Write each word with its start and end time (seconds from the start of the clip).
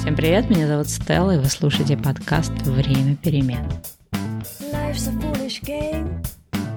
Всем 0.00 0.16
привет, 0.16 0.48
меня 0.48 0.66
зовут 0.66 0.88
Стелла, 0.88 1.32
и 1.32 1.38
вы 1.38 1.44
слушаете 1.44 1.94
подкаст 1.94 2.52
«Время 2.64 3.16
перемен». 3.16 3.62
Life's 4.72 5.06
a 5.06 5.12
foolish 5.20 5.62
game. 5.62 6.22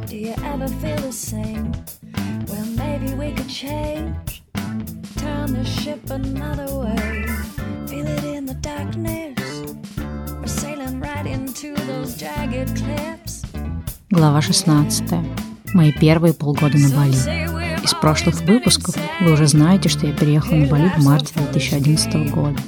Do 0.10 0.18
you 0.18 0.36
ever 0.44 0.68
feel 0.82 0.98
the 0.98 1.14
same? 1.14 1.72
Well, 2.50 2.66
maybe 2.76 3.14
we 3.16 3.32
could 3.34 3.48
change. 3.48 4.44
Turn 5.16 5.54
the 5.54 5.64
ship 5.64 6.02
another 6.10 6.68
way. 6.76 7.26
Feel 7.88 8.08
it 8.08 8.26
in 8.26 8.46
the 8.46 8.56
darkness. 8.56 9.40
We're 10.42 10.46
sailing 10.46 11.00
right 11.00 11.26
into 11.26 11.76
those 11.88 12.18
jagged 12.18 12.76
cliffs. 12.76 13.46
Глава 14.10 14.42
16. 14.42 15.14
Мои 15.74 15.94
первые 15.94 16.34
полгода 16.34 16.78
на 16.78 16.90
Бали. 16.90 17.16
Из 17.82 17.94
прошлых 17.94 18.42
выпусков 18.42 18.98
вы 19.22 19.32
уже 19.32 19.48
знаете, 19.48 19.88
что 19.88 20.08
я 20.08 20.14
переехала 20.14 20.58
на 20.58 20.68
Бали 20.68 20.90
в 20.90 21.06
марте 21.06 21.34
2011 21.36 22.30
года. 22.30 22.60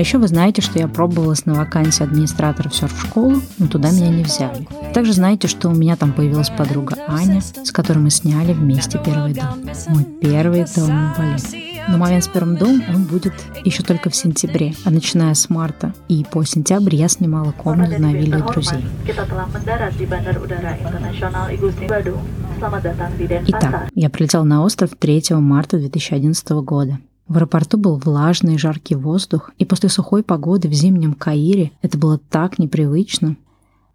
А 0.00 0.02
еще 0.02 0.16
вы 0.16 0.28
знаете, 0.28 0.62
что 0.62 0.78
я 0.78 0.88
пробовалась 0.88 1.44
на 1.44 1.52
вакансии 1.52 2.02
администратора 2.02 2.70
в 2.70 2.74
серф-школу, 2.74 3.42
но 3.58 3.66
туда 3.66 3.90
меня 3.90 4.08
не 4.08 4.22
взяли. 4.22 4.66
Также 4.94 5.12
знаете, 5.12 5.46
что 5.46 5.68
у 5.68 5.74
меня 5.74 5.94
там 5.94 6.14
появилась 6.14 6.48
подруга 6.48 6.96
Аня, 7.06 7.42
с 7.42 7.70
которой 7.70 7.98
мы 7.98 8.08
сняли 8.08 8.54
вместе 8.54 8.98
первый 9.04 9.34
дом. 9.34 9.60
Мой 9.88 10.04
первый 10.04 10.64
дом 10.74 11.12
Бали. 11.18 11.82
Но 11.86 11.98
момент 11.98 12.24
с 12.24 12.28
первым 12.28 12.56
домом, 12.56 12.82
он 12.88 13.04
будет 13.04 13.34
еще 13.62 13.82
только 13.82 14.08
в 14.08 14.16
сентябре, 14.16 14.74
а 14.86 14.90
начиная 14.90 15.34
с 15.34 15.50
марта 15.50 15.92
и 16.08 16.24
по 16.24 16.44
сентябрь 16.44 16.94
я 16.94 17.08
снимала 17.08 17.52
комнату 17.52 18.00
на 18.00 18.14
вилле 18.14 18.38
друзей. 18.38 18.82
Итак, 23.48 23.88
я 23.94 24.08
прилетела 24.08 24.44
на 24.44 24.64
остров 24.64 24.92
3 24.98 25.24
марта 25.32 25.76
2011 25.76 26.48
года. 26.52 26.98
В 27.30 27.36
аэропорту 27.36 27.78
был 27.78 27.94
влажный 27.94 28.56
и 28.56 28.58
жаркий 28.58 28.96
воздух, 28.96 29.52
и 29.56 29.64
после 29.64 29.88
сухой 29.88 30.24
погоды 30.24 30.66
в 30.66 30.72
зимнем 30.72 31.14
Каире 31.14 31.70
это 31.80 31.96
было 31.96 32.18
так 32.18 32.58
непривычно. 32.58 33.36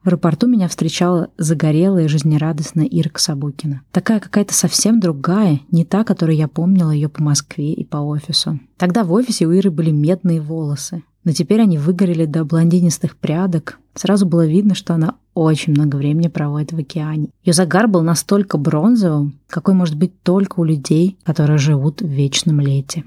В 0.02 0.08
аэропорту 0.08 0.48
меня 0.48 0.70
встречала 0.70 1.28
загорелая 1.38 2.06
и 2.06 2.08
жизнерадостная 2.08 2.86
Ирка 2.86 3.20
Сабукина. 3.20 3.82
Такая 3.92 4.22
какая-то 4.22 4.54
совсем 4.54 5.02
другая, 5.02 5.60
не 5.70 5.84
та, 5.84 6.06
которую 6.06 6.38
я 6.38 6.48
помнила 6.48 6.92
ее 6.92 7.10
по 7.10 7.22
Москве 7.22 7.74
и 7.74 7.84
по 7.84 7.98
офису. 7.98 8.58
Тогда 8.78 9.04
в 9.04 9.12
офисе 9.12 9.48
у 9.48 9.52
Иры 9.52 9.70
были 9.70 9.92
медные 9.92 10.40
волосы, 10.40 11.04
но 11.26 11.34
теперь 11.34 11.60
они 11.60 11.78
выгорели 11.78 12.24
до 12.24 12.46
блондинистых 12.46 13.18
прядок. 13.18 13.80
Сразу 13.96 14.26
было 14.26 14.46
видно, 14.48 14.76
что 14.76 14.94
она 14.94 15.16
очень 15.34 15.74
много 15.74 15.98
времени 15.98 16.30
проводит 16.30 16.72
в 16.72 16.78
океане. 16.78 17.32
Ее 17.44 17.52
загар 17.52 17.90
был 17.90 18.02
настолько 18.02 18.58
бронзовым, 18.58 19.38
какой 19.50 19.74
может 19.74 19.98
быть 19.98 20.24
только 20.24 20.62
у 20.62 20.64
людей, 20.64 21.18
которые 21.26 21.58
живут 21.58 22.02
в 22.02 22.08
вечном 22.08 22.62
лете. 22.62 23.04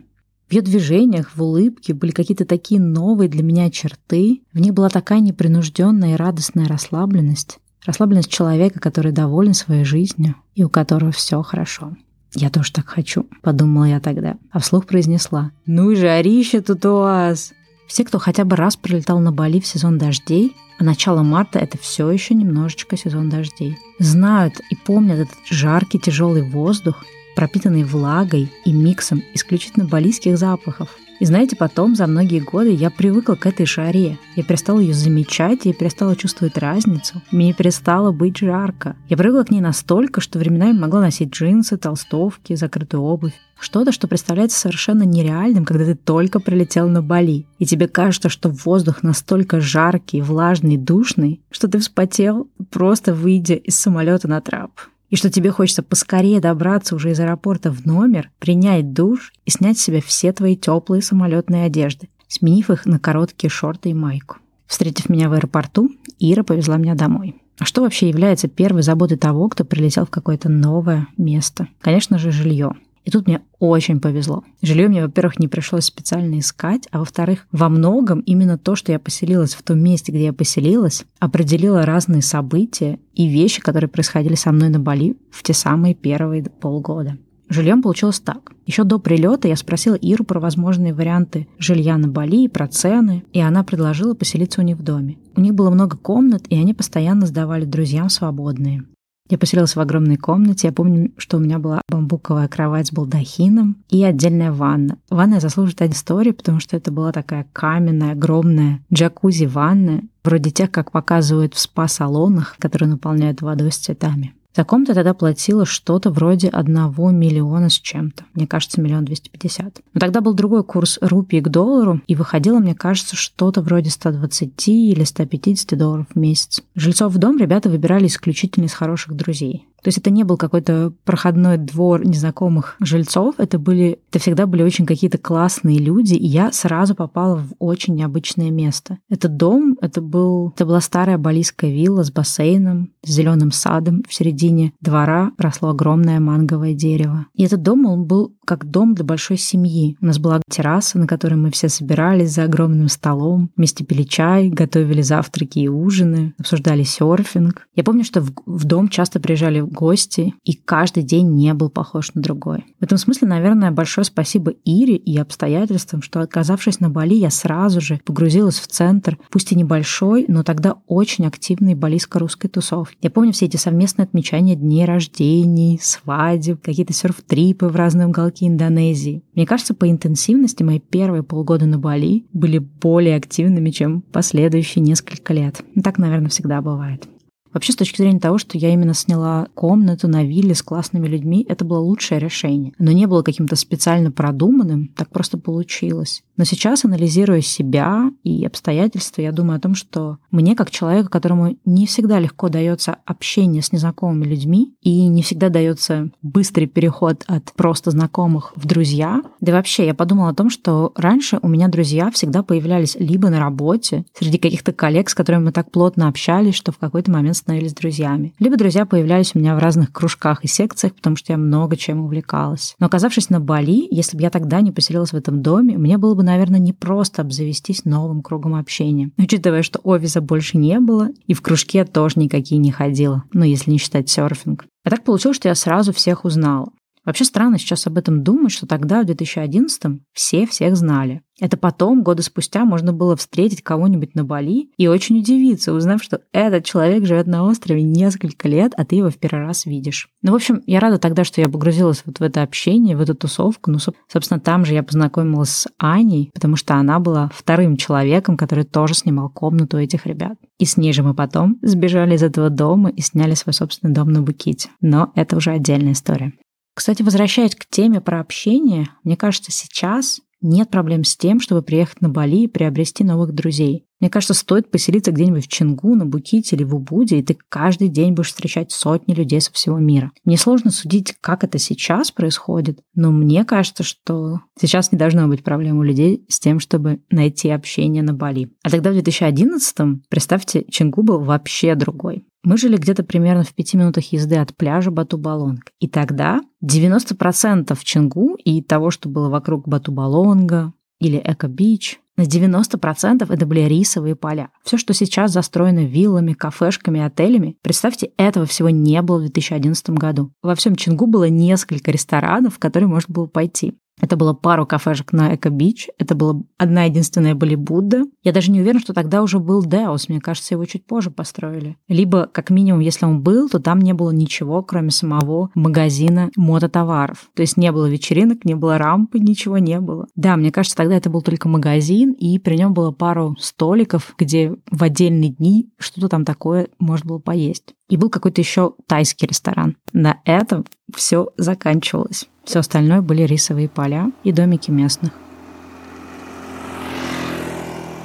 В 0.49 0.53
ее 0.53 0.63
движениях, 0.63 1.33
в 1.35 1.43
улыбке 1.43 1.93
были 1.93 2.11
какие-то 2.11 2.47
такие 2.47 2.81
новые 2.81 3.29
для 3.29 3.43
меня 3.43 3.71
черты. 3.71 4.41
В 4.53 4.59
них 4.59 4.73
была 4.73 4.89
такая 4.89 5.21
непринужденная 5.21 6.15
и 6.15 6.17
радостная 6.17 6.67
расслабленность. 6.67 7.59
Расслабленность 7.85 8.31
человека, 8.31 8.81
который 8.81 9.13
доволен 9.13 9.53
своей 9.53 9.85
жизнью 9.85 10.37
и 10.55 10.65
у 10.65 10.71
которого 10.71 11.13
все 11.13 11.43
хорошо. 11.43 11.97
«Я 12.35 12.51
тоже 12.51 12.73
так 12.73 12.89
хочу»,— 12.89 13.27
подумала 13.43 13.85
я 13.85 14.01
тогда, 14.01 14.37
а 14.51 14.59
вслух 14.59 14.87
произнесла. 14.87 15.53
«Ну 15.67 15.91
и 15.91 15.97
жарище 15.97 16.61
тут 16.61 16.85
у 16.87 16.97
вас!» 17.01 17.53
Все, 17.87 18.05
кто 18.05 18.19
хотя 18.19 18.45
бы 18.45 18.57
раз 18.57 18.77
прилетал 18.77 19.19
на 19.19 19.33
Бали 19.33 19.61
в 19.61 19.67
сезон 19.67 19.97
дождей, 19.97 20.55
а 20.79 20.85
начало 20.85 21.23
марта— 21.23 21.59
это 21.61 21.79
все 21.79 22.11
еще 22.11 22.35
немножечко 22.35 22.97
сезон 22.97 23.31
дождей, 23.31 23.77
знают 23.99 24.61
и 24.71 24.77
помнят 24.77 25.19
этот 25.21 25.37
жаркий 25.51 25.99
тяжелый 25.99 26.43
воздух 26.43 27.03
пропитанный 27.39 27.85
влагой 27.85 28.51
и 28.65 28.73
миксом 28.73 29.23
исключительно 29.33 29.87
балийских 29.87 30.37
запахов. 30.37 30.89
И 31.21 31.25
знаете, 31.25 31.55
потом, 31.55 31.95
за 31.95 32.09
многие 32.09 32.41
годы, 32.41 32.73
я 32.73 32.91
привыкла 32.91 33.37
к 33.37 33.47
этой 33.47 33.65
жаре. 33.65 34.19
Я 34.35 34.43
перестала 34.43 34.81
ее 34.81 34.93
замечать, 34.93 35.65
я 35.65 35.73
перестала 35.73 36.17
чувствовать 36.17 36.59
разницу. 36.59 37.23
Мне 37.31 37.55
перестало 37.55 38.11
быть 38.11 38.39
жарко. 38.39 38.97
Я 39.09 39.17
привыкла 39.17 39.45
к 39.45 39.53
ней 39.53 39.61
настолько, 39.61 40.21
что 40.21 40.41
временами 40.41 40.77
могла 40.77 41.01
носить 41.01 41.31
джинсы, 41.31 41.77
толстовки, 41.77 42.57
закрытую 42.57 43.05
обувь. 43.05 43.35
Что-то, 43.61 43.93
что 43.93 44.09
представляется 44.09 44.59
совершенно 44.59 45.05
нереальным, 45.05 45.65
когда 45.65 45.85
ты 45.85 45.95
только 45.95 46.41
прилетел 46.41 46.89
на 46.89 47.03
Бали. 47.03 47.47
И 47.61 47.67
тебе 47.67 47.87
кажется, 47.87 48.29
что 48.29 48.49
воздух 48.49 49.05
настолько 49.05 49.61
жаркий, 49.61 50.23
влажный, 50.23 50.77
душный, 50.77 51.41
что 51.53 51.69
ты 51.69 51.79
вспотел, 51.79 52.49
просто 52.71 53.15
выйдя 53.15 53.55
из 53.55 53.77
самолета 53.77 54.27
на 54.27 54.41
трап 54.41 54.73
и 55.11 55.17
что 55.17 55.31
тебе 55.31 55.51
хочется 55.51 55.83
поскорее 55.83 56.41
добраться 56.41 56.95
уже 56.95 57.13
из 57.13 57.21
аэропорта 57.21 57.71
в 57.71 57.87
номер, 57.87 58.31
принять 58.39 58.93
душ 58.93 59.33
и 59.45 59.51
снять 59.51 59.79
с 59.79 59.83
себя 59.83 60.01
все 60.01 60.33
твои 60.33 60.57
теплые 60.57 61.03
самолетные 61.03 61.65
одежды, 61.65 62.09
сменив 62.29 62.71
их 62.71 62.87
на 62.87 62.99
короткие 62.99 63.51
шорты 63.51 63.91
и 63.91 63.95
майку. 63.95 64.37
Встретив 64.67 65.09
меня 65.09 65.29
в 65.29 65.33
аэропорту, 65.33 65.91
Ира 66.19 66.43
повезла 66.43 66.77
меня 66.77 66.95
домой. 66.95 67.37
А 67.59 67.65
что 67.65 67.81
вообще 67.81 68.09
является 68.09 68.49
первой 68.49 68.83
заботой 68.83 69.17
того, 69.17 69.49
кто 69.49 69.65
прилетел 69.65 70.07
в 70.07 70.11
какое-то 70.11 70.49
новое 70.49 71.09
место? 71.17 71.69
Конечно 71.81 72.19
же, 72.19 72.31
жилье. 72.31 72.73
И 73.09 73.11
тут 73.11 73.27
мне 73.27 73.41
очень 73.59 74.01
повезло. 74.01 74.45
Жилье 74.61 74.87
мне, 74.87 75.01
во-первых, 75.01 75.39
не 75.39 75.49
пришлось 75.49 75.87
специально 75.87 76.39
искать, 76.41 76.87
а 76.91 76.99
во-вторых, 76.99 77.47
во 77.51 77.71
многом 77.71 78.21
именно 78.21 78.59
то, 78.59 78.77
что 78.77 78.93
я 78.93 78.99
поселилась 78.99 79.55
в 79.55 79.63
том 79.63 79.79
месте, 79.79 80.13
где 80.13 80.27
я 80.27 80.35
поселилась, 80.35 81.07
определило 81.19 81.87
разные 81.87 82.21
события 82.21 82.99
и 83.15 83.27
вещи, 83.27 83.63
которые 83.63 83.89
происходили 83.89 84.35
со 84.35 84.53
мной 84.53 84.69
на 84.69 84.79
Бали 84.79 85.17
в 85.31 85.43
те 85.43 85.55
самые 85.55 85.95
первые 85.95 86.43
полгода. 86.43 87.17
Жильем 87.49 87.81
получилось 87.81 88.21
так. 88.21 88.53
Еще 88.67 88.85
до 88.85 88.99
прилета 88.99 89.49
я 89.49 89.57
спросила 89.57 89.95
Иру 89.95 90.25
про 90.25 90.39
возможные 90.39 90.93
варианты 90.93 91.49
жилья 91.59 91.97
на 91.97 92.09
Бали 92.09 92.45
и 92.45 92.49
про 92.49 92.69
цены, 92.69 93.25
и 93.33 93.41
она 93.41 93.65
предложила 93.65 94.13
поселиться 94.13 94.61
у 94.61 94.65
них 94.65 94.77
в 94.77 94.83
доме. 94.83 95.17
У 95.35 95.41
них 95.41 95.55
было 95.55 95.71
много 95.71 95.97
комнат, 95.97 96.45
и 96.51 96.57
они 96.57 96.75
постоянно 96.75 97.25
сдавали 97.25 97.65
друзьям 97.65 98.11
свободные. 98.11 98.85
Я 99.29 99.39
поселилась 99.39 99.77
в 99.77 99.81
огромной 99.81 100.17
комнате. 100.17 100.69
Я 100.69 100.73
помню, 100.73 101.13
что 101.19 101.37
у 101.37 101.41
меня 101.41 101.59
была 101.59 101.83
бамбуковая 101.89 102.49
кровать 102.49 102.89
с 102.89 102.93
балдахином 102.93 103.77
и 103.89 104.03
отдельная 104.03 104.53
ванна. 104.53 104.99
Ванная 105.11 105.41
заслуживает 105.41 105.93
истории, 105.93 106.31
потому 106.31 106.61
что 106.61 106.77
это 106.77 106.91
была 106.91 107.13
такая 107.13 107.47
каменная, 107.53 108.13
огромная 108.13 108.81
джакузи-ванная, 108.93 110.05
вроде 110.25 110.51
тех, 110.51 110.71
как 110.71 110.93
показывают 110.93 111.55
в 111.55 111.59
спа-салонах, 111.59 112.57
которые 112.59 112.89
наполняют 112.89 113.43
водой 113.43 113.73
с 113.73 113.77
цветами. 113.77 114.35
За 114.57 114.65
комнату 114.65 114.95
тогда 114.95 115.15
платила 115.15 115.65
что-то 115.65 116.11
вроде 116.11 116.49
одного 116.49 117.11
миллиона 117.11 117.69
с 117.69 117.75
чем-то. 117.75 118.25
Мне 118.35 118.47
кажется, 118.47 118.81
миллион 118.81 119.05
двести 119.05 119.29
пятьдесят. 119.29 119.81
Но 119.95 120.01
тогда 120.01 120.21
был 120.21 120.35
другой 120.35 120.65
курс 120.65 120.99
рупии 121.01 121.41
к 121.41 121.49
доллару, 121.49 122.01
и 122.07 122.15
выходило, 122.15 122.59
мне 122.59 122.75
кажется, 122.75 123.15
что-то 123.15 123.61
вроде 123.61 123.91
120 123.91 124.69
или 124.69 125.05
150 125.05 125.79
долларов 125.79 126.07
в 126.13 126.19
месяц. 126.19 126.63
Жильцов 126.75 127.13
в 127.13 127.19
дом 127.19 127.39
ребята 127.39 127.69
выбирали 127.69 128.07
исключительно 128.07 128.65
из 128.65 128.73
хороших 128.73 129.15
друзей. 129.15 129.67
То 129.83 129.89
есть 129.89 129.99
это 129.99 130.11
не 130.11 130.25
был 130.25 130.37
какой-то 130.37 130.93
проходной 131.05 131.57
двор 131.57 132.05
незнакомых 132.05 132.77
жильцов, 132.81 133.37
это 133.39 133.59
были, 133.59 134.01
это 134.11 134.19
всегда 134.19 134.47
были 134.47 134.63
очень 134.63 134.87
какие-то 134.87 135.19
классные 135.19 135.79
люди, 135.79 136.15
и 136.15 136.27
я 136.27 136.53
сразу 136.53 136.95
попала 136.95 137.37
в 137.37 137.55
очень 137.59 137.95
необычное 137.95 138.51
место. 138.51 138.99
Этот 139.09 139.37
дом, 139.37 139.77
это 139.81 140.01
был, 140.01 140.53
это 140.55 140.67
была 140.67 140.81
старая 140.81 141.19
балийская 141.19 141.71
вилла 141.71 142.03
с 142.03 142.11
бассейном, 142.11 142.91
с 143.05 143.11
зеленым 143.11 143.53
садом. 143.53 144.03
В 144.09 144.15
середине 144.15 144.73
двора 144.81 145.33
росло 145.39 145.71
огромное 145.71 146.21
манговое 146.21 146.75
дерево. 146.75 147.27
И 147.35 147.45
этот 147.45 147.63
дом, 147.63 147.87
он 147.87 148.05
был 148.05 148.35
как 148.49 148.65
дом 148.65 148.95
для 148.95 149.05
большой 149.05 149.37
семьи. 149.37 149.99
У 150.01 150.07
нас 150.07 150.19
была 150.19 150.41
терраса, 150.49 150.99
на 150.99 151.07
которой 151.07 151.35
мы 151.35 151.51
все 151.51 151.69
собирались 151.69 152.33
за 152.33 152.45
огромным 152.45 152.89
столом, 152.89 153.51
вместе 153.59 153.85
пили 153.85 154.05
чай, 154.05 154.49
готовили 154.49 155.03
завтраки 155.03 155.59
и 155.59 155.69
ужины, 155.69 156.33
обсуждали 156.39 156.83
серфинг. 156.83 157.69
Я 157.75 157.85
помню, 157.85 158.05
что 158.05 158.23
в, 158.23 158.33
в 158.47 158.65
дом 158.65 158.89
часто 158.89 159.21
приезжали 159.21 159.61
гости, 159.61 160.35
и 160.45 160.55
каждый 160.55 161.03
день 161.03 161.35
не 161.35 161.53
был 161.53 161.69
похож 161.69 162.15
на 162.15 162.23
другой. 162.23 162.65
В 162.81 162.85
этом 162.85 162.97
смысле, 162.97 163.29
наверное, 163.29 163.71
большое 163.71 164.07
спасибо 164.07 164.53
Ире 164.65 164.97
и 164.97 165.19
обстоятельствам, 165.19 166.01
что, 166.01 166.23
оказавшись 166.23 166.81
на 166.81 166.89
Бали, 166.89 167.17
я 167.17 167.29
сразу 167.29 167.83
же 167.83 168.01
погрузилась 168.07 168.59
в 168.59 168.67
центр, 168.67 169.19
пусть 169.31 169.53
и 169.53 169.57
небольшой, 169.57 170.25
но 170.27 170.43
тогда 170.43 170.77
очень 170.87 171.27
активной 171.27 171.75
балийско-русской 171.75 172.49
тусовки. 172.49 172.97
Я 173.03 173.11
помню 173.11 173.33
все 173.33 173.45
эти 173.45 173.59
совместные 173.59 174.05
отмечания 174.05 174.55
дней 174.55 174.87
рождений, 174.87 175.79
свадеб, 175.83 176.63
какие-то 176.63 176.95
серф-трипы 176.95 177.67
в 177.67 177.77
разные 177.77 178.07
уголки 178.07 178.38
Индонезии. 178.47 179.23
Мне 179.35 179.47
кажется, 179.47 179.75
по 179.75 179.91
интенсивности 179.91 180.63
мои 180.63 180.79
первые 180.79 181.23
полгода 181.23 181.67
на 181.67 181.79
Бали 181.79 182.27
были 182.33 182.59
более 182.59 183.17
активными, 183.17 183.71
чем 183.71 184.03
последующие 184.03 184.83
несколько 184.83 185.33
лет. 185.33 185.61
Так, 185.83 185.99
наверное, 185.99 186.29
всегда 186.29 186.61
бывает. 186.61 187.09
Вообще, 187.53 187.73
с 187.73 187.77
точки 187.77 188.03
зрения 188.03 188.21
того, 188.21 188.39
что 188.39 188.59
я 188.59 188.73
именно 188.73 188.95
сняла 188.95 189.49
комнату 189.55 190.09
на 190.09 190.25
вилле 190.25 190.55
с 190.55 190.63
классными 190.63 191.07
людьми, 191.07 191.45
это 191.49 191.65
было 191.65 191.79
лучшее 191.79 192.19
решение. 192.19 192.73
Но 192.79 192.93
не 192.93 193.07
было 193.07 193.23
каким-то 193.23 193.57
специально 193.57 194.11
продуманным, 194.11 194.89
так 194.89 195.09
просто 195.11 195.39
получилось. 195.39 196.23
Но 196.37 196.45
сейчас, 196.45 196.85
анализируя 196.85 197.41
себя 197.41 198.13
и 198.23 198.45
обстоятельства, 198.45 199.23
я 199.23 199.33
думаю 199.33 199.57
о 199.57 199.61
том, 199.61 199.75
что 199.75 200.19
мне, 200.31 200.55
как 200.55 200.71
человеку, 200.71 201.11
которому 201.11 201.57
не 201.65 201.87
всегда 201.87 202.21
легко 202.21 202.49
дается 202.49 202.97
общение 203.05 203.63
с 203.63 203.73
незнакомыми 203.73 204.25
людьми 204.25 204.75
и 204.83 205.09
не 205.09 205.23
всегда 205.23 205.49
дается 205.49 206.11
быстрый 206.23 206.67
переход 206.67 207.25
от 207.27 207.53
просто 207.55 207.91
знакомых 207.91 208.53
в 208.55 208.67
друзья, 208.67 209.23
да 209.41 209.53
и 209.53 209.55
вообще 209.55 209.87
я 209.87 209.95
подумала 209.95 210.31
о 210.31 210.35
том, 210.35 210.51
что 210.51 210.93
раньше 210.95 211.41
у 211.43 211.49
меня 211.49 211.69
друзья 211.69 212.11
всегда 212.11 212.43
появлялись 212.43 212.97
либо 212.99 213.31
на 213.31 213.41
работе, 213.41 214.05
среди 214.17 214.39
каких-то 214.39 214.73
коллег, 214.73 215.11
с 215.11 215.15
которыми 215.15 215.47
мы 215.47 215.53
так 215.53 215.71
плотно 215.73 216.09
общались, 216.09 216.55
что 216.55 216.71
в 216.71 216.79
какой-то 216.79 217.11
момент 217.11 217.38
становились 217.39 217.75
друзьями. 217.75 218.35
Либо 218.39 218.57
друзья 218.57 218.87
появлялись 218.87 219.33
у 219.35 219.39
меня 219.39 219.57
в 219.57 219.59
разных 219.59 219.93
кружках 219.93 220.45
и 220.45 220.49
секциях, 220.49 220.95
потому 220.95 221.17
что 221.17 221.33
я 221.33 221.39
много 221.39 221.77
чем 221.77 222.01
увлекалась. 222.05 222.75
Но 222.79 222.87
оказавшись 222.87 223.31
на 223.31 223.41
Бали, 223.41 223.89
если 223.91 224.17
бы 224.17 224.23
я 224.23 224.31
тогда 224.31 224.61
не 224.61 224.73
поселилась 224.73 225.13
в 225.13 225.17
этом 225.17 225.43
доме, 225.43 225.79
мне 225.79 225.99
было 225.99 226.15
бы 226.15 226.23
наверное, 226.23 226.61
не 226.61 226.73
просто 226.73 227.23
обзавестись 227.23 227.85
новым 227.85 228.23
кругом 228.23 228.55
общения. 228.55 229.11
Учитывая, 229.17 229.63
что 229.63 229.81
офиса 229.83 230.21
больше 230.21 230.59
не 230.59 230.79
было, 230.81 231.09
и 231.27 231.35
в 231.35 231.43
кружке 231.43 231.85
тоже 231.85 232.15
никакие 232.17 232.59
не 232.59 232.71
ходила, 232.71 233.25
ну, 233.33 233.45
если 233.45 233.71
не 233.71 233.79
считать 233.79 234.09
серфинг. 234.09 234.67
А 234.85 234.91
так 234.91 235.05
получилось, 235.05 235.37
что 235.37 235.49
я 235.49 235.55
сразу 235.55 235.93
всех 235.93 236.25
узнала. 236.25 236.71
Вообще 237.09 237.25
странно 237.25 237.59
сейчас 237.59 237.87
об 237.87 237.97
этом 237.97 238.23
думать, 238.23 238.53
что 238.53 238.67
тогда, 238.67 239.03
в 239.03 239.07
2011-м, 239.07 240.03
все 240.13 240.47
всех 240.47 240.77
знали. 240.77 241.23
Это 241.41 241.57
потом, 241.57 242.03
годы 242.03 242.23
спустя, 242.23 242.67
можно 242.67 242.93
было 242.93 243.17
встретить 243.17 243.63
кого-нибудь 243.63 244.15
на 244.15 244.25
Бали 244.25 244.69
и 244.77 244.89
очень 244.89 245.19
удивиться, 245.21 245.73
узнав, 245.73 246.03
что 246.03 246.21
этот 246.33 246.67
человек 246.67 247.07
живет 247.07 247.27
на 247.27 247.45
острове 247.45 247.83
несколько 247.83 248.47
лет, 248.47 248.75
а 248.77 248.85
ты 248.85 248.97
его 248.97 249.09
в 249.09 249.17
первый 249.17 249.47
раз 249.47 249.65
видишь. 249.65 250.11
Ну, 250.21 250.33
в 250.33 250.35
общем, 250.35 250.63
я 250.67 250.81
рада 250.81 250.99
тогда, 250.99 251.25
что 251.25 251.41
я 251.41 251.49
погрузилась 251.49 252.03
вот 252.05 252.21
в 252.21 252.23
это 252.23 252.43
общение, 252.43 252.95
в 252.95 253.01
эту 253.01 253.15
тусовку. 253.15 253.71
Ну, 253.71 253.79
собственно, 253.79 254.39
там 254.39 254.67
же 254.67 254.75
я 254.75 254.83
познакомилась 254.83 255.49
с 255.49 255.69
Аней, 255.79 256.31
потому 256.35 256.57
что 256.57 256.75
она 256.75 256.99
была 256.99 257.31
вторым 257.33 257.79
человеком, 257.79 258.37
который 258.37 258.65
тоже 258.65 258.93
снимал 258.93 259.31
комнату 259.31 259.79
этих 259.79 260.05
ребят. 260.05 260.35
И 260.59 260.67
с 260.67 260.77
ней 260.77 260.93
же 260.93 261.03
мы 261.03 261.15
потом 261.15 261.57
сбежали 261.63 262.17
из 262.17 262.23
этого 262.23 262.51
дома 262.51 262.91
и 262.91 263.01
сняли 263.01 263.33
свой 263.33 263.55
собственный 263.55 263.95
дом 263.95 264.13
на 264.13 264.21
Буките. 264.21 264.69
Но 264.83 265.11
это 265.15 265.39
уже 265.39 265.53
отдельная 265.53 265.93
история. 265.93 266.35
Кстати, 266.79 267.03
возвращаясь 267.03 267.57
к 267.57 267.67
теме 267.67 268.01
про 268.01 268.21
общение, 268.21 268.91
мне 269.03 269.17
кажется, 269.17 269.51
сейчас 269.51 270.21
нет 270.41 270.71
проблем 270.71 271.03
с 271.03 271.17
тем, 271.17 271.41
чтобы 271.41 271.61
приехать 271.61 272.01
на 272.01 272.09
Бали 272.09 272.45
и 272.45 272.47
приобрести 272.47 273.03
новых 273.03 273.35
друзей. 273.35 273.88
Мне 274.01 274.11
кажется, 274.11 274.35
стоит 274.35 274.71
поселиться 274.71 275.11
где-нибудь 275.11 275.47
в 275.47 275.49
Чингу, 275.49 275.95
на 275.95 276.07
Буките 276.07 276.55
или 276.57 276.65
в 276.65 276.75
Убуде, 276.75 277.19
и 277.19 277.23
ты 277.23 277.37
каждый 277.49 277.89
день 277.89 278.13
будешь 278.13 278.29
встречать 278.29 278.71
сотни 278.71 279.13
людей 279.13 279.41
со 279.41 279.53
всего 279.53 279.79
мира. 279.79 280.13
Мне 280.25 280.37
сложно 280.37 280.71
судить, 280.71 281.17
как 281.21 281.43
это 281.45 281.59
сейчас 281.59 282.11
происходит, 282.11 282.81
но 282.95 283.11
мне 283.11 283.45
кажется, 283.45 283.83
что 283.83 284.41
сейчас 284.61 284.93
не 284.93 284.99
должно 284.99 285.27
быть 285.27 285.43
проблем 285.43 285.79
у 285.79 285.83
людей 285.83 286.25
с 286.29 286.39
тем, 286.39 286.61
чтобы 286.61 287.01
найти 287.11 287.51
общение 287.51 288.03
на 288.03 288.15
Бали. 288.15 288.53
А 288.63 288.71
тогда 288.71 288.93
в 288.93 288.97
2011-м, 288.97 290.03
представьте, 290.09 290.65
Чингу 290.71 291.03
был 291.03 291.21
вообще 291.21 291.75
другой. 291.75 292.25
Мы 292.45 292.57
жили 292.57 292.77
где-то 292.77 293.03
примерно 293.03 293.43
в 293.43 293.53
пяти 293.53 293.77
минутах 293.77 294.13
езды 294.13 294.37
от 294.37 294.57
пляжа 294.57 294.91
Бату-Балонг. 294.91 295.73
И 295.81 295.89
тогда 295.89 296.41
90% 296.65 297.77
Чингу 297.83 298.37
и 298.37 298.63
того, 298.63 298.91
что 298.91 299.09
было 299.09 299.29
вокруг 299.29 299.67
Бату-Балонга 299.67 300.73
или 301.01 301.21
Эко-Бич, 301.23 302.01
на 302.19 302.23
90% 302.23 303.33
это 303.33 303.47
были 303.47 303.61
рисовые 303.61 304.17
поля. 304.17 304.51
Все, 304.65 304.77
что 304.77 304.93
сейчас 304.93 305.33
застроено 305.33 305.87
виллами, 305.87 306.35
кафешками, 306.35 307.01
отелями, 307.01 307.57
представьте, 307.63 308.11
этого 308.19 308.45
всего 308.45 308.69
не 308.69 309.01
было 309.01 309.19
в 309.19 309.21
2011 309.21 309.91
году. 309.91 310.33
Во 310.43 310.55
всем 310.55 310.77
Чингу 310.77 311.07
было 311.07 311.29
несколько 311.31 311.91
ресторанов, 311.91 312.57
в 312.57 312.59
которые 312.59 312.89
можно 312.89 313.15
было 313.15 313.27
пойти. 313.27 313.79
Это 314.01 314.17
было 314.17 314.33
пару 314.33 314.67
кафешек 314.67 315.13
на 315.13 315.35
Эко-Бич, 315.35 315.89
это 315.99 316.15
была 316.15 316.43
одна 316.57 316.85
единственная 316.85 317.35
были 317.35 317.55
Будда. 317.55 318.05
Я 318.23 318.33
даже 318.33 318.51
не 318.51 318.61
уверена, 318.61 318.81
что 318.81 318.93
тогда 318.93 319.23
уже 319.23 319.39
был 319.39 319.65
Деос, 319.65 320.09
мне 320.09 320.21
кажется, 320.21 320.55
его 320.55 320.65
чуть 320.65 320.87
позже 320.87 321.11
построили. 321.11 321.77
Либо, 321.89 322.29
как 322.31 322.51
минимум, 322.51 322.81
если 322.81 323.07
он 323.07 323.23
был, 323.23 323.49
то 323.49 323.59
там 323.59 323.81
не 323.81 323.93
было 323.93 324.11
ничего, 324.11 324.63
кроме 324.63 324.91
самого 324.91 325.51
магазина 325.55 326.31
мототоваров. 326.37 327.31
То 327.35 327.43
есть 327.43 327.57
не 327.57 327.73
было 327.73 327.87
вечеринок, 327.87 328.45
не 328.45 328.55
было 328.55 328.79
рампы, 328.79 329.19
ничего 329.19 329.59
не 329.59 329.81
было. 329.81 330.07
Да, 330.17 330.37
мне 330.37 330.53
кажется, 330.53 330.77
тогда 330.77 330.97
это 330.97 331.11
был 331.11 331.23
только 331.23 331.49
магазин, 331.49 332.13
и 332.13 332.39
при 332.39 332.57
нем 332.57 332.75
было 332.75 332.91
пару 332.91 333.37
столиков, 333.41 334.15
где 334.19 334.55
в 334.71 334.83
отдельные 334.83 335.31
дни 335.31 335.71
что-то 335.79 336.09
там 336.09 336.25
такое 336.25 336.69
можно 336.79 337.09
было 337.09 337.19
поесть. 337.19 337.75
И 337.89 337.97
был 337.97 338.11
какой-то 338.11 338.41
еще 338.41 338.75
тайский 338.87 339.27
ресторан. 339.27 339.77
На 339.93 340.21
этом 340.25 340.65
все 340.95 341.29
заканчивалось. 341.37 342.29
Все 342.49 342.61
остальное 342.61 343.03
были 343.03 343.25
рисовые 343.25 343.69
поля 343.69 344.11
и 344.25 344.33
домики 344.33 344.71
местных. 344.71 345.13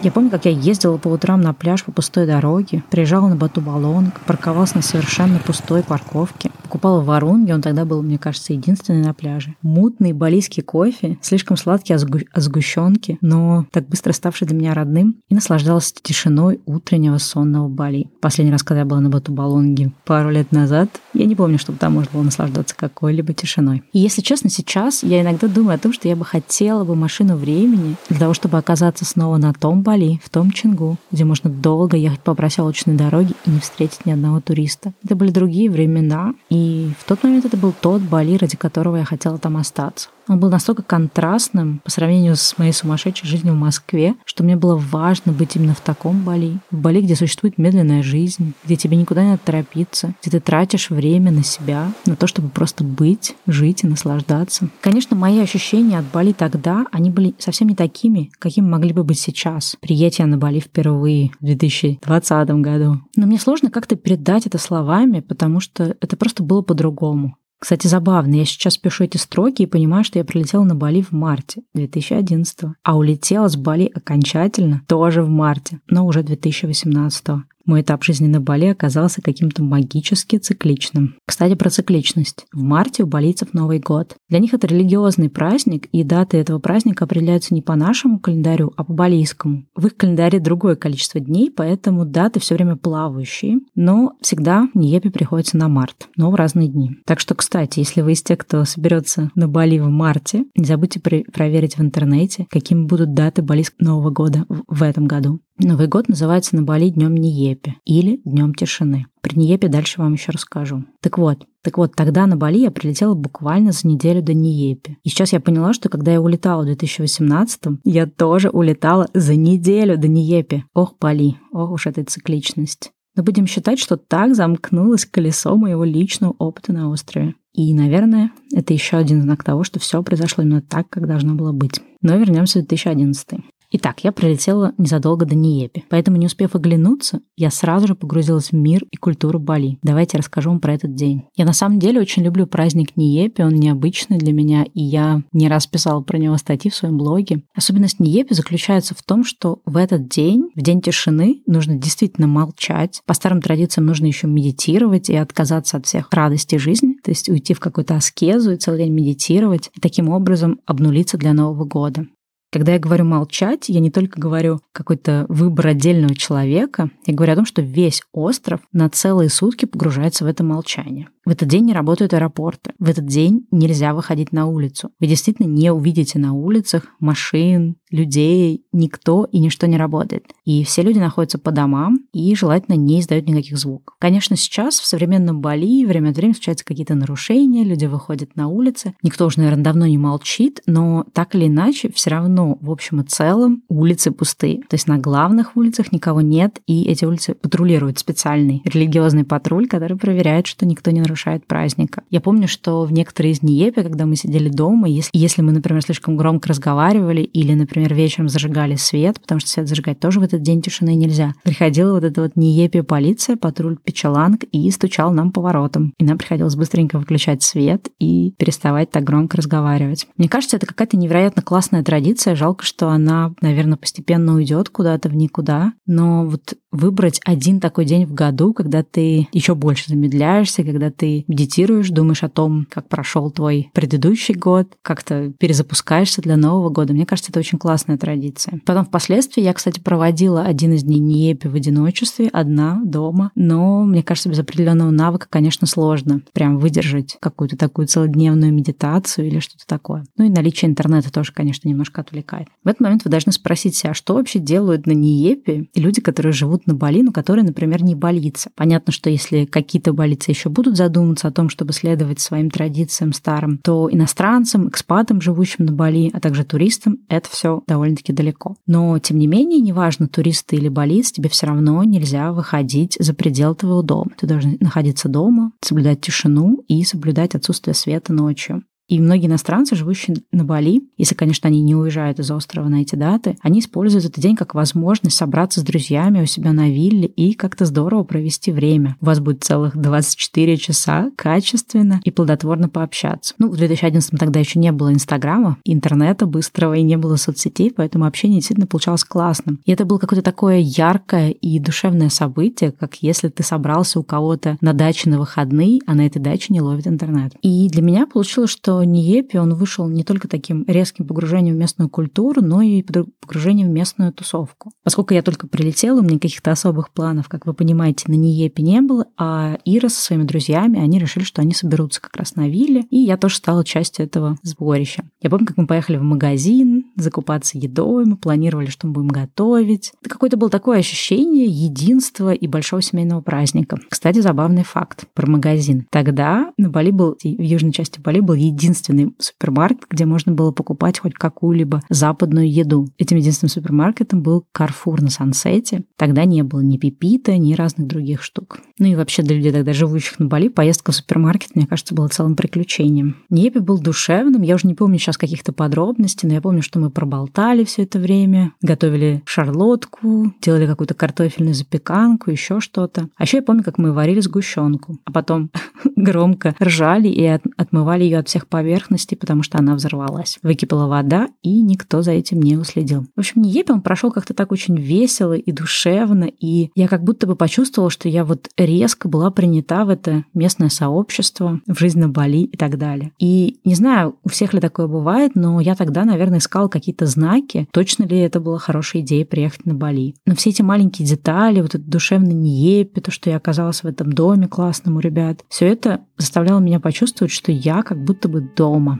Я 0.01 0.11
помню, 0.11 0.29
как 0.29 0.43
я 0.43 0.51
ездила 0.51 0.97
по 0.97 1.07
утрам 1.07 1.39
на 1.39 1.53
пляж 1.53 1.85
по 1.85 1.93
пустой 1.93 2.27
дороге, 2.27 2.83
приезжала 2.89 3.29
на 3.29 3.37
Бату-Балонг, 3.37 4.19
парковалась 4.25 4.75
на 4.75 4.81
совершенно 4.81 5.39
пустой 5.39 5.81
парковке, 5.81 6.51
покупала 6.73 7.01
в 7.01 7.05
Варунге, 7.05 7.53
он 7.53 7.61
тогда 7.61 7.85
был, 7.85 8.01
мне 8.01 8.17
кажется, 8.17 8.51
единственный 8.51 9.03
на 9.03 9.13
пляже. 9.13 9.53
Мутный 9.61 10.11
балийский 10.11 10.63
кофе, 10.63 11.19
слишком 11.21 11.55
сладкий 11.55 11.93
от, 11.93 12.01
сгу- 12.01 12.25
от 12.33 12.41
сгущенки, 12.41 13.19
но 13.21 13.67
так 13.71 13.87
быстро 13.87 14.11
ставший 14.11 14.47
для 14.47 14.57
меня 14.57 14.73
родным, 14.73 15.17
и 15.29 15.35
наслаждалась 15.35 15.93
тишиной 15.93 16.61
утреннего 16.65 17.19
сонного 17.19 17.67
Бали. 17.67 18.09
Последний 18.21 18.51
раз, 18.51 18.63
когда 18.63 18.79
я 18.79 18.85
была 18.85 19.01
на 19.01 19.11
Бату-Балонге 19.11 19.91
пару 20.03 20.31
лет 20.31 20.51
назад, 20.51 20.89
я 21.13 21.25
не 21.25 21.35
помню, 21.35 21.59
чтобы 21.59 21.77
там 21.77 21.93
можно 21.93 22.09
было 22.11 22.23
наслаждаться 22.23 22.75
какой-либо 22.75 23.33
тишиной. 23.33 23.83
И 23.93 23.99
если 23.99 24.21
честно, 24.21 24.49
сейчас 24.49 25.03
я 25.03 25.21
иногда 25.21 25.47
думаю 25.47 25.75
о 25.75 25.79
том, 25.79 25.93
что 25.93 26.07
я 26.07 26.15
бы 26.15 26.25
хотела 26.25 26.83
бы 26.85 26.95
машину 26.95 27.35
времени 27.35 27.97
для 28.09 28.17
того, 28.17 28.33
чтобы 28.33 28.57
оказаться 28.57 29.05
снова 29.05 29.37
на 29.37 29.53
том 29.53 29.83
Бали, 29.83 30.19
в 30.23 30.29
том 30.31 30.49
Чингу, 30.49 30.97
где 31.11 31.23
можно 31.23 31.51
долго 31.51 31.97
ехать 31.97 32.21
по 32.21 32.33
проселочной 32.33 32.95
дороге 32.95 33.35
и 33.45 33.51
не 33.51 33.59
встретить 33.59 34.07
ни 34.07 34.11
одного 34.11 34.41
туриста. 34.41 34.93
Это 35.03 35.15
были 35.15 35.29
другие 35.29 35.69
времена, 35.69 36.33
и 36.49 36.62
в 36.99 37.03
тот 37.05 37.23
момент 37.23 37.45
это 37.45 37.57
был 37.57 37.73
тот 37.79 38.01
Бали, 38.01 38.37
ради 38.37 38.57
которого 38.57 38.97
я 38.97 39.05
хотела 39.05 39.37
там 39.37 39.57
остаться. 39.57 40.09
Он 40.27 40.39
был 40.39 40.49
настолько 40.49 40.83
контрастным 40.83 41.81
по 41.83 41.91
сравнению 41.91 42.35
с 42.35 42.57
моей 42.57 42.71
сумасшедшей 42.71 43.27
жизнью 43.27 43.53
в 43.53 43.57
Москве, 43.57 44.15
что 44.25 44.43
мне 44.43 44.55
было 44.55 44.75
важно 44.75 45.31
быть 45.31 45.55
именно 45.55 45.73
в 45.73 45.81
таком 45.81 46.23
Бали. 46.23 46.59
В 46.71 46.77
Бали, 46.77 47.01
где 47.01 47.15
существует 47.15 47.57
медленная 47.57 48.03
жизнь, 48.03 48.53
где 48.63 48.75
тебе 48.75 48.97
никуда 48.97 49.23
не 49.23 49.31
надо 49.31 49.41
торопиться, 49.43 50.15
где 50.21 50.31
ты 50.31 50.39
тратишь 50.39 50.89
время 50.89 51.31
на 51.31 51.43
себя, 51.43 51.91
на 52.05 52.15
то, 52.15 52.27
чтобы 52.27 52.49
просто 52.49 52.83
быть, 52.83 53.35
жить 53.47 53.83
и 53.83 53.87
наслаждаться. 53.87 54.69
Конечно, 54.81 55.15
мои 55.15 55.39
ощущения 55.39 55.99
от 55.99 56.05
Бали 56.05 56.31
тогда, 56.31 56.85
они 56.91 57.09
были 57.09 57.35
совсем 57.39 57.67
не 57.67 57.75
такими, 57.75 58.31
какими 58.39 58.67
могли 58.67 58.93
бы 58.93 59.03
быть 59.03 59.19
сейчас. 59.19 59.75
Приятие 59.81 60.27
на 60.27 60.37
Бали 60.37 60.59
впервые 60.59 61.31
в 61.39 61.45
2020 61.45 62.49
году. 62.61 63.01
Но 63.15 63.27
мне 63.27 63.39
сложно 63.39 63.69
как-то 63.69 63.95
передать 63.95 64.45
это 64.47 64.57
словами, 64.57 65.19
потому 65.19 65.59
что 65.59 65.95
это 65.99 66.15
просто 66.15 66.43
было 66.43 66.61
по-другому. 66.61 67.35
Кстати, 67.63 67.87
забавно, 67.87 68.35
я 68.35 68.43
сейчас 68.43 68.77
пишу 68.77 69.05
эти 69.05 69.15
строки 69.15 69.61
и 69.61 69.67
понимаю, 69.67 70.03
что 70.03 70.19
я 70.19 70.25
прилетела 70.25 70.65
на 70.65 70.75
Бали 70.75 71.01
в 71.01 71.13
марте 71.13 71.61
2011, 71.73 72.75
а 72.83 72.97
улетела 72.97 73.47
с 73.47 73.55
Бали 73.55 73.85
окончательно 73.85 74.81
тоже 74.85 75.23
в 75.23 75.29
марте, 75.29 75.79
но 75.87 76.05
уже 76.05 76.23
2018. 76.23 77.25
Мой 77.65 77.81
этап 77.81 78.03
жизни 78.03 78.27
на 78.27 78.41
Бали 78.41 78.65
оказался 78.65 79.21
каким-то 79.21 79.63
магически 79.63 80.37
цикличным. 80.37 81.15
Кстати, 81.25 81.55
про 81.55 81.69
цикличность. 81.69 82.45
В 82.51 82.61
марте 82.61 83.03
у 83.03 83.07
балийцев 83.07 83.53
Новый 83.53 83.79
год. 83.79 84.15
Для 84.29 84.39
них 84.39 84.53
это 84.53 84.67
религиозный 84.67 85.29
праздник, 85.29 85.87
и 85.91 86.03
даты 86.03 86.37
этого 86.37 86.59
праздника 86.59 87.05
определяются 87.05 87.53
не 87.53 87.61
по 87.61 87.75
нашему 87.75 88.19
календарю, 88.19 88.73
а 88.75 88.83
по 88.83 88.93
балийскому. 88.93 89.65
В 89.75 89.87
их 89.87 89.95
календаре 89.95 90.39
другое 90.39 90.75
количество 90.75 91.19
дней, 91.19 91.49
поэтому 91.49 92.05
даты 92.05 92.39
все 92.39 92.55
время 92.55 92.75
плавающие, 92.75 93.59
но 93.75 94.13
всегда 94.21 94.67
Ниепи 94.73 95.09
приходится 95.09 95.57
на 95.57 95.69
март, 95.69 96.09
но 96.17 96.31
в 96.31 96.35
разные 96.35 96.67
дни. 96.67 96.91
Так 97.05 97.19
что, 97.19 97.33
кстати, 97.35 97.79
если 97.79 98.01
вы 98.01 98.13
из 98.13 98.21
тех, 98.21 98.39
кто 98.39 98.65
соберется 98.65 99.31
на 99.35 99.47
Бали 99.47 99.79
в 99.79 99.87
марте, 99.87 100.45
не 100.55 100.65
забудьте 100.65 100.99
проверить 100.99 101.77
в 101.77 101.81
интернете, 101.81 102.45
какими 102.49 102.85
будут 102.85 103.13
даты 103.13 103.41
балийского 103.41 103.85
Нового 103.85 104.09
года 104.09 104.45
в 104.67 104.83
этом 104.83 105.07
году. 105.07 105.39
Новый 105.59 105.87
год 105.87 106.09
называется 106.09 106.55
на 106.55 106.63
Бали 106.63 106.89
Днем 106.89 107.13
Ниепи 107.15 107.75
или 107.85 108.19
Днем 108.25 108.55
тишины. 108.55 109.05
Про 109.21 109.37
Ниепи 109.37 109.67
дальше 109.67 110.01
вам 110.01 110.13
еще 110.13 110.31
расскажу. 110.31 110.83
Так 110.99 111.19
вот, 111.19 111.45
так 111.61 111.77
вот, 111.77 111.95
тогда 111.95 112.25
на 112.25 112.35
Бали 112.35 112.57
я 112.57 112.71
прилетела 112.71 113.13
буквально 113.13 113.71
за 113.71 113.87
неделю 113.87 114.23
до 114.23 114.33
Ниепи. 114.33 114.97
И 115.03 115.09
сейчас 115.09 115.31
я 115.31 115.39
поняла, 115.39 115.73
что 115.73 115.89
когда 115.89 116.11
я 116.11 116.21
улетала 116.21 116.63
в 116.63 116.65
2018 116.65 117.61
я 117.83 118.07
тоже 118.07 118.49
улетала 118.49 119.07
за 119.13 119.35
неделю 119.35 119.95
до 119.95 120.07
Ниепи. 120.07 120.65
Ох, 120.73 120.95
Бали, 120.99 121.35
ох 121.51 121.69
уж 121.69 121.85
эта 121.85 122.03
цикличность. 122.03 122.91
Но 123.15 123.21
будем 123.21 123.45
считать, 123.45 123.77
что 123.77 123.95
так 123.95 124.35
замкнулось 124.35 125.05
колесо 125.05 125.55
моего 125.55 125.83
личного 125.83 126.33
опыта 126.39 126.73
на 126.73 126.89
острове. 126.89 127.35
И, 127.53 127.71
наверное, 127.75 128.31
это 128.51 128.73
еще 128.73 128.97
один 128.97 129.21
знак 129.21 129.43
того, 129.43 129.63
что 129.63 129.79
все 129.79 130.01
произошло 130.01 130.43
именно 130.43 130.63
так, 130.63 130.89
как 130.89 131.07
должно 131.07 131.35
было 131.35 131.51
быть. 131.51 131.79
Но 132.01 132.17
вернемся 132.17 132.59
в 132.59 132.65
2011. 132.65 133.39
Итак, 133.75 134.03
я 134.03 134.11
прилетела 134.11 134.73
незадолго 134.77 135.25
до 135.25 135.33
Ниепи, 135.33 135.83
поэтому 135.89 136.17
не 136.17 136.27
успев 136.27 136.53
оглянуться, 136.55 137.21
я 137.35 137.49
сразу 137.49 137.87
же 137.87 137.95
погрузилась 137.95 138.51
в 138.51 138.53
мир 138.53 138.85
и 138.91 138.97
культуру 138.97 139.39
Бали. 139.39 139.79
Давайте 139.81 140.19
расскажу 140.19 140.51
вам 140.51 140.59
про 140.59 140.75
этот 140.75 140.93
день. 140.93 141.23
Я 141.35 141.45
на 141.45 141.53
самом 141.53 141.79
деле 141.79 141.99
очень 141.99 142.21
люблю 142.21 142.45
праздник 142.45 142.95
Ниепи, 142.95 143.41
он 143.41 143.55
необычный 143.55 144.19
для 144.19 144.31
меня, 144.31 144.63
и 144.75 144.83
я 144.83 145.23
не 145.31 145.49
раз 145.49 145.65
писала 145.65 146.01
про 146.01 146.19
него 146.19 146.37
статьи 146.37 146.69
в 146.69 146.75
своем 146.75 146.99
блоге. 146.99 147.45
Особенность 147.55 147.99
Ниепи 147.99 148.35
заключается 148.35 148.93
в 148.93 149.01
том, 149.01 149.23
что 149.23 149.63
в 149.65 149.75
этот 149.75 150.07
день, 150.07 150.51
в 150.55 150.61
день 150.61 150.79
тишины, 150.79 151.41
нужно 151.47 151.75
действительно 151.75 152.27
молчать. 152.27 153.01
По 153.07 153.15
старым 153.15 153.41
традициям 153.41 153.87
нужно 153.87 154.05
еще 154.05 154.27
медитировать 154.27 155.09
и 155.09 155.15
отказаться 155.15 155.77
от 155.77 155.87
всех 155.87 156.09
радостей 156.11 156.59
жизни, 156.59 156.97
то 157.03 157.09
есть 157.09 157.27
уйти 157.27 157.55
в 157.55 157.59
какую-то 157.59 157.95
аскезу 157.95 158.51
и 158.51 158.57
целый 158.57 158.83
день 158.83 158.93
медитировать, 158.93 159.71
и 159.73 159.81
таким 159.81 160.09
образом 160.09 160.59
обнулиться 160.67 161.17
для 161.17 161.33
Нового 161.33 161.65
года. 161.65 162.05
Когда 162.53 162.73
я 162.73 162.79
говорю 162.79 163.03
молчать, 163.03 163.67
я 163.67 163.79
не 163.79 163.89
только 163.89 164.21
говорю 164.21 164.59
какой-то 164.73 165.25
выбор 165.27 165.69
отдельного 165.69 166.13
человека, 166.13 166.91
я 167.07 167.15
говорю 167.15 167.33
о 167.33 167.37
том, 167.37 167.45
что 167.47 167.63
весь 167.63 168.03
остров 168.11 168.61
на 168.71 168.89
целые 168.91 169.29
сутки 169.29 169.65
погружается 169.65 170.23
в 170.23 170.27
это 170.27 170.43
молчание. 170.43 171.09
В 171.25 171.29
этот 171.29 171.47
день 171.47 171.65
не 171.65 171.73
работают 171.73 172.13
аэропорты. 172.13 172.73
В 172.77 172.87
этот 172.87 173.07
день 173.07 173.47
нельзя 173.49 173.95
выходить 173.95 174.33
на 174.33 174.45
улицу. 174.45 174.91
Вы 174.99 175.07
действительно 175.07 175.47
не 175.47 175.71
увидите 175.71 176.19
на 176.19 176.33
улицах 176.33 176.83
машин, 176.99 177.77
людей, 177.91 178.65
никто 178.73 179.25
и 179.31 179.39
ничто 179.39 179.67
не 179.67 179.77
работает. 179.77 180.25
И 180.43 180.63
все 180.65 180.81
люди 180.81 180.99
находятся 180.99 181.39
по 181.39 181.51
домам 181.51 182.01
и 182.11 182.35
желательно 182.35 182.75
не 182.75 182.99
издают 182.99 183.27
никаких 183.27 183.57
звуков. 183.57 183.95
Конечно, 183.99 184.35
сейчас 184.35 184.79
в 184.79 184.85
современном 184.85 185.39
Бали 185.39 185.85
время 185.85 186.09
от 186.09 186.17
времени 186.17 186.33
случаются 186.33 186.65
какие-то 186.65 186.95
нарушения, 186.95 187.63
люди 187.63 187.85
выходят 187.85 188.35
на 188.35 188.47
улицы. 188.47 188.93
Никто 189.01 189.25
уже, 189.25 189.39
наверное, 189.39 189.63
давно 189.63 189.85
не 189.85 189.97
молчит, 189.97 190.61
но 190.65 191.05
так 191.13 191.35
или 191.35 191.47
иначе 191.47 191.91
все 191.93 192.09
равно 192.09 192.42
в 192.43 192.71
общем 192.71 193.01
и 193.01 193.03
целом 193.03 193.63
улицы 193.69 194.11
пустые. 194.11 194.57
То 194.69 194.75
есть 194.75 194.87
на 194.87 194.97
главных 194.97 195.55
улицах 195.55 195.91
никого 195.91 196.21
нет, 196.21 196.59
и 196.67 196.83
эти 196.83 197.05
улицы 197.05 197.33
патрулируют 197.33 197.99
специальный 197.99 198.61
религиозный 198.65 199.23
патруль, 199.23 199.67
который 199.67 199.97
проверяет, 199.97 200.47
что 200.47 200.65
никто 200.65 200.91
не 200.91 201.01
нарушает 201.01 201.45
праздника. 201.45 202.03
Я 202.09 202.21
помню, 202.21 202.47
что 202.47 202.83
в 202.83 202.91
некоторые 202.91 203.33
из 203.33 203.41
Ниепи, 203.41 203.81
когда 203.81 204.05
мы 204.05 204.15
сидели 204.15 204.49
дома, 204.49 204.87
если, 204.87 205.09
если 205.13 205.41
мы, 205.41 205.51
например, 205.51 205.81
слишком 205.81 206.17
громко 206.17 206.49
разговаривали 206.49 207.21
или, 207.21 207.53
например, 207.53 207.93
вечером 207.93 208.29
зажигали 208.29 208.75
свет, 208.75 209.19
потому 209.21 209.39
что 209.39 209.49
свет 209.49 209.67
зажигать 209.67 209.99
тоже 209.99 210.19
в 210.19 210.23
этот 210.23 210.41
день 210.41 210.61
тишины 210.61 210.95
нельзя. 210.95 211.33
Приходила 211.43 211.93
вот 211.93 212.03
эта 212.03 212.21
вот 212.21 212.35
неепи 212.35 212.81
полиция, 212.81 213.35
патруль 213.35 213.77
Печаланг 213.83 214.43
и 214.51 214.69
стучал 214.71 215.11
нам 215.11 215.31
по 215.31 215.41
воротам. 215.41 215.93
И 215.99 216.05
нам 216.05 216.17
приходилось 216.17 216.55
быстренько 216.55 216.97
выключать 216.97 217.43
свет 217.43 217.89
и 217.99 218.33
переставать 218.37 218.91
так 218.91 219.03
громко 219.03 219.37
разговаривать. 219.37 220.07
Мне 220.17 220.29
кажется, 220.29 220.57
это 220.57 220.65
какая-то 220.65 220.97
невероятно 220.97 221.41
классная 221.41 221.83
традиция. 221.83 222.32
Жалко, 222.35 222.63
что 222.63 222.89
она, 222.89 223.33
наверное, 223.41 223.77
постепенно 223.77 224.35
уйдет 224.35 224.69
куда-то 224.69 225.09
в 225.09 225.15
никуда. 225.15 225.73
Но 225.85 226.25
вот 226.25 226.55
выбрать 226.71 227.21
один 227.23 227.59
такой 227.59 227.85
день 227.85 228.05
в 228.05 228.13
году, 228.13 228.53
когда 228.53 228.83
ты 228.83 229.27
еще 229.31 229.55
больше 229.55 229.85
замедляешься, 229.87 230.63
когда 230.63 230.91
ты 230.91 231.23
медитируешь, 231.27 231.89
думаешь 231.89 232.23
о 232.23 232.29
том, 232.29 232.65
как 232.69 232.89
прошел 232.89 233.29
твой 233.29 233.69
предыдущий 233.73 234.33
год, 234.33 234.73
как-то 234.81 235.31
перезапускаешься 235.39 236.21
для 236.21 236.35
Нового 236.35 236.69
года. 236.69 236.93
Мне 236.93 237.05
кажется, 237.05 237.31
это 237.31 237.39
очень 237.39 237.59
классная 237.59 237.97
традиция. 237.97 238.59
Потом 238.65 238.85
впоследствии 238.85 239.41
я, 239.41 239.53
кстати, 239.53 239.79
проводила 239.79 240.41
один 240.43 240.73
из 240.73 240.83
дней 240.83 240.99
Ниепи 240.99 241.47
в 241.47 241.55
одиночестве, 241.55 242.27
одна, 242.27 242.81
дома. 242.83 243.31
Но, 243.35 243.83
мне 243.83 244.01
кажется, 244.01 244.29
без 244.29 244.39
определенного 244.39 244.89
навыка, 244.89 245.27
конечно, 245.29 245.67
сложно 245.67 246.21
прям 246.33 246.57
выдержать 246.57 247.17
какую-то 247.19 247.55
такую 247.55 247.87
целодневную 247.87 248.51
медитацию 248.51 249.27
или 249.27 249.39
что-то 249.39 249.65
такое. 249.67 250.05
Ну 250.17 250.25
и 250.25 250.29
наличие 250.29 250.69
интернета 250.69 251.11
тоже, 251.11 251.33
конечно, 251.33 251.67
немножко 251.67 252.01
отвлекает. 252.01 252.22
В 252.63 252.67
этот 252.67 252.81
момент 252.81 253.03
вы 253.03 253.11
должны 253.11 253.31
спросить 253.31 253.75
себя, 253.75 253.93
что 253.93 254.15
вообще 254.15 254.39
делают 254.39 254.87
на 254.87 254.91
Ниепе 254.91 255.67
люди, 255.75 256.01
которые 256.01 256.33
живут 256.33 256.65
на 256.67 256.73
Бали, 256.73 257.01
но 257.01 257.11
которые, 257.11 257.45
например, 257.45 257.83
не 257.83 257.95
болится. 257.95 258.49
Понятно, 258.55 258.91
что 258.93 259.09
если 259.09 259.45
какие-то 259.45 259.93
болицы 259.93 260.31
еще 260.31 260.49
будут 260.49 260.77
задумываться 260.77 261.27
о 261.27 261.31
том, 261.31 261.49
чтобы 261.49 261.73
следовать 261.73 262.19
своим 262.19 262.49
традициям 262.49 263.13
старым, 263.13 263.59
то 263.59 263.89
иностранцам, 263.91 264.69
экспатам, 264.69 265.21
живущим 265.21 265.65
на 265.65 265.71
Бали, 265.71 266.09
а 266.13 266.19
также 266.19 266.43
туристам, 266.43 266.99
это 267.09 267.29
все 267.29 267.61
довольно-таки 267.67 268.13
далеко. 268.13 268.55
Но, 268.65 268.97
тем 268.99 269.17
не 269.17 269.27
менее, 269.27 269.59
неважно, 269.59 270.07
туристы 270.07 270.55
или 270.55 270.69
болиц, 270.69 271.11
тебе 271.11 271.29
все 271.29 271.47
равно 271.47 271.83
нельзя 271.83 272.31
выходить 272.31 272.95
за 272.99 273.13
предел 273.13 273.55
твоего 273.55 273.81
дома. 273.81 274.11
Ты 274.17 274.27
должен 274.27 274.57
находиться 274.59 275.09
дома, 275.09 275.51
соблюдать 275.61 276.01
тишину 276.01 276.63
и 276.67 276.83
соблюдать 276.83 277.35
отсутствие 277.35 277.73
света 277.73 278.13
ночью. 278.13 278.63
И 278.93 278.99
многие 278.99 279.25
иностранцы, 279.25 279.75
живущие 279.75 280.17
на 280.31 280.43
Бали, 280.43 280.83
если, 280.99 281.15
конечно, 281.15 281.47
они 281.47 281.63
не 281.63 281.75
уезжают 281.75 282.19
из 282.19 282.29
острова 282.29 282.69
на 282.69 282.83
эти 282.83 282.93
даты, 282.95 283.35
они 283.41 283.59
используют 283.59 284.05
этот 284.05 284.19
день 284.19 284.35
как 284.35 284.53
возможность 284.53 285.17
собраться 285.17 285.61
с 285.61 285.63
друзьями 285.63 286.21
у 286.21 286.27
себя 286.27 286.53
на 286.53 286.69
вилле 286.69 287.07
и 287.07 287.33
как-то 287.33 287.65
здорово 287.65 288.03
провести 288.03 288.51
время. 288.51 288.95
У 289.01 289.07
вас 289.07 289.19
будет 289.19 289.43
целых 289.43 289.75
24 289.75 290.57
часа 290.57 291.09
качественно 291.15 292.01
и 292.03 292.11
плодотворно 292.11 292.69
пообщаться. 292.69 293.33
Ну, 293.39 293.49
в 293.49 293.57
2011 293.57 294.11
тогда 294.19 294.39
еще 294.39 294.59
не 294.59 294.71
было 294.71 294.93
Инстаграма, 294.93 295.57
интернета 295.65 296.27
быстрого 296.27 296.75
и 296.75 296.83
не 296.83 296.95
было 296.95 297.15
соцсетей, 297.15 297.73
поэтому 297.75 298.05
общение 298.05 298.41
действительно 298.41 298.67
получалось 298.67 299.03
классным. 299.03 299.59
И 299.65 299.71
это 299.71 299.85
было 299.85 299.97
какое-то 299.97 300.23
такое 300.23 300.59
яркое 300.59 301.31
и 301.31 301.57
душевное 301.57 302.09
событие, 302.09 302.71
как 302.71 302.97
если 302.97 303.29
ты 303.29 303.41
собрался 303.41 303.99
у 303.99 304.03
кого-то 304.03 304.59
на 304.61 304.73
даче 304.73 305.09
на 305.09 305.17
выходные, 305.17 305.79
а 305.87 305.95
на 305.95 306.05
этой 306.05 306.19
даче 306.19 306.53
не 306.53 306.61
ловит 306.61 306.85
интернет. 306.85 307.33
И 307.41 307.67
для 307.69 307.81
меня 307.81 308.05
получилось, 308.05 308.51
что 308.51 308.82
что 308.83 308.85
Ниепи, 308.85 309.37
он 309.37 309.53
вышел 309.53 309.87
не 309.87 310.03
только 310.03 310.27
таким 310.27 310.65
резким 310.67 311.07
погружением 311.07 311.55
в 311.55 311.57
местную 311.57 311.89
культуру, 311.89 312.41
но 312.41 312.61
и 312.61 312.83
погружением 313.21 313.69
в 313.69 313.71
местную 313.71 314.11
тусовку. 314.11 314.71
Поскольку 314.83 315.13
я 315.13 315.21
только 315.21 315.47
прилетела, 315.47 315.99
у 315.99 316.03
меня 316.03 316.19
каких-то 316.19 316.51
особых 316.51 316.91
планов, 316.91 317.29
как 317.29 317.45
вы 317.45 317.53
понимаете, 317.53 318.05
на 318.07 318.15
Ниепи 318.15 318.61
не 318.61 318.81
было, 318.81 319.05
а 319.17 319.57
Ира 319.63 319.89
со 319.89 320.01
своими 320.01 320.23
друзьями, 320.23 320.79
они 320.79 320.99
решили, 320.99 321.23
что 321.23 321.41
они 321.41 321.53
соберутся 321.53 322.01
как 322.01 322.15
раз 322.17 322.35
на 322.35 322.49
вилле, 322.49 322.83
и 322.89 322.97
я 322.97 323.17
тоже 323.17 323.37
стала 323.37 323.63
частью 323.63 324.05
этого 324.05 324.37
сборища. 324.43 325.05
Я 325.21 325.29
помню, 325.29 325.45
как 325.45 325.57
мы 325.57 325.67
поехали 325.67 325.97
в 325.97 326.03
магазин 326.03 326.85
закупаться 326.97 327.57
едой, 327.57 328.05
мы 328.05 328.17
планировали, 328.17 328.67
что 328.67 328.87
мы 328.87 328.93
будем 328.93 329.07
готовить. 329.07 329.93
Это 330.01 330.09
какое-то 330.09 330.37
было 330.37 330.49
такое 330.49 330.79
ощущение 330.79 331.45
единства 331.45 332.33
и 332.33 332.47
большого 332.47 332.81
семейного 332.81 333.21
праздника. 333.21 333.79
Кстати, 333.89 334.19
забавный 334.19 334.63
факт 334.63 335.05
про 335.13 335.29
магазин. 335.29 335.87
Тогда 335.89 336.51
на 336.57 336.69
Бали 336.69 336.91
был, 336.91 337.15
в 337.23 337.41
южной 337.41 337.71
части 337.71 337.99
Бали 337.99 338.19
был 338.19 338.33
единственный 338.33 338.62
единственный 338.63 339.13
супермаркет, 339.19 339.85
где 339.89 340.05
можно 340.05 340.31
было 340.31 340.51
покупать 340.51 340.99
хоть 340.99 341.13
какую-либо 341.13 341.81
западную 341.89 342.51
еду. 342.51 342.87
Этим 342.97 343.17
единственным 343.17 343.49
супермаркетом 343.49 344.21
был 344.21 344.45
Carrefour 344.57 345.01
на 345.01 345.09
Сансете. 345.09 345.83
Тогда 345.97 346.25
не 346.25 346.43
было 346.43 346.61
ни 346.61 346.77
пипита, 346.77 347.37
ни 347.37 347.53
разных 347.53 347.87
других 347.87 348.23
штук. 348.23 348.59
Ну 348.79 348.87
и 348.87 348.95
вообще 348.95 349.21
для 349.21 349.35
людей, 349.35 349.51
тогда 349.51 349.73
живущих 349.73 350.19
на 350.19 350.27
Бали, 350.27 350.47
поездка 350.47 350.91
в 350.91 350.95
супермаркет, 350.95 351.55
мне 351.55 351.67
кажется, 351.67 351.93
была 351.93 352.07
целым 352.07 352.35
приключением. 352.35 353.17
Небе 353.29 353.59
был 353.59 353.79
душевным, 353.79 354.41
я 354.41 354.55
уже 354.55 354.67
не 354.67 354.75
помню 354.75 354.97
сейчас 354.97 355.17
каких-то 355.17 355.53
подробностей, 355.53 356.27
но 356.27 356.35
я 356.35 356.41
помню, 356.41 356.61
что 356.61 356.79
мы 356.79 356.89
проболтали 356.89 357.63
все 357.65 357.83
это 357.83 357.99
время, 357.99 358.53
готовили 358.61 359.21
шарлотку, 359.25 360.33
делали 360.41 360.65
какую-то 360.65 360.93
картофельную 360.93 361.53
запеканку, 361.53 362.31
еще 362.31 362.59
что-то. 362.59 363.09
А 363.17 363.23
еще 363.23 363.37
я 363.37 363.43
помню, 363.43 363.63
как 363.63 363.77
мы 363.77 363.93
варили 363.93 364.21
сгущенку, 364.21 364.97
а 365.05 365.11
потом 365.11 365.51
громко 365.95 366.55
ржали 366.61 367.07
и 367.07 367.25
отмывали 367.57 368.03
ее 368.03 368.19
от 368.19 368.27
всех 368.27 368.47
поверхности, 368.53 369.15
потому 369.15 369.41
что 369.41 369.57
она 369.57 369.73
взорвалась. 369.73 370.37
Выкипела 370.43 370.85
вода, 370.85 371.27
и 371.41 371.63
никто 371.63 372.03
за 372.03 372.11
этим 372.11 372.39
не 372.39 372.55
уследил. 372.55 373.07
В 373.15 373.19
общем, 373.19 373.41
Ниепи 373.41 373.71
он 373.71 373.81
прошел 373.81 374.11
как-то 374.11 374.35
так 374.35 374.51
очень 374.51 374.77
весело 374.77 375.33
и 375.33 375.51
душевно, 375.51 376.25
и 376.25 376.69
я 376.75 376.87
как 376.87 377.03
будто 377.03 377.25
бы 377.25 377.35
почувствовала, 377.35 377.89
что 377.89 378.07
я 378.09 378.23
вот 378.23 378.49
резко 378.55 379.09
была 379.09 379.31
принята 379.31 379.85
в 379.85 379.89
это 379.89 380.25
местное 380.35 380.69
сообщество, 380.69 381.61
в 381.65 381.79
жизнь 381.79 381.99
на 381.99 382.09
Бали 382.09 382.43
и 382.43 382.55
так 382.55 382.77
далее. 382.77 383.11
И 383.17 383.59
не 383.65 383.73
знаю, 383.73 384.17
у 384.23 384.29
всех 384.29 384.53
ли 384.53 384.59
такое 384.59 384.85
бывает, 384.85 385.31
но 385.33 385.59
я 385.59 385.73
тогда, 385.73 386.05
наверное, 386.05 386.37
искала 386.37 386.67
какие-то 386.67 387.07
знаки, 387.07 387.67
точно 387.71 388.03
ли 388.03 388.19
это 388.19 388.39
была 388.39 388.59
хорошая 388.59 389.01
идея 389.01 389.25
приехать 389.25 389.65
на 389.65 389.73
Бали. 389.73 390.13
Но 390.27 390.35
все 390.35 390.51
эти 390.51 390.61
маленькие 390.61 391.07
детали, 391.07 391.59
вот 391.59 391.73
этот 391.73 391.89
душевный 391.89 392.35
Ниепи, 392.35 393.01
то, 393.01 393.09
что 393.09 393.31
я 393.31 393.37
оказалась 393.37 393.81
в 393.81 393.87
этом 393.87 394.13
доме 394.13 394.47
классном 394.47 394.97
у 394.97 394.99
ребят, 394.99 395.43
все 395.49 395.65
это 395.65 396.01
заставляло 396.19 396.59
меня 396.59 396.79
почувствовать, 396.79 397.31
что 397.31 397.51
я 397.51 397.81
как 397.81 398.03
будто 398.03 398.29
бы 398.29 398.42
дома. 398.55 398.99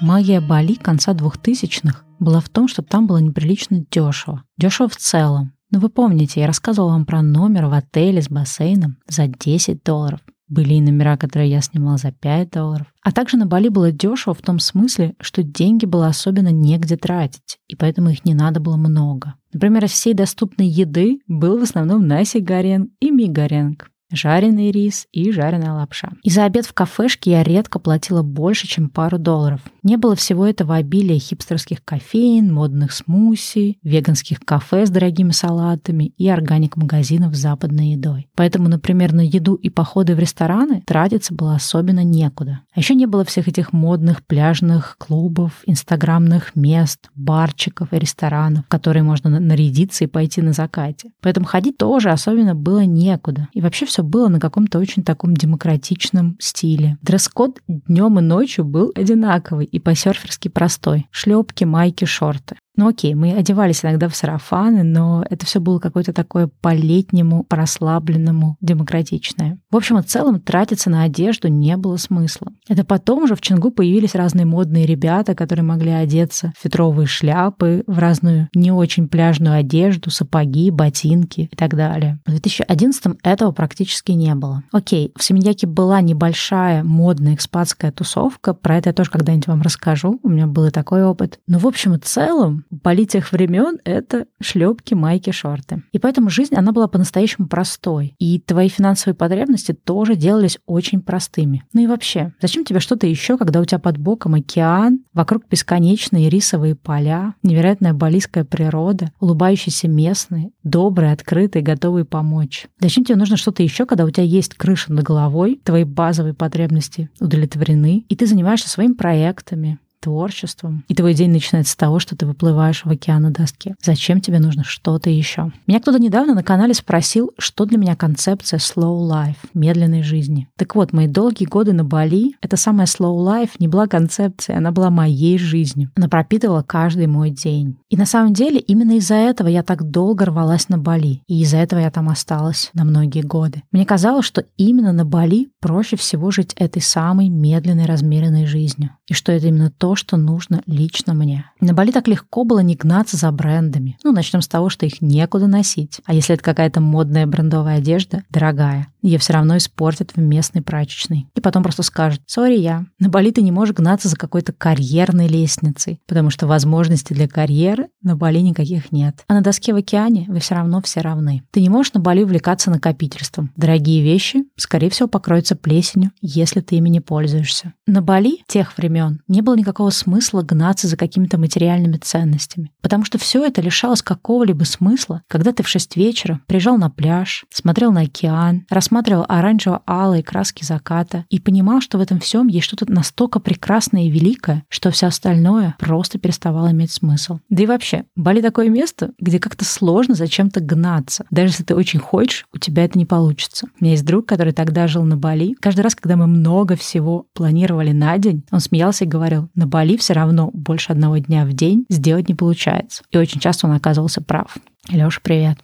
Магия 0.00 0.40
Бали 0.40 0.74
конца 0.74 1.14
двухтысячных 1.14 2.04
была 2.18 2.40
в 2.40 2.48
том, 2.48 2.68
что 2.68 2.82
там 2.82 3.06
было 3.06 3.18
неприлично 3.18 3.84
дешево. 3.90 4.42
Дешево 4.58 4.88
в 4.88 4.96
целом. 4.96 5.52
Но 5.70 5.80
вы 5.80 5.88
помните, 5.88 6.40
я 6.40 6.46
рассказывала 6.46 6.90
вам 6.90 7.06
про 7.06 7.22
номер 7.22 7.66
в 7.66 7.72
отеле 7.72 8.22
с 8.22 8.28
бассейном 8.28 8.98
за 9.08 9.26
10 9.26 9.82
долларов. 9.82 10.20
Были 10.48 10.74
и 10.74 10.80
номера, 10.80 11.16
которые 11.16 11.50
я 11.50 11.60
снимала 11.60 11.96
за 11.96 12.12
5 12.12 12.50
долларов. 12.50 12.86
А 13.02 13.10
также 13.10 13.36
на 13.36 13.46
Бали 13.46 13.68
было 13.68 13.90
дешево 13.90 14.32
в 14.32 14.42
том 14.42 14.60
смысле, 14.60 15.14
что 15.20 15.42
деньги 15.42 15.86
было 15.86 16.06
особенно 16.06 16.52
негде 16.52 16.96
тратить, 16.96 17.58
и 17.66 17.74
поэтому 17.74 18.10
их 18.10 18.24
не 18.24 18.34
надо 18.34 18.60
было 18.60 18.76
много. 18.76 19.34
Например, 19.52 19.88
всей 19.88 20.14
доступной 20.14 20.68
еды 20.68 21.18
был 21.26 21.58
в 21.58 21.62
основном 21.62 22.06
наси 22.06 22.38
горенг 22.38 22.90
и 23.00 23.10
ми 23.10 23.28
горенг. 23.28 23.90
Жареный 24.16 24.70
рис 24.70 25.06
и 25.12 25.30
жареная 25.30 25.72
лапша. 25.72 26.12
И 26.22 26.30
за 26.30 26.44
обед 26.44 26.66
в 26.66 26.72
кафешке 26.72 27.32
я 27.32 27.42
редко 27.42 27.78
платила 27.78 28.22
больше, 28.22 28.66
чем 28.66 28.88
пару 28.88 29.18
долларов. 29.18 29.60
Не 29.82 29.96
было 29.96 30.16
всего 30.16 30.46
этого 30.46 30.76
обилия 30.76 31.18
хипстерских 31.18 31.84
кофеин, 31.84 32.52
модных 32.52 32.92
смуси, 32.92 33.78
веганских 33.82 34.40
кафе 34.40 34.86
с 34.86 34.90
дорогими 34.90 35.30
салатами 35.30 36.12
и 36.16 36.28
органик-магазинов 36.28 37.34
с 37.34 37.38
западной 37.38 37.92
едой. 37.92 38.28
Поэтому, 38.34 38.68
например, 38.68 39.12
на 39.12 39.20
еду 39.20 39.54
и 39.54 39.70
походы 39.70 40.14
в 40.14 40.18
рестораны 40.18 40.82
тратиться 40.86 41.34
было 41.34 41.54
особенно 41.54 42.02
некуда. 42.02 42.60
А 42.74 42.80
еще 42.80 42.94
не 42.94 43.06
было 43.06 43.24
всех 43.24 43.48
этих 43.48 43.72
модных 43.72 44.24
пляжных 44.24 44.96
клубов, 44.98 45.62
инстаграмных 45.66 46.56
мест, 46.56 47.10
барчиков 47.14 47.92
и 47.92 47.98
ресторанов, 47.98 48.64
в 48.64 48.68
которые 48.68 49.02
можно 49.02 49.38
нарядиться 49.40 50.04
и 50.04 50.08
пойти 50.08 50.42
на 50.42 50.52
закате. 50.52 51.10
Поэтому 51.20 51.46
ходить 51.46 51.76
тоже 51.76 52.10
особенно 52.10 52.54
было 52.54 52.84
некуда. 52.84 53.48
И 53.52 53.60
вообще 53.60 53.86
все 53.86 54.02
было 54.06 54.28
на 54.28 54.40
каком-то 54.40 54.78
очень 54.78 55.04
таком 55.04 55.34
демократичном 55.34 56.36
стиле. 56.40 56.96
Дресс-код 57.02 57.60
днем 57.68 58.18
и 58.18 58.22
ночью 58.22 58.64
был 58.64 58.92
одинаковый 58.94 59.66
и 59.66 59.78
по-серферски 59.78 60.48
простой. 60.48 61.06
Шлепки, 61.10 61.64
майки, 61.64 62.04
шорты. 62.04 62.56
Ну 62.76 62.88
окей, 62.88 63.14
мы 63.14 63.32
одевались 63.32 63.84
иногда 63.84 64.08
в 64.08 64.14
сарафаны, 64.14 64.82
но 64.82 65.24
это 65.28 65.46
все 65.46 65.60
было 65.60 65.78
какое-то 65.78 66.12
такое 66.12 66.50
по-летнему, 66.60 67.46
расслабленному, 67.48 68.58
демократичное. 68.60 69.58
В 69.70 69.76
общем 69.76 69.98
и 69.98 70.02
целом 70.02 70.40
тратиться 70.40 70.90
на 70.90 71.02
одежду 71.02 71.48
не 71.48 71.76
было 71.78 71.96
смысла. 71.96 72.52
Это 72.68 72.84
потом 72.84 73.22
уже 73.22 73.34
в 73.34 73.40
Чингу 73.40 73.70
появились 73.70 74.14
разные 74.14 74.44
модные 74.44 74.84
ребята, 74.84 75.34
которые 75.34 75.64
могли 75.64 75.90
одеться 75.90 76.52
в 76.56 76.62
фетровые 76.62 77.06
шляпы, 77.06 77.82
в 77.86 77.98
разную 77.98 78.48
не 78.54 78.70
очень 78.70 79.08
пляжную 79.08 79.56
одежду, 79.56 80.10
сапоги, 80.10 80.70
ботинки 80.70 81.48
и 81.50 81.56
так 81.56 81.74
далее. 81.74 82.20
В 82.26 82.30
2011 82.30 83.16
этого 83.22 83.52
практически 83.52 84.12
не 84.12 84.34
было. 84.34 84.62
Окей, 84.70 85.12
в 85.16 85.24
Семеньяке 85.24 85.66
была 85.66 86.02
небольшая 86.02 86.84
модная 86.84 87.34
экспатская 87.34 87.90
тусовка, 87.90 88.52
про 88.52 88.76
это 88.76 88.90
я 88.90 88.92
тоже 88.92 89.10
когда-нибудь 89.10 89.46
вам 89.46 89.62
расскажу, 89.62 90.20
у 90.22 90.28
меня 90.28 90.46
был 90.46 90.66
и 90.66 90.70
такой 90.70 91.04
опыт. 91.04 91.40
Но 91.46 91.58
в 91.58 91.66
общем 91.66 91.94
и 91.94 91.98
целом 91.98 92.65
Бали 92.70 93.04
тех 93.04 93.32
времен— 93.32 93.78
это 93.84 94.26
шлепки, 94.40 94.94
майки, 94.94 95.30
шорты. 95.30 95.82
И 95.92 95.98
поэтому 95.98 96.30
жизнь, 96.30 96.54
она 96.54 96.72
была 96.72 96.88
по-настоящему 96.88 97.48
простой. 97.48 98.14
И 98.18 98.40
твои 98.40 98.68
финансовые 98.68 99.14
потребности 99.14 99.72
тоже 99.72 100.16
делались 100.16 100.58
очень 100.66 101.00
простыми. 101.00 101.64
Ну 101.72 101.82
и 101.82 101.86
вообще, 101.86 102.32
зачем 102.40 102.64
тебе 102.64 102.80
что-то 102.80 103.06
еще, 103.06 103.38
когда 103.38 103.60
у 103.60 103.64
тебя 103.64 103.78
под 103.78 103.98
боком 103.98 104.34
океан, 104.34 105.00
вокруг 105.12 105.48
бесконечные 105.48 106.28
рисовые 106.28 106.74
поля, 106.74 107.34
невероятная 107.42 107.94
балийская 107.94 108.44
природа, 108.44 109.12
улыбающиеся 109.20 109.88
местные, 109.88 110.50
добрые, 110.62 111.12
открытые, 111.12 111.62
готовые 111.62 112.04
помочь? 112.04 112.66
Зачем 112.80 113.04
тебе 113.04 113.16
нужно 113.16 113.36
что-то 113.36 113.62
еще, 113.62 113.86
когда 113.86 114.04
у 114.04 114.10
тебя 114.10 114.24
есть 114.24 114.54
крыша 114.54 114.92
над 114.92 115.04
головой, 115.04 115.60
твои 115.64 115.84
базовые 115.84 116.34
потребности 116.34 117.10
удовлетворены, 117.20 118.04
и 118.08 118.16
ты 118.16 118.26
занимаешься 118.26 118.68
своими 118.68 118.94
проектами, 118.94 119.78
творчеством, 120.06 120.84
и 120.86 120.94
твой 120.94 121.14
день 121.14 121.32
начинается 121.32 121.72
с 121.72 121.76
того, 121.76 121.98
что 121.98 122.14
ты 122.16 122.26
выплываешь 122.26 122.84
в 122.84 122.90
океан 122.90 123.22
на 123.22 123.32
доске. 123.32 123.74
Зачем 123.82 124.20
тебе 124.20 124.38
нужно 124.38 124.62
что-то 124.62 125.10
еще? 125.10 125.50
Меня 125.66 125.80
кто-то 125.80 125.98
недавно 125.98 126.32
на 126.32 126.44
канале 126.44 126.74
спросил, 126.74 127.32
что 127.38 127.64
для 127.64 127.76
меня 127.76 127.96
концепция 127.96 128.60
slow 128.60 129.10
life, 129.10 129.38
медленной 129.52 130.04
жизни. 130.04 130.48
Так 130.56 130.76
вот, 130.76 130.92
мои 130.92 131.08
долгие 131.08 131.46
годы 131.46 131.72
на 131.72 131.84
Бали, 131.84 132.36
эта 132.40 132.56
самая 132.56 132.86
slow 132.86 133.16
life 133.18 133.50
не 133.58 133.66
была 133.66 133.88
концепцией, 133.88 134.58
она 134.58 134.70
была 134.70 134.90
моей 134.90 135.38
жизнью. 135.38 135.90
Она 135.96 136.08
пропитывала 136.08 136.62
каждый 136.62 137.08
мой 137.08 137.30
день. 137.30 137.76
И 137.88 137.96
на 137.96 138.06
самом 138.06 138.32
деле 138.32 138.60
именно 138.60 138.96
из-за 138.98 139.16
этого 139.16 139.48
я 139.48 139.64
так 139.64 139.90
долго 139.90 140.26
рвалась 140.26 140.68
на 140.68 140.78
Бали, 140.78 141.22
и 141.26 141.42
из-за 141.42 141.56
этого 141.56 141.80
я 141.80 141.90
там 141.90 142.08
осталась 142.08 142.70
на 142.74 142.84
многие 142.84 143.22
годы. 143.22 143.64
Мне 143.72 143.84
казалось, 143.84 144.24
что 144.24 144.44
именно 144.56 144.92
на 144.92 145.04
Бали 145.04 145.48
проще 145.60 145.96
всего 145.96 146.30
жить 146.30 146.52
этой 146.54 146.80
самой 146.80 147.28
медленной, 147.28 147.86
размеренной 147.86 148.46
жизнью. 148.46 148.90
И 149.08 149.14
что 149.14 149.32
это 149.32 149.48
именно 149.48 149.70
то, 149.70 149.95
что 149.96 150.16
нужно 150.16 150.62
лично 150.66 151.14
мне. 151.14 151.50
На 151.60 151.74
Бали 151.74 151.90
так 151.90 152.08
легко 152.08 152.44
было 152.44 152.60
не 152.60 152.74
гнаться 152.74 153.16
за 153.16 153.30
брендами. 153.32 153.98
Ну, 154.04 154.12
начнем 154.12 154.42
с 154.42 154.48
того, 154.48 154.68
что 154.68 154.86
их 154.86 155.00
некуда 155.00 155.46
носить. 155.46 156.00
А 156.04 156.14
если 156.14 156.34
это 156.34 156.44
какая-то 156.44 156.80
модная 156.80 157.26
брендовая 157.26 157.78
одежда, 157.78 158.22
дорогая, 158.30 158.88
ее 159.06 159.18
все 159.18 159.34
равно 159.34 159.56
испортят 159.56 160.12
в 160.16 160.20
местной 160.20 160.62
прачечной. 160.62 161.28
И 161.34 161.40
потом 161.40 161.62
просто 161.62 161.82
скажут, 161.82 162.22
сори, 162.26 162.58
я. 162.58 162.86
На 162.98 163.08
Бали 163.08 163.30
ты 163.30 163.40
не 163.42 163.52
можешь 163.52 163.74
гнаться 163.74 164.08
за 164.08 164.16
какой-то 164.16 164.52
карьерной 164.52 165.28
лестницей, 165.28 166.00
потому 166.06 166.30
что 166.30 166.46
возможностей 166.46 167.14
для 167.14 167.28
карьеры 167.28 167.88
на 168.02 168.16
Бали 168.16 168.40
никаких 168.40 168.90
нет. 168.90 169.24
А 169.28 169.34
на 169.34 169.42
доске 169.42 169.72
в 169.72 169.76
океане 169.76 170.26
вы 170.28 170.40
все 170.40 170.56
равно 170.56 170.82
все 170.82 171.00
равны. 171.02 171.44
Ты 171.52 171.60
не 171.60 171.68
можешь 171.68 171.92
на 171.92 172.00
Бали 172.00 172.22
увлекаться 172.24 172.70
накопительством. 172.70 173.52
Дорогие 173.56 174.02
вещи, 174.02 174.44
скорее 174.56 174.90
всего, 174.90 175.08
покроются 175.08 175.54
плесенью, 175.54 176.10
если 176.20 176.60
ты 176.60 176.76
ими 176.76 176.88
не 176.88 177.00
пользуешься. 177.00 177.74
На 177.86 178.02
Бали 178.02 178.38
тех 178.48 178.76
времен 178.76 179.20
не 179.28 179.40
было 179.40 179.54
никакого 179.54 179.75
смысла 179.90 180.42
гнаться 180.42 180.88
за 180.88 180.96
какими-то 180.96 181.38
материальными 181.38 181.96
ценностями, 181.96 182.72
потому 182.82 183.04
что 183.04 183.18
все 183.18 183.44
это 183.44 183.60
лишалось 183.60 184.02
какого-либо 184.02 184.64
смысла, 184.64 185.22
когда 185.28 185.52
ты 185.52 185.62
в 185.62 185.68
6 185.68 185.96
вечера 185.96 186.40
приезжал 186.46 186.78
на 186.78 186.90
пляж, 186.90 187.44
смотрел 187.52 187.92
на 187.92 188.02
океан, 188.02 188.64
рассматривал 188.70 189.24
оранжево-алые 189.28 190.22
краски 190.22 190.64
заката 190.64 191.24
и 191.28 191.38
понимал, 191.38 191.80
что 191.80 191.98
в 191.98 192.00
этом 192.00 192.20
всем 192.20 192.46
есть 192.48 192.66
что-то 192.66 192.90
настолько 192.90 193.40
прекрасное 193.40 194.06
и 194.06 194.10
великое, 194.10 194.64
что 194.68 194.90
все 194.90 195.06
остальное 195.06 195.76
просто 195.78 196.18
переставало 196.18 196.70
иметь 196.72 196.92
смысл. 196.92 197.38
Да 197.48 197.62
и 197.62 197.66
вообще, 197.66 198.04
Бали 198.16 198.40
такое 198.40 198.68
место, 198.68 199.10
где 199.20 199.38
как-то 199.38 199.64
сложно 199.64 200.14
зачем-то 200.14 200.60
гнаться. 200.60 201.26
Даже 201.30 201.52
если 201.52 201.64
ты 201.64 201.74
очень 201.74 202.00
хочешь, 202.00 202.46
у 202.52 202.58
тебя 202.58 202.84
это 202.84 202.98
не 202.98 203.06
получится. 203.06 203.66
У 203.80 203.84
меня 203.84 203.92
есть 203.92 204.04
друг, 204.04 204.26
который 204.26 204.52
тогда 204.52 204.86
жил 204.86 205.04
на 205.04 205.16
Бали. 205.16 205.54
Каждый 205.60 205.82
раз, 205.82 205.94
когда 205.94 206.16
мы 206.16 206.26
много 206.26 206.76
всего 206.76 207.26
планировали 207.34 207.92
на 207.92 208.16
день, 208.18 208.44
он 208.50 208.60
смеялся 208.60 209.04
и 209.04 209.08
говорил, 209.08 209.48
на 209.54 209.65
Бали 209.66 209.96
все 209.96 210.12
равно 210.12 210.50
больше 210.52 210.92
одного 210.92 211.18
дня 211.18 211.44
в 211.44 211.52
день 211.52 211.86
сделать 211.88 212.28
не 212.28 212.34
получается. 212.34 213.02
И 213.10 213.18
очень 213.18 213.40
часто 213.40 213.66
он 213.66 213.72
оказывался 213.74 214.22
прав. 214.22 214.56
Леша, 214.88 215.20
привет. 215.22 215.58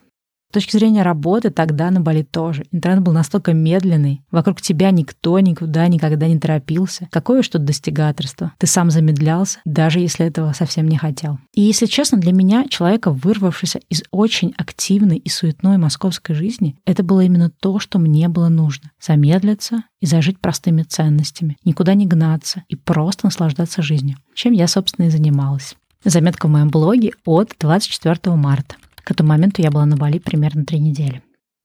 С 0.52 0.60
точки 0.60 0.76
зрения 0.76 1.02
работы 1.02 1.48
тогда 1.48 1.90
на 1.90 2.02
Бали 2.02 2.24
тоже. 2.24 2.66
Интернет 2.72 3.02
был 3.02 3.14
настолько 3.14 3.54
медленный. 3.54 4.20
Вокруг 4.30 4.60
тебя 4.60 4.90
никто 4.90 5.40
никуда 5.40 5.88
никогда 5.88 6.28
не 6.28 6.38
торопился. 6.38 7.08
Какое 7.10 7.42
тут 7.42 7.64
достигаторство. 7.64 8.52
Ты 8.58 8.66
сам 8.66 8.90
замедлялся, 8.90 9.60
даже 9.64 9.98
если 9.98 10.26
этого 10.26 10.52
совсем 10.52 10.88
не 10.88 10.98
хотел. 10.98 11.38
И 11.54 11.62
если 11.62 11.86
честно, 11.86 12.18
для 12.18 12.32
меня, 12.32 12.66
человека, 12.68 13.12
вырвавшегося 13.12 13.80
из 13.88 14.02
очень 14.10 14.52
активной 14.58 15.16
и 15.16 15.30
суетной 15.30 15.78
московской 15.78 16.34
жизни, 16.34 16.76
это 16.84 17.02
было 17.02 17.22
именно 17.22 17.48
то, 17.48 17.78
что 17.78 17.98
мне 17.98 18.28
было 18.28 18.50
нужно. 18.50 18.90
Замедлиться 19.00 19.84
и 20.02 20.06
зажить 20.06 20.38
простыми 20.38 20.82
ценностями. 20.82 21.56
Никуда 21.64 21.94
не 21.94 22.04
гнаться 22.04 22.62
и 22.68 22.76
просто 22.76 23.24
наслаждаться 23.24 23.80
жизнью. 23.80 24.18
Чем 24.34 24.52
я, 24.52 24.68
собственно, 24.68 25.06
и 25.06 25.10
занималась. 25.10 25.76
Заметка 26.04 26.46
в 26.46 26.50
моем 26.50 26.68
блоге 26.68 27.12
от 27.24 27.54
24 27.58 28.36
марта. 28.36 28.74
К 29.04 29.10
этому 29.10 29.30
моменту 29.30 29.62
я 29.62 29.70
была 29.70 29.86
на 29.86 29.96
Бали 29.96 30.18
примерно 30.18 30.64
три 30.64 30.78
недели. 30.78 31.22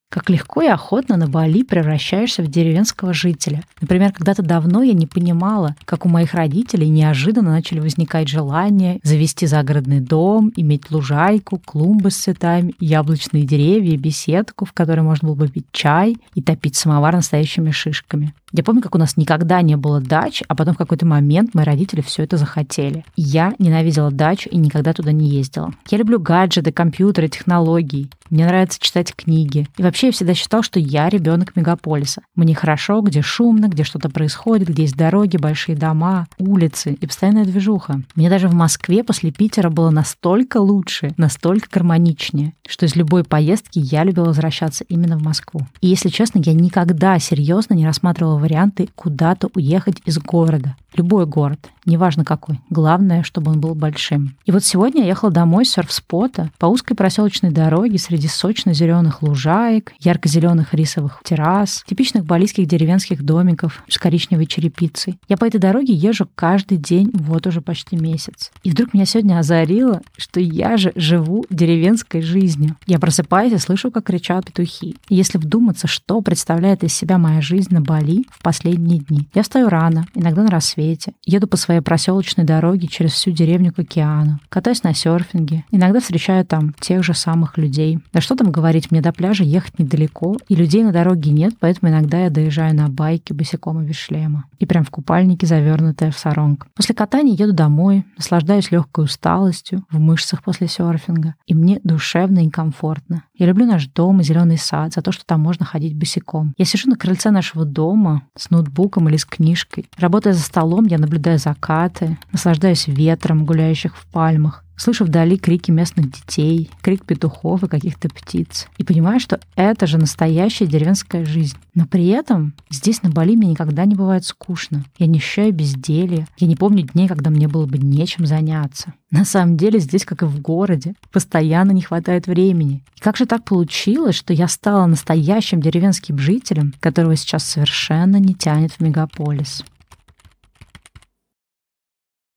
Как 0.09 0.29
легко 0.29 0.61
и 0.61 0.67
охотно 0.67 1.17
на 1.17 1.27
Бали 1.27 1.63
превращаешься 1.63 2.41
в 2.41 2.47
деревенского 2.47 3.13
жителя. 3.13 3.63
Например, 3.81 4.13
когда-то 4.13 4.41
давно 4.41 4.81
я 4.81 4.93
не 4.93 5.05
понимала, 5.05 5.75
как 5.83 6.05
у 6.05 6.09
моих 6.09 6.33
родителей 6.33 6.87
неожиданно 6.87 7.51
начали 7.51 7.81
возникать 7.81 8.29
желания 8.29 9.01
завести 9.03 9.47
загородный 9.47 9.99
дом, 9.99 10.53
иметь 10.55 10.89
лужайку, 10.91 11.59
клумбы 11.59 12.09
с 12.09 12.15
цветами, 12.15 12.73
яблочные 12.79 13.43
деревья, 13.43 13.97
беседку, 13.97 14.63
в 14.63 14.71
которой 14.71 15.01
можно 15.01 15.27
было 15.27 15.35
бы 15.35 15.49
пить 15.49 15.67
чай 15.73 16.15
и 16.35 16.41
топить 16.41 16.77
самовар 16.77 17.13
настоящими 17.13 17.71
шишками. 17.71 18.33
Я 18.53 18.63
помню, 18.63 18.81
как 18.81 18.95
у 18.95 18.97
нас 18.97 19.17
никогда 19.17 19.61
не 19.61 19.75
было 19.75 19.99
дач, 19.99 20.41
а 20.47 20.55
потом 20.55 20.73
в 20.73 20.77
какой-то 20.77 21.05
момент 21.05 21.53
мои 21.53 21.65
родители 21.65 22.01
все 22.01 22.23
это 22.23 22.37
захотели. 22.37 23.03
Я 23.15 23.53
ненавидела 23.59 24.09
дачу 24.09 24.49
и 24.49 24.57
никогда 24.57 24.93
туда 24.93 25.11
не 25.11 25.27
ездила. 25.27 25.73
Я 25.89 25.97
люблю 25.97 26.19
гаджеты, 26.19 26.71
компьютеры, 26.71 27.27
технологии. 27.27 28.09
Мне 28.29 28.45
нравится 28.45 28.79
читать 28.79 29.13
книги. 29.15 29.67
И 29.77 29.83
вообще 29.83 30.07
я 30.07 30.13
всегда 30.13 30.33
считал, 30.33 30.63
что 30.63 30.79
я 30.79 31.09
ребенок 31.09 31.55
мегаполиса. 31.55 32.21
Мне 32.35 32.55
хорошо, 32.55 33.01
где 33.01 33.21
шумно, 33.21 33.67
где 33.67 33.83
что-то 33.83 34.09
происходит, 34.09 34.69
где 34.69 34.83
есть 34.83 34.95
дороги, 34.95 35.37
большие 35.37 35.77
дома, 35.77 36.27
улицы 36.37 36.93
и 36.93 37.05
постоянная 37.05 37.45
движуха. 37.45 38.01
Мне 38.15 38.29
даже 38.29 38.47
в 38.47 38.53
Москве 38.53 39.03
после 39.03 39.31
Питера 39.31 39.69
было 39.69 39.89
настолько 39.89 40.57
лучше, 40.57 41.13
настолько 41.17 41.67
гармоничнее, 41.71 42.53
что 42.67 42.85
из 42.85 42.95
любой 42.95 43.23
поездки 43.23 43.79
я 43.79 44.03
любила 44.03 44.25
возвращаться 44.25 44.83
именно 44.85 45.17
в 45.17 45.23
Москву. 45.23 45.61
И 45.81 45.87
если 45.87 46.09
честно, 46.09 46.39
я 46.43 46.53
никогда 46.53 47.19
серьезно 47.19 47.73
не 47.73 47.85
рассматривала 47.85 48.36
варианта 48.37 48.85
куда-то 48.95 49.49
уехать 49.55 50.01
из 50.05 50.17
города. 50.19 50.75
Любой 50.95 51.25
город, 51.27 51.69
неважно 51.85 52.25
какой. 52.25 52.59
Главное, 52.69 53.21
чтобы 53.21 53.51
он 53.51 53.59
был 53.59 53.75
большим. 53.75 54.35
И 54.45 54.51
вот 54.51 54.63
сегодня 54.63 55.01
я 55.01 55.09
ехала 55.09 55.31
домой 55.31 55.65
с 55.65 55.71
серф-спота 55.71 56.49
по 56.57 56.65
узкой 56.65 56.95
проселочной 56.95 57.51
дороге 57.51 57.99
среди 57.99 58.27
сочно-зеленых 58.27 59.21
лужаек, 59.21 59.93
ярко-зеленых 59.99 60.73
рисовых 60.73 61.21
террас, 61.23 61.83
типичных 61.87 62.25
балийских 62.25 62.67
деревенских 62.67 63.23
домиков 63.23 63.83
с 63.87 63.97
коричневой 63.97 64.47
черепицей. 64.47 65.19
Я 65.29 65.37
по 65.37 65.45
этой 65.45 65.59
дороге 65.59 65.93
езжу 65.93 66.27
каждый 66.33 66.77
день 66.77 67.11
вот 67.13 67.45
уже 67.45 67.61
почти 67.61 67.95
месяц. 67.95 68.51
И 68.63 68.71
вдруг 68.71 68.93
меня 68.93 69.05
сегодня 69.05 69.37
озарило, 69.37 70.01
что 70.17 70.39
я 70.39 70.77
же 70.77 70.93
живу 70.95 71.45
деревенской 71.49 72.21
жизнью. 72.21 72.75
Я 72.87 72.97
просыпаюсь 72.97 73.53
и 73.53 73.57
слышу, 73.57 73.91
как 73.91 74.05
кричат 74.05 74.45
петухи. 74.45 74.95
И 75.09 75.15
если 75.15 75.37
вдуматься, 75.37 75.87
что 75.87 76.21
представляет 76.21 76.83
из 76.83 76.93
себя 76.93 77.17
моя 77.17 77.41
жизнь 77.41 77.73
на 77.73 77.81
Бали 77.81 78.25
в 78.29 78.41
последние 78.41 78.99
дни. 78.99 79.29
Я 79.33 79.43
встаю 79.43 79.69
рано, 79.69 80.07
иногда 80.13 80.43
на 80.43 80.49
рассвете. 80.49 81.13
Еду 81.25 81.47
по 81.47 81.57
своей 81.57 81.81
проселочной 81.81 82.43
дороге 82.43 82.87
через 82.87 83.13
всю 83.13 83.31
деревню 83.31 83.73
к 83.73 83.79
океану. 83.79 84.39
Катаюсь 84.49 84.83
на 84.83 84.93
серфинге. 84.93 85.65
Иногда 85.71 85.99
встречаю 85.99 86.45
там 86.45 86.73
тех 86.79 87.03
же 87.03 87.13
самых 87.13 87.57
людей. 87.57 87.99
Да 88.13 88.21
что 88.21 88.35
там 88.35 88.51
говорить, 88.51 88.91
мне 88.91 89.01
до 89.01 89.11
пляжа 89.11 89.43
ехать 89.43 89.79
недалеко, 89.79 90.37
и 90.47 90.55
людей 90.55 90.83
на 90.83 90.91
дороге 90.91 91.31
нет, 91.31 91.55
поэтому 91.59 91.91
иногда 91.91 92.19
я 92.19 92.29
доезжаю 92.29 92.75
на 92.75 92.87
байке 92.89 93.33
босиком 93.33 93.81
и 93.81 93.85
без 93.85 93.95
шлема. 93.95 94.45
И 94.59 94.65
прям 94.65 94.83
в 94.83 94.89
купальнике, 94.89 95.45
завернутая 95.47 96.11
в 96.11 96.17
саронг. 96.17 96.67
После 96.75 96.95
катания 96.95 97.35
еду 97.35 97.53
домой, 97.53 98.05
наслаждаюсь 98.17 98.71
легкой 98.71 99.05
усталостью 99.05 99.83
в 99.89 99.99
мышцах 99.99 100.43
после 100.43 100.67
серфинга. 100.67 101.35
И 101.45 101.53
мне 101.53 101.79
душевно 101.83 102.45
и 102.45 102.49
комфортно. 102.49 103.23
Я 103.35 103.45
люблю 103.45 103.65
наш 103.65 103.87
дом 103.87 104.21
и 104.21 104.23
зеленый 104.23 104.57
сад 104.57 104.93
за 104.93 105.01
то, 105.01 105.11
что 105.11 105.25
там 105.25 105.41
можно 105.41 105.65
ходить 105.65 105.95
босиком. 105.95 106.53
Я 106.57 106.65
сижу 106.65 106.89
на 106.89 106.95
крыльце 106.95 107.29
нашего 107.29 107.65
дома 107.65 108.16
с 108.35 108.49
ноутбуком 108.49 109.09
или 109.09 109.17
с 109.17 109.25
книжкой, 109.25 109.89
работая 109.97 110.33
за 110.33 110.41
столом 110.41 110.85
я 110.85 110.97
наблюдаю 110.97 111.39
закаты, 111.39 112.17
наслаждаюсь 112.31 112.87
ветром, 112.87 113.45
гуляющих 113.45 113.95
в 113.97 114.05
пальмах, 114.07 114.63
слышу 114.77 115.03
вдали 115.05 115.37
крики 115.37 115.71
местных 115.71 116.11
детей, 116.11 116.69
крик 116.81 117.03
петухов 117.03 117.63
и 117.63 117.67
каких-то 117.67 118.07
птиц. 118.09 118.67
И 118.77 118.83
понимаю, 118.83 119.19
что 119.19 119.39
это 119.55 119.87
же 119.87 119.97
настоящая 119.97 120.67
деревенская 120.67 121.25
жизнь. 121.25 121.57
Но 121.73 121.85
при 121.85 122.07
этом 122.07 122.53
здесь, 122.69 123.03
на 123.03 123.09
Бали, 123.09 123.35
мне 123.35 123.49
никогда 123.49 123.85
не 123.85 123.95
бывает 123.95 124.23
скучно. 124.25 124.85
Я 124.97 125.07
не 125.07 125.17
ощущаю 125.17 125.53
безделья. 125.53 126.27
Я 126.37 126.47
не 126.47 126.55
помню 126.55 126.83
дней, 126.83 127.07
когда 127.07 127.29
мне 127.29 127.47
было 127.47 127.65
бы 127.65 127.77
нечем 127.77 128.25
заняться. 128.25 128.93
На 129.09 129.25
самом 129.25 129.57
деле 129.57 129.79
здесь, 129.79 130.05
как 130.05 130.21
и 130.21 130.25
в 130.25 130.41
городе, 130.41 130.93
постоянно 131.11 131.71
не 131.71 131.81
хватает 131.81 132.27
времени. 132.27 132.83
И 132.95 132.99
как 132.99 133.17
же 133.17 133.25
так 133.25 133.43
получилось, 133.43 134.15
что 134.15 134.33
я 134.33 134.47
стала 134.47 134.85
настоящим 134.85 135.61
деревенским 135.61 136.17
жителем, 136.17 136.73
которого 136.79 137.15
сейчас 137.15 137.45
совершенно 137.45 138.17
не 138.17 138.35
тянет 138.35 138.73
в 138.73 138.79
мегаполис? 138.81 139.63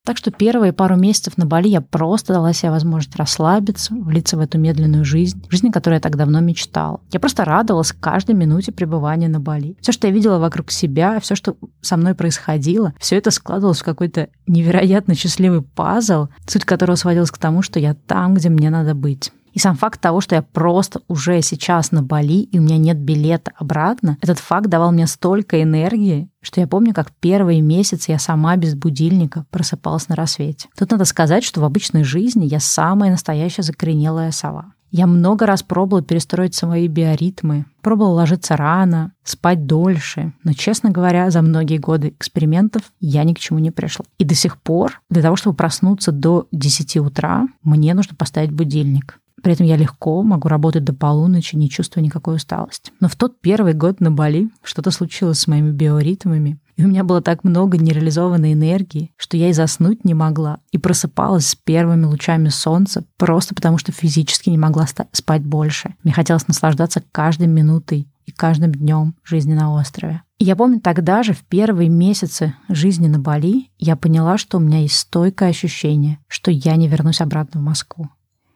Так 0.03 0.17
что 0.17 0.31
первые 0.31 0.73
пару 0.73 0.95
месяцев 0.95 1.37
на 1.37 1.45
Бали 1.45 1.67
я 1.67 1.79
просто 1.79 2.33
дала 2.33 2.53
себе 2.53 2.71
возможность 2.71 3.15
расслабиться, 3.15 3.93
влиться 3.93 4.35
в 4.35 4.39
эту 4.39 4.57
медленную 4.57 5.05
жизнь, 5.05 5.45
жизнь, 5.49 5.69
о 5.69 5.71
которой 5.71 5.95
я 5.95 5.99
так 5.99 6.17
давно 6.17 6.39
мечтала. 6.39 7.01
Я 7.11 7.19
просто 7.19 7.45
радовалась 7.45 7.91
каждой 7.91 8.33
минуте 8.33 8.71
пребывания 8.71 9.27
на 9.27 9.39
Бали. 9.39 9.77
Все, 9.79 9.91
что 9.91 10.07
я 10.07 10.13
видела 10.13 10.39
вокруг 10.39 10.71
себя, 10.71 11.19
все, 11.19 11.35
что 11.35 11.55
со 11.81 11.97
мной 11.97 12.15
происходило, 12.15 12.93
все 12.99 13.17
это 13.17 13.29
складывалось 13.29 13.81
в 13.81 13.85
какой-то 13.85 14.29
невероятно 14.47 15.13
счастливый 15.13 15.61
пазл, 15.61 16.27
суть 16.47 16.65
которого 16.65 16.95
сводилась 16.95 17.31
к 17.31 17.37
тому, 17.37 17.61
что 17.61 17.79
я 17.79 17.93
там, 17.93 18.33
где 18.33 18.49
мне 18.49 18.71
надо 18.71 18.95
быть. 18.95 19.31
И 19.53 19.59
сам 19.59 19.75
факт 19.75 19.99
того, 19.99 20.21
что 20.21 20.35
я 20.35 20.41
просто 20.41 21.01
уже 21.07 21.41
сейчас 21.41 21.91
на 21.91 22.03
Бали, 22.03 22.43
и 22.43 22.59
у 22.59 22.61
меня 22.61 22.77
нет 22.77 22.97
билета 22.97 23.51
обратно, 23.57 24.17
этот 24.21 24.39
факт 24.39 24.67
давал 24.67 24.91
мне 24.91 25.07
столько 25.07 25.61
энергии, 25.61 26.29
что 26.41 26.61
я 26.61 26.67
помню, 26.67 26.93
как 26.93 27.11
первые 27.11 27.61
месяцы 27.61 28.11
я 28.11 28.19
сама 28.19 28.55
без 28.55 28.75
будильника 28.75 29.45
просыпалась 29.49 30.09
на 30.09 30.15
рассвете. 30.15 30.69
Тут 30.77 30.91
надо 30.91 31.05
сказать, 31.05 31.43
что 31.43 31.61
в 31.61 31.65
обычной 31.65 32.03
жизни 32.03 32.45
я 32.45 32.59
самая 32.59 33.11
настоящая 33.11 33.63
закоренелая 33.63 34.31
сова. 34.31 34.73
Я 34.93 35.07
много 35.07 35.45
раз 35.45 35.63
пробовала 35.63 36.03
перестроить 36.03 36.53
свои 36.53 36.89
биоритмы, 36.89 37.65
пробовала 37.81 38.15
ложиться 38.15 38.57
рано, 38.57 39.13
спать 39.23 39.65
дольше, 39.65 40.33
но, 40.43 40.51
честно 40.51 40.89
говоря, 40.89 41.31
за 41.31 41.41
многие 41.41 41.77
годы 41.77 42.09
экспериментов 42.09 42.83
я 42.99 43.23
ни 43.23 43.33
к 43.33 43.39
чему 43.39 43.59
не 43.59 43.71
пришла. 43.71 44.05
И 44.17 44.25
до 44.25 44.35
сих 44.35 44.61
пор 44.61 45.01
для 45.09 45.21
того, 45.21 45.37
чтобы 45.37 45.55
проснуться 45.55 46.11
до 46.11 46.47
10 46.51 46.97
утра, 46.97 47.47
мне 47.63 47.93
нужно 47.93 48.17
поставить 48.17 48.51
будильник. 48.51 49.17
При 49.41 49.53
этом 49.53 49.65
я 49.65 49.75
легко 49.75 50.21
могу 50.23 50.47
работать 50.47 50.83
до 50.83 50.93
полуночи, 50.93 51.55
не 51.55 51.69
чувствуя 51.69 52.03
никакой 52.03 52.35
усталости. 52.35 52.91
Но 52.99 53.07
в 53.07 53.15
тот 53.15 53.41
первый 53.41 53.73
год 53.73 53.99
на 53.99 54.11
Бали 54.11 54.49
что-то 54.63 54.91
случилось 54.91 55.39
с 55.39 55.47
моими 55.47 55.71
биоритмами, 55.71 56.59
и 56.77 56.85
у 56.85 56.87
меня 56.87 57.03
было 57.03 57.21
так 57.21 57.43
много 57.43 57.77
нереализованной 57.77 58.53
энергии, 58.53 59.11
что 59.17 59.37
я 59.37 59.49
и 59.49 59.53
заснуть 59.53 60.05
не 60.05 60.13
могла, 60.13 60.59
и 60.71 60.77
просыпалась 60.77 61.47
с 61.47 61.55
первыми 61.55 62.05
лучами 62.05 62.49
солнца 62.49 63.03
просто 63.17 63.53
потому, 63.53 63.77
что 63.77 63.91
физически 63.91 64.49
не 64.49 64.57
могла 64.57 64.87
спать 65.11 65.43
больше. 65.43 65.95
Мне 66.03 66.13
хотелось 66.13 66.47
наслаждаться 66.47 67.03
каждой 67.11 67.47
минутой 67.47 68.07
и 68.25 68.31
каждым 68.31 68.71
днем 68.71 69.15
жизни 69.23 69.53
на 69.53 69.73
острове. 69.73 70.23
И 70.37 70.45
я 70.45 70.55
помню 70.55 70.79
тогда 70.79 71.21
же, 71.21 71.33
в 71.33 71.43
первые 71.43 71.89
месяцы 71.89 72.55
жизни 72.67 73.07
на 73.07 73.19
Бали, 73.19 73.69
я 73.77 73.95
поняла, 73.95 74.37
что 74.37 74.57
у 74.57 74.61
меня 74.61 74.79
есть 74.79 74.95
стойкое 74.95 75.49
ощущение, 75.49 76.19
что 76.27 76.49
я 76.49 76.75
не 76.77 76.87
вернусь 76.87 77.21
обратно 77.21 77.59
в 77.59 77.63
Москву. 77.63 78.09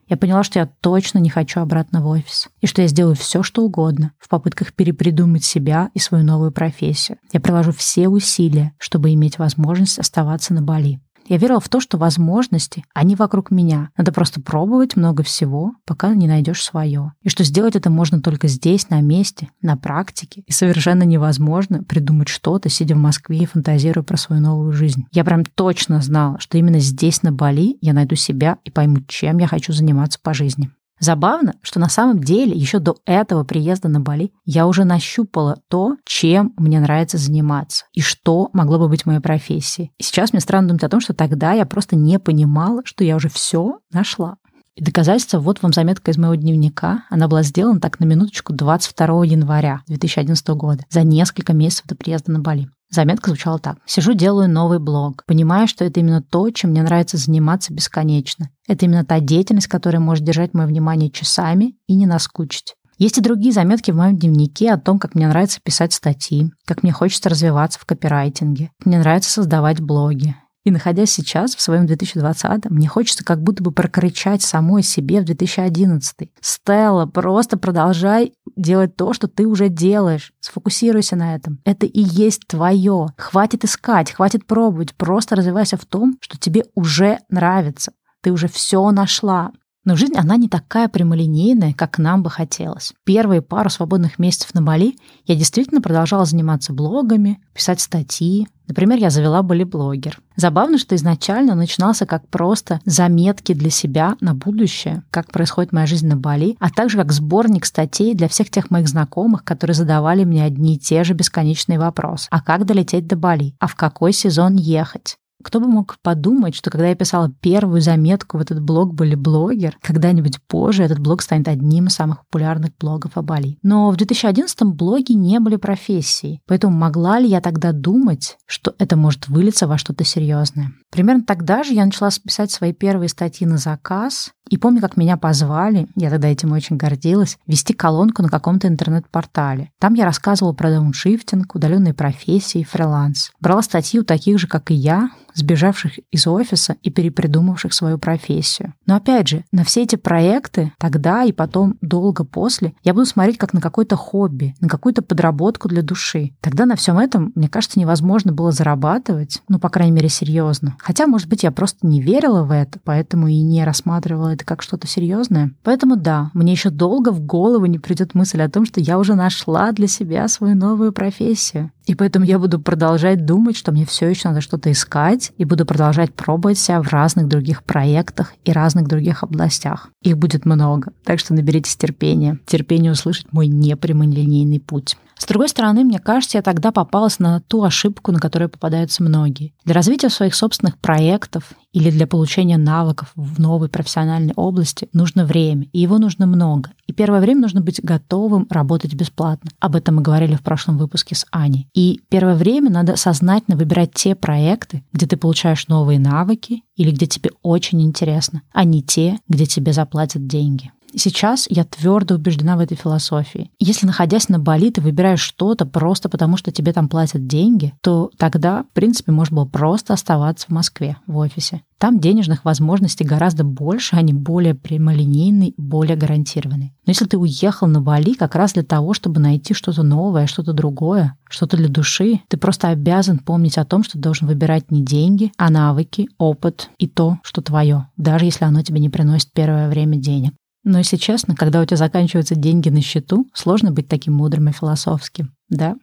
Я 0.08 0.18
поняла, 0.18 0.44
что 0.44 0.60
я 0.60 0.68
точно 0.68 1.20
не 1.20 1.30
хочу 1.30 1.60
обратно 1.60 2.02
в 2.02 2.08
офис, 2.08 2.50
и 2.62 2.68
что 2.68 2.82
я 2.82 2.88
сделаю 2.88 3.16
все, 3.16 3.42
что 3.42 3.64
угодно 3.64 4.12
в 4.20 4.30
попытках 4.30 4.74
перепридумать 4.74 5.44
себя 5.44 5.90
и 5.94 6.00
свою 6.00 6.24
новую 6.24 6.52
профессию. 6.52 7.18
Я 7.34 7.40
приложу 7.40 7.72
все 7.72 8.08
усилия, 8.08 8.74
чтобы 8.78 9.14
иметь 9.14 9.40
возможность 9.40 9.98
оставаться 9.98 10.54
на 10.54 10.62
Бали. 10.62 11.00
Я 11.28 11.38
верила 11.38 11.60
в 11.60 11.70
то, 11.70 11.80
что 11.80 11.98
возможности, 11.98 12.84
они 12.94 13.16
вокруг 13.16 13.52
меня. 13.52 13.90
Надо 13.98 14.12
просто 14.12 14.42
пробовать 14.42 14.96
много 14.96 15.24
всего, 15.24 15.74
пока 15.86 16.14
не 16.14 16.28
найдешь 16.28 16.64
свое. 16.64 17.14
И 17.22 17.30
что 17.30 17.44
сделать 17.44 17.76
это 17.76 17.90
можно 17.90 18.22
только 18.22 18.48
здесь, 18.48 18.90
на 18.90 19.02
месте, 19.02 19.50
на 19.62 19.76
практике. 19.78 20.44
И 20.46 20.52
совершенно 20.52 21.04
невозможно 21.04 21.84
придумать 21.84 22.28
что-то, 22.28 22.70
сидя 22.70 22.96
в 22.96 23.00
Москве 23.00 23.40
и 23.40 23.46
фантазируя 23.46 24.04
про 24.04 24.18
свою 24.18 24.42
новую 24.42 24.72
жизнь. 24.72 25.06
Я 25.12 25.24
прям 25.24 25.44
точно 25.46 26.02
знала, 26.02 26.40
что 26.40 26.58
именно 26.58 26.80
здесь, 26.80 27.24
на 27.24 27.32
Бали, 27.32 27.78
я 27.82 27.94
найду 27.94 28.16
себя 28.16 28.58
и 28.64 28.72
пойму, 28.72 28.98
чем 29.08 29.40
я 29.40 29.48
хочу 29.48 29.74
заниматься 29.74 30.20
по 30.22 30.34
жизни. 30.34 30.70
Забавно, 31.00 31.56
что 31.62 31.80
на 31.80 31.90
самом 31.90 32.24
деле 32.24 32.56
еще 32.56 32.80
до 32.80 32.98
этого 33.06 33.44
приезда 33.44 33.90
на 33.90 34.00
Бали 34.00 34.32
я 34.46 34.66
уже 34.68 34.86
нащупала 34.86 35.60
то, 35.68 35.98
чем 36.06 36.54
мне 36.58 36.80
нравится 36.80 37.18
заниматься 37.18 37.86
и 37.94 38.02
что 38.02 38.50
могло 38.54 38.80
бы 38.80 38.88
быть 38.88 39.06
моей 39.06 39.20
профессией. 39.20 39.92
И 39.98 40.04
сейчас 40.04 40.32
мне 40.32 40.40
странно 40.40 40.70
думать 40.70 40.84
о 40.84 40.90
том, 40.90 41.02
что 41.02 41.14
тогда 41.14 41.52
я 41.52 41.66
просто 41.66 41.96
не 41.96 42.18
понимала, 42.20 42.82
что 42.86 43.04
я 43.04 43.16
уже 43.18 43.30
все 43.30 43.80
нашла. 43.92 44.38
И 44.76 44.84
доказательство, 44.84 45.40
вот 45.40 45.62
вам 45.62 45.72
заметка 45.72 46.12
из 46.12 46.18
моего 46.18 46.36
дневника. 46.36 47.06
Она 47.10 47.30
была 47.30 47.44
сделана 47.44 47.80
так 47.80 48.02
на 48.02 48.06
минуточку 48.06 48.52
22 48.52 49.26
января 49.26 49.84
2011 49.88 50.48
года, 50.50 50.84
за 50.90 51.04
несколько 51.04 51.54
месяцев 51.54 51.86
до 51.88 51.96
приезда 51.96 52.34
на 52.34 52.40
Бали. 52.40 52.70
Заметка 52.92 53.30
звучала 53.30 53.58
так. 53.58 53.78
Сижу, 53.86 54.14
делаю 54.14 54.50
новый 54.50 54.80
блог. 54.80 55.24
Понимаю, 55.26 55.68
что 55.68 55.86
это 55.86 56.02
именно 56.02 56.22
то, 56.22 56.50
чем 56.50 56.72
мне 56.72 56.84
нравится 56.84 57.18
заниматься 57.18 57.74
бесконечно. 57.74 58.50
Это 58.68 58.86
именно 58.86 59.06
та 59.06 59.20
деятельность, 59.22 59.68
которая 59.68 60.02
может 60.02 60.26
держать 60.26 60.54
мое 60.54 60.68
внимание 60.68 61.10
часами 61.10 61.76
и 61.88 61.96
не 61.96 62.06
наскучить. 62.06 62.76
Есть 62.98 63.18
и 63.18 63.22
другие 63.22 63.54
заметки 63.54 63.92
в 63.92 63.96
моем 63.96 64.18
дневнике 64.18 64.72
о 64.72 64.78
том, 64.78 65.00
как 65.00 65.16
мне 65.16 65.28
нравится 65.28 65.60
писать 65.62 65.94
статьи, 65.94 66.52
как 66.66 66.84
мне 66.84 66.94
хочется 66.94 67.30
развиваться 67.30 67.80
в 67.80 67.86
копирайтинге, 67.86 68.72
мне 68.86 69.00
нравится 69.00 69.30
создавать 69.30 69.82
блоги, 69.82 70.36
и 70.66 70.72
находясь 70.72 71.12
сейчас 71.12 71.56
в 71.56 71.62
своем 71.62 71.86
2020, 71.86 72.70
мне 72.72 72.88
хочется 72.88 73.24
как 73.24 73.42
будто 73.42 73.64
бы 73.64 73.72
прокричать 73.72 74.42
самой 74.42 74.82
себе 74.82 75.22
в 75.22 75.24
2011. 75.24 76.30
Стелла, 76.42 77.06
просто 77.06 77.56
продолжай 77.56 78.34
делать 78.56 78.96
то, 78.96 79.14
что 79.14 79.28
ты 79.28 79.46
уже 79.46 79.70
делаешь. 79.70 80.34
Сфокусируйся 80.40 81.16
на 81.16 81.36
этом. 81.36 81.60
Это 81.66 81.86
и 81.86 82.02
есть 82.02 82.48
твое. 82.48 83.08
Хватит 83.16 83.64
искать, 83.64 84.12
хватит 84.12 84.48
пробовать. 84.48 84.96
Просто 84.96 85.36
развивайся 85.36 85.78
в 85.78 85.86
том, 85.86 86.18
что 86.20 86.38
тебе 86.40 86.66
уже 86.74 87.20
нравится. 87.30 87.94
Ты 88.22 88.32
уже 88.32 88.48
все 88.48 88.90
нашла. 88.90 89.52
Но 89.86 89.96
жизнь, 89.96 90.16
она 90.18 90.36
не 90.36 90.50
такая 90.50 90.90
прямолинейная, 90.90 91.74
как 91.74 92.00
нам 92.00 92.24
бы 92.24 92.32
хотелось. 92.32 92.94
Первые 93.04 93.44
пару 93.44 93.70
свободных 93.70 94.18
месяцев 94.18 94.56
на 94.56 94.64
Бали 94.64 94.98
я 95.26 95.36
действительно 95.36 95.80
продолжала 95.80 96.26
заниматься 96.26 96.74
блогами, 96.74 97.40
писать 97.54 97.80
статьи. 97.80 98.48
Например, 98.68 98.98
я 98.98 99.12
завела 99.12 99.44
Бали-блогер. 99.44 100.20
Забавно, 100.36 100.80
что 100.80 100.96
изначально 100.96 101.54
начинался 101.54 102.08
как 102.08 102.28
просто 102.30 102.82
заметки 102.84 103.54
для 103.54 103.70
себя 103.70 104.16
на 104.22 104.34
будущее, 104.34 105.04
как 105.12 105.32
происходит 105.32 105.72
моя 105.72 105.86
жизнь 105.86 106.08
на 106.08 106.18
Бали, 106.18 106.58
а 106.60 106.72
также 106.72 106.98
как 106.98 107.12
сборник 107.12 107.66
статей 107.66 108.16
для 108.16 108.28
всех 108.28 108.50
тех 108.50 108.72
моих 108.72 108.88
знакомых, 108.88 109.44
которые 109.44 109.76
задавали 109.76 110.24
мне 110.24 110.44
одни 110.44 110.76
и 110.76 110.80
те 110.80 111.04
же 111.04 111.14
бесконечные 111.14 111.78
вопросы. 111.78 112.28
А 112.32 112.42
как 112.42 112.66
долететь 112.66 113.06
до 113.06 113.16
Бали? 113.16 113.54
А 113.60 113.68
в 113.68 113.76
какой 113.76 114.14
сезон 114.14 114.56
ехать? 114.56 115.18
Кто 115.46 115.60
бы 115.60 115.68
мог 115.68 115.98
подумать, 116.02 116.56
что 116.56 116.72
когда 116.72 116.88
я 116.88 116.96
писала 116.96 117.32
первую 117.40 117.80
заметку 117.80 118.40
в 118.40 118.42
этот 118.42 118.64
блог 118.64 118.96
«Были 118.96 119.14
блогер», 119.14 119.78
когда-нибудь 119.80 120.40
позже 120.48 120.82
этот 120.82 120.98
блог 120.98 121.22
станет 121.22 121.48
одним 121.48 121.86
из 121.86 121.94
самых 121.94 122.26
популярных 122.26 122.72
блогов 122.80 123.12
о 123.14 123.22
Бали. 123.22 123.60
Но 123.62 123.92
в 123.92 123.96
2011-м 123.96 124.74
блоги 124.74 125.12
не 125.12 125.40
были 125.40 125.58
профессией, 125.58 126.42
поэтому 126.48 126.76
могла 126.76 127.20
ли 127.20 127.30
я 127.30 127.42
тогда 127.42 127.74
думать, 127.74 128.38
что 128.48 128.74
это 128.80 128.96
может 128.96 129.28
вылиться 129.28 129.68
во 129.68 129.78
что-то 129.78 130.04
серьезное? 130.04 130.72
Примерно 130.90 131.24
тогда 131.24 131.64
же 131.64 131.74
я 131.74 131.86
начала 131.86 132.10
писать 132.10 132.50
свои 132.50 132.74
первые 132.74 133.10
статьи 133.10 133.46
на 133.46 133.58
заказ, 133.58 134.32
и 134.50 134.58
помню, 134.58 134.82
как 134.82 134.98
меня 134.98 135.18
позвали, 135.18 135.88
я 135.96 136.10
тогда 136.10 136.28
этим 136.28 136.52
очень 136.52 136.78
гордилась, 136.78 137.38
вести 137.48 137.74
колонку 137.74 138.22
на 138.22 138.30
каком-то 138.30 138.68
интернет-портале. 138.68 139.72
Там 139.80 139.96
я 139.96 140.06
рассказывала 140.06 140.54
про 140.54 140.70
дауншифтинг, 140.70 141.56
удаленные 141.56 141.94
профессии, 141.94 142.64
фриланс. 142.64 143.32
Брала 143.40 143.62
статьи 143.62 144.00
у 144.00 144.04
таких 144.04 144.40
же, 144.40 144.48
как 144.48 144.72
и 144.72 144.76
я, 144.76 145.10
сбежавших 145.36 146.00
из 146.12 146.26
офиса 146.28 146.76
и 146.82 146.90
перепридумавших 146.90 147.74
свою 147.74 147.98
профессию. 147.98 148.74
Но 148.86 148.96
опять 148.96 149.28
же, 149.28 149.44
на 149.52 149.64
все 149.64 149.84
эти 149.84 149.96
проекты 149.96 150.72
тогда 150.80 151.24
и 151.24 151.32
потом 151.32 151.78
долго 151.82 152.24
после 152.24 152.74
я 152.84 152.94
буду 152.94 153.06
смотреть 153.06 153.38
как 153.38 153.54
на 153.54 153.62
какое-то 153.62 153.96
хобби, 153.96 154.56
на 154.60 154.70
какую-то 154.70 155.02
подработку 155.02 155.68
для 155.68 155.82
души. 155.82 156.32
Тогда 156.42 156.66
на 156.66 156.76
всем 156.76 156.98
этом, 156.98 157.32
мне 157.36 157.50
кажется, 157.50 157.80
невозможно 157.80 158.32
было 158.32 158.52
зарабатывать, 158.52 159.42
ну, 159.50 159.60
по 159.60 159.70
крайней 159.70 159.92
мере, 159.92 160.10
серьезно. 160.10 160.76
Хотя, 160.80 161.08
может 161.08 161.28
быть, 161.28 161.44
я 161.44 161.52
просто 161.52 161.86
не 161.86 162.02
верила 162.02 162.44
в 162.44 162.52
это, 162.52 162.80
поэтому 162.84 163.28
и 163.28 163.42
не 163.42 163.64
рассматривала 163.64 164.34
это 164.34 164.46
как 164.46 164.62
что-то 164.62 164.88
серьезное. 164.88 165.52
Поэтому 165.64 165.96
да, 165.96 166.32
мне 166.34 166.54
еще 166.54 166.70
долго 166.70 167.10
в 167.10 167.22
голову 167.22 167.66
не 167.66 167.80
придет 167.80 168.16
мысль 168.16 168.42
о 168.42 168.50
том, 168.50 168.66
что 168.66 168.80
я 168.80 168.98
уже 168.98 169.16
нашла 169.16 169.72
для 169.72 169.88
себя 169.88 170.28
свою 170.28 170.56
новую 170.56 170.94
профессию. 170.94 171.72
И 171.86 171.94
поэтому 171.94 172.26
я 172.26 172.40
буду 172.40 172.60
продолжать 172.60 173.26
думать, 173.26 173.56
что 173.56 173.72
мне 173.72 173.86
все 173.86 174.08
еще 174.08 174.30
надо 174.30 174.42
что-то 174.42 174.72
искать, 174.72 175.25
и 175.38 175.46
буду 175.46 175.66
продолжать 175.66 176.14
пробовать 176.14 176.58
себя 176.58 176.82
в 176.82 176.88
разных 176.88 177.28
других 177.28 177.64
проектах 177.64 178.34
и 178.44 178.52
разных 178.52 178.88
других 178.88 179.24
областях. 179.24 179.90
Их 180.02 180.18
будет 180.18 180.46
много, 180.46 180.92
так 181.04 181.20
что 181.20 181.34
наберитесь 181.34 181.76
терпения. 181.76 182.40
Терпение 182.46 182.92
услышать 182.92 183.32
мой 183.32 183.48
непрямолинейный 183.48 184.60
путь. 184.60 184.98
С 185.18 185.26
другой 185.26 185.50
стороны, 185.50 185.84
мне 185.84 186.00
кажется, 186.00 186.38
я 186.38 186.42
тогда 186.42 186.72
попалась 186.72 187.20
на 187.20 187.40
ту 187.42 187.64
ошибку, 187.64 188.12
на 188.12 188.20
которую 188.20 188.50
попадаются 188.50 189.02
многие. 189.02 189.54
Для 189.64 189.74
развития 189.74 190.10
своих 190.10 190.36
собственных 190.36 190.78
проектов 190.78 191.54
или 191.72 191.90
для 191.90 192.06
получения 192.06 192.58
навыков 192.58 193.12
в 193.16 193.40
новой 193.40 193.70
профессиональной 193.70 194.34
области 194.36 194.90
нужно 194.94 195.26
время, 195.26 195.68
и 195.72 195.80
его 195.80 195.98
нужно 195.98 196.26
много. 196.26 196.72
И 196.88 196.94
первое 196.94 197.22
время 197.22 197.42
нужно 197.42 197.62
быть 197.62 197.82
готовым 197.82 198.48
работать 198.50 198.94
бесплатно. 198.94 199.52
Об 199.60 199.76
этом 199.76 199.96
мы 199.96 200.02
говорили 200.02 200.36
в 200.36 200.42
прошлом 200.42 200.78
выпуске 200.78 201.16
с 201.16 201.26
Аней. 201.32 201.68
И 201.74 202.02
первое 202.10 202.36
время 202.36 202.70
надо 202.70 202.96
сознательно 202.96 203.58
выбирать 203.58 203.94
те 203.94 204.16
проекты, 204.16 204.84
где 204.92 205.08
ты 205.08 205.18
получаешь 205.18 205.68
новые 205.68 206.00
навыки 206.00 206.64
или 206.76 206.92
где 206.92 207.08
тебе 207.08 207.32
очень 207.42 207.82
интересно, 207.82 208.42
а 208.54 208.64
не 208.64 208.84
те, 208.84 209.18
где 209.28 209.46
тебе 209.46 209.74
заплатят 209.74 210.28
деньги. 210.28 210.72
Сейчас 210.98 211.46
я 211.50 211.64
твердо 211.66 212.16
убеждена 212.16 212.56
в 212.58 212.60
этой 212.60 212.78
философии. 212.78 213.52
Если, 213.60 213.86
находясь 213.86 214.30
на 214.30 214.40
Бали, 214.40 214.70
ты 214.70 214.82
выбираешь 214.82 215.22
что-то 215.22 215.66
просто 215.66 216.10
потому, 216.10 216.38
что 216.38 216.52
тебе 216.52 216.74
там 216.74 216.88
платят 216.88 217.28
деньги, 217.28 217.74
то 217.82 218.10
тогда, 218.18 218.64
в 218.64 218.74
принципе, 218.74 219.12
можно 219.12 219.36
было 219.36 219.46
просто 219.46 219.94
оставаться 219.94 220.48
в 220.48 220.52
Москве, 220.52 220.98
в 221.08 221.18
офисе. 221.18 221.62
Там 221.78 222.00
денежных 222.00 222.46
возможностей 222.46 223.04
гораздо 223.04 223.44
больше, 223.44 223.98
они 223.98 224.14
более 224.14 224.56
прямолинейные, 224.56 225.54
более 225.58 225.98
гарантированные. 225.98 226.74
Но 226.86 226.92
если 226.92 227.06
ты 227.06 227.18
уехал 227.18 227.68
на 227.68 227.82
Бали 227.82 228.14
как 228.14 228.36
раз 228.36 228.54
для 228.54 228.64
того, 228.64 228.94
чтобы 228.94 229.20
найти 229.20 229.54
что-то 229.54 229.84
новое, 229.84 230.28
что-то 230.28 230.54
другое, 230.54 231.18
что-то 231.30 231.58
для 231.58 231.68
души, 231.68 232.22
ты 232.30 232.38
просто 232.38 232.70
обязан 232.70 233.20
помнить 233.20 233.58
о 233.58 233.66
том, 233.66 233.84
что 233.84 233.94
ты 233.94 234.00
должен 234.00 234.28
выбирать 234.28 234.72
не 234.72 234.82
деньги, 234.82 235.32
а 235.38 235.50
навыки, 235.50 236.08
опыт 236.18 236.70
и 236.78 236.88
то, 236.88 237.20
что 237.24 237.42
твое, 237.42 237.90
даже 237.98 238.26
если 238.26 238.46
оно 238.46 238.62
тебе 238.62 238.80
не 238.80 238.90
приносит 238.90 239.32
первое 239.34 239.68
время 239.70 239.98
денег. 239.98 240.34
Но 240.66 240.80
если 240.80 240.98
честно, 240.98 241.36
когда 241.36 241.62
у 241.62 241.66
тебя 241.66 241.78
заканчиваются 241.78 242.36
деньги 242.36 242.70
на 242.70 242.82
счету, 242.82 243.30
сложно 243.34 243.72
быть 243.72 243.88
таким 243.88 244.16
мудрым 244.16 244.50
и 244.50 244.52
философским, 244.52 245.34
да? 245.48 245.78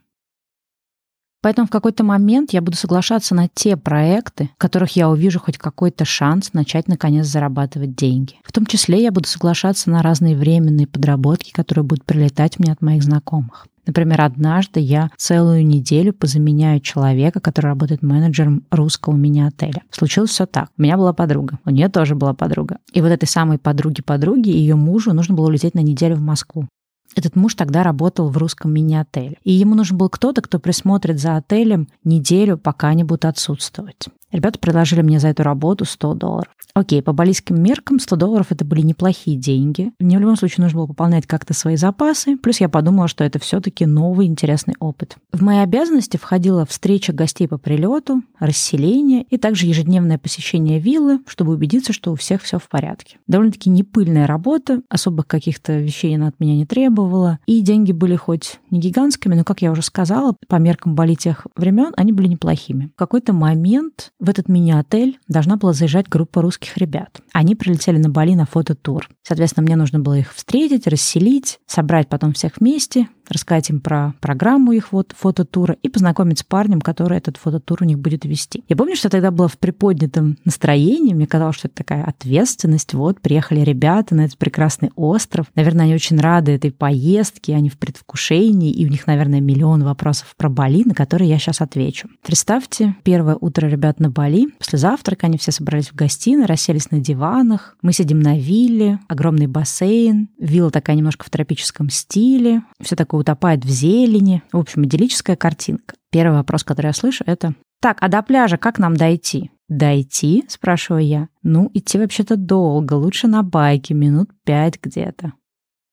Поэтому 1.41 1.67
в 1.67 1.71
какой-то 1.71 2.05
момент 2.05 2.53
я 2.53 2.61
буду 2.61 2.77
соглашаться 2.77 3.35
на 3.35 3.49
те 3.49 3.77
проекты, 3.77 4.51
в 4.55 4.59
которых 4.59 4.95
я 4.95 5.09
увижу 5.09 5.41
хоть 5.41 5.59
какой-то 5.59 6.05
шанс 6.05 6.53
начать 6.53 6.89
наконец 6.89 7.27
зарабатывать 7.27 7.97
деньги. 7.97 8.37
В 8.45 8.53
том 8.53 8.67
числе 8.67 9.03
я 9.03 9.11
буду 9.11 9.29
соглашаться 9.29 9.89
на 9.91 10.03
разные 10.03 10.37
временные 10.37 10.87
подработки, 10.87 11.53
которые 11.53 11.85
будут 11.85 12.05
прилетать 12.05 12.59
мне 12.59 12.73
от 12.73 12.81
моих 12.81 13.03
знакомых. 13.03 13.67
Например, 13.87 14.21
однажды 14.21 14.81
я 14.81 15.11
целую 15.17 15.67
неделю 15.67 16.13
позаменяю 16.13 16.81
человека, 16.81 17.41
который 17.41 17.67
работает 17.67 18.03
менеджером 18.03 18.65
русского 18.71 19.15
мини-отеля. 19.15 19.83
Случилось 19.91 20.31
все 20.31 20.47
так. 20.47 20.69
У 20.79 20.83
меня 20.83 20.97
была 20.97 21.13
подруга, 21.13 21.59
у 21.65 21.71
нее 21.71 21.89
тоже 21.89 22.15
была 22.15 22.33
подруга. 22.33 22.79
И 22.93 23.01
вот 23.01 23.09
этой 23.09 23.27
самой 23.27 23.59
подруге-подруге 23.59 24.53
ее 24.53 24.77
мужу 24.77 25.13
нужно 25.13 25.35
было 25.35 25.47
улететь 25.47 25.75
на 25.75 25.81
неделю 25.81 26.17
в 26.17 26.21
Москву. 26.21 26.69
Этот 27.15 27.37
муж 27.37 27.55
тогда 27.55 27.83
работал 27.83 28.29
в 28.29 28.37
русском 28.37 28.73
мини-отеле. 28.73 29.37
И 29.45 29.53
ему 29.53 29.75
нужен 29.75 29.97
был 29.97 30.09
кто-то, 30.09 30.41
кто 30.43 30.59
присмотрит 30.59 31.21
за 31.21 31.37
отелем 31.37 31.89
неделю, 32.05 32.59
пока 32.59 32.89
они 32.89 33.05
будут 33.05 33.25
отсутствовать. 33.25 34.09
Ребята 34.33 34.59
предложили 34.59 35.03
мне 35.03 35.21
за 35.21 35.29
эту 35.29 35.43
работу 35.43 35.85
100 35.85 36.15
долларов. 36.15 36.53
Окей, 36.75 37.03
по 37.03 37.13
балийским 37.13 37.63
меркам 37.63 38.01
100 38.01 38.17
долларов 38.17 38.47
это 38.49 38.65
были 38.65 38.81
неплохие 38.81 39.37
деньги. 39.37 39.93
Мне 39.99 40.17
в 40.17 40.21
любом 40.23 40.37
случае 40.37 40.63
нужно 40.65 40.79
было 40.79 40.87
пополнять 40.87 41.27
как-то 41.27 41.53
свои 41.53 41.77
запасы. 41.77 42.39
Плюс 42.39 42.59
я 42.59 42.71
подумала, 42.71 43.09
что 43.09 43.25
это 43.25 43.39
все-таки 43.39 43.85
новый 43.85 44.27
интересный 44.27 44.75
опыт. 44.81 45.17
В 45.33 45.43
мои 45.43 45.59
обязанности 45.59 46.17
входила 46.17 46.65
встреча 46.65 47.13
гостей 47.13 47.47
по 47.47 47.59
прилету, 47.59 48.23
расселение 48.39 49.25
и 49.25 49.37
также 49.37 49.67
ежедневное 49.67 50.17
посещение 50.17 50.79
виллы, 50.79 51.21
чтобы 51.27 51.53
убедиться, 51.53 51.93
что 51.93 52.13
у 52.13 52.15
всех 52.15 52.41
все 52.41 52.59
в 52.59 52.69
порядке. 52.69 53.19
Довольно-таки 53.27 53.69
непыльная 53.69 54.27
работа, 54.27 54.81
особых 54.89 55.27
каких-то 55.27 55.79
вещей 55.79 56.17
она 56.17 56.29
от 56.29 56.41
меня 56.41 56.55
не 56.55 56.65
требовала. 56.65 57.02
И 57.47 57.61
деньги 57.61 57.93
были 57.93 58.17
хоть 58.17 58.61
не 58.71 58.81
гигантскими, 58.81 59.35
но, 59.35 59.45
как 59.45 59.63
я 59.63 59.71
уже 59.71 59.83
сказала, 59.83 60.35
по 60.49 60.57
меркам 60.57 60.95
Бали 60.95 61.15
тех 61.15 61.47
времен 61.57 61.93
они 61.97 62.13
были 62.13 62.29
неплохими. 62.29 62.91
В 62.95 62.99
какой-то 62.99 63.33
момент 63.33 64.13
в 64.21 64.29
этот 64.29 64.49
мини-отель 64.49 65.19
должна 65.29 65.57
была 65.57 65.73
заезжать 65.73 66.09
группа 66.09 66.43
русских 66.43 66.77
ребят. 66.77 67.21
Они 67.33 67.55
прилетели 67.55 67.99
на 67.99 68.09
Бали 68.09 68.35
на 68.35 68.47
фототур. 68.47 69.09
Соответственно, 69.23 69.65
мне 69.65 69.77
нужно 69.77 70.01
было 70.01 70.19
их 70.19 70.33
встретить, 70.35 70.87
расселить, 70.87 71.59
собрать 71.67 72.09
потом 72.09 72.33
всех 72.33 72.59
вместе, 72.59 73.09
рассказать 73.33 73.71
им 73.71 73.81
про 73.81 74.15
программу 74.21 74.73
их 74.73 74.93
вот 74.93 75.15
фототура 75.17 75.77
и 75.83 75.89
познакомить 75.89 76.41
с 76.41 76.43
парнем, 76.43 76.81
который 76.81 77.19
этот 77.19 77.37
фототур 77.37 77.79
у 77.83 77.85
них 77.85 77.99
будет 77.99 78.25
вести. 78.25 78.65
Я 78.69 78.77
помню, 78.77 78.97
что 78.97 79.07
я 79.07 79.11
тогда 79.11 79.31
была 79.31 79.49
в 79.49 79.59
приподнятом 79.59 80.39
настроении, 80.45 81.15
мне 81.15 81.27
казалось, 81.27 81.57
что 81.57 81.69
это 81.69 81.77
такая 81.77 82.05
ответственность. 82.05 82.95
Вот, 82.95 83.21
приехали 83.21 83.61
ребята 83.61 84.15
на 84.15 84.23
этот 84.23 84.39
прекрасный 84.39 84.91
остров. 84.97 85.47
Наверное, 85.55 85.87
они 85.87 85.95
очень 85.95 86.19
рады 86.19 86.53
этой 86.53 86.71
поездке, 86.71 87.55
они 87.55 87.69
в 87.69 87.79
предвкушении, 87.79 88.71
и 88.71 88.87
у 88.87 88.89
них, 88.89 89.07
наверное, 89.07 89.41
миллион 89.41 89.85
вопросов 89.85 90.35
про 90.37 90.49
Бали, 90.49 90.85
на 90.85 90.95
которые 90.95 91.31
я 91.31 91.39
сейчас 91.39 91.61
отвечу. 91.61 92.09
Представьте, 92.23 92.97
первое 93.03 93.37
утро 93.41 93.67
ребят 93.67 94.01
на 94.01 94.11
Бали. 94.11 94.49
После 94.59 94.79
завтрака 94.79 95.27
они 95.27 95.39
все 95.39 95.53
собрались 95.53 95.89
в 95.89 95.95
гостиной, 95.95 96.47
расселись 96.47 96.91
на 96.91 97.01
диванах. 97.01 97.77
Мы 97.83 97.93
сидим 97.93 98.21
на 98.21 98.39
вилле, 98.39 98.99
огромный 99.09 99.47
бассейн. 99.47 100.29
Вилла 100.39 100.71
такая 100.71 100.97
немножко 100.97 101.25
в 101.25 101.31
тропическом 101.31 101.91
стиле. 101.91 102.63
Все 102.81 102.97
такое 102.97 103.22
утопает 103.23 103.65
в 103.65 103.69
зелени. 103.69 104.43
В 104.53 104.59
общем, 104.59 104.85
идиллическая 104.85 105.37
картинка. 105.37 105.95
Первый 106.11 106.37
вопрос, 106.37 106.63
который 106.63 106.89
я 106.89 106.93
слышу, 106.93 107.25
это 107.27 107.55
«Так, 107.83 107.99
а 108.01 108.09
до 108.09 108.23
пляжа 108.23 108.59
как 108.59 108.79
нам 108.79 108.97
дойти?» 108.97 109.51
«Дойти?»– 109.69 110.45
спрашиваю 110.49 111.05
я. 111.05 111.29
«Ну, 111.43 111.71
идти 111.75 111.99
вообще-то 111.99 112.37
долго, 112.37 112.93
лучше 112.95 113.27
на 113.27 113.43
байке, 113.43 113.95
минут 113.95 114.31
пять 114.45 114.81
где-то». 114.81 115.33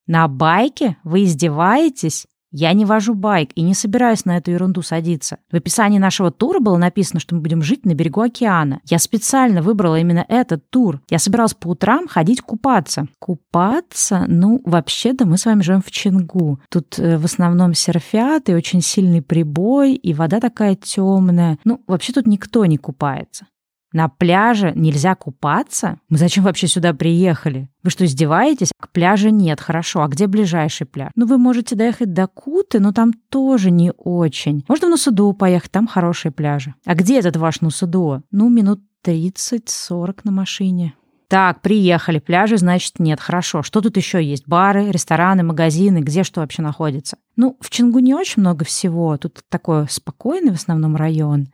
«На 0.06 0.28
байке? 0.28 0.98
Вы 1.04 1.24
издеваетесь?» 1.24 2.28
Я 2.52 2.74
не 2.74 2.86
вожу 2.86 3.14
байк 3.14 3.52
и 3.56 3.62
не 3.62 3.74
собираюсь 3.74 4.26
на 4.26 4.38
эту 4.38 4.52
ерунду 4.52 4.82
садиться. 4.82 5.38
В 5.52 5.56
описании 5.56 6.00
нашего 6.00 6.32
тура 6.32 6.60
было 6.60 6.78
написано, 6.78 7.20
что 7.20 7.36
мы 7.36 7.42
будем 7.42 7.62
жить 7.62 7.86
на 7.86 7.94
берегу 7.94 8.22
океана. 8.22 8.80
Я 8.86 8.98
специально 8.98 9.62
выбрала 9.62 10.00
именно 10.00 10.26
этот 10.28 10.68
тур. 10.70 11.02
Я 11.10 11.20
собиралась 11.20 11.54
по 11.54 11.70
утрам 11.70 12.08
ходить 12.08 12.42
купаться. 12.42 13.08
Купаться? 13.20 14.26
Ну, 14.28 14.62
вообще-то 14.66 15.28
мы 15.28 15.38
с 15.38 15.46
вами 15.46 15.62
живем 15.62 15.82
в 15.82 15.92
Чингу. 15.92 16.60
Тут 16.70 16.98
э, 16.98 17.18
в 17.18 17.26
основном 17.26 17.74
серфят 17.76 18.50
и 18.50 18.56
очень 18.56 18.82
сильный 18.82 19.22
прибой, 19.22 19.94
и 19.94 20.14
вода 20.14 20.40
такая 20.40 20.76
темная. 20.76 21.60
Ну, 21.66 21.84
вообще 21.86 22.14
тут 22.14 22.26
никто 22.26 22.66
не 22.66 22.78
купается. 22.78 23.46
На 23.92 24.08
пляже 24.08 24.72
нельзя 24.76 25.16
купаться? 25.16 26.00
Мы 26.10 26.18
зачем 26.18 26.44
вообще 26.44 26.68
сюда 26.68 26.94
приехали? 26.94 27.70
Вы 27.84 27.90
что, 27.90 28.06
издеваетесь? 28.06 28.72
К 28.80 28.90
пляжу 28.90 29.30
нет, 29.30 29.60
хорошо. 29.60 30.04
А 30.04 30.08
где 30.08 30.28
ближайший 30.28 30.86
пляж? 30.86 31.12
Ну, 31.16 31.26
вы 31.26 31.38
можете 31.38 31.76
доехать 31.76 32.14
до 32.14 32.28
Куты, 32.28 32.80
но 32.80 32.92
там 32.92 33.14
тоже 33.30 33.72
не 33.72 33.92
очень. 33.98 34.64
Можно 34.68 34.88
в 34.88 34.92
Нусуду 34.92 35.34
поехать, 35.34 35.72
там 35.72 35.88
хорошие 35.88 36.32
пляжи. 36.32 36.76
А 36.86 36.94
где 36.94 37.20
этот 37.20 37.38
ваш 37.38 37.62
Нусуду? 37.62 38.22
Ну, 38.32 38.50
минут 38.50 38.82
30-40 39.04 40.20
на 40.24 40.32
машине. 40.32 40.94
Так, 41.28 41.62
приехали, 41.62 42.18
пляжи, 42.18 42.58
значит, 42.58 43.00
нет. 43.00 43.20
Хорошо. 43.20 43.62
Что 43.62 43.82
тут 43.82 43.98
еще 43.98 44.24
есть? 44.24 44.48
Бары, 44.48 44.90
рестораны, 44.90 45.44
магазины, 45.44 46.00
где 46.00 46.24
что 46.24 46.42
вообще 46.42 46.64
находится? 46.64 47.18
Ну, 47.36 47.56
в 47.60 47.70
Чингу 47.70 48.00
не 48.00 48.16
очень 48.16 48.42
много 48.42 48.66
всего. 48.66 49.16
Тут 49.18 49.42
такой 49.48 49.88
спокойный 49.90 50.52
в 50.52 50.56
основном 50.56 50.96
район. 50.96 51.48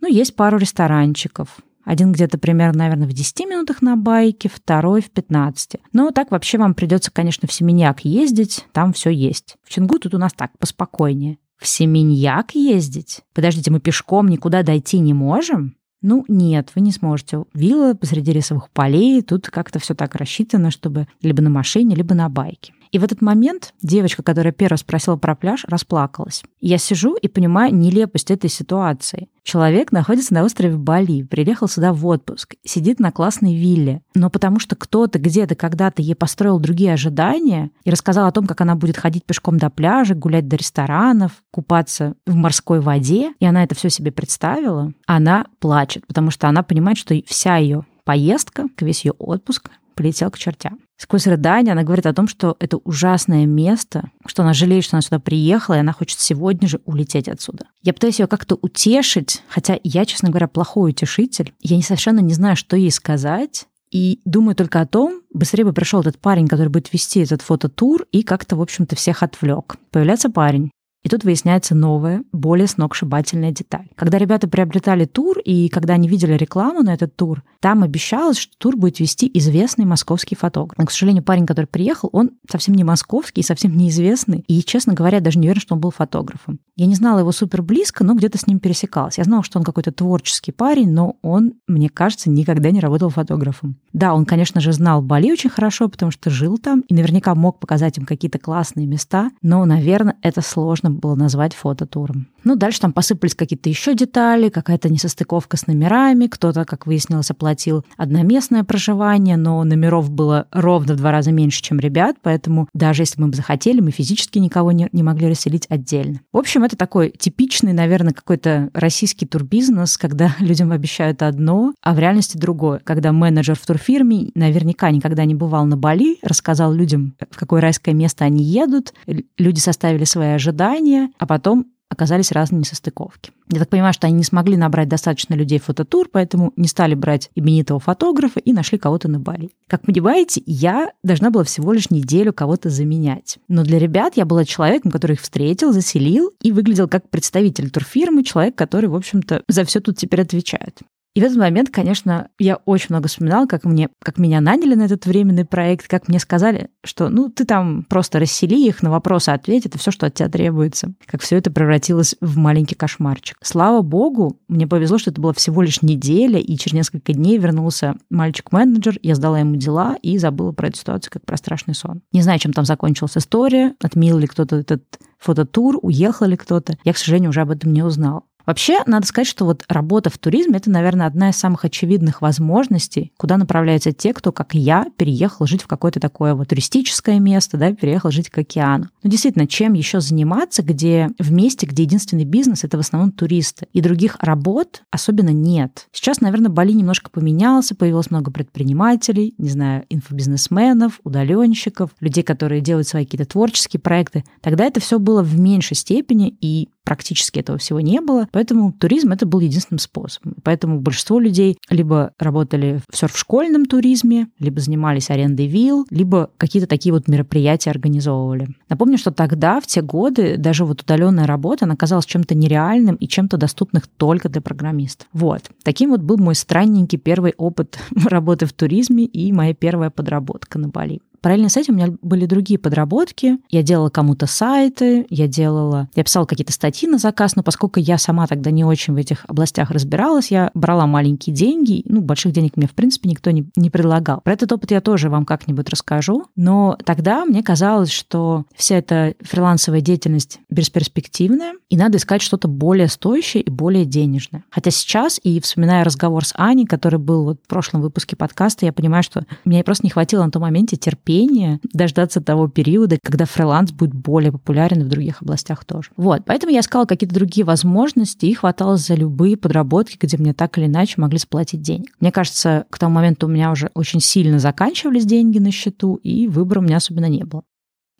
Ну, 0.00 0.08
есть 0.08 0.36
пару 0.36 0.56
ресторанчиков. 0.56 1.58
Один 1.90 2.12
где-то 2.12 2.38
примерно, 2.38 2.78
наверное, 2.78 3.08
в 3.08 3.12
10 3.12 3.40
минутах 3.48 3.82
на 3.82 3.96
байке, 3.96 4.48
второй 4.48 5.00
в 5.00 5.10
15. 5.10 5.80
Но 5.92 6.12
так 6.12 6.30
вообще 6.30 6.56
вам 6.56 6.74
придется, 6.74 7.10
конечно, 7.10 7.48
в 7.48 7.52
Семеняк 7.52 8.04
ездить, 8.04 8.64
там 8.70 8.92
все 8.92 9.10
есть. 9.10 9.56
В 9.64 9.70
Чингу 9.70 9.98
тут 9.98 10.14
у 10.14 10.18
нас 10.18 10.32
так, 10.32 10.56
поспокойнее. 10.56 11.38
В 11.58 11.66
Семеньяк 11.66 12.52
ездить? 12.54 13.22
Подождите, 13.34 13.72
мы 13.72 13.80
пешком 13.80 14.28
никуда 14.28 14.62
дойти 14.62 15.00
не 15.00 15.14
можем? 15.14 15.74
Ну, 16.00 16.24
нет, 16.28 16.70
вы 16.76 16.82
не 16.82 16.92
сможете. 16.92 17.42
Вилла 17.54 17.94
посреди 17.94 18.30
рисовых 18.30 18.70
полей, 18.70 19.20
тут 19.22 19.50
как-то 19.50 19.80
все 19.80 19.96
так 19.96 20.14
рассчитано, 20.14 20.70
чтобы 20.70 21.08
либо 21.22 21.42
на 21.42 21.50
машине, 21.50 21.96
либо 21.96 22.14
на 22.14 22.28
байке. 22.28 22.72
И 22.92 22.98
в 22.98 23.04
этот 23.04 23.22
момент 23.22 23.72
девочка, 23.82 24.22
которая 24.22 24.52
первая 24.52 24.78
спросила 24.78 25.16
про 25.16 25.36
пляж, 25.36 25.64
расплакалась. 25.68 26.42
Я 26.60 26.78
сижу 26.78 27.14
и 27.14 27.28
понимаю 27.28 27.74
нелепость 27.74 28.30
этой 28.30 28.50
ситуации. 28.50 29.28
Человек 29.42 29.92
находится 29.92 30.34
на 30.34 30.44
острове 30.44 30.76
Бали, 30.76 31.22
приехал 31.22 31.68
сюда 31.68 31.92
в 31.92 32.06
отпуск, 32.06 32.54
сидит 32.64 33.00
на 33.00 33.10
классной 33.10 33.54
вилле, 33.54 34.02
но 34.14 34.28
потому 34.28 34.58
что 34.58 34.76
кто-то 34.76 35.18
где-то 35.18 35.54
когда-то 35.54 36.02
ей 36.02 36.14
построил 36.14 36.58
другие 36.58 36.92
ожидания 36.92 37.70
и 37.84 37.90
рассказал 37.90 38.26
о 38.26 38.32
том, 38.32 38.46
как 38.46 38.60
она 38.60 38.74
будет 38.74 38.96
ходить 38.96 39.24
пешком 39.24 39.58
до 39.58 39.70
пляжа, 39.70 40.14
гулять 40.14 40.48
до 40.48 40.56
ресторанов, 40.56 41.32
купаться 41.50 42.14
в 42.26 42.34
морской 42.34 42.80
воде, 42.80 43.32
и 43.38 43.46
она 43.46 43.64
это 43.64 43.74
все 43.74 43.88
себе 43.88 44.12
представила, 44.12 44.92
она 45.06 45.46
плачет, 45.58 46.06
потому 46.06 46.30
что 46.30 46.48
она 46.48 46.62
понимает, 46.62 46.98
что 46.98 47.14
вся 47.26 47.56
ее 47.56 47.86
поездка, 48.04 48.66
весь 48.80 49.04
ее 49.04 49.12
отпуск 49.18 49.70
полетел 50.00 50.30
к 50.30 50.38
чертям. 50.38 50.78
Сквозь 50.96 51.26
рыдание 51.26 51.72
она 51.72 51.82
говорит 51.82 52.06
о 52.06 52.14
том, 52.14 52.26
что 52.26 52.56
это 52.58 52.78
ужасное 52.78 53.44
место, 53.44 54.10
что 54.24 54.42
она 54.42 54.54
жалеет, 54.54 54.82
что 54.82 54.96
она 54.96 55.02
сюда 55.02 55.18
приехала, 55.18 55.74
и 55.74 55.80
она 55.80 55.92
хочет 55.92 56.20
сегодня 56.20 56.66
же 56.68 56.80
улететь 56.86 57.28
отсюда. 57.28 57.66
Я 57.82 57.92
пытаюсь 57.92 58.18
ее 58.18 58.26
как-то 58.26 58.58
утешить, 58.62 59.42
хотя 59.48 59.78
я, 59.84 60.06
честно 60.06 60.30
говоря, 60.30 60.48
плохой 60.48 60.92
утешитель. 60.92 61.52
Я 61.60 61.76
не 61.76 61.82
совершенно 61.82 62.20
не 62.20 62.32
знаю, 62.32 62.56
что 62.56 62.78
ей 62.78 62.90
сказать. 62.90 63.66
И 63.90 64.20
думаю 64.24 64.54
только 64.54 64.80
о 64.80 64.86
том, 64.86 65.20
быстрее 65.34 65.64
бы 65.64 65.74
пришел 65.74 66.00
этот 66.00 66.18
парень, 66.18 66.48
который 66.48 66.68
будет 66.68 66.90
вести 66.94 67.20
этот 67.20 67.42
фототур 67.42 68.06
и 68.10 68.22
как-то, 68.22 68.56
в 68.56 68.62
общем-то, 68.62 68.96
всех 68.96 69.22
отвлек. 69.22 69.76
Появляется 69.90 70.30
парень, 70.30 70.70
и 71.02 71.08
тут 71.08 71.24
выясняется 71.24 71.74
новая, 71.74 72.22
более 72.32 72.66
сногсшибательная 72.66 73.52
деталь. 73.52 73.88
Когда 73.96 74.18
ребята 74.18 74.48
приобретали 74.48 75.06
тур, 75.06 75.38
и 75.38 75.68
когда 75.68 75.94
они 75.94 76.08
видели 76.08 76.34
рекламу 76.34 76.82
на 76.82 76.92
этот 76.92 77.16
тур, 77.16 77.42
там 77.60 77.82
обещалось, 77.82 78.38
что 78.38 78.52
тур 78.58 78.76
будет 78.76 79.00
вести 79.00 79.30
известный 79.34 79.86
московский 79.86 80.36
фотограф. 80.36 80.78
Но, 80.78 80.84
к 80.84 80.90
сожалению, 80.90 81.22
парень, 81.22 81.46
который 81.46 81.66
приехал, 81.66 82.10
он 82.12 82.32
совсем 82.50 82.74
не 82.74 82.84
московский, 82.84 83.42
совсем 83.42 83.76
неизвестный. 83.76 84.44
И, 84.46 84.62
честно 84.62 84.92
говоря, 84.92 85.20
даже 85.20 85.38
не 85.38 85.46
уверен, 85.46 85.60
что 85.60 85.74
он 85.74 85.80
был 85.80 85.90
фотографом. 85.90 86.60
Я 86.76 86.86
не 86.86 86.94
знала 86.94 87.20
его 87.20 87.32
супер 87.32 87.62
близко, 87.62 88.04
но 88.04 88.14
где-то 88.14 88.38
с 88.38 88.46
ним 88.46 88.58
пересекалась. 88.58 89.18
Я 89.18 89.24
знала, 89.24 89.42
что 89.42 89.58
он 89.58 89.64
какой-то 89.64 89.92
творческий 89.92 90.52
парень, 90.52 90.90
но 90.90 91.16
он, 91.22 91.54
мне 91.66 91.88
кажется, 91.88 92.30
никогда 92.30 92.70
не 92.70 92.80
работал 92.80 93.08
фотографом. 93.08 93.76
Да, 93.92 94.14
он, 94.14 94.26
конечно 94.26 94.60
же, 94.60 94.72
знал 94.72 95.02
Бали 95.02 95.32
очень 95.32 95.50
хорошо, 95.50 95.88
потому 95.88 96.12
что 96.12 96.30
жил 96.30 96.58
там 96.58 96.80
и 96.80 96.94
наверняка 96.94 97.34
мог 97.34 97.58
показать 97.58 97.98
им 97.98 98.04
какие-то 98.04 98.38
классные 98.38 98.86
места, 98.86 99.30
но, 99.42 99.64
наверное, 99.64 100.16
это 100.22 100.40
сложно 100.42 100.89
можно 100.90 101.00
было 101.00 101.14
назвать 101.14 101.54
фототуром. 101.54 102.26
Ну, 102.44 102.56
дальше 102.56 102.80
там 102.80 102.92
посыпались 102.92 103.34
какие-то 103.34 103.68
еще 103.68 103.94
детали, 103.94 104.48
какая-то 104.48 104.88
несостыковка 104.88 105.56
с 105.56 105.66
номерами, 105.66 106.26
кто-то, 106.26 106.64
как 106.64 106.86
выяснилось, 106.86 107.30
оплатил 107.30 107.84
одноместное 107.96 108.64
проживание, 108.64 109.36
но 109.36 109.62
номеров 109.64 110.10
было 110.10 110.46
ровно 110.52 110.94
в 110.94 110.96
два 110.96 111.12
раза 111.12 111.32
меньше, 111.32 111.62
чем 111.62 111.80
ребят, 111.80 112.16
поэтому 112.22 112.68
даже 112.74 113.02
если 113.02 113.20
мы 113.20 113.28
бы 113.28 113.36
захотели, 113.36 113.80
мы 113.80 113.90
физически 113.90 114.38
никого 114.38 114.72
не, 114.72 114.88
не 114.92 115.02
могли 115.02 115.28
расселить 115.28 115.66
отдельно. 115.68 116.20
В 116.32 116.38
общем, 116.38 116.64
это 116.64 116.76
такой 116.76 117.10
типичный, 117.10 117.72
наверное, 117.72 118.12
какой-то 118.12 118.70
российский 118.74 119.26
турбизнес, 119.26 119.96
когда 119.98 120.34
людям 120.40 120.72
обещают 120.72 121.22
одно, 121.22 121.74
а 121.82 121.94
в 121.94 121.98
реальности 121.98 122.36
другое. 122.36 122.80
Когда 122.84 123.12
менеджер 123.12 123.56
в 123.56 123.66
турфирме 123.66 124.30
наверняка 124.34 124.90
никогда 124.90 125.24
не 125.24 125.34
бывал 125.34 125.64
на 125.66 125.76
Бали, 125.76 126.18
рассказал 126.22 126.72
людям, 126.72 127.14
в 127.30 127.36
какое 127.36 127.60
райское 127.60 127.94
место 127.94 128.24
они 128.24 128.42
едут, 128.42 128.92
люди 129.38 129.58
составили 129.58 130.04
свои 130.04 130.28
ожидания, 130.28 131.10
а 131.18 131.26
потом 131.26 131.66
оказались 131.90 132.32
разные 132.32 132.60
несостыковки. 132.60 133.32
Я 133.50 133.58
так 133.58 133.68
понимаю, 133.68 133.92
что 133.92 134.06
они 134.06 134.16
не 134.16 134.24
смогли 134.24 134.56
набрать 134.56 134.88
достаточно 134.88 135.34
людей 135.34 135.58
в 135.58 135.64
фототур, 135.64 136.08
поэтому 136.10 136.52
не 136.56 136.68
стали 136.68 136.94
брать 136.94 137.30
именитого 137.34 137.80
фотографа 137.80 138.38
и 138.40 138.52
нашли 138.52 138.78
кого-то 138.78 139.08
на 139.08 139.18
Бали. 139.18 139.50
Как 139.66 139.82
понимаете, 139.82 140.42
я 140.46 140.92
должна 141.02 141.30
была 141.30 141.44
всего 141.44 141.72
лишь 141.72 141.90
неделю 141.90 142.32
кого-то 142.32 142.70
заменять. 142.70 143.38
Но 143.48 143.64
для 143.64 143.78
ребят 143.78 144.16
я 144.16 144.24
была 144.24 144.44
человеком, 144.44 144.92
который 144.92 145.14
их 145.14 145.20
встретил, 145.20 145.72
заселил 145.72 146.32
и 146.40 146.52
выглядел 146.52 146.88
как 146.88 147.10
представитель 147.10 147.70
турфирмы, 147.70 148.22
человек, 148.22 148.54
который, 148.54 148.86
в 148.86 148.94
общем-то, 148.94 149.42
за 149.48 149.64
все 149.64 149.80
тут 149.80 149.98
теперь 149.98 150.22
отвечает. 150.22 150.80
И 151.14 151.20
в 151.20 151.24
этот 151.24 151.38
момент, 151.38 151.70
конечно, 151.70 152.28
я 152.38 152.56
очень 152.66 152.86
много 152.90 153.08
вспоминала, 153.08 153.46
как, 153.46 153.64
мне, 153.64 153.88
как 154.00 154.18
меня 154.18 154.40
наняли 154.40 154.74
на 154.76 154.84
этот 154.84 155.06
временный 155.06 155.44
проект, 155.44 155.88
как 155.88 156.06
мне 156.06 156.20
сказали, 156.20 156.70
что 156.84 157.08
ну 157.08 157.28
ты 157.28 157.44
там 157.44 157.84
просто 157.88 158.20
рассели 158.20 158.54
их, 158.54 158.82
на 158.82 158.90
вопросы 158.90 159.30
ответь, 159.30 159.66
это 159.66 159.76
все, 159.76 159.90
что 159.90 160.06
от 160.06 160.14
тебя 160.14 160.28
требуется. 160.28 160.94
Как 161.06 161.20
все 161.22 161.36
это 161.36 161.50
превратилось 161.50 162.14
в 162.20 162.36
маленький 162.36 162.76
кошмарчик. 162.76 163.36
Слава 163.42 163.82
богу, 163.82 164.38
мне 164.46 164.68
повезло, 164.68 164.98
что 164.98 165.10
это 165.10 165.20
была 165.20 165.32
всего 165.32 165.62
лишь 165.62 165.82
неделя, 165.82 166.38
и 166.38 166.56
через 166.56 166.74
несколько 166.74 167.12
дней 167.12 167.38
вернулся 167.38 167.96
мальчик-менеджер, 168.08 168.98
я 169.02 169.16
сдала 169.16 169.40
ему 169.40 169.56
дела 169.56 169.96
и 170.02 170.16
забыла 170.16 170.52
про 170.52 170.68
эту 170.68 170.78
ситуацию 170.78 171.10
как 171.12 171.24
про 171.24 171.36
страшный 171.36 171.74
сон. 171.74 172.02
Не 172.12 172.22
знаю, 172.22 172.38
чем 172.38 172.52
там 172.52 172.64
закончилась 172.64 173.16
история, 173.16 173.74
отменил 173.82 174.18
ли 174.18 174.28
кто-то 174.28 174.56
этот 174.56 174.84
фототур, 175.18 175.78
уехал 175.82 176.26
ли 176.26 176.36
кто-то. 176.36 176.78
Я, 176.84 176.92
к 176.92 176.98
сожалению, 176.98 177.30
уже 177.30 177.42
об 177.42 177.50
этом 177.50 177.72
не 177.72 177.82
узнал. 177.82 178.24
Вообще, 178.50 178.80
надо 178.86 179.06
сказать, 179.06 179.28
что 179.28 179.44
вот 179.44 179.62
работа 179.68 180.10
в 180.10 180.18
туризме– 180.18 180.56
это, 180.56 180.72
наверное, 180.72 181.06
одна 181.06 181.30
из 181.30 181.36
самых 181.36 181.64
очевидных 181.64 182.20
возможностей, 182.20 183.12
куда 183.16 183.36
направляются 183.36 183.92
те, 183.92 184.12
кто, 184.12 184.32
как 184.32 184.54
я, 184.54 184.86
переехал 184.96 185.46
жить 185.46 185.62
в 185.62 185.68
какое-то 185.68 186.00
такое 186.00 186.34
вот 186.34 186.48
туристическое 186.48 187.20
место, 187.20 187.58
да, 187.58 187.72
переехал 187.72 188.10
жить 188.10 188.28
к 188.28 188.38
океану. 188.38 188.88
Ну, 189.04 189.10
действительно, 189.10 189.46
чем 189.46 189.74
еще 189.74 190.00
заниматься, 190.00 190.64
где 190.64 191.10
в 191.20 191.30
месте, 191.30 191.64
где 191.64 191.84
единственный 191.84 192.24
бизнес– 192.24 192.64
это 192.64 192.76
в 192.76 192.80
основном 192.80 193.12
туристы, 193.12 193.68
и 193.72 193.80
других 193.80 194.16
работ 194.18 194.82
особенно 194.90 195.30
нет. 195.30 195.86
Сейчас, 195.92 196.20
наверное, 196.20 196.50
Бали 196.50 196.72
немножко 196.72 197.08
поменялся, 197.08 197.76
появилось 197.76 198.10
много 198.10 198.32
предпринимателей, 198.32 199.32
не 199.38 199.50
знаю, 199.50 199.84
инфобизнесменов, 199.90 200.98
удаленщиков, 201.04 201.90
людей, 202.00 202.24
которые 202.24 202.62
делают 202.62 202.88
свои 202.88 203.04
какие-то 203.04 203.30
творческие 203.30 203.78
проекты. 203.78 204.24
Тогда 204.40 204.64
это 204.64 204.80
все 204.80 204.98
было 204.98 205.22
в 205.22 205.38
меньшей 205.38 205.76
степени, 205.76 206.36
и 206.40 206.68
практически 206.84 207.38
этого 207.38 207.58
всего 207.58 207.80
не 207.80 208.00
было, 208.00 208.28
поэтому 208.32 208.72
туризм 208.72 209.12
это 209.12 209.26
был 209.26 209.40
единственным 209.40 209.78
способом. 209.78 210.34
Поэтому 210.42 210.80
большинство 210.80 211.18
людей 211.20 211.58
либо 211.68 212.12
работали 212.18 212.80
в 212.90 212.96
серф-школьном 212.96 213.66
туризме, 213.66 214.28
либо 214.38 214.60
занимались 214.60 215.10
арендой 215.10 215.46
вилл, 215.46 215.86
либо 215.90 216.30
какие-то 216.36 216.68
такие 216.68 216.92
вот 216.92 217.08
мероприятия 217.08 217.70
организовывали. 217.70 218.48
Напомню, 218.68 218.98
что 218.98 219.10
тогда, 219.10 219.60
в 219.60 219.66
те 219.66 219.82
годы, 219.82 220.36
даже 220.36 220.64
вот 220.64 220.82
удаленная 220.82 221.26
работа, 221.26 221.64
она 221.64 221.76
казалась 221.76 222.06
чем-то 222.06 222.34
нереальным 222.34 222.96
и 222.96 223.06
чем-то 223.06 223.36
доступных 223.36 223.86
только 223.86 224.28
для 224.28 224.40
программистов. 224.40 225.08
Вот. 225.12 225.50
Таким 225.62 225.90
вот 225.90 226.00
был 226.00 226.16
мой 226.16 226.34
странненький 226.34 226.98
первый 226.98 227.34
опыт 227.36 227.78
работы 228.04 228.46
в 228.46 228.52
туризме 228.52 229.04
и 229.04 229.32
моя 229.32 229.54
первая 229.54 229.90
подработка 229.90 230.58
на 230.58 230.68
Бали. 230.68 231.00
Параллельно 231.20 231.50
с 231.50 231.56
этим 231.56 231.74
у 231.74 231.76
меня 231.76 231.94
были 232.00 232.24
другие 232.26 232.58
подработки. 232.58 233.38
Я 233.50 233.62
делала 233.62 233.90
кому-то 233.90 234.26
сайты, 234.26 235.06
я 235.10 235.26
делала... 235.26 235.88
Я 235.94 236.04
писала 236.04 236.24
какие-то 236.24 236.52
статьи 236.52 236.88
на 236.88 236.98
заказ, 236.98 237.36
но 237.36 237.42
поскольку 237.42 237.78
я 237.78 237.98
сама 237.98 238.26
тогда 238.26 238.50
не 238.50 238.64
очень 238.64 238.94
в 238.94 238.96
этих 238.96 239.24
областях 239.28 239.70
разбиралась, 239.70 240.30
я 240.30 240.50
брала 240.54 240.86
маленькие 240.86 241.34
деньги. 241.34 241.82
Ну, 241.84 242.00
больших 242.00 242.32
денег 242.32 242.56
мне, 242.56 242.66
в 242.66 242.72
принципе, 242.72 243.08
никто 243.08 243.30
не, 243.30 243.46
не 243.56 243.68
предлагал. 243.68 244.22
Про 244.22 244.32
этот 244.32 244.50
опыт 244.52 244.70
я 244.70 244.80
тоже 244.80 245.10
вам 245.10 245.26
как-нибудь 245.26 245.68
расскажу. 245.68 246.24
Но 246.36 246.78
тогда 246.84 247.24
мне 247.24 247.42
казалось, 247.42 247.90
что 247.90 248.46
вся 248.54 248.76
эта 248.76 249.14
фрилансовая 249.20 249.82
деятельность 249.82 250.40
бесперспективная, 250.48 251.54
и 251.68 251.76
надо 251.76 251.98
искать 251.98 252.22
что-то 252.22 252.48
более 252.48 252.88
стоящее 252.88 253.42
и 253.42 253.50
более 253.50 253.84
денежное. 253.84 254.44
Хотя 254.50 254.70
сейчас, 254.70 255.20
и 255.22 255.40
вспоминая 255.40 255.84
разговор 255.84 256.24
с 256.24 256.32
Аней, 256.36 256.64
который 256.64 256.98
был 256.98 257.24
вот 257.24 257.40
в 257.44 257.46
прошлом 257.46 257.82
выпуске 257.82 258.16
подкаста, 258.16 258.64
я 258.64 258.72
понимаю, 258.72 259.02
что 259.02 259.24
мне 259.44 259.62
просто 259.62 259.84
не 259.84 259.90
хватило 259.90 260.24
на 260.24 260.30
том 260.30 260.42
моменте 260.42 260.76
терпения 260.76 261.09
терпение 261.10 261.60
дождаться 261.72 262.20
того 262.20 262.48
периода, 262.48 262.98
когда 263.02 263.24
фриланс 263.24 263.72
будет 263.72 263.94
более 263.94 264.32
популярен 264.32 264.84
в 264.84 264.88
других 264.88 265.22
областях 265.22 265.64
тоже. 265.64 265.90
Вот, 265.96 266.22
поэтому 266.24 266.52
я 266.52 266.60
искала 266.60 266.84
какие-то 266.84 267.14
другие 267.14 267.44
возможности 267.44 268.26
и 268.26 268.34
хваталась 268.34 268.86
за 268.86 268.94
любые 268.94 269.36
подработки, 269.36 269.96
где 270.00 270.16
мне 270.16 270.32
так 270.32 270.56
или 270.58 270.66
иначе 270.66 271.00
могли 271.00 271.18
сплатить 271.18 271.62
денег. 271.62 271.90
Мне 272.00 272.12
кажется, 272.12 272.66
к 272.70 272.78
тому 272.78 272.94
моменту 272.94 273.26
у 273.26 273.30
меня 273.30 273.50
уже 273.50 273.70
очень 273.74 274.00
сильно 274.00 274.38
заканчивались 274.38 275.04
деньги 275.04 275.38
на 275.38 275.50
счету, 275.50 275.96
и 275.96 276.28
выбора 276.28 276.60
у 276.60 276.62
меня 276.62 276.76
особенно 276.76 277.06
не 277.06 277.24
было. 277.24 277.42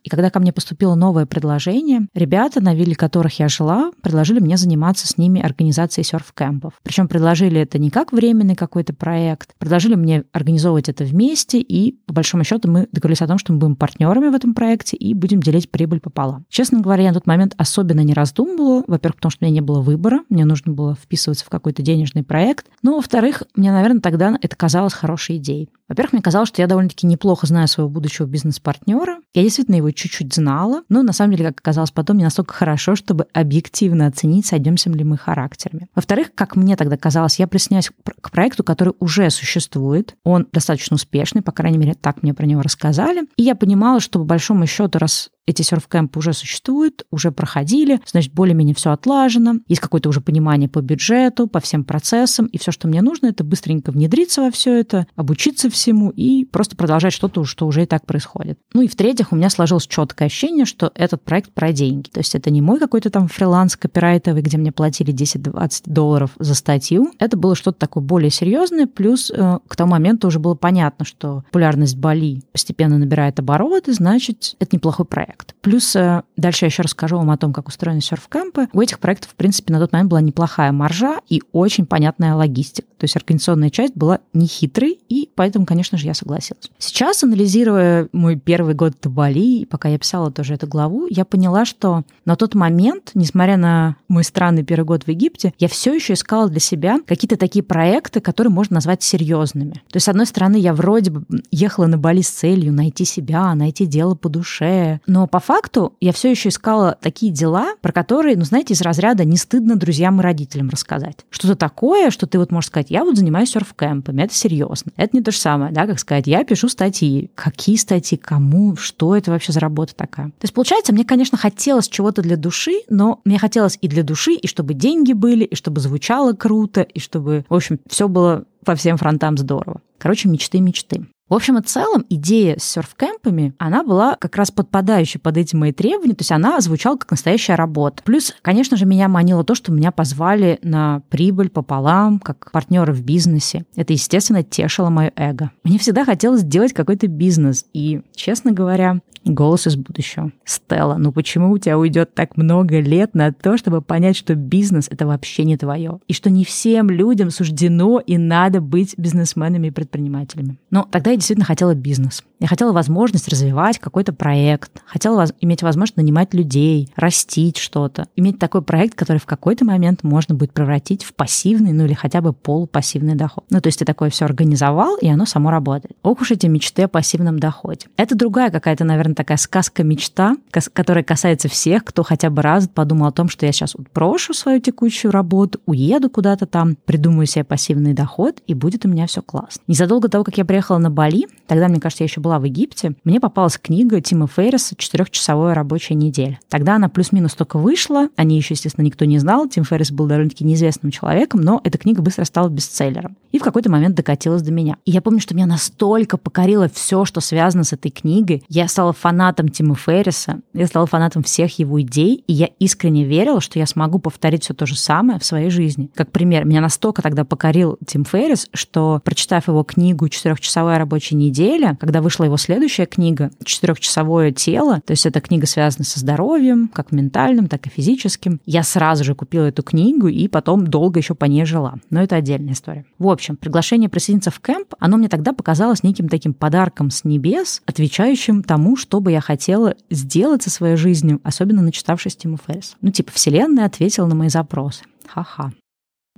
И 0.03 0.11
когда 0.11 0.31
ко 0.31 0.41
мне 0.41 0.53
поступило 0.53 0.95
новое 0.95 1.27
предложение, 1.27 2.09
ребята, 2.15 2.61
на 2.61 2.75
вилле 2.75 2.95
которых 2.95 3.39
я 3.39 3.49
жила, 3.49 3.91
предложили 4.03 4.41
мне 4.41 4.57
заниматься 4.57 5.07
с 5.07 5.19
ними 5.19 5.41
организацией 5.41 6.05
серф-кемпов. 6.05 6.75
Причем 6.83 7.09
предложили 7.09 7.61
это 7.61 7.79
не 7.79 7.91
как 7.91 8.13
временный 8.13 8.55
какой-то 8.55 8.95
проект, 8.95 9.55
предложили 9.59 9.95
мне 9.95 10.25
организовывать 10.33 10.89
это 10.89 11.05
вместе, 11.05 11.61
и 11.61 11.93
по 12.07 12.15
большому 12.15 12.45
счету 12.45 12.71
мы 12.71 12.89
договорились 12.93 13.23
о 13.23 13.27
том, 13.27 13.39
что 13.39 13.53
мы 13.53 13.59
будем 13.59 13.77
партнерами 13.77 14.29
в 14.29 14.35
этом 14.35 14.55
проекте 14.55 14.97
и 14.97 15.15
будем 15.15 15.41
делить 15.41 15.71
прибыль 15.71 16.01
пополам. 16.01 16.45
Честно 16.49 16.81
говоря, 16.81 17.05
я 17.05 17.09
на 17.09 17.15
тот 17.15 17.27
момент 17.27 17.55
особенно 17.57 18.01
не 18.01 18.15
раздумывала. 18.15 18.85
Во-первых, 18.87 19.17
потому 19.17 19.31
что 19.31 19.45
у 19.45 19.47
меня 19.47 19.55
не 19.55 19.61
было 19.61 19.81
выбора, 19.81 20.21
мне 20.29 20.45
нужно 20.45 20.73
было 20.73 20.95
вписываться 20.95 21.45
в 21.45 21.49
какой-то 21.49 21.83
денежный 21.83 22.23
проект. 22.23 22.67
Ну, 22.83 22.97
во-вторых, 22.97 23.43
мне, 23.55 23.73
наверное, 23.73 24.01
тогда 24.01 24.39
это 24.41 24.57
казалось 24.57 24.93
хорошей 24.93 25.37
идеей. 25.37 25.71
Во-первых, 25.91 26.13
мне 26.13 26.23
казалось, 26.23 26.49
что 26.49 26.63
я 26.63 26.69
довольно-таки 26.69 27.05
неплохо 27.05 27.49
знаю 27.49 27.67
своего 27.67 27.91
будущего 27.91 28.25
бизнес-партнера. 28.25 29.19
Я 29.35 29.43
действительно 29.43 29.75
его 29.75 29.91
чуть-чуть 29.91 30.33
знала, 30.33 30.85
но 30.89 31.03
на 31.03 31.13
самом 31.13 31.35
деле, 31.35 31.49
как 31.49 31.59
оказалось 31.59 31.91
потом, 31.91 32.17
не 32.17 32.23
настолько 32.23 32.55
хорошо, 32.55 32.95
чтобы 32.95 33.27
объективно 33.33 34.07
оценить, 34.07 34.47
сойдемся 34.47 34.89
ли 34.89 35.03
мы 35.03 35.19
характерами. 35.19 35.89
Во-вторых, 35.97 36.29
как 36.33 36.55
мне 36.55 36.77
тогда 36.77 36.97
казалось, 36.97 37.41
я 37.41 37.49
присоединяюсь 37.49 37.91
к 38.21 38.31
проекту, 38.31 38.63
который 38.63 38.95
уже 39.01 39.31
существует. 39.31 40.15
Он 40.23 40.47
достаточно 40.53 40.95
успешный, 40.95 41.43
по 41.43 41.51
крайней 41.51 41.79
мере, 41.79 41.95
так 41.95 42.23
мне 42.23 42.35
про 42.35 42.47
него 42.47 42.63
рассказали. 42.63 43.23
И 43.37 43.43
я 43.43 43.57
понимала, 43.57 43.99
что 43.99 44.21
по 44.21 44.25
большому 44.25 44.67
счету, 44.69 45.01
раз 45.01 45.31
эти 45.51 45.63
серф-кемпы 45.63 46.19
уже 46.19 46.33
существуют, 46.33 47.05
уже 47.11 47.31
проходили, 47.33 48.01
значит, 48.07 48.33
более-менее 48.33 48.75
все 48.75 48.91
отлажено, 48.91 49.55
есть 49.69 49.81
какое-то 49.81 50.09
уже 50.09 50.21
понимание 50.21 50.69
по 50.69 50.81
бюджету, 50.81 51.47
по 51.47 51.61
всем 51.61 51.85
процессам, 51.85 52.47
и 52.47 52.59
все, 52.59 52.73
что 52.73 52.89
мне 52.89 53.03
нужно, 53.03 53.27
это 53.27 53.45
быстренько 53.45 53.91
внедриться 53.91 54.43
во 54.43 54.51
все 54.51 54.79
это, 54.79 55.07
обучиться 55.17 55.71
всему 55.71 56.11
и 56.11 56.45
просто 56.45 56.77
продолжать 56.77 57.13
что-то, 57.13 57.45
что 57.45 57.67
уже 57.67 57.83
и 57.83 57.87
так 57.87 58.07
происходит. 58.07 58.59
Ну 58.73 58.83
и 58.83 58.89
в-третьих, 58.89 59.33
у 59.33 59.37
меня 59.37 59.51
сложилось 59.51 59.87
четкое 59.87 60.27
ощущение, 60.27 60.65
что 60.65 60.93
этот 60.95 61.23
проект 61.23 61.53
про 61.53 61.73
деньги. 61.73 62.09
То 62.09 62.21
есть 62.21 62.35
это 62.35 62.51
не 62.51 62.63
мой 62.63 62.79
какой-то 62.79 63.11
там 63.11 63.29
фриланс 63.29 63.77
копирайтовый, 63.77 64.43
где 64.43 64.57
мне 64.57 64.73
платили 64.73 65.13
10-20 65.13 65.83
долларов 65.87 66.31
за 66.39 66.55
статью. 66.55 67.13
Это 67.19 67.37
было 67.37 67.55
что-то 67.55 67.79
такое 67.79 68.03
более 68.03 68.31
серьезное, 68.31 68.87
плюс 68.87 69.31
э, 69.31 69.59
к 69.67 69.77
тому 69.77 69.93
моменту 69.93 70.29
уже 70.29 70.39
было 70.39 70.55
понятно, 70.55 71.05
что 71.05 71.43
популярность 71.47 71.97
Бали 71.97 72.43
постепенно 72.53 72.99
набирает 72.99 73.39
обороты, 73.39 73.93
значит, 73.93 74.55
это 74.59 74.77
неплохой 74.77 75.07
проект 75.07 75.40
проект. 75.41 75.55
Плюс 75.61 75.95
э, 75.97 76.23
дальше 76.37 76.65
я 76.65 76.69
еще 76.69 76.83
расскажу 76.83 77.17
вам 77.17 77.31
о 77.31 77.37
том, 77.37 77.53
как 77.53 77.69
устроены 77.69 78.01
серф-кемпы. 78.01 78.69
У 78.73 78.81
этих 78.81 78.99
проектов, 78.99 79.31
в 79.31 79.35
принципе, 79.35 79.73
на 79.73 79.81
тот 79.81 79.93
момент 79.93 80.11
была 80.11 80.21
неплохая 80.21 80.73
маржа 80.73 81.21
и 81.29 81.43
очень 81.53 81.87
понятная 81.87 82.35
логистика. 82.35 82.89
То 82.99 83.05
есть 83.05 83.17
организационная 83.17 83.71
часть 83.71 83.97
была 83.97 84.21
нехитрой, 84.33 84.99
и 85.09 85.31
поэтому, 85.35 85.67
конечно 85.67 85.97
же, 85.99 86.07
я 86.07 86.15
согласилась. 86.15 86.71
Сейчас, 86.79 87.25
анализируя 87.25 88.09
мой 88.13 88.37
первый 88.37 88.75
год 88.75 88.95
в 89.03 89.11
Бали, 89.11 89.65
пока 89.65 89.89
я 89.89 89.99
писала 89.99 90.31
тоже 90.31 90.55
эту 90.55 90.67
главу, 90.67 91.07
я 91.09 91.25
поняла, 91.25 91.65
что 91.65 92.03
на 92.25 92.37
тот 92.37 92.55
момент, 92.55 93.13
несмотря 93.15 93.57
на 93.57 93.97
мой 94.09 94.25
странный 94.25 94.65
первый 94.65 94.85
год 94.85 95.05
в 95.05 95.09
Египте, 95.09 95.55
я 95.59 95.69
все 95.69 95.95
еще 95.95 96.13
искала 96.13 96.49
для 96.49 96.61
себя 96.61 96.99
какие-то 97.07 97.37
такие 97.37 97.63
проекты, 97.63 98.21
которые 98.21 98.53
можно 98.53 98.75
назвать 98.75 99.03
серьезными. 99.03 99.73
То 99.73 99.97
есть, 99.97 100.05
с 100.05 100.09
одной 100.09 100.27
стороны, 100.27 100.57
я 100.57 100.75
вроде 100.75 101.11
бы 101.11 101.25
ехала 101.51 101.87
на 101.87 101.97
Бали 101.97 102.21
с 102.21 102.31
целью 102.31 102.73
найти 102.73 103.05
себя, 103.05 103.55
найти 103.55 103.87
дело 103.87 104.15
по 104.15 104.29
душе, 104.29 105.01
но 105.07 105.20
по 105.27 105.41
факту 105.41 105.95
я 106.01 106.13
все 106.13 106.31
еще 106.31 106.49
искала 106.49 106.97
такие 107.01 107.33
дела, 107.33 107.75
про 107.81 107.93
которые, 107.93 108.37
ну, 108.37 108.45
знаете, 108.45 108.75
из 108.75 108.81
разряда 108.81 109.25
не 109.25 109.37
стыдно 109.37 109.77
друзьям 109.77 110.21
и 110.21 110.23
родителям 110.23 110.69
рассказать. 110.71 111.25
Что-то 111.31 111.57
такое, 111.57 112.11
что 112.11 112.27
ты 112.27 112.39
вот 112.39 112.53
можешь 112.53 112.69
сказать, 112.69 112.91
я 112.91 113.05
вот 113.05 113.17
занимаюсь 113.17 113.51
серф-кемпами, 113.51 114.23
это 114.23 114.35
серьезно. 114.35 114.93
Это 114.97 115.17
не 115.17 115.23
то 115.23 115.31
же 115.31 115.39
самое, 115.39 115.73
да, 115.73 115.87
как 115.87 115.99
сказать, 115.99 116.27
я 116.27 116.45
пишу 116.45 116.69
статьи. 116.69 117.31
Какие 117.35 117.77
статьи, 117.77 118.19
кому, 118.19 118.77
что 118.77 119.17
это 119.17 119.31
вообще 119.31 119.53
за 119.53 119.61
работа 119.61 119.95
такая? 119.95 120.27
То 120.27 120.45
есть, 120.45 120.55
получается, 120.55 120.93
мне, 120.93 121.05
конечно, 121.05 121.39
хотелось 121.39 121.89
чего-то 121.89 122.23
для 122.23 122.37
души, 122.37 122.83
но 122.89 123.21
мне 123.25 123.39
хотелось 123.39 123.79
и 123.81 123.89
для 123.89 124.03
души, 124.03 124.35
и 124.35 124.47
чтобы 124.47 124.75
деньги 124.75 125.13
были, 125.13 125.45
и 125.45 125.55
чтобы 125.55 125.81
звучало 125.81 126.33
круто, 126.33 126.83
и 126.83 127.01
чтобы, 127.01 127.45
в 127.49 127.55
общем, 127.55 127.79
все 127.89 128.09
было 128.09 128.45
по 128.65 128.75
всем 128.75 128.97
фронтам 128.97 129.37
здорово. 129.37 129.81
Короче, 129.99 130.29
мечты-мечты. 130.29 131.07
В 131.31 131.35
общем 131.35 131.59
и 131.59 131.63
целом, 131.63 132.05
идея 132.09 132.57
с 132.59 132.65
серф-кемпами, 132.65 133.55
она 133.57 133.85
была 133.85 134.17
как 134.17 134.35
раз 134.35 134.51
подпадающей 134.51 135.21
под 135.21 135.37
эти 135.37 135.55
мои 135.55 135.71
требования, 135.71 136.15
то 136.15 136.23
есть 136.23 136.33
она 136.33 136.61
звучала 136.61 136.97
как 136.97 137.13
настоящая 137.13 137.55
работа. 137.55 138.03
Плюс, 138.03 138.35
конечно 138.43 138.77
же, 138.77 138.85
меня 138.85 139.07
манило 139.07 139.45
то, 139.45 139.55
что 139.55 139.71
меня 139.71 139.93
позвали 139.93 140.59
на 140.65 141.03
прибыль 141.09 141.49
пополам, 141.49 142.19
как 142.19 142.51
партнера 142.51 142.93
в 142.93 143.05
бизнесе. 143.05 143.65
Это, 143.77 143.93
естественно, 143.93 144.43
тешило 144.43 144.91
мое 144.91 145.13
эго. 145.15 145.53
Мне 145.63 145.79
всегда 145.79 146.05
хотелось 146.05 146.41
сделать 146.41 146.73
какой-то 146.73 147.07
бизнес. 147.07 147.65
И, 147.73 148.03
честно 148.17 148.51
говоря, 148.51 148.99
голос 149.25 149.67
из 149.67 149.77
будущего. 149.77 150.33
Стелла, 150.45 150.97
ну 150.97 151.13
почему 151.13 151.51
у 151.51 151.59
тебя 151.59 151.79
уйдет 151.79 152.15
так 152.15 152.37
много 152.37 152.81
лет 152.81 153.15
на 153.15 153.33
то, 153.33 153.57
чтобы 153.57 153.83
понять, 153.83 154.17
что 154.17 154.35
бизнес— 154.35 154.89
это 154.91 155.07
вообще 155.07 155.45
не 155.45 155.57
твое? 155.57 156.01
И 156.09 156.13
что 156.13 156.31
не 156.31 156.45
всем 156.45 156.91
людям 156.91 157.31
суждено 157.31 158.01
и 158.01 158.19
надо 158.19 158.61
быть 158.61 158.95
бизнесменами 158.97 159.69
и 159.69 159.71
предпринимателями. 159.71 160.59
Но 160.71 160.87
тогда 160.91 161.15
действительно 161.15 161.47
хотела 161.47 161.75
бизнес. 161.75 162.25
Я 162.41 162.49
хотела 162.49 162.73
возможность 162.73 163.29
развивать 163.29 163.79
какой-то 163.79 164.15
проект, 164.15 164.83
хотела 164.87 165.27
иметь 165.41 165.63
возможность 165.63 165.99
нанимать 165.99 166.33
людей, 166.33 166.91
растить 166.97 167.59
что-то, 167.59 168.07
иметь 168.17 168.39
такой 168.39 168.63
проект, 168.63 168.95
который 168.95 169.19
в 169.19 169.27
какой-то 169.27 169.67
момент 169.67 170.03
можно 170.03 170.35
будет 170.35 170.53
превратить 170.53 171.05
в 171.05 171.13
пассивный, 171.13 171.73
ну 171.73 171.85
или 171.85 171.93
хотя 171.93 172.23
бы 172.23 172.33
полупассивный 172.33 173.15
доход. 173.15 173.45
Ну, 173.51 173.61
то 173.61 173.67
есть 173.67 173.79
ты 173.79 173.85
такое 173.85 174.09
все 174.09 174.25
организовал, 174.25 174.97
и 174.97 175.09
оно 175.09 175.27
само 175.27 175.51
работает. 175.51 175.97
Ох 176.03 176.23
уж 176.23 176.31
эти 176.31 176.47
мечты 176.47 176.85
о 176.85 176.89
пассивном 176.89 177.39
доходе. 177.39 177.89
Это 177.99 178.15
другая 178.15 178.51
какая-то, 178.51 178.85
наверное, 178.85 179.15
такая 179.15 179.37
сказка-мечта, 179.37 180.37
которая 180.73 181.05
касается 181.05 181.51
всех, 181.51 181.85
кто 181.85 182.03
хотя 182.03 182.31
бы 182.31 182.41
раз 182.41 182.69
подумал 182.69 183.09
о 183.09 183.13
том, 183.13 183.29
что 183.29 183.45
я 183.45 183.53
сейчас 183.53 183.77
брошу 183.95 184.33
свою 184.33 184.61
текущую 184.61 185.13
работу, 185.13 185.61
уеду 185.67 186.09
куда-то 186.09 186.47
там, 186.47 186.77
придумаю 186.87 187.27
себе 187.27 187.45
пассивный 187.45 187.93
доход, 187.93 188.41
и 188.47 188.55
будет 188.55 188.87
у 188.87 188.89
меня 188.89 189.07
все 189.07 189.21
классно. 189.21 189.61
Незадолго 189.67 190.09
до 190.09 190.13
того, 190.13 190.25
как 190.25 190.39
я 190.39 190.47
приехала 190.47 190.79
на 190.79 190.91
Бали, 190.91 191.27
тогда, 191.47 191.69
мне 191.69 191.81
кажется, 191.81 192.05
я 192.05 192.07
еще 192.07 192.21
была 192.21 192.30
в 192.39 192.45
Египте, 192.45 192.95
мне 193.05 193.21
попалась 193.21 193.59
книга 193.59 194.01
Тима 194.01 194.27
Ферриса 194.27 194.75
«Четырехчасовая 194.77 195.55
рабочая 195.55 195.95
неделя». 195.95 196.39
Тогда 196.49 196.77
она 196.77 196.89
плюс-минус 196.89 197.35
только 197.35 197.59
вышла, 197.59 198.09
о 198.17 198.25
ней 198.25 198.39
еще, 198.39 198.55
естественно, 198.55 198.85
никто 198.85 199.05
не 199.05 199.19
знал, 199.19 199.49
Тим 199.49 199.65
Феррис 199.65 199.91
был 199.91 200.07
довольно-таки 200.07 200.45
неизвестным 200.45 200.91
человеком, 200.91 201.41
но 201.41 201.61
эта 201.65 201.79
книга 201.79 202.03
быстро 202.03 202.25
стала 202.25 202.49
бестселлером. 202.49 203.17
И 203.33 203.39
в 203.39 203.43
какой-то 203.43 203.71
момент 203.71 203.95
докатилась 203.95 204.43
до 204.43 204.53
меня. 204.53 204.77
И 204.85 204.91
я 204.91 205.01
помню, 205.01 205.21
что 205.21 205.35
меня 205.35 205.47
настолько 205.47 206.17
покорило 206.17 206.69
все, 206.69 207.05
что 207.05 207.21
связано 207.21 207.65
с 207.65 207.73
этой 207.73 207.91
книгой. 207.91 208.43
Я 208.49 208.67
стала 208.69 208.93
фанатом 208.93 209.49
Тима 209.49 209.77
Ферриса, 209.77 210.41
я 210.53 210.67
стала 210.67 210.87
фанатом 210.87 211.23
всех 211.23 211.59
его 211.59 211.81
идей, 211.81 212.25
и 212.27 212.33
я 212.33 212.47
искренне 212.59 213.05
верила, 213.05 213.41
что 213.41 213.59
я 213.59 213.67
смогу 213.67 213.99
повторить 213.99 214.45
все 214.45 214.55
то 214.55 214.67
же 214.67 214.77
самое 214.77 215.19
в 215.19 215.25
своей 215.25 215.51
жизни. 215.51 215.91
Как 215.95 216.11
пример, 216.11 216.45
меня 216.45 216.61
настолько 216.61 217.03
тогда 217.03 217.25
покорил 217.25 217.79
Тим 217.87 218.05
Феррис, 218.05 218.49
что, 218.53 219.01
прочитав 219.05 219.49
его 219.49 219.63
книгу 219.63 220.09
«Четырехчасовая 220.09 220.79
рабочая 220.79 221.17
неделе, 221.17 221.77
когда 221.81 222.03
вышла 222.03 222.20
его 222.25 222.37
следующая 222.37 222.87
книга 222.87 223.31
«Четырехчасовое 223.45 224.33
тело», 224.33 224.81
то 224.85 224.93
есть 224.93 225.07
эта 225.07 225.21
книга 225.21 225.47
связана 225.47 225.85
со 225.85 226.01
здоровьем, 226.01 226.69
как 226.69 226.93
ментальным, 226.93 227.49
так 227.49 227.67
и 227.67 227.71
физическим, 227.71 228.41
я 228.47 228.63
сразу 228.63 229.05
же 229.05 229.15
купила 229.15 229.45
эту 229.45 229.63
книгу 229.63 230.09
и 230.09 230.29
потом 230.29 230.67
долго 230.67 231.01
еще 231.01 231.15
по 231.15 231.25
ней 231.25 231.45
жила. 231.45 231.75
Но 231.91 232.03
это 232.03 232.17
отдельная 232.17 232.55
история. 232.55 232.85
В 232.99 233.09
общем, 233.09 233.37
приглашение 233.37 233.89
присоединиться 233.89 234.31
в 234.31 234.41
кемп, 234.41 234.75
оно 234.79 234.97
мне 234.97 235.09
тогда 235.09 235.33
показалось 235.33 235.83
неким 235.83 236.09
таким 236.09 236.35
подарком 236.35 236.91
с 236.91 237.05
небес, 237.05 237.63
отвечающим 237.67 238.43
тому, 238.43 238.77
что 238.77 239.01
бы 239.01 239.13
я 239.13 239.21
хотела 239.21 239.75
сделать 239.91 240.43
со 240.43 240.51
своей 240.51 240.77
жизнью, 240.77 241.21
особенно 241.25 241.63
начитавшись 241.63 242.17
Тима 242.17 242.39
Ферриса. 242.47 242.77
Ну, 242.81 242.91
типа, 242.91 243.13
Вселенная 243.13 243.67
ответила 243.67 244.07
на 244.07 244.15
мои 244.15 244.29
запросы. 244.29 244.85
Ха-ха 245.07 245.53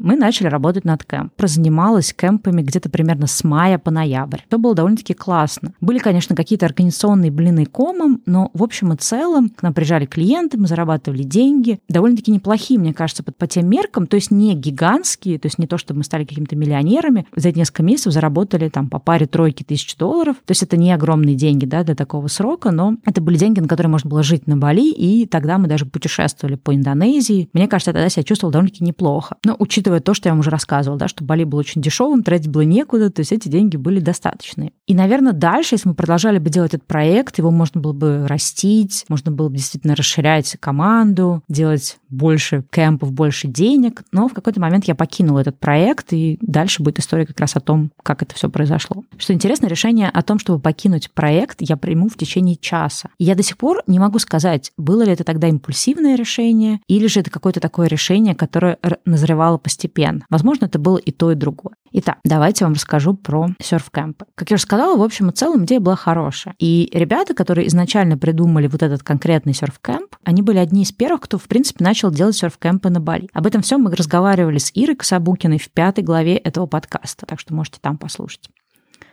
мы 0.02 0.16
начали 0.16 0.48
работать 0.48 0.84
над 0.84 1.04
кэмп. 1.04 1.32
Прозанималась 1.36 2.12
кемпами 2.12 2.62
где-то 2.62 2.90
примерно 2.90 3.26
с 3.26 3.44
мая 3.44 3.78
по 3.78 3.90
ноябрь. 3.90 4.40
Это 4.46 4.58
было 4.58 4.74
довольно-таки 4.74 5.14
классно. 5.14 5.72
Были, 5.80 5.98
конечно, 5.98 6.36
какие-то 6.36 6.66
организационные 6.66 7.30
блины 7.30 7.64
комом, 7.66 8.20
но 8.26 8.50
в 8.54 8.62
общем 8.62 8.92
и 8.92 8.96
целом 8.96 9.48
к 9.48 9.62
нам 9.62 9.72
приезжали 9.72 10.06
клиенты, 10.06 10.58
мы 10.58 10.66
зарабатывали 10.66 11.22
деньги. 11.22 11.80
Довольно-таки 11.88 12.30
неплохие, 12.30 12.78
мне 12.78 12.92
кажется, 12.92 13.22
по, 13.22 13.32
по 13.32 13.46
тем 13.46 13.68
меркам, 13.68 14.06
то 14.06 14.16
есть 14.16 14.30
не 14.30 14.54
гигантские, 14.54 15.38
то 15.38 15.46
есть 15.46 15.58
не 15.58 15.66
то, 15.66 15.78
чтобы 15.78 15.98
мы 15.98 16.04
стали 16.04 16.24
какими-то 16.24 16.56
миллионерами. 16.56 17.26
За 17.36 17.48
эти 17.48 17.58
несколько 17.58 17.82
месяцев 17.82 18.12
заработали 18.12 18.68
там 18.68 18.88
по 18.88 18.98
паре 18.98 19.26
тройки 19.26 19.62
тысяч 19.62 19.96
долларов. 19.96 20.36
То 20.44 20.50
есть 20.50 20.62
это 20.62 20.76
не 20.76 20.92
огромные 20.92 21.36
деньги 21.36 21.64
да, 21.64 21.84
для 21.84 21.94
такого 21.94 22.26
срока, 22.26 22.70
но 22.70 22.96
это 23.04 23.20
были 23.20 23.36
деньги, 23.36 23.60
на 23.60 23.68
которые 23.68 23.90
можно 23.90 24.10
было 24.10 24.22
жить 24.22 24.46
на 24.46 24.56
Бали, 24.56 24.90
и 24.90 25.26
тогда 25.26 25.58
мы 25.58 25.68
даже 25.68 25.86
путешествовали 25.86 26.56
по 26.56 26.74
Индонезии. 26.74 27.48
Мне 27.52 27.68
кажется, 27.68 27.90
я 27.90 27.94
тогда 27.94 28.08
себя 28.08 28.24
чувствовала 28.24 28.52
довольно-таки 28.52 28.84
неплохо. 28.84 29.36
Но 29.44 29.56
учитывая 29.58 29.91
учитывая 29.92 30.00
то, 30.00 30.14
что 30.14 30.28
я 30.28 30.32
вам 30.32 30.40
уже 30.40 30.50
рассказывала, 30.50 30.98
да, 30.98 31.08
что 31.08 31.24
Бали 31.24 31.44
был 31.44 31.58
очень 31.58 31.82
дешевым, 31.82 32.22
тратить 32.22 32.48
было 32.48 32.62
некуда, 32.62 33.10
то 33.10 33.20
есть 33.20 33.32
эти 33.32 33.48
деньги 33.48 33.76
были 33.76 34.00
достаточные. 34.00 34.72
И, 34.86 34.94
наверное, 34.94 35.32
дальше, 35.32 35.74
если 35.74 35.88
мы 35.88 35.94
продолжали 35.94 36.38
бы 36.38 36.50
делать 36.50 36.74
этот 36.74 36.86
проект, 36.86 37.38
его 37.38 37.50
можно 37.50 37.80
было 37.80 37.92
бы 37.92 38.26
растить, 38.26 39.04
можно 39.08 39.30
было 39.30 39.48
бы 39.48 39.56
действительно 39.56 39.94
расширять 39.94 40.56
команду, 40.60 41.42
делать 41.48 41.98
больше 42.08 42.64
кемпов, 42.70 43.12
больше 43.12 43.48
денег, 43.48 44.02
но 44.12 44.28
в 44.28 44.34
какой-то 44.34 44.60
момент 44.60 44.84
я 44.86 44.94
покинула 44.94 45.40
этот 45.40 45.58
проект, 45.58 46.12
и 46.12 46.38
дальше 46.40 46.82
будет 46.82 46.98
история 46.98 47.26
как 47.26 47.38
раз 47.40 47.56
о 47.56 47.60
том, 47.60 47.90
как 48.02 48.22
это 48.22 48.34
все 48.34 48.48
произошло. 48.48 49.04
Что 49.18 49.32
интересно, 49.32 49.66
решение 49.66 50.08
о 50.08 50.22
том, 50.22 50.38
чтобы 50.38 50.58
покинуть 50.58 51.10
проект, 51.10 51.56
я 51.60 51.76
приму 51.76 52.08
в 52.08 52.16
течение 52.16 52.56
часа. 52.56 53.08
И 53.18 53.24
я 53.24 53.34
до 53.34 53.42
сих 53.42 53.56
пор 53.56 53.82
не 53.86 53.98
могу 53.98 54.18
сказать, 54.18 54.72
было 54.76 55.02
ли 55.02 55.12
это 55.12 55.24
тогда 55.24 55.48
импульсивное 55.48 56.16
решение, 56.16 56.80
или 56.88 57.06
же 57.06 57.20
это 57.20 57.30
какое-то 57.30 57.60
такое 57.60 57.88
решение, 57.88 58.34
которое 58.34 58.78
назревало 59.04 59.58
постепенно. 59.58 59.81
Возможно, 60.30 60.66
это 60.66 60.78
было 60.78 60.98
и 60.98 61.10
то, 61.10 61.32
и 61.32 61.34
другое. 61.34 61.74
Итак, 61.92 62.18
давайте 62.24 62.64
я 62.64 62.66
вам 62.66 62.74
расскажу 62.74 63.14
про 63.14 63.48
серф-кэмпы. 63.60 64.24
Как 64.34 64.50
я 64.50 64.54
уже 64.54 64.62
сказала, 64.62 64.96
в 64.96 65.02
общем 65.02 65.28
и 65.28 65.32
целом 65.32 65.64
идея 65.64 65.80
была 65.80 65.96
хорошая. 65.96 66.54
И 66.58 66.90
ребята, 66.92 67.34
которые 67.34 67.68
изначально 67.68 68.16
придумали 68.16 68.66
вот 68.66 68.82
этот 68.82 69.02
конкретный 69.02 69.52
серф-кэмп, 69.52 70.16
они 70.24 70.42
были 70.42 70.58
одни 70.58 70.82
из 70.82 70.92
первых, 70.92 71.22
кто, 71.22 71.38
в 71.38 71.44
принципе, 71.44 71.84
начал 71.84 72.10
делать 72.10 72.36
серф-кэмпы 72.42 72.88
на 72.88 73.00
Бали. 73.00 73.28
Об 73.32 73.46
этом 73.46 73.62
всем 73.62 73.82
мы 73.82 73.94
разговаривали 73.94 74.58
с 74.58 74.70
Ирой 74.74 74.96
Кособукиной 74.96 75.58
в 75.58 75.70
пятой 75.70 76.02
главе 76.02 76.36
этого 76.36 76.66
подкаста, 76.66 77.26
так 77.26 77.40
что 77.40 77.54
можете 77.54 77.78
там 77.80 77.98
послушать. 77.98 78.48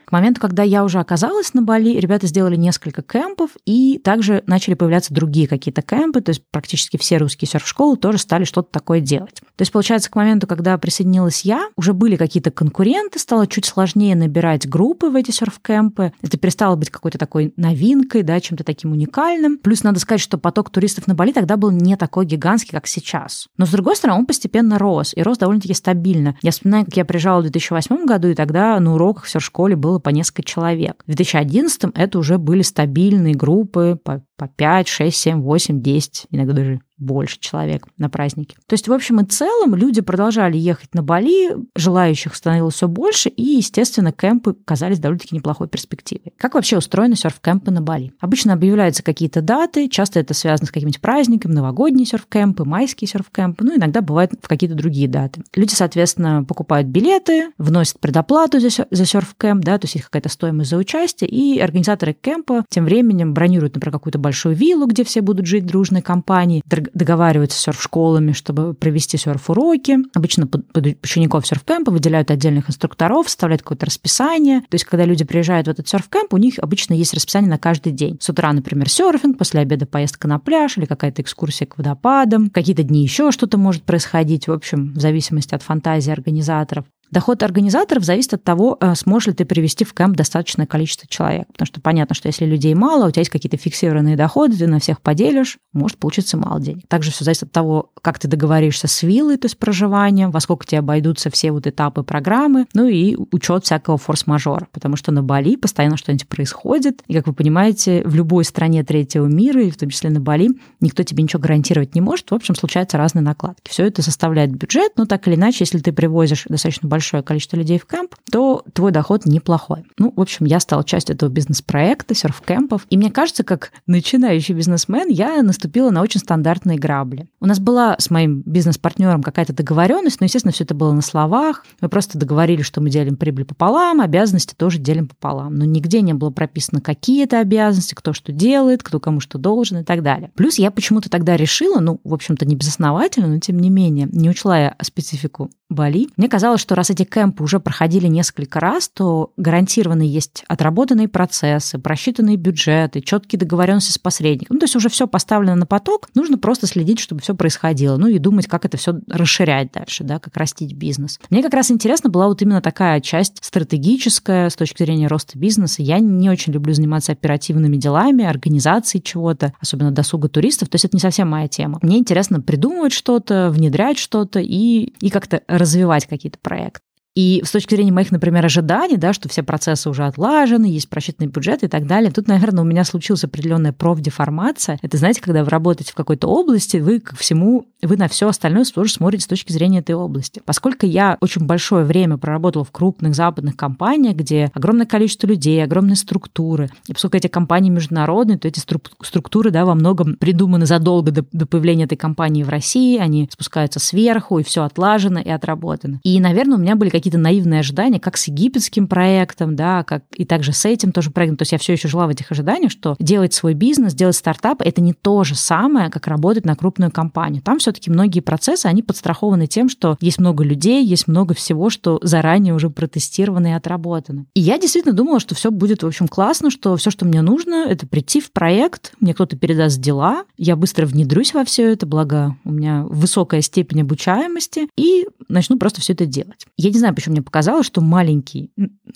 К 0.10 0.12
моменту, 0.12 0.42
когда 0.42 0.64
я 0.64 0.84
уже 0.84 1.00
оказалась 1.00 1.54
на 1.54 1.62
Бали, 1.62 2.00
ребята 2.00 2.26
сделали 2.26 2.56
несколько 2.56 3.04
кемпов, 3.04 3.52
и 3.68 4.00
также 4.00 4.44
начали 4.48 4.74
появляться 4.74 5.14
другие 5.14 5.48
какие-то 5.48 5.84
кемпы, 5.84 6.22
то 6.22 6.32
есть 6.32 6.42
практически 6.50 6.98
все 6.98 7.18
русские 7.18 7.48
серф-школы 7.48 7.96
тоже 7.96 8.18
стали 8.18 8.44
что-то 8.44 8.70
такое 8.72 9.02
делать. 9.02 9.36
То 9.56 9.62
есть, 9.62 9.72
получается, 9.72 10.10
к 10.10 10.16
моменту, 10.16 10.48
когда 10.48 10.76
присоединилась 10.80 11.44
я, 11.44 11.70
уже 11.76 11.94
были 11.94 12.16
какие-то 12.16 12.50
конкуренты, 12.50 13.20
стало 13.20 13.46
чуть 13.46 13.66
сложнее 13.66 14.16
набирать 14.16 14.68
группы 14.68 15.12
в 15.12 15.16
эти 15.16 15.30
серф-кемпы. 15.30 16.12
Это 16.24 16.40
перестало 16.40 16.76
быть 16.76 16.90
какой-то 16.90 17.20
такой 17.20 17.54
новинкой, 17.56 18.24
да, 18.24 18.40
чем-то 18.40 18.64
таким 18.64 18.94
уникальным. 18.94 19.60
Плюс 19.60 19.84
надо 19.84 20.00
сказать, 20.00 20.22
что 20.22 20.40
поток 20.40 20.72
туристов 20.72 21.06
на 21.06 21.14
Бали 21.14 21.34
тогда 21.34 21.56
был 21.56 21.70
не 21.70 21.96
такой 21.98 22.26
гигантский, 22.26 22.72
как 22.72 22.88
сейчас. 22.88 23.48
Но, 23.58 23.68
с 23.68 23.70
другой 23.70 23.96
стороны, 23.96 24.22
он 24.22 24.26
постепенно 24.26 24.80
рос, 24.80 25.14
и 25.16 25.22
рос 25.22 25.38
довольно-таки 25.38 25.76
стабильно. 25.76 26.36
Я 26.42 26.50
вспоминаю, 26.50 26.86
как 26.86 26.98
я 26.98 27.06
приезжала 27.06 27.42
в 27.42 27.44
2008 27.44 28.08
году, 28.08 28.30
и 28.30 28.34
тогда 28.34 28.80
на 28.80 28.96
уроках 28.96 29.26
в 29.26 29.30
серф-школе 29.30 29.76
было 29.76 29.99
было 30.00 30.02
по 30.02 30.10
несколько 30.10 30.44
человек. 30.44 31.04
В 31.04 31.08
2011 31.08 31.92
это 31.96 32.20
уже 32.20 32.38
были 32.38 32.62
стабильные 32.62 33.36
группы 33.36 34.00
по, 34.04 34.24
по 34.40 34.48
5, 34.48 34.88
6, 34.88 35.16
7, 35.16 35.42
8, 35.42 35.82
10, 35.82 36.28
иногда 36.32 36.54
даже 36.54 36.80
больше 37.00 37.40
человек 37.40 37.88
на 37.98 38.10
празднике. 38.10 38.58
То 38.68 38.74
есть, 38.74 38.88
в 38.88 38.94
общем 38.94 39.22
и 39.22 39.26
целом, 39.26 39.74
люди 39.74 40.02
продолжали 40.02 40.58
ехать 40.58 40.94
на 40.94 41.02
Бали, 41.02 41.56
желающих 41.76 42.36
становилось 42.36 42.76
все 42.76 42.88
больше, 42.88 43.30
и, 43.30 43.44
естественно, 43.44 44.12
кемпы 44.12 44.56
казались 44.66 45.00
довольно-таки 45.00 45.36
неплохой 45.36 45.68
перспективой. 45.68 46.34
Как 46.38 46.56
вообще 46.56 46.78
устроены 46.78 47.16
серф-кемпы 47.16 47.72
на 47.72 47.82
Бали? 47.82 48.12
Обычно 48.20 48.54
объявляются 48.54 49.02
какие-то 49.02 49.42
даты, 49.42 49.88
часто 49.88 50.20
это 50.20 50.34
связано 50.34 50.68
с 50.68 50.72
какими-то 50.72 51.00
праздниками, 51.00 51.54
новогодние 51.54 52.06
серф-кемпы, 52.06 52.66
майские 52.66 53.08
серф-кемпы, 53.08 53.64
ну, 53.64 53.78
иногда 53.78 54.02
бывает 54.02 54.34
в 54.42 54.48
какие-то 54.48 54.76
другие 54.76 55.08
даты. 55.08 55.42
Люди, 55.56 55.74
соответственно, 55.74 56.44
покупают 56.44 56.88
билеты, 56.88 57.52
вносят 57.58 58.00
предоплату 58.00 58.60
за, 58.60 58.70
за 58.70 59.06
серф-кемп, 59.06 59.64
да, 59.64 59.78
то 59.78 59.86
есть 59.86 59.96
есть 59.96 60.06
какая-то 60.06 60.30
стоимость 60.30 60.70
за 60.70 60.78
участие, 60.78 61.30
и 61.30 61.60
организаторы 61.60 62.14
кемпа 62.14 62.66
тем 62.70 62.86
временем 62.86 63.34
бронируют, 63.34 63.76
например, 63.76 63.94
какую-то 63.94 64.20
большую 64.30 64.56
виллу, 64.56 64.86
где 64.86 65.04
все 65.04 65.22
будут 65.22 65.48
жить 65.48 65.66
дружной 65.66 66.04
компанией, 66.04 66.62
договариваются 66.94 67.58
с 67.58 67.62
серф-школами, 67.62 68.32
чтобы 68.34 68.76
провести 68.76 69.18
серф-уроки. 69.18 69.98
Обычно 70.14 70.46
под, 70.46 70.66
учеников 71.04 71.48
серф-кемпа 71.48 71.92
выделяют 71.92 72.30
отдельных 72.30 72.70
инструкторов, 72.70 73.28
составляют 73.28 73.64
какое-то 73.64 73.88
расписание. 73.88 74.62
То 74.62 74.76
есть, 74.76 74.86
когда 74.86 75.06
люди 75.06 75.26
приезжают 75.26 75.66
в 75.66 75.72
этот 75.72 75.88
серф-кемп, 75.88 76.34
у 76.34 76.38
них 76.38 76.60
обычно 76.60 76.94
есть 76.94 77.16
расписание 77.16 77.50
на 77.50 77.58
каждый 77.58 77.92
день. 77.92 78.18
С 78.22 78.30
утра, 78.30 78.54
например, 78.54 78.88
серфинг, 78.88 79.40
после 79.40 79.62
обеда 79.62 79.88
поездка 79.88 80.28
на 80.28 80.38
пляж 80.38 80.78
или 80.78 80.86
какая-то 80.86 81.24
экскурсия 81.24 81.66
к 81.66 81.78
водопадам. 81.80 82.52
Какие-то 82.52 82.84
дни 82.84 83.02
еще 83.02 83.32
что-то 83.32 83.58
может 83.58 83.82
происходить, 83.82 84.48
в 84.48 84.52
общем, 84.52 84.94
в 84.94 85.00
зависимости 85.00 85.56
от 85.56 85.64
фантазии 85.64 86.12
организаторов. 86.12 86.86
Доход 87.12 87.42
организаторов 87.42 88.04
зависит 88.04 88.36
от 88.36 88.44
того, 88.44 88.78
э, 88.80 88.94
сможешь 88.96 89.28
ли 89.28 89.34
ты 89.34 89.46
привести 89.46 89.84
в 89.84 89.94
кемп 89.94 90.16
достаточное 90.16 90.66
количество 90.66 91.08
человек. 91.08 91.48
Потому 91.48 91.66
что 91.66 91.82
понятно, 91.82 92.16
что 92.16 92.28
если 92.28 92.46
людей 92.46 92.74
мало, 92.76 93.08
у 93.08 93.12
тебя 93.12 93.22
есть 93.22 93.32
какие-то 93.32 93.58
фиксированные 93.58 94.16
доходы, 94.16 94.56
ты 94.58 94.68
на 94.68 94.80
всех 94.80 95.02
поделишь, 95.02 95.58
может 95.74 95.98
получиться 95.98 96.38
мало 96.38 96.60
денег. 96.60 96.88
Также 96.88 97.12
все 97.12 97.24
зависит 97.24 97.44
от 97.44 97.52
того, 97.52 97.92
как 98.02 98.20
ты 98.20 98.28
договоришься 98.28 98.88
с 98.88 99.02
виллой, 99.04 99.38
то 99.38 99.46
есть 99.46 99.58
проживанием, 99.58 100.32
во 100.32 100.40
сколько 100.40 100.66
тебе 100.66 100.80
обойдутся 100.80 101.30
все 101.32 101.52
вот 101.52 101.66
этапы 101.66 102.04
программы, 102.04 102.68
ну 102.74 102.88
и 102.88 103.18
учет 103.32 103.66
всякого 103.66 103.98
форс-мажора. 103.98 104.68
Потому 104.72 104.96
что 104.96 105.12
на 105.12 105.24
Бали 105.24 105.56
постоянно 105.56 105.98
что-нибудь 105.98 106.28
происходит. 106.28 107.02
И, 107.08 107.14
как 107.14 107.28
вы 107.28 107.34
понимаете, 107.34 108.04
в 108.06 108.14
любой 108.14 108.46
стране 108.46 108.84
третьего 108.84 109.26
мира, 109.26 109.64
и 109.64 109.72
в 109.72 109.78
том 109.78 109.90
числе 109.90 110.12
на 110.12 110.20
Бали, 110.20 110.50
никто 110.80 111.04
тебе 111.04 111.24
ничего 111.24 111.42
гарантировать 111.42 111.96
не 111.96 112.02
может. 112.02 112.30
В 112.30 112.36
общем, 112.36 112.56
случаются 112.56 112.98
разные 112.98 113.24
накладки. 113.24 113.70
Все 113.70 113.86
это 113.86 114.02
составляет 114.02 114.52
бюджет, 114.52 114.94
но 114.96 115.06
так 115.06 115.28
или 115.28 115.36
иначе, 115.36 115.58
если 115.62 115.80
ты 115.80 115.92
привозишь 115.92 116.46
достаточно 116.48 116.88
большой 116.88 116.99
большое 117.00 117.24
количество 117.24 117.56
людей 117.56 117.80
в 117.80 117.86
кемп, 117.86 118.14
то 118.30 118.62
твой 118.74 118.92
доход 118.92 119.26
неплохой. 119.26 119.86
Ну, 119.98 120.12
в 120.14 120.20
общем, 120.20 120.46
я 120.46 120.60
стала 120.60 120.84
частью 120.84 121.16
этого 121.16 121.30
бизнес-проекта, 121.30 122.14
серф-кемпов. 122.14 122.86
И 122.90 122.98
мне 122.98 123.10
кажется, 123.10 123.46
как 123.46 123.72
начинающий 123.88 124.54
бизнесмен, 124.54 125.08
я 125.08 125.42
наступила 125.42 125.92
на 125.92 126.02
очень 126.02 126.20
стандартные 126.20 126.78
грабли. 126.78 127.30
У 127.40 127.46
нас 127.46 127.60
была 127.60 127.96
с 127.98 128.10
моим 128.10 128.44
бизнес-партнером 128.46 129.24
какая-то 129.24 129.54
договоренность, 129.54 130.20
но, 130.20 130.26
естественно, 130.26 130.52
все 130.52 130.66
это 130.66 130.76
было 130.76 130.92
на 130.92 131.02
словах. 131.02 131.66
Мы 131.80 131.88
просто 131.88 132.18
договорились, 132.18 132.66
что 132.66 132.82
мы 132.82 132.90
делим 132.90 133.16
прибыль 133.16 133.46
пополам, 133.46 134.02
обязанности 134.02 134.54
тоже 134.54 134.78
делим 134.78 135.08
пополам. 135.08 135.56
Но 135.56 135.64
нигде 135.64 136.02
не 136.02 136.14
было 136.14 136.32
прописано, 136.32 136.82
какие 136.82 137.24
это 137.24 137.40
обязанности, 137.40 137.96
кто 137.96 138.12
что 138.12 138.34
делает, 138.34 138.84
кто 138.84 139.00
кому 139.00 139.22
что 139.22 139.38
должен 139.38 139.78
и 139.78 139.84
так 139.86 140.04
далее. 140.04 140.32
Плюс 140.36 140.60
я 140.60 140.70
почему-то 140.70 141.10
тогда 141.10 141.38
решила, 141.38 141.80
ну, 141.80 142.02
в 142.04 142.14
общем-то, 142.14 142.46
не 142.46 142.58
безосновательно, 142.58 143.28
но 143.28 143.40
тем 143.40 143.58
не 143.58 143.70
менее, 143.70 144.10
не 144.12 144.30
учла 144.30 144.60
я 144.60 144.76
специфику 144.82 145.50
Бали. 145.70 146.10
Мне 146.18 146.28
казалось, 146.28 146.62
что 146.62 146.74
раз 146.74 146.89
эти 146.90 147.04
кемпы 147.04 147.44
уже 147.44 147.60
проходили 147.60 148.08
несколько 148.08 148.60
раз, 148.60 148.90
то 148.90 149.32
гарантированно 149.38 150.04
есть 150.04 150.44
отработанные 150.48 151.08
процессы, 151.08 151.78
просчитанные 151.78 152.38
бюджеты, 152.38 153.02
четкие 153.02 153.40
договоренности 153.40 153.92
с 153.92 153.98
посредником. 153.98 154.56
Ну, 154.56 154.60
то 154.60 154.66
есть 154.66 154.76
уже 154.76 154.90
все 154.90 155.08
поставлено 155.08 155.56
на 155.56 155.66
поток, 155.66 156.10
нужно 156.16 156.38
просто 156.38 156.68
следить, 156.68 157.00
чтобы 157.00 157.22
все 157.22 157.36
происходило, 157.36 157.98
ну 157.98 158.08
и 158.08 158.18
думать, 158.20 158.48
как 158.48 158.66
это 158.66 158.78
все 158.78 159.00
расширять 159.08 159.72
дальше, 159.72 160.04
да, 160.04 160.20
как 160.20 160.36
растить 160.38 160.74
бизнес. 160.74 161.20
Мне 161.30 161.44
как 161.44 161.54
раз 161.54 161.72
интересно 161.72 162.10
была 162.10 162.28
вот 162.28 162.42
именно 162.42 162.62
такая 162.62 163.02
часть 163.02 163.44
стратегическая 163.44 164.50
с 164.50 164.56
точки 164.56 164.84
зрения 164.84 165.08
роста 165.08 165.38
бизнеса. 165.38 165.82
Я 165.82 166.00
не 166.00 166.30
очень 166.30 166.54
люблю 166.54 166.74
заниматься 166.74 167.12
оперативными 167.12 167.78
делами, 167.78 168.24
организацией 168.26 169.04
чего-то, 169.04 169.54
особенно 169.60 169.92
досуга 169.92 170.30
туристов, 170.30 170.70
то 170.70 170.76
есть 170.76 170.86
это 170.86 170.96
не 170.96 171.02
совсем 171.02 171.30
моя 171.30 171.48
тема. 171.48 171.80
Мне 171.82 171.98
интересно 171.98 172.42
придумывать 172.42 172.94
что-то, 172.94 173.50
внедрять 173.50 173.98
что-то 173.98 174.40
и, 174.40 174.94
и 175.02 175.10
как-то 175.10 175.42
развивать 175.48 176.06
какие-то 176.08 176.40
проекты. 176.40 176.79
И 177.16 177.42
с 177.44 177.52
точки 177.52 177.76
зрения 177.76 177.92
моих, 177.92 178.12
например, 178.12 178.46
ожиданий, 178.46 178.98
да, 178.98 179.14
что 179.14 179.28
все 179.30 179.44
процессы 179.44 179.90
уже 179.90 180.06
отлажены, 180.06 180.66
есть 180.66 180.90
просчитанный 180.90 181.30
бюджет 181.30 181.64
и 181.64 181.68
так 181.68 181.88
далее, 181.88 182.12
тут, 182.12 182.28
наверное, 182.28 182.64
у 182.64 182.68
меня 182.68 182.84
случилась 182.84 183.24
определенная 183.24 183.74
профдеформация. 183.74 184.80
Это, 184.82 184.98
знаете, 184.98 185.22
когда 185.22 185.44
вы 185.44 185.50
работаете 185.50 185.92
в 185.92 185.96
какой-то 185.96 186.28
области, 186.28 186.78
вы 186.78 187.00
ко 187.00 187.16
всему, 187.16 187.66
вы 187.82 187.98
на 187.98 188.08
все 188.08 188.30
остальное 188.30 188.64
тоже 188.66 188.94
смотрите 188.94 189.24
с 189.24 189.28
точки 189.28 189.52
зрения 189.52 189.80
этой 189.80 189.96
области. 189.96 190.42
Поскольку 190.46 190.86
я 190.86 191.18
очень 191.22 191.46
большое 191.46 191.84
время 191.84 192.18
проработала 192.18 192.64
в 192.64 192.72
крупных 192.72 193.16
западных 193.16 193.58
компаниях, 193.58 194.16
где 194.16 194.52
огромное 194.54 194.86
количество 194.86 195.28
людей, 195.28 195.64
огромные 195.64 195.96
структуры, 195.96 196.70
и 196.88 196.94
поскольку 196.94 197.18
эти 197.18 197.28
компании 197.28 197.70
международные, 197.70 198.38
то 198.38 198.48
эти 198.48 198.60
структуры, 198.60 199.52
да, 199.52 199.66
во 199.66 199.76
многом 199.76 200.16
придуманы 200.16 200.66
задолго 200.66 201.12
до, 201.12 201.26
до 201.32 201.46
появления 201.46 201.86
этой 201.86 201.98
компании 201.98 202.44
в 202.44 202.50
России, 202.50 202.98
они 202.98 203.28
спускаются 203.32 203.80
сверху, 203.80 204.40
и 204.40 204.44
все 204.44 204.64
отлажено 204.64 205.20
и 205.20 205.30
отработано. 205.30 206.00
И, 206.04 206.20
наверное, 206.20 206.58
у 206.58 206.62
меня 206.62 206.76
были 206.76 206.90
какие-то 206.90 207.09
наивные 207.18 207.62
ожидания, 207.62 208.00
как 208.00 208.18
с 208.18 208.28
египетским 208.28 208.88
проектом, 208.88 209.56
да, 209.56 209.84
как 209.84 210.04
и 210.16 210.26
также 210.26 210.54
с 210.54 210.66
этим 210.66 210.92
тоже 210.92 211.12
проектом. 211.12 211.38
То 211.38 211.44
есть 211.44 211.52
я 211.52 211.58
все 211.58 211.74
еще 211.74 211.88
жила 211.88 212.08
в 212.08 212.10
этих 212.10 212.32
ожиданиях, 212.32 212.72
что 212.72 212.96
делать 213.00 213.34
свой 213.34 213.54
бизнес, 213.54 213.94
делать 213.94 214.16
стартап, 214.16 214.62
это 214.62 214.82
не 214.82 214.94
то 214.94 215.24
же 215.24 215.36
самое, 215.36 215.90
как 215.90 216.08
работать 216.08 216.46
на 216.46 216.56
крупную 216.56 216.92
компанию. 216.92 217.42
Там 217.42 217.60
все-таки 217.60 217.90
многие 217.90 218.20
процессы, 218.20 218.66
они 218.66 218.84
подстрахованы 218.84 219.48
тем, 219.48 219.70
что 219.70 219.98
есть 220.02 220.20
много 220.20 220.44
людей, 220.44 220.86
есть 220.86 221.08
много 221.08 221.34
всего, 221.34 221.70
что 221.70 222.00
заранее 222.04 222.54
уже 222.54 222.70
протестировано 222.70 223.48
и 223.48 223.52
отработано. 223.52 224.26
И 224.34 224.42
я 224.42 224.58
действительно 224.58 224.94
думала, 224.94 225.20
что 225.20 225.36
все 225.36 225.52
будет, 225.52 225.84
в 225.84 225.88
общем, 225.88 226.08
классно, 226.08 226.50
что 226.50 226.76
все, 226.78 226.92
что 226.92 227.06
мне 227.06 227.22
нужно, 227.22 227.66
это 227.68 227.88
прийти 227.88 228.22
в 228.22 228.32
проект, 228.32 228.94
мне 229.00 229.14
кто-то 229.14 229.38
передаст 229.38 229.80
дела, 229.80 230.26
я 230.38 230.56
быстро 230.56 230.86
внедрюсь 230.86 231.34
во 231.34 231.44
все 231.46 231.72
это, 231.72 231.86
благо 231.86 232.36
у 232.44 232.52
меня 232.52 232.84
высокая 232.84 233.42
степень 233.42 233.82
обучаемости, 233.82 234.68
и 234.78 235.08
начну 235.28 235.58
просто 235.58 235.82
все 235.82 235.94
это 235.94 236.06
делать. 236.06 236.46
Я 236.58 236.70
не 236.70 236.80
знаю, 236.80 236.89
знаю, 236.90 236.96
почему 236.96 237.14
мне 237.14 237.22
показалось, 237.22 237.66
что 237.66 237.82
маленький, 237.82 238.52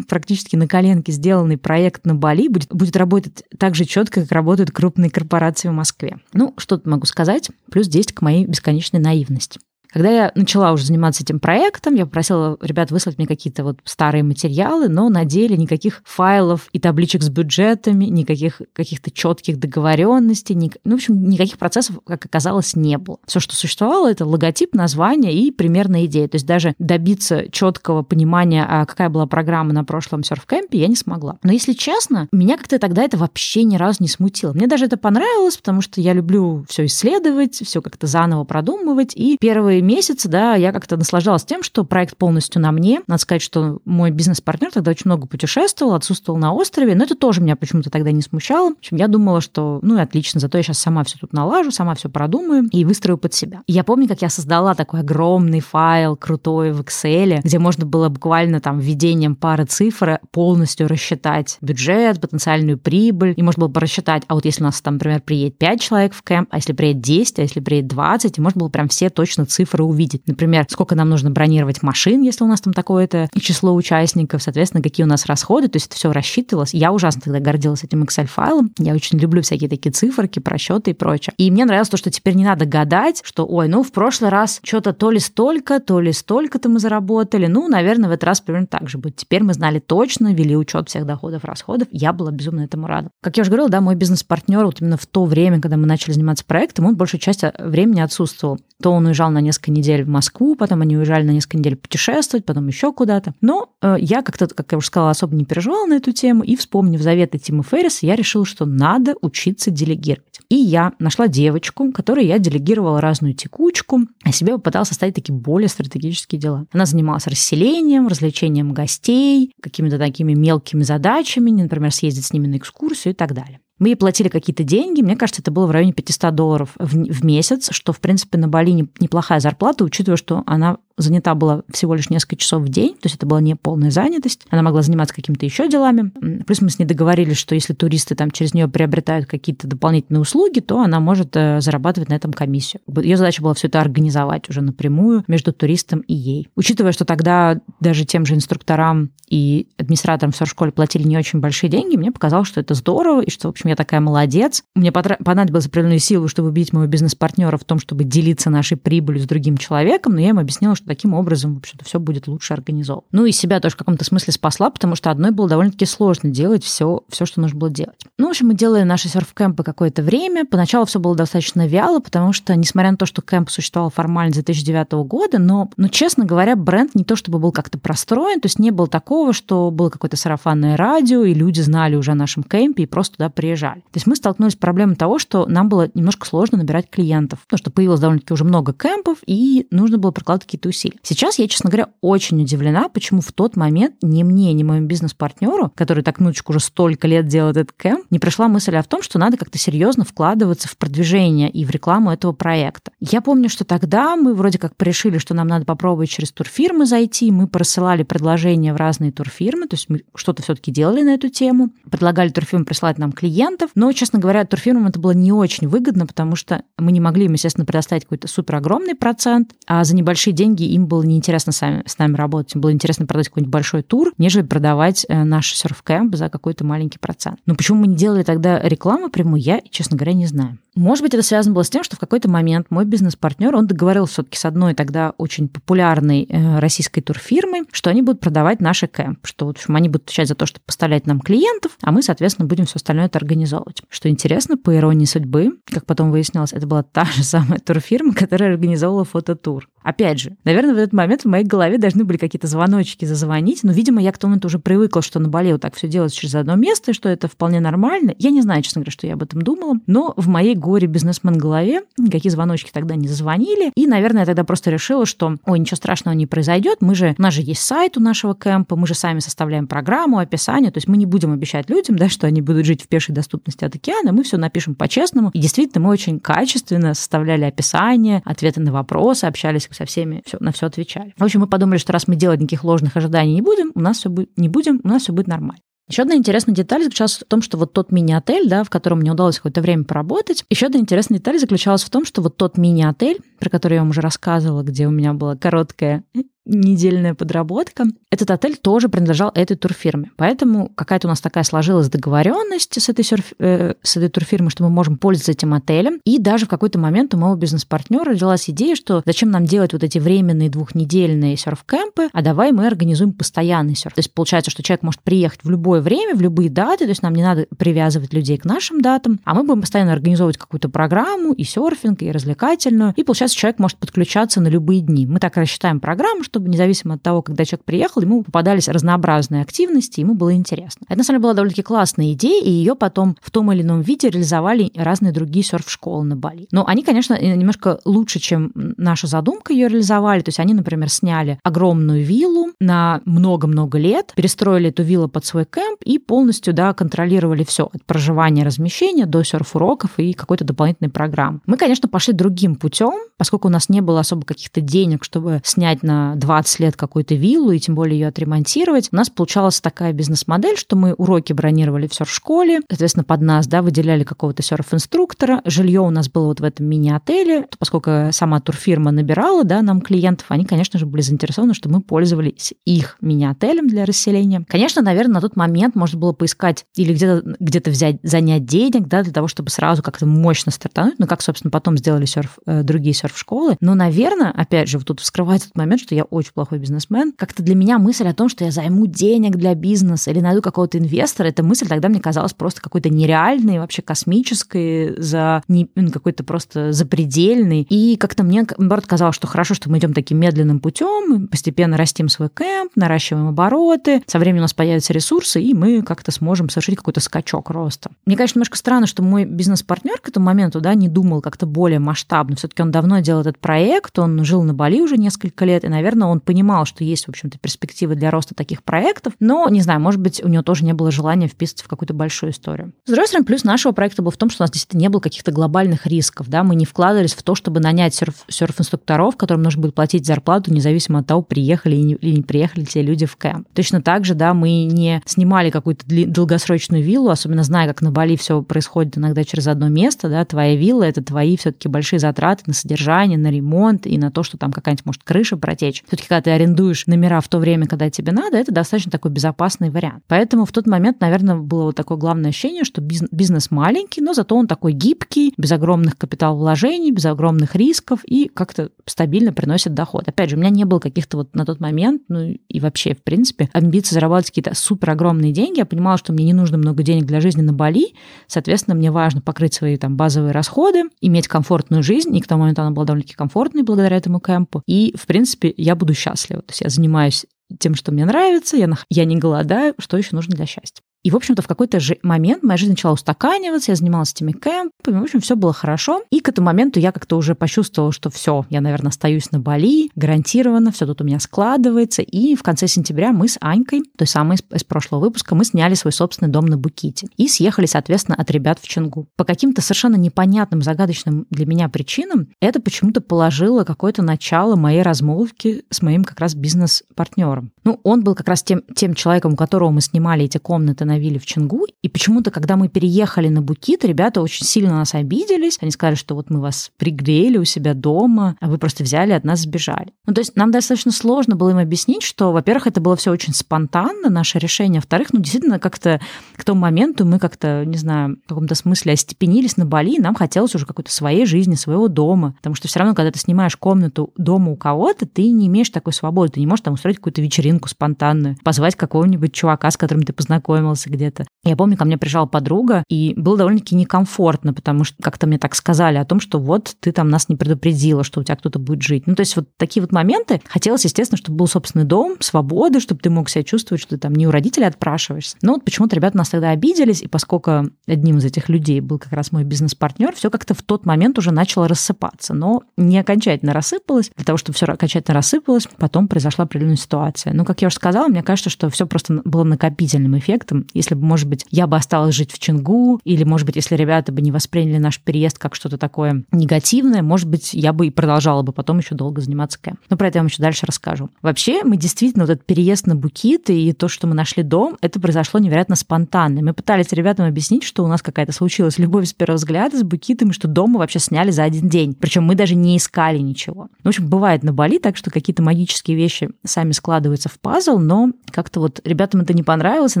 практически 0.08 0.56
на 0.56 0.66
коленке 0.66 1.12
сделанный 1.12 1.58
проект 1.58 2.06
на 2.06 2.14
Бали 2.14 2.48
будет, 2.48 2.68
будет 2.70 2.96
работать 2.96 3.44
так 3.58 3.74
же 3.74 3.84
четко, 3.84 4.22
как 4.22 4.32
работают 4.32 4.70
крупные 4.70 5.10
корпорации 5.10 5.68
в 5.68 5.72
Москве. 5.72 6.18
Ну, 6.32 6.54
что 6.56 6.76
тут 6.76 6.86
могу 6.86 7.06
сказать? 7.06 7.50
Плюс 7.70 7.88
10 7.88 8.12
к 8.12 8.22
моей 8.22 8.46
бесконечной 8.46 9.00
наивности. 9.00 9.60
Когда 9.92 10.10
я 10.10 10.32
начала 10.34 10.72
уже 10.72 10.86
заниматься 10.86 11.22
этим 11.22 11.38
проектом, 11.38 11.94
я 11.94 12.06
попросила 12.06 12.56
ребят 12.62 12.90
выслать 12.90 13.18
мне 13.18 13.26
какие-то 13.26 13.62
вот 13.62 13.78
старые 13.84 14.22
материалы, 14.22 14.88
но 14.88 15.08
на 15.08 15.24
деле 15.24 15.56
никаких 15.56 16.02
файлов 16.04 16.68
и 16.72 16.80
табличек 16.80 17.22
с 17.22 17.28
бюджетами, 17.28 18.06
никаких 18.06 18.62
каких-то 18.72 19.10
четких 19.10 19.58
договоренностей, 19.58 20.54
ни, 20.54 20.70
ну, 20.84 20.92
в 20.92 20.94
общем, 20.94 21.22
никаких 21.28 21.58
процессов, 21.58 21.98
как 22.06 22.24
оказалось, 22.24 22.74
не 22.74 22.96
было. 22.96 23.18
Все, 23.26 23.38
что 23.38 23.54
существовало, 23.54 24.10
это 24.10 24.24
логотип, 24.24 24.74
название 24.74 25.34
и 25.34 25.50
примерная 25.50 26.06
идея. 26.06 26.26
То 26.28 26.36
есть 26.36 26.46
даже 26.46 26.74
добиться 26.78 27.50
четкого 27.50 28.02
понимания, 28.02 28.64
а 28.66 28.86
какая 28.86 29.10
была 29.10 29.26
программа 29.26 29.72
на 29.72 29.84
прошлом 29.84 30.24
серфкэмпе, 30.24 30.78
я 30.78 30.88
не 30.88 30.96
смогла. 30.96 31.36
Но 31.42 31.52
если 31.52 31.74
честно, 31.74 32.28
меня 32.32 32.56
как-то 32.56 32.78
тогда 32.78 33.02
это 33.02 33.18
вообще 33.18 33.64
ни 33.64 33.76
разу 33.76 33.98
не 34.00 34.08
смутило. 34.08 34.54
Мне 34.54 34.66
даже 34.66 34.86
это 34.86 34.96
понравилось, 34.96 35.58
потому 35.58 35.82
что 35.82 36.00
я 36.00 36.14
люблю 36.14 36.64
все 36.68 36.86
исследовать, 36.86 37.56
все 37.56 37.82
как-то 37.82 38.06
заново 38.06 38.44
продумывать. 38.44 39.12
И 39.14 39.36
первые 39.38 39.81
месяцы, 39.82 40.28
да, 40.28 40.54
я 40.54 40.72
как-то 40.72 40.96
наслаждалась 40.96 41.44
тем, 41.44 41.62
что 41.62 41.84
проект 41.84 42.16
полностью 42.16 42.60
на 42.62 42.72
мне. 42.72 43.02
Надо 43.06 43.20
сказать, 43.20 43.42
что 43.42 43.80
мой 43.84 44.10
бизнес-партнер 44.10 44.72
тогда 44.72 44.90
очень 44.90 45.04
много 45.06 45.26
путешествовал, 45.26 45.94
отсутствовал 45.94 46.38
на 46.38 46.52
острове, 46.52 46.94
но 46.94 47.04
это 47.04 47.14
тоже 47.14 47.40
меня 47.40 47.56
почему-то 47.56 47.90
тогда 47.90 48.10
не 48.12 48.22
смущало. 48.22 48.70
В 48.70 48.78
общем, 48.78 48.96
я 48.96 49.08
думала, 49.08 49.40
что, 49.40 49.78
ну, 49.82 50.00
отлично, 50.00 50.40
зато 50.40 50.58
я 50.58 50.64
сейчас 50.64 50.78
сама 50.78 51.04
все 51.04 51.18
тут 51.18 51.32
налажу, 51.32 51.70
сама 51.70 51.94
все 51.94 52.08
продумаю 52.08 52.68
и 52.72 52.84
выстрою 52.84 53.18
под 53.18 53.34
себя. 53.34 53.62
И 53.66 53.72
я 53.72 53.84
помню, 53.84 54.08
как 54.08 54.22
я 54.22 54.30
создала 54.30 54.74
такой 54.74 55.00
огромный 55.00 55.60
файл 55.60 56.16
крутой 56.16 56.72
в 56.72 56.80
Excel, 56.80 57.40
где 57.42 57.58
можно 57.58 57.84
было 57.84 58.08
буквально 58.08 58.60
там 58.60 58.78
введением 58.78 59.36
пары 59.36 59.64
цифр 59.64 60.18
полностью 60.30 60.88
рассчитать 60.88 61.58
бюджет, 61.60 62.20
потенциальную 62.20 62.78
прибыль, 62.78 63.34
и 63.36 63.42
можно 63.42 63.60
было 63.60 63.68
бы 63.68 63.82
а 64.28 64.34
вот 64.34 64.44
если 64.44 64.62
у 64.62 64.66
нас 64.66 64.80
там, 64.80 64.94
например, 64.94 65.20
приедет 65.20 65.58
5 65.58 65.80
человек 65.80 66.14
в 66.14 66.22
кемп, 66.22 66.48
а 66.50 66.56
если 66.56 66.72
приедет 66.72 67.02
10, 67.02 67.38
а 67.38 67.42
если 67.42 67.60
приедет 67.60 67.88
20, 67.88 68.38
и 68.38 68.40
можно 68.40 68.60
было 68.60 68.68
прям 68.68 68.88
все 68.88 69.10
точно 69.10 69.44
цифры 69.44 69.71
увидеть. 69.80 70.26
Например, 70.26 70.66
сколько 70.68 70.94
нам 70.94 71.08
нужно 71.08 71.30
бронировать 71.30 71.82
машин, 71.82 72.20
если 72.22 72.44
у 72.44 72.46
нас 72.46 72.60
там 72.60 72.72
такое-то 72.72 73.30
число 73.40 73.74
участников, 73.74 74.42
соответственно, 74.42 74.82
какие 74.82 75.04
у 75.04 75.08
нас 75.08 75.26
расходы, 75.26 75.68
то 75.68 75.76
есть 75.76 75.86
это 75.86 75.96
все 75.96 76.12
рассчитывалось. 76.12 76.74
Я 76.74 76.92
ужасно 76.92 77.22
тогда 77.22 77.40
гордилась 77.40 77.84
этим 77.84 78.02
Excel-файлом. 78.02 78.72
Я 78.78 78.94
очень 78.94 79.18
люблю 79.18 79.42
всякие 79.42 79.70
такие 79.70 79.92
циферки, 79.92 80.40
просчеты 80.40 80.90
и 80.90 80.94
прочее. 80.94 81.32
И 81.38 81.50
мне 81.50 81.64
нравилось 81.64 81.88
то, 81.88 81.96
что 81.96 82.10
теперь 82.10 82.34
не 82.34 82.44
надо 82.44 82.66
гадать, 82.66 83.22
что, 83.24 83.46
ой, 83.46 83.68
ну, 83.68 83.82
в 83.82 83.92
прошлый 83.92 84.30
раз 84.30 84.60
что-то 84.62 84.92
то 84.92 85.10
ли 85.10 85.18
столько, 85.18 85.80
то 85.80 86.00
ли 86.00 86.12
столько-то 86.12 86.68
мы 86.68 86.78
заработали. 86.78 87.46
Ну, 87.46 87.68
наверное, 87.68 88.10
в 88.10 88.12
этот 88.12 88.24
раз 88.24 88.40
примерно 88.40 88.66
так 88.66 88.88
же 88.88 88.98
будет. 88.98 89.16
Теперь 89.16 89.42
мы 89.42 89.54
знали 89.54 89.78
точно, 89.78 90.34
вели 90.34 90.56
учет 90.56 90.88
всех 90.88 91.06
доходов, 91.06 91.44
расходов. 91.44 91.88
Я 91.90 92.12
была 92.12 92.30
безумно 92.30 92.62
этому 92.62 92.86
рада. 92.86 93.10
Как 93.20 93.36
я 93.36 93.42
уже 93.42 93.50
говорила, 93.50 93.68
да, 93.68 93.80
мой 93.80 93.94
бизнес-партнер 93.94 94.64
вот 94.64 94.80
именно 94.80 94.96
в 94.96 95.06
то 95.06 95.24
время, 95.24 95.60
когда 95.60 95.76
мы 95.76 95.86
начали 95.86 96.12
заниматься 96.12 96.44
проектом, 96.44 96.86
он 96.86 96.96
большую 96.96 97.20
часть 97.20 97.44
времени 97.58 98.00
отсутствовал. 98.00 98.58
То 98.82 98.90
он 98.90 99.06
уезжал 99.06 99.30
на 99.30 99.40
несколько 99.40 99.61
недель 99.70 100.04
в 100.04 100.08
Москву, 100.08 100.54
потом 100.54 100.82
они 100.82 100.96
уезжали 100.96 101.24
на 101.24 101.30
несколько 101.30 101.58
недель 101.58 101.76
путешествовать, 101.76 102.44
потом 102.44 102.68
еще 102.68 102.92
куда-то. 102.92 103.34
Но 103.40 103.70
э, 103.80 103.96
я 103.98 104.22
как-то, 104.22 104.46
как 104.48 104.72
я 104.72 104.78
уже 104.78 104.88
сказала, 104.88 105.10
особо 105.10 105.34
не 105.36 105.44
переживала 105.44 105.86
на 105.86 105.94
эту 105.94 106.12
тему, 106.12 106.42
и, 106.42 106.56
вспомнив 106.56 107.00
заветы 107.00 107.38
Тима 107.38 107.62
Ферриса, 107.62 108.06
я 108.06 108.16
решила, 108.16 108.44
что 108.44 108.66
надо 108.66 109.14
учиться 109.20 109.70
делегировать. 109.70 110.40
И 110.48 110.56
я 110.56 110.92
нашла 110.98 111.28
девочку, 111.28 111.92
которой 111.92 112.26
я 112.26 112.38
делегировала 112.38 113.00
разную 113.00 113.34
текучку, 113.34 114.00
а 114.24 114.32
себе 114.32 114.52
попыталась 114.52 114.88
составить 114.88 115.14
такие 115.14 115.34
более 115.34 115.68
стратегические 115.68 116.40
дела. 116.40 116.66
Она 116.72 116.84
занималась 116.84 117.26
расселением, 117.26 118.08
развлечением 118.08 118.72
гостей, 118.72 119.52
какими-то 119.62 119.98
такими 119.98 120.34
мелкими 120.34 120.82
задачами, 120.82 121.50
например, 121.50 121.92
съездить 121.92 122.26
с 122.26 122.32
ними 122.32 122.46
на 122.46 122.56
экскурсию 122.56 123.14
и 123.14 123.16
так 123.16 123.32
далее. 123.32 123.60
Мы 123.78 123.88
ей 123.88 123.96
платили 123.96 124.28
какие-то 124.28 124.64
деньги, 124.64 125.02
мне 125.02 125.16
кажется, 125.16 125.42
это 125.42 125.50
было 125.50 125.66
в 125.66 125.70
районе 125.70 125.92
500 125.92 126.34
долларов 126.34 126.70
в, 126.78 126.94
в 126.94 127.24
месяц, 127.24 127.70
что, 127.72 127.92
в 127.92 128.00
принципе, 128.00 128.38
на 128.38 128.48
Бали 128.48 128.70
неплохая 129.00 129.40
зарплата, 129.40 129.84
учитывая, 129.84 130.16
что 130.16 130.42
она 130.46 130.78
занята 130.96 131.34
была 131.34 131.62
всего 131.70 131.94
лишь 131.94 132.10
несколько 132.10 132.36
часов 132.36 132.62
в 132.62 132.68
день, 132.68 132.94
то 132.94 133.04
есть 133.04 133.16
это 133.16 133.26
была 133.26 133.40
не 133.40 133.54
полная 133.54 133.90
занятость. 133.90 134.46
Она 134.50 134.62
могла 134.62 134.82
заниматься 134.82 135.14
какими-то 135.14 135.44
еще 135.44 135.68
делами. 135.68 136.12
Плюс 136.44 136.60
мы 136.60 136.70
с 136.70 136.78
ней 136.78 136.84
договорились, 136.84 137.36
что 137.36 137.54
если 137.54 137.74
туристы 137.74 138.14
там 138.14 138.30
через 138.30 138.54
нее 138.54 138.68
приобретают 138.68 139.26
какие-то 139.26 139.66
дополнительные 139.66 140.20
услуги, 140.20 140.60
то 140.60 140.80
она 140.80 141.00
может 141.00 141.36
э, 141.36 141.60
зарабатывать 141.60 142.08
на 142.08 142.14
этом 142.14 142.32
комиссию. 142.32 142.82
Ее 143.02 143.16
задача 143.16 143.42
была 143.42 143.54
все 143.54 143.68
это 143.68 143.80
организовать 143.80 144.48
уже 144.48 144.60
напрямую 144.60 145.24
между 145.28 145.52
туристом 145.52 146.00
и 146.00 146.14
ей. 146.14 146.48
Учитывая, 146.56 146.92
что 146.92 147.04
тогда 147.04 147.60
даже 147.80 148.04
тем 148.04 148.26
же 148.26 148.34
инструкторам 148.34 149.10
и 149.28 149.68
администраторам 149.78 150.32
в 150.32 150.46
школе 150.48 150.72
платили 150.72 151.04
не 151.04 151.16
очень 151.16 151.40
большие 151.40 151.70
деньги, 151.70 151.96
мне 151.96 152.12
показалось, 152.12 152.48
что 152.48 152.60
это 152.60 152.74
здорово, 152.74 153.22
и 153.22 153.30
что, 153.30 153.48
в 153.48 153.50
общем, 153.50 153.70
я 153.72 153.76
такая 153.76 154.00
молодец. 154.00 154.62
Мне 154.74 154.92
понадобилось 154.92 155.66
определенную 155.66 155.98
силу, 155.98 156.28
чтобы 156.28 156.48
убедить 156.48 156.72
моего 156.72 156.88
бизнес-партнера 156.88 157.56
в 157.56 157.64
том, 157.64 157.78
чтобы 157.78 158.04
делиться 158.04 158.50
нашей 158.50 158.76
прибылью 158.76 159.22
с 159.22 159.26
другим 159.26 159.56
человеком, 159.56 160.14
но 160.14 160.20
я 160.20 160.28
ему 160.28 160.40
объяснила, 160.40 160.74
что 160.74 160.86
таким 160.86 161.14
образом, 161.14 161.54
в 161.54 161.58
общем-то, 161.58 161.84
все 161.84 161.98
будет 161.98 162.26
лучше 162.28 162.54
организовано. 162.54 163.06
Ну 163.12 163.26
и 163.26 163.32
себя 163.32 163.60
тоже 163.60 163.74
в 163.74 163.78
каком-то 163.78 164.04
смысле 164.04 164.32
спасла, 164.32 164.70
потому 164.70 164.94
что 164.94 165.10
одной 165.10 165.30
было 165.30 165.48
довольно-таки 165.48 165.86
сложно 165.86 166.30
делать 166.30 166.64
все, 166.64 167.02
все, 167.08 167.26
что 167.26 167.40
нужно 167.40 167.58
было 167.58 167.70
делать. 167.70 168.04
Ну, 168.18 168.26
в 168.26 168.30
общем, 168.30 168.48
мы 168.48 168.54
делали 168.54 168.82
наши 168.82 169.08
серф-кемпы 169.08 169.62
какое-то 169.62 170.02
время. 170.02 170.44
Поначалу 170.44 170.86
все 170.86 171.00
было 171.00 171.14
достаточно 171.14 171.66
вяло, 171.66 172.00
потому 172.00 172.32
что, 172.32 172.54
несмотря 172.54 172.90
на 172.90 172.96
то, 172.96 173.06
что 173.06 173.22
кемп 173.22 173.50
существовал 173.50 173.90
формально 173.90 174.32
с 174.32 174.36
2009 174.36 174.92
года, 175.06 175.38
но, 175.38 175.70
ну, 175.76 175.88
честно 175.88 176.24
говоря, 176.24 176.56
бренд 176.56 176.94
не 176.94 177.04
то 177.04 177.16
чтобы 177.16 177.38
был 177.38 177.52
как-то 177.52 177.78
простроен, 177.78 178.40
то 178.40 178.46
есть 178.46 178.58
не 178.58 178.70
было 178.70 178.86
такого, 178.86 179.32
что 179.32 179.70
было 179.70 179.88
какое-то 179.90 180.16
сарафанное 180.16 180.76
радио, 180.76 181.24
и 181.24 181.34
люди 181.34 181.60
знали 181.60 181.96
уже 181.96 182.12
о 182.12 182.14
нашем 182.14 182.42
кемпе 182.42 182.84
и 182.84 182.86
просто 182.86 183.16
туда 183.16 183.30
приезжали. 183.30 183.51
То 183.90 183.96
есть 183.96 184.06
мы 184.06 184.16
столкнулись 184.16 184.52
с 184.52 184.56
проблемой 184.56 184.96
того, 184.96 185.18
что 185.18 185.46
нам 185.46 185.68
было 185.68 185.90
немножко 185.94 186.26
сложно 186.26 186.58
набирать 186.58 186.90
клиентов, 186.90 187.40
потому 187.40 187.58
что 187.58 187.70
появилось 187.70 188.00
довольно-таки 188.00 188.32
уже 188.32 188.44
много 188.44 188.72
кемпов, 188.72 189.18
и 189.26 189.66
нужно 189.70 189.98
было 189.98 190.10
прокладывать 190.10 190.46
какие-то 190.46 190.68
усилия. 190.68 190.98
Сейчас 191.02 191.38
я, 191.38 191.48
честно 191.48 191.70
говоря, 191.70 191.88
очень 192.00 192.40
удивлена, 192.40 192.88
почему 192.88 193.20
в 193.20 193.32
тот 193.32 193.56
момент 193.56 193.96
ни 194.02 194.22
мне, 194.22 194.52
ни 194.52 194.62
моему 194.62 194.86
бизнес-партнеру, 194.86 195.72
который 195.74 196.02
так 196.02 196.20
минуточку 196.20 196.52
уже 196.52 196.60
столько 196.60 197.06
лет 197.06 197.26
делает 197.26 197.56
этот 197.56 197.76
кемп, 197.76 198.06
не 198.10 198.18
пришла 198.18 198.48
мысль 198.48 198.76
о 198.76 198.82
том, 198.82 199.02
что 199.02 199.18
надо 199.18 199.36
как-то 199.36 199.58
серьезно 199.58 200.04
вкладываться 200.04 200.68
в 200.68 200.76
продвижение 200.76 201.50
и 201.50 201.64
в 201.64 201.70
рекламу 201.70 202.10
этого 202.10 202.32
проекта. 202.32 202.92
Я 203.00 203.20
помню, 203.20 203.48
что 203.48 203.64
тогда 203.64 204.16
мы 204.16 204.34
вроде 204.34 204.58
как 204.58 204.72
решили, 204.80 205.18
что 205.18 205.34
нам 205.34 205.46
надо 205.48 205.64
попробовать 205.64 206.10
через 206.10 206.32
турфирмы 206.32 206.86
зайти, 206.86 207.30
мы 207.30 207.46
присылали 207.46 208.02
предложения 208.02 208.72
в 208.72 208.76
разные 208.76 209.12
турфирмы, 209.12 209.66
то 209.66 209.74
есть 209.74 209.88
мы 209.88 210.02
что-то 210.14 210.42
все-таки 210.42 210.70
делали 210.70 211.02
на 211.02 211.14
эту 211.14 211.28
тему, 211.28 211.70
предлагали 211.90 212.28
турфирмам 212.30 212.64
присылать 212.64 212.98
нам 212.98 213.12
клиентов, 213.12 213.41
но, 213.74 213.92
честно 213.92 214.18
говоря, 214.18 214.44
турфирмам 214.44 214.86
это 214.86 214.98
было 214.98 215.12
не 215.12 215.32
очень 215.32 215.68
выгодно, 215.68 216.06
потому 216.06 216.36
что 216.36 216.62
мы 216.78 216.92
не 216.92 217.00
могли 217.00 217.26
им, 217.26 217.32
естественно, 217.32 217.64
предоставить 217.64 218.04
какой-то 218.04 218.28
супер 218.28 218.56
огромный 218.56 218.94
процент, 218.94 219.52
а 219.66 219.84
за 219.84 219.94
небольшие 219.94 220.32
деньги 220.32 220.64
им 220.64 220.86
было 220.86 221.02
неинтересно 221.02 221.52
сами, 221.52 221.82
с 221.86 221.98
нами 221.98 222.14
работать. 222.14 222.54
Им 222.54 222.60
было 222.60 222.72
интересно 222.72 223.06
продать 223.06 223.28
какой-нибудь 223.28 223.52
большой 223.52 223.82
тур, 223.82 224.12
нежели 224.18 224.42
продавать 224.42 225.06
э, 225.08 225.24
наш 225.24 225.54
серф-кэмп 225.54 226.14
за 226.16 226.28
какой-то 226.28 226.64
маленький 226.64 226.98
процент. 226.98 227.38
Но 227.46 227.54
почему 227.54 227.80
мы 227.80 227.86
не 227.88 227.96
делали 227.96 228.22
тогда 228.22 228.60
рекламу 228.60 229.08
прямую, 229.08 229.40
я, 229.40 229.60
честно 229.70 229.96
говоря, 229.96 230.14
не 230.14 230.26
знаю. 230.26 230.58
Может 230.74 231.02
быть, 231.02 231.12
это 231.12 231.22
связано 231.22 231.54
было 231.54 231.64
с 231.64 231.70
тем, 231.70 231.84
что 231.84 231.96
в 231.96 231.98
какой-то 231.98 232.30
момент 232.30 232.68
мой 232.70 232.86
бизнес-партнер, 232.86 233.54
он 233.54 233.66
договорился 233.66 234.14
все-таки 234.14 234.38
с 234.38 234.44
одной 234.46 234.74
тогда 234.74 235.12
очень 235.18 235.48
популярной 235.48 236.26
э, 236.26 236.58
российской 236.60 237.02
турфирмой, 237.02 237.64
что 237.72 237.90
они 237.90 238.00
будут 238.00 238.20
продавать 238.20 238.60
наши 238.60 238.86
кэмп, 238.86 239.26
что 239.26 239.46
в 239.46 239.50
общем, 239.50 239.76
они 239.76 239.90
будут 239.90 240.04
отвечать 240.04 240.28
за 240.28 240.34
то, 240.34 240.46
чтобы 240.46 240.64
поставлять 240.64 241.06
нам 241.06 241.20
клиентов, 241.20 241.72
а 241.82 241.92
мы, 241.92 242.02
соответственно, 242.02 242.48
будем 242.48 242.64
все 242.64 242.76
остальное 242.76 243.06
это 243.06 243.18
организовывать. 243.32 243.82
Что 243.88 244.08
интересно, 244.08 244.56
по 244.56 244.76
иронии 244.76 245.06
судьбы, 245.06 245.52
как 245.66 245.86
потом 245.86 246.10
выяснилось, 246.10 246.52
это 246.52 246.66
была 246.66 246.82
та 246.82 247.04
же 247.04 247.24
самая 247.24 247.58
турфирма, 247.58 248.14
которая 248.14 248.50
организовала 248.50 249.04
фототур. 249.04 249.68
Опять 249.82 250.20
же, 250.20 250.36
наверное, 250.44 250.74
в 250.74 250.78
этот 250.78 250.92
момент 250.92 251.22
в 251.22 251.28
моей 251.28 251.44
голове 251.44 251.76
должны 251.78 252.04
были 252.04 252.16
какие-то 252.16 252.46
звоночки 252.46 253.04
зазвонить, 253.04 253.64
но, 253.64 253.72
видимо, 253.72 254.00
я 254.00 254.12
к 254.12 254.18
тому 254.18 254.32
моменту 254.32 254.46
уже 254.46 254.58
привыкла, 254.58 255.02
что 255.02 255.18
на 255.18 255.28
Бали 255.28 255.52
вот 255.52 255.60
так 255.60 255.74
все 255.74 255.88
делать 255.88 256.12
через 256.12 256.34
одно 256.34 256.54
место, 256.54 256.92
и 256.92 256.94
что 256.94 257.08
это 257.08 257.26
вполне 257.26 257.60
нормально. 257.60 258.14
Я 258.18 258.30
не 258.30 258.42
знаю, 258.42 258.62
честно 258.62 258.80
говоря, 258.80 258.92
что 258.92 259.06
я 259.06 259.14
об 259.14 259.22
этом 259.22 259.42
думала, 259.42 259.78
но 259.86 260.14
в 260.16 260.28
моей 260.28 260.54
горе-бизнесмен 260.54 261.36
голове 261.36 261.82
никакие 261.98 262.30
звоночки 262.30 262.70
тогда 262.72 262.94
не 262.94 263.08
зазвонили, 263.08 263.72
и, 263.74 263.86
наверное, 263.86 264.20
я 264.22 264.26
тогда 264.26 264.44
просто 264.44 264.70
решила, 264.70 265.04
что, 265.04 265.36
ой, 265.46 265.58
ничего 265.58 265.76
страшного 265.76 266.14
не 266.14 266.26
произойдет, 266.26 266.78
мы 266.80 266.94
же, 266.94 267.14
у 267.18 267.22
нас 267.22 267.34
же 267.34 267.42
есть 267.42 267.62
сайт 267.62 267.96
у 267.96 268.00
нашего 268.00 268.36
кемпа, 268.36 268.76
мы 268.76 268.86
же 268.86 268.94
сами 268.94 269.18
составляем 269.18 269.66
программу, 269.66 270.18
описание, 270.18 270.70
то 270.70 270.78
есть 270.78 270.86
мы 270.86 270.96
не 270.96 271.06
будем 271.06 271.32
обещать 271.32 271.68
людям, 271.68 271.96
да, 271.96 272.08
что 272.08 272.26
они 272.26 272.40
будут 272.40 272.66
жить 272.66 272.82
в 272.82 272.88
пешей 272.88 273.14
доступности 273.22 273.64
от 273.64 273.74
океана, 273.74 274.12
мы 274.12 274.22
все 274.22 274.36
напишем 274.36 274.74
по-честному, 274.74 275.30
и 275.32 275.38
действительно 275.38 275.84
мы 275.84 275.90
очень 275.90 276.20
качественно 276.20 276.94
составляли 276.94 277.44
описание, 277.44 278.22
ответы 278.24 278.60
на 278.60 278.72
вопросы, 278.72 279.24
общались 279.24 279.68
со 279.70 279.84
всеми, 279.84 280.22
все, 280.26 280.36
на 280.40 280.52
все 280.52 280.66
отвечали. 280.66 281.14
В 281.16 281.24
общем, 281.24 281.40
мы 281.40 281.46
подумали, 281.46 281.78
что 281.78 281.92
раз 281.92 282.08
мы 282.08 282.16
делать 282.16 282.40
никаких 282.40 282.64
ложных 282.64 282.96
ожиданий 282.96 283.34
не 283.34 283.42
будем, 283.42 283.72
у 283.74 283.80
нас 283.80 283.98
все 283.98 284.10
будет, 284.10 284.30
не 284.36 284.48
будем, 284.48 284.80
у 284.84 284.88
нас 284.88 285.02
все 285.02 285.12
будет 285.12 285.28
нормально. 285.28 285.60
Еще 285.88 286.02
одна 286.02 286.14
интересная 286.14 286.54
деталь 286.54 286.82
заключалась 286.82 287.18
в 287.18 287.24
том, 287.24 287.42
что 287.42 287.58
вот 287.58 287.72
тот 287.72 287.92
мини-отель, 287.92 288.48
да, 288.48 288.64
в 288.64 288.70
котором 288.70 289.00
мне 289.00 289.12
удалось 289.12 289.36
какое-то 289.36 289.60
время 289.60 289.84
поработать, 289.84 290.44
еще 290.48 290.66
одна 290.66 290.78
интересная 290.80 291.18
деталь 291.18 291.38
заключалась 291.38 291.82
в 291.82 291.90
том, 291.90 292.04
что 292.04 292.22
вот 292.22 292.36
тот 292.36 292.56
мини-отель, 292.56 293.20
про 293.38 293.50
который 293.50 293.74
я 293.74 293.80
вам 293.80 293.90
уже 293.90 294.00
рассказывала, 294.00 294.62
где 294.62 294.86
у 294.86 294.90
меня 294.90 295.12
была 295.12 295.36
короткая 295.36 296.04
недельная 296.44 297.14
подработка. 297.14 297.84
Этот 298.10 298.30
отель 298.30 298.56
тоже 298.56 298.88
принадлежал 298.88 299.30
этой 299.34 299.56
турфирме. 299.56 300.10
Поэтому 300.16 300.70
какая-то 300.74 301.06
у 301.06 301.10
нас 301.10 301.20
такая 301.20 301.44
сложилась 301.44 301.88
договоренность 301.88 302.80
с 302.80 302.88
этой, 302.88 303.04
серф, 303.04 303.32
э, 303.38 303.74
с 303.82 303.96
этой 303.96 304.08
турфирмой, 304.08 304.50
что 304.50 304.64
мы 304.64 304.70
можем 304.70 304.98
пользоваться 304.98 305.32
этим 305.32 305.54
отелем. 305.54 306.00
И 306.04 306.18
даже 306.18 306.46
в 306.46 306.48
какой-то 306.48 306.78
момент 306.78 307.14
у 307.14 307.16
моего 307.16 307.36
бизнес-партнера 307.36 308.12
родилась 308.12 308.50
идея, 308.50 308.74
что 308.74 309.02
зачем 309.06 309.30
нам 309.30 309.44
делать 309.44 309.72
вот 309.72 309.84
эти 309.84 309.98
временные 309.98 310.50
двухнедельные 310.50 311.36
серф-кемпы, 311.36 312.08
а 312.12 312.22
давай 312.22 312.52
мы 312.52 312.66
организуем 312.66 313.12
постоянный 313.12 313.76
серф. 313.76 313.94
То 313.94 314.00
есть 314.00 314.12
получается, 314.12 314.50
что 314.50 314.62
человек 314.62 314.82
может 314.82 315.00
приехать 315.02 315.40
в 315.44 315.50
любое 315.50 315.80
время, 315.80 316.16
в 316.16 316.20
любые 316.20 316.50
даты, 316.50 316.84
то 316.84 316.90
есть 316.90 317.02
нам 317.02 317.14
не 317.14 317.22
надо 317.22 317.46
привязывать 317.56 318.12
людей 318.12 318.36
к 318.36 318.44
нашим 318.44 318.80
датам, 318.80 319.20
а 319.24 319.34
мы 319.34 319.44
будем 319.44 319.60
постоянно 319.60 319.92
организовывать 319.92 320.38
какую-то 320.38 320.68
программу 320.68 321.32
и 321.32 321.44
серфинг, 321.44 322.02
и 322.02 322.10
развлекательную. 322.10 322.94
И 322.96 323.04
получается, 323.04 323.36
человек 323.36 323.58
может 323.60 323.78
подключаться 323.78 324.40
на 324.40 324.48
любые 324.48 324.80
дни. 324.80 325.06
Мы 325.06 325.20
так 325.20 325.36
рассчитаем 325.36 325.80
программу, 325.80 326.24
чтобы 326.32 326.48
независимо 326.48 326.94
от 326.94 327.02
того, 327.02 327.20
когда 327.20 327.44
человек 327.44 327.66
приехал, 327.66 328.00
ему 328.00 328.22
попадались 328.22 328.66
разнообразные 328.66 329.42
активности, 329.42 330.00
ему 330.00 330.14
было 330.14 330.32
интересно. 330.32 330.86
Это, 330.88 330.96
на 330.96 331.04
самом 331.04 331.18
деле, 331.18 331.22
была 331.24 331.34
довольно-таки 331.34 331.62
классная 331.62 332.12
идея, 332.14 332.42
и 332.42 332.50
ее 332.50 332.74
потом 332.74 333.18
в 333.20 333.30
том 333.30 333.52
или 333.52 333.60
ином 333.60 333.82
виде 333.82 334.08
реализовали 334.08 334.72
разные 334.74 335.12
другие 335.12 335.44
серф-школы 335.44 336.04
на 336.04 336.16
Бали. 336.16 336.48
Но 336.50 336.66
они, 336.66 336.82
конечно, 336.82 337.20
немножко 337.20 337.80
лучше, 337.84 338.18
чем 338.18 338.50
наша 338.54 339.06
задумка 339.06 339.52
ее 339.52 339.68
реализовали. 339.68 340.22
То 340.22 340.30
есть 340.30 340.40
они, 340.40 340.54
например, 340.54 340.88
сняли 340.88 341.38
огромную 341.42 342.02
виллу 342.02 342.52
на 342.60 343.02
много-много 343.04 343.76
лет, 343.76 344.14
перестроили 344.16 344.70
эту 344.70 344.82
виллу 344.84 345.08
под 345.08 345.26
свой 345.26 345.44
кемп 345.44 345.82
и 345.84 345.98
полностью, 345.98 346.54
да, 346.54 346.72
контролировали 346.72 347.44
все 347.44 347.68
от 347.70 347.84
проживания, 347.84 348.42
размещения 348.42 349.04
до 349.04 349.22
серф-уроков 349.22 349.98
и 349.98 350.14
какой-то 350.14 350.46
дополнительной 350.46 350.90
программы. 350.90 351.40
Мы, 351.44 351.58
конечно, 351.58 351.90
пошли 351.90 352.14
другим 352.14 352.56
путем, 352.56 352.94
поскольку 353.18 353.48
у 353.48 353.50
нас 353.50 353.68
не 353.68 353.82
было 353.82 354.00
особо 354.00 354.24
каких-то 354.24 354.62
денег, 354.62 355.04
чтобы 355.04 355.42
снять 355.44 355.82
на 355.82 356.16
20 356.22 356.60
лет 356.60 356.76
какую-то 356.76 357.14
виллу 357.14 357.50
и 357.50 357.58
тем 357.58 357.74
более 357.74 357.98
ее 357.98 358.08
отремонтировать, 358.08 358.88
у 358.92 358.96
нас 358.96 359.10
получалась 359.10 359.60
такая 359.60 359.92
бизнес-модель, 359.92 360.56
что 360.56 360.76
мы 360.76 360.94
уроки 360.94 361.32
бронировали 361.32 361.86
все 361.88 362.04
в 362.04 362.10
школе, 362.10 362.60
соответственно, 362.68 363.04
под 363.04 363.20
нас, 363.20 363.46
да, 363.46 363.60
выделяли 363.60 364.04
какого-то 364.04 364.42
серф-инструктора, 364.42 365.42
жилье 365.44 365.80
у 365.80 365.90
нас 365.90 366.08
было 366.08 366.26
вот 366.26 366.40
в 366.40 366.44
этом 366.44 366.66
мини-отеле, 366.66 367.46
поскольку 367.58 368.08
сама 368.12 368.40
турфирма 368.40 368.92
набирала, 368.92 369.44
да, 369.44 369.62
нам 369.62 369.80
клиентов, 369.80 370.26
они, 370.30 370.44
конечно 370.44 370.78
же, 370.78 370.86
были 370.86 371.02
заинтересованы, 371.02 371.54
что 371.54 371.68
мы 371.68 371.80
пользовались 371.80 372.54
их 372.64 372.96
мини-отелем 373.00 373.68
для 373.68 373.84
расселения. 373.84 374.44
Конечно, 374.48 374.82
наверное, 374.82 375.14
на 375.14 375.20
тот 375.20 375.36
момент 375.36 375.74
можно 375.74 375.98
было 375.98 376.12
поискать 376.12 376.64
или 376.76 376.94
где-то 376.94 377.22
где 377.40 377.60
взять, 377.70 377.96
занять 378.02 378.44
денег, 378.44 378.86
да, 378.86 379.02
для 379.02 379.12
того, 379.12 379.28
чтобы 379.28 379.50
сразу 379.50 379.82
как-то 379.82 380.06
мощно 380.06 380.52
стартануть, 380.52 380.98
ну, 380.98 381.06
как, 381.06 381.22
собственно, 381.22 381.50
потом 381.50 381.76
сделали 381.76 382.04
серф, 382.04 382.38
э, 382.46 382.62
другие 382.62 382.94
серф-школы. 382.94 383.56
Но, 383.60 383.74
наверное, 383.74 384.30
опять 384.30 384.68
же, 384.68 384.78
вот 384.78 384.86
тут 384.86 385.00
вскрывается 385.00 385.48
тот 385.48 385.56
момент, 385.56 385.80
что 385.80 385.94
я 385.94 386.04
очень 386.12 386.32
плохой 386.32 386.58
бизнесмен. 386.58 387.12
Как-то 387.16 387.42
для 387.42 387.54
меня 387.54 387.78
мысль 387.78 388.06
о 388.06 388.14
том, 388.14 388.28
что 388.28 388.44
я 388.44 388.50
займу 388.50 388.86
денег 388.86 389.36
для 389.36 389.54
бизнеса 389.54 390.10
или 390.10 390.20
найду 390.20 390.42
какого-то 390.42 390.78
инвестора, 390.78 391.28
эта 391.28 391.42
мысль 391.42 391.66
тогда 391.66 391.88
мне 391.88 392.00
казалась 392.00 392.34
просто 392.34 392.60
какой-то 392.60 392.90
нереальной, 392.90 393.58
вообще 393.58 393.82
космической, 393.82 394.94
за 395.00 395.42
ну, 395.48 395.90
какой-то 395.90 396.24
просто 396.24 396.72
запредельной. 396.72 397.66
И 397.68 397.96
как-то 397.96 398.22
мне, 398.22 398.46
наоборот, 398.58 398.86
казалось, 398.86 399.16
что 399.16 399.26
хорошо, 399.26 399.54
что 399.54 399.70
мы 399.70 399.78
идем 399.78 399.94
таким 399.94 400.18
медленным 400.18 400.60
путем, 400.60 401.28
постепенно 401.28 401.76
растим 401.76 402.08
свой 402.08 402.28
кемп, 402.28 402.72
наращиваем 402.76 403.28
обороты, 403.28 404.02
со 404.06 404.18
временем 404.18 404.42
у 404.42 404.42
нас 404.42 404.54
появятся 404.54 404.92
ресурсы, 404.92 405.40
и 405.40 405.54
мы 405.54 405.82
как-то 405.82 406.12
сможем 406.12 406.48
совершить 406.48 406.76
какой-то 406.76 407.00
скачок 407.00 407.50
роста. 407.50 407.90
Мне, 408.06 408.16
конечно, 408.16 408.38
немножко 408.38 408.58
странно, 408.58 408.86
что 408.86 409.02
мой 409.02 409.24
бизнес-партнер 409.24 409.98
к 410.00 410.08
этому 410.08 410.26
моменту 410.26 410.60
да, 410.60 410.74
не 410.74 410.88
думал 410.88 411.20
как-то 411.20 411.46
более 411.46 411.78
масштабно. 411.78 412.36
Все-таки 412.36 412.62
он 412.62 412.70
давно 412.70 413.00
делал 413.00 413.22
этот 413.22 413.38
проект, 413.38 413.98
он 413.98 414.24
жил 414.24 414.42
на 414.42 414.54
Бали 414.54 414.80
уже 414.80 414.96
несколько 414.96 415.44
лет, 415.44 415.64
и, 415.64 415.68
наверное, 415.68 416.01
он 416.10 416.20
понимал, 416.20 416.64
что 416.64 416.84
есть, 416.84 417.06
в 417.06 417.08
общем-то, 417.08 417.38
перспективы 417.38 417.94
для 417.94 418.10
роста 418.10 418.34
таких 418.34 418.62
проектов, 418.62 419.14
но, 419.20 419.48
не 419.48 419.60
знаю, 419.60 419.80
может 419.80 420.00
быть, 420.00 420.22
у 420.22 420.28
него 420.28 420.42
тоже 420.42 420.64
не 420.64 420.72
было 420.72 420.90
желания 420.90 421.28
вписываться 421.28 421.64
в 421.64 421.68
какую-то 421.68 421.94
большую 421.94 422.32
историю. 422.32 422.72
С 422.84 422.90
другой 422.90 423.06
стороны, 423.06 423.26
плюс 423.26 423.44
нашего 423.44 423.72
проекта 423.72 424.02
был 424.02 424.10
в 424.10 424.16
том, 424.16 424.30
что 424.30 424.42
у 424.42 424.44
нас 424.44 424.50
действительно 424.50 424.80
не 424.80 424.88
было 424.88 425.00
каких-то 425.00 425.32
глобальных 425.32 425.86
рисков, 425.86 426.28
да, 426.28 426.42
мы 426.42 426.54
не 426.54 426.64
вкладывались 426.64 427.14
в 427.14 427.22
то, 427.22 427.34
чтобы 427.34 427.60
нанять 427.60 427.94
серф- 428.00 428.24
серф-инструкторов, 428.28 429.16
которым 429.16 429.42
нужно 429.42 429.62
будет 429.62 429.74
платить 429.74 430.06
зарплату, 430.06 430.52
независимо 430.52 431.00
от 431.00 431.06
того, 431.06 431.22
приехали 431.22 431.76
или 431.76 432.16
не 432.16 432.22
приехали 432.22 432.64
те 432.64 432.82
люди 432.82 433.06
в 433.06 433.16
кемп. 433.16 433.48
Точно 433.54 433.82
так 433.82 434.04
же, 434.04 434.14
да, 434.14 434.34
мы 434.34 434.64
не 434.64 435.02
снимали 435.06 435.50
какую-то 435.50 435.84
долгосрочную 435.88 436.82
виллу, 436.82 437.10
особенно 437.10 437.42
зная, 437.42 437.66
как 437.68 437.82
на 437.82 437.90
Бали 437.90 438.16
все 438.16 438.42
происходит 438.42 438.98
иногда 438.98 439.24
через 439.24 439.46
одно 439.46 439.68
место, 439.68 440.08
да, 440.08 440.24
твоя 440.24 440.56
вилла— 440.56 440.82
это 440.84 441.02
твои 441.02 441.36
все-таки 441.36 441.68
большие 441.68 441.98
затраты 441.98 442.44
на 442.46 442.54
содержание, 442.54 443.18
на 443.18 443.30
ремонт 443.30 443.86
и 443.86 443.98
на 443.98 444.10
то, 444.10 444.22
что 444.22 444.38
там 444.38 444.52
какая-нибудь 444.52 444.86
может 444.86 445.02
крыша 445.04 445.36
протечь. 445.36 445.84
Все-таки, 445.92 446.08
когда 446.08 446.22
ты 446.22 446.30
арендуешь 446.30 446.86
номера 446.86 447.20
в 447.20 447.28
то 447.28 447.36
время, 447.36 447.66
когда 447.66 447.90
тебе 447.90 448.12
надо, 448.12 448.38
это 448.38 448.50
достаточно 448.50 448.90
такой 448.90 449.10
безопасный 449.10 449.68
вариант. 449.68 450.02
Поэтому 450.08 450.46
в 450.46 450.50
тот 450.50 450.66
момент, 450.66 451.02
наверное, 451.02 451.36
было 451.36 451.64
вот 451.64 451.76
такое 451.76 451.98
главное 451.98 452.30
ощущение, 452.30 452.64
что 452.64 452.80
бизнес 452.80 453.50
маленький, 453.50 454.00
но 454.00 454.14
зато 454.14 454.34
он 454.34 454.46
такой 454.46 454.72
гибкий, 454.72 455.34
без 455.36 455.52
огромных 455.52 455.98
капиталовложений, 455.98 456.92
без 456.92 457.04
огромных 457.04 457.56
рисков 457.56 458.00
и 458.06 458.30
как-то 458.32 458.70
стабильно 458.86 459.34
приносит 459.34 459.74
доход. 459.74 460.08
Опять 460.08 460.30
же, 460.30 460.36
у 460.36 460.38
меня 460.38 460.48
не 460.48 460.64
было 460.64 460.78
каких-то 460.78 461.18
вот 461.18 461.36
на 461.36 461.44
тот 461.44 461.60
момент, 461.60 462.04
ну 462.08 462.38
и 462.48 462.60
вообще, 462.60 462.94
в 462.94 463.02
принципе, 463.02 463.50
амбиций 463.52 463.92
зарабатывать 463.92 464.30
какие-то 464.30 464.54
супер 464.54 464.92
огромные 464.92 465.32
деньги. 465.32 465.58
Я 465.58 465.66
понимала, 465.66 465.98
что 465.98 466.14
мне 466.14 466.24
не 466.24 466.32
нужно 466.32 466.56
много 466.56 466.82
денег 466.82 467.04
для 467.04 467.20
жизни 467.20 467.42
на 467.42 467.52
Бали, 467.52 467.88
соответственно, 468.28 468.76
мне 468.76 468.90
важно 468.90 469.20
покрыть 469.20 469.52
свои 469.52 469.76
там 469.76 469.98
базовые 469.98 470.32
расходы, 470.32 470.84
иметь 471.02 471.28
комфортную 471.28 471.82
жизнь, 471.82 472.16
и 472.16 472.22
к 472.22 472.26
тому 472.26 472.44
моменту 472.44 472.62
она 472.62 472.70
была 472.70 472.86
довольно-таки 472.86 473.14
комфортной 473.14 473.62
благодаря 473.62 473.98
этому 473.98 474.20
кемпу. 474.20 474.62
И, 474.66 474.94
в 474.96 475.04
принципе, 475.04 475.52
я 475.54 475.76
буду 475.82 475.94
счастлива. 475.94 476.42
То 476.42 476.50
есть 476.50 476.60
я 476.60 476.70
занимаюсь 476.70 477.26
тем, 477.58 477.74
что 477.74 477.92
мне 477.92 478.04
нравится, 478.04 478.56
я, 478.56 478.68
я 478.88 479.04
не 479.04 479.16
голодаю, 479.18 479.74
что 479.78 479.96
еще 479.96 480.14
нужно 480.14 480.34
для 480.34 480.46
счастья. 480.46 480.82
И, 481.02 481.10
в 481.10 481.16
общем-то, 481.16 481.42
в 481.42 481.48
какой-то 481.48 481.80
же 481.80 481.98
момент 482.02 482.42
моя 482.42 482.56
жизнь 482.56 482.72
начала 482.72 482.92
устаканиваться, 482.92 483.72
я 483.72 483.76
занималась 483.76 484.12
этими 484.12 484.32
кемпами, 484.32 485.00
в 485.00 485.02
общем, 485.02 485.20
все 485.20 485.36
было 485.36 485.52
хорошо. 485.52 486.02
И 486.10 486.20
к 486.20 486.28
этому 486.28 486.46
моменту 486.46 486.78
я 486.78 486.92
как-то 486.92 487.16
уже 487.16 487.34
почувствовала, 487.34 487.92
что 487.92 488.10
все, 488.10 488.46
я, 488.50 488.60
наверное, 488.60 488.90
остаюсь 488.90 489.30
на 489.32 489.40
Бали, 489.40 489.90
гарантированно, 489.96 490.70
все 490.70 490.86
тут 490.86 491.00
у 491.00 491.04
меня 491.04 491.18
складывается. 491.18 492.02
И 492.02 492.36
в 492.36 492.42
конце 492.42 492.68
сентября 492.68 493.12
мы 493.12 493.28
с 493.28 493.36
Анькой, 493.40 493.82
той 493.96 494.06
самой 494.06 494.38
из, 494.52 494.64
прошлого 494.64 495.00
выпуска, 495.00 495.34
мы 495.34 495.44
сняли 495.44 495.74
свой 495.74 495.92
собственный 495.92 496.30
дом 496.30 496.46
на 496.46 496.56
Буките 496.56 497.08
и 497.16 497.28
съехали, 497.28 497.66
соответственно, 497.66 498.16
от 498.16 498.30
ребят 498.30 498.58
в 498.60 498.68
Чингу. 498.68 499.08
По 499.16 499.24
каким-то 499.24 499.60
совершенно 499.60 499.96
непонятным, 499.96 500.62
загадочным 500.62 501.26
для 501.30 501.46
меня 501.46 501.68
причинам 501.68 502.28
это 502.40 502.60
почему-то 502.60 503.00
положило 503.00 503.64
какое-то 503.64 504.02
начало 504.02 504.56
моей 504.56 504.82
размолвки 504.82 505.64
с 505.70 505.82
моим 505.82 506.04
как 506.04 506.20
раз 506.20 506.34
бизнес-партнером. 506.34 507.52
Ну, 507.64 507.80
он 507.84 508.02
был 508.02 508.14
как 508.14 508.28
раз 508.28 508.42
тем, 508.42 508.62
тем 508.74 508.94
человеком, 508.94 509.34
у 509.34 509.36
которого 509.36 509.70
мы 509.70 509.80
снимали 509.80 510.24
эти 510.24 510.38
комнаты 510.38 510.84
на 510.84 510.98
вилле 510.98 511.18
в 511.18 511.26
Чингу. 511.26 511.66
И 511.82 511.88
почему-то, 511.88 512.30
когда 512.30 512.56
мы 512.56 512.68
переехали 512.68 513.28
на 513.28 513.40
Букит, 513.42 513.84
ребята 513.84 514.20
очень 514.20 514.44
сильно 514.44 514.72
нас 514.72 514.94
обиделись. 514.94 515.58
Они 515.60 515.70
сказали, 515.70 515.94
что 515.94 516.14
вот 516.14 516.30
мы 516.30 516.40
вас 516.40 516.70
пригрели 516.76 517.38
у 517.38 517.44
себя 517.44 517.74
дома, 517.74 518.36
а 518.40 518.48
вы 518.48 518.58
просто 518.58 518.82
взяли 518.82 519.12
от 519.12 519.24
нас 519.24 519.40
сбежали. 519.40 519.92
Ну, 520.06 520.14
то 520.14 520.20
есть 520.20 520.36
нам 520.36 520.50
достаточно 520.50 520.90
сложно 520.90 521.36
было 521.36 521.50
им 521.50 521.58
объяснить, 521.58 522.02
что, 522.02 522.32
во-первых, 522.32 522.66
это 522.66 522.80
было 522.80 522.96
все 522.96 523.10
очень 523.10 523.32
спонтанно, 523.32 524.10
наше 524.10 524.38
решение. 524.38 524.80
Во-вторых, 524.80 525.12
ну, 525.12 525.20
действительно, 525.20 525.58
как-то 525.58 526.00
к 526.36 526.44
тому 526.44 526.60
моменту 526.60 527.04
мы 527.04 527.18
как-то, 527.18 527.64
не 527.64 527.78
знаю, 527.78 528.18
в 528.24 528.28
каком-то 528.28 528.54
смысле 528.54 528.94
остепенились 528.94 529.56
на 529.56 529.66
Бали, 529.66 529.96
и 529.96 530.00
нам 530.00 530.14
хотелось 530.14 530.54
уже 530.54 530.66
какой-то 530.66 530.92
своей 530.92 531.26
жизни, 531.26 531.54
своего 531.54 531.88
дома. 531.88 532.34
Потому 532.38 532.56
что 532.56 532.66
все 532.66 532.80
равно, 532.80 532.94
когда 532.94 533.10
ты 533.10 533.18
снимаешь 533.18 533.56
комнату 533.56 534.12
дома 534.16 534.50
у 534.50 534.56
кого-то, 534.56 535.06
ты 535.06 535.30
не 535.30 535.46
имеешь 535.46 535.70
такой 535.70 535.92
свободы. 535.92 536.32
Ты 536.32 536.40
не 536.40 536.46
можешь 536.46 536.62
там 536.62 536.74
устроить 536.74 536.96
какую-то 536.96 537.22
вечеринку 537.22 537.51
вечеринку 537.52 537.68
спонтанную, 537.68 538.36
позвать 538.42 538.76
какого-нибудь 538.76 539.32
чувака, 539.32 539.70
с 539.70 539.76
которым 539.76 540.02
ты 540.02 540.12
познакомился 540.12 540.90
где-то. 540.90 541.24
Я 541.44 541.56
помню, 541.56 541.76
ко 541.76 541.84
мне 541.84 541.98
приезжала 541.98 542.26
подруга, 542.26 542.84
и 542.88 543.14
было 543.16 543.36
довольно-таки 543.36 543.74
некомфортно, 543.74 544.54
потому 544.54 544.84
что 544.84 544.96
как-то 545.02 545.26
мне 545.26 545.38
так 545.38 545.54
сказали 545.54 545.96
о 545.98 546.04
том, 546.04 546.20
что 546.20 546.38
вот 546.38 546.74
ты 546.80 546.92
там 546.92 547.08
нас 547.08 547.28
не 547.28 547.36
предупредила, 547.36 548.04
что 548.04 548.20
у 548.20 548.24
тебя 548.24 548.36
кто-то 548.36 548.58
будет 548.58 548.82
жить. 548.82 549.06
Ну, 549.06 549.14
то 549.14 549.20
есть 549.20 549.36
вот 549.36 549.48
такие 549.56 549.82
вот 549.82 549.92
моменты. 549.92 550.40
Хотелось, 550.46 550.84
естественно, 550.84 551.18
чтобы 551.18 551.38
был 551.38 551.46
собственный 551.46 551.84
дом, 551.84 552.16
свободы, 552.20 552.80
чтобы 552.80 553.00
ты 553.00 553.10
мог 553.10 553.28
себя 553.28 553.42
чувствовать, 553.42 553.82
что 553.82 553.96
ты 553.96 553.98
там 553.98 554.14
не 554.14 554.26
у 554.26 554.30
родителей 554.30 554.66
отпрашиваешься. 554.66 555.36
Но 555.42 555.54
вот 555.54 555.64
почему-то 555.64 555.96
ребята 555.96 556.16
нас 556.16 556.28
тогда 556.28 556.50
обиделись, 556.50 557.02
и 557.02 557.08
поскольку 557.08 557.66
одним 557.86 558.18
из 558.18 558.24
этих 558.24 558.48
людей 558.48 558.80
был 558.80 558.98
как 558.98 559.12
раз 559.12 559.32
мой 559.32 559.44
бизнес-партнер, 559.44 560.14
все 560.14 560.30
как-то 560.30 560.54
в 560.54 560.62
тот 560.62 560.86
момент 560.86 561.18
уже 561.18 561.32
начало 561.32 561.68
рассыпаться, 561.68 562.34
но 562.34 562.62
не 562.76 562.98
окончательно 562.98 563.52
рассыпалось. 563.52 564.10
Для 564.16 564.24
того, 564.24 564.36
чтобы 564.36 564.56
все 564.56 564.66
окончательно 564.66 565.14
рассыпалось, 565.14 565.68
потом 565.76 566.08
произошла 566.08 566.44
определенная 566.44 566.76
ситуация. 566.76 567.32
Ну, 567.32 567.41
как 567.44 567.62
я 567.62 567.68
уже 567.68 567.76
сказала, 567.76 568.08
мне 568.08 568.22
кажется, 568.22 568.50
что 568.50 568.70
все 568.70 568.86
просто 568.86 569.20
было 569.24 569.44
накопительным 569.44 570.18
эффектом. 570.18 570.66
Если 570.74 570.94
бы, 570.94 571.04
может 571.04 571.28
быть, 571.28 571.46
я 571.50 571.66
бы 571.66 571.76
осталась 571.76 572.14
жить 572.14 572.32
в 572.32 572.38
Чингу, 572.38 573.00
или, 573.04 573.24
может 573.24 573.46
быть, 573.46 573.56
если 573.56 573.76
ребята 573.76 574.12
бы 574.12 574.22
не 574.22 574.32
восприняли 574.32 574.78
наш 574.78 575.00
переезд 575.00 575.38
как 575.38 575.54
что-то 575.54 575.78
такое 575.78 576.24
негативное, 576.32 577.02
может 577.02 577.28
быть, 577.28 577.54
я 577.54 577.72
бы 577.72 577.86
и 577.86 577.90
продолжала 577.90 578.42
бы 578.42 578.52
потом 578.52 578.78
еще 578.78 578.94
долго 578.94 579.20
заниматься 579.20 579.58
КЭМ. 579.60 579.78
Но 579.90 579.96
про 579.96 580.08
это 580.08 580.18
я 580.18 580.22
вам 580.22 580.28
еще 580.28 580.42
дальше 580.42 580.66
расскажу. 580.66 581.10
Вообще, 581.22 581.62
мы 581.64 581.76
действительно, 581.76 582.24
вот 582.24 582.30
этот 582.30 582.46
переезд 582.46 582.86
на 582.86 582.96
Букит 582.96 583.50
и 583.50 583.72
то, 583.72 583.88
что 583.88 584.06
мы 584.06 584.14
нашли 584.14 584.42
дом, 584.42 584.76
это 584.80 585.00
произошло 585.00 585.40
невероятно 585.40 585.76
спонтанно. 585.76 586.42
Мы 586.42 586.54
пытались 586.54 586.92
ребятам 586.92 587.26
объяснить, 587.26 587.64
что 587.64 587.84
у 587.84 587.88
нас 587.88 588.02
какая-то 588.02 588.32
случилась 588.32 588.78
любовь 588.78 589.08
с 589.08 589.12
первого 589.12 589.36
взгляда 589.36 589.78
с 589.78 589.82
Букитом, 589.82 590.30
и 590.30 590.32
что 590.32 590.48
дом 590.48 590.70
мы 590.70 590.78
вообще 590.78 590.98
сняли 590.98 591.30
за 591.30 591.44
один 591.44 591.68
день. 591.68 591.94
Причем 591.94 592.24
мы 592.24 592.34
даже 592.34 592.54
не 592.54 592.76
искали 592.76 593.18
ничего. 593.18 593.68
Ну, 593.82 593.84
в 593.84 593.88
общем, 593.88 594.08
бывает 594.08 594.42
на 594.42 594.52
Бали 594.52 594.78
так, 594.78 594.96
что 594.96 595.10
какие-то 595.10 595.42
магические 595.42 595.96
вещи 595.96 596.30
сами 596.44 596.72
складываются 596.72 597.28
в 597.32 597.40
пазл, 597.40 597.78
но 597.78 598.10
как-то 598.30 598.60
вот 598.60 598.80
ребятам 598.84 599.22
это 599.22 599.34
не 599.34 599.42
понравилось, 599.42 599.96
и, 599.96 600.00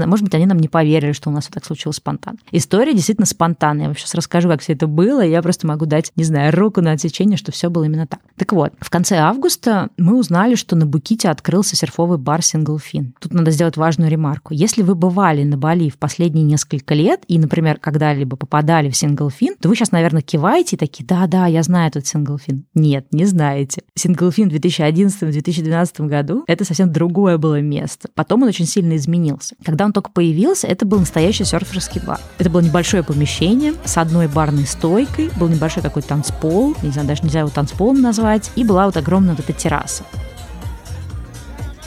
может 0.00 0.24
быть, 0.24 0.34
они 0.34 0.46
нам 0.46 0.58
не 0.58 0.68
поверили, 0.68 1.12
что 1.12 1.30
у 1.30 1.32
нас 1.32 1.46
вот 1.46 1.54
так 1.54 1.64
случилось 1.64 1.96
спонтанно. 1.96 2.38
История 2.50 2.94
действительно 2.94 3.26
спонтанная. 3.26 3.82
Я 3.82 3.88
вам 3.88 3.96
сейчас 3.96 4.14
расскажу, 4.14 4.48
как 4.48 4.60
все 4.60 4.72
это 4.74 4.86
было, 4.86 5.24
и 5.24 5.30
я 5.30 5.42
просто 5.42 5.66
могу 5.66 5.86
дать, 5.86 6.12
не 6.16 6.24
знаю, 6.24 6.54
руку 6.54 6.80
на 6.80 6.92
отсечение, 6.92 7.36
что 7.36 7.52
все 7.52 7.70
было 7.70 7.84
именно 7.84 8.06
так. 8.06 8.20
Так 8.36 8.52
вот, 8.52 8.72
в 8.80 8.90
конце 8.90 9.16
августа 9.16 9.90
мы 9.96 10.18
узнали, 10.18 10.54
что 10.54 10.76
на 10.76 10.86
Буките 10.86 11.28
открылся 11.28 11.76
серфовый 11.76 12.18
бар 12.18 12.40
Fin. 12.40 13.12
Тут 13.20 13.32
надо 13.32 13.50
сделать 13.50 13.76
важную 13.76 14.10
ремарку. 14.10 14.52
Если 14.52 14.82
вы 14.82 14.94
бывали 14.94 15.44
на 15.44 15.56
Бали 15.56 15.88
в 15.88 15.98
последние 15.98 16.44
несколько 16.44 16.94
лет 16.94 17.22
и, 17.28 17.38
например, 17.38 17.78
когда-либо 17.78 18.36
попадали 18.36 18.90
в 18.90 18.94
Fin, 18.94 19.16
то 19.60 19.68
вы 19.68 19.76
сейчас, 19.76 19.92
наверное, 19.92 20.22
киваете 20.22 20.76
и 20.76 20.78
такие, 20.78 21.06
да-да, 21.06 21.46
я 21.46 21.62
знаю 21.62 21.88
этот 21.88 22.04
Fin. 22.04 22.62
Нет, 22.74 23.06
не 23.12 23.24
знаете. 23.24 23.82
Fin 23.98 24.14
в 24.14 24.52
2011-2012 24.52 26.06
году— 26.06 26.44
это 26.46 26.64
совсем 26.64 26.90
другое 27.22 27.38
было 27.38 27.60
место. 27.60 28.08
Потом 28.16 28.42
он 28.42 28.48
очень 28.48 28.66
сильно 28.66 28.96
изменился. 28.96 29.54
Когда 29.64 29.84
он 29.84 29.92
только 29.92 30.10
появился, 30.10 30.66
это 30.66 30.84
был 30.84 30.98
настоящий 30.98 31.44
серферский 31.44 32.00
бар. 32.04 32.18
Это 32.38 32.50
было 32.50 32.60
небольшое 32.60 33.04
помещение 33.04 33.74
с 33.84 33.96
одной 33.96 34.26
барной 34.26 34.66
стойкой, 34.66 35.30
был 35.38 35.46
небольшой 35.46 35.84
такой 35.84 36.02
танцпол, 36.02 36.74
не 36.82 36.90
знаю, 36.90 37.06
даже 37.06 37.22
нельзя 37.22 37.40
его 37.40 37.50
танцполом 37.50 38.00
назвать, 38.00 38.50
и 38.56 38.64
была 38.64 38.86
вот 38.86 38.96
огромная 38.96 39.36
вот 39.36 39.48
эта 39.48 39.52
терраса. 39.52 40.02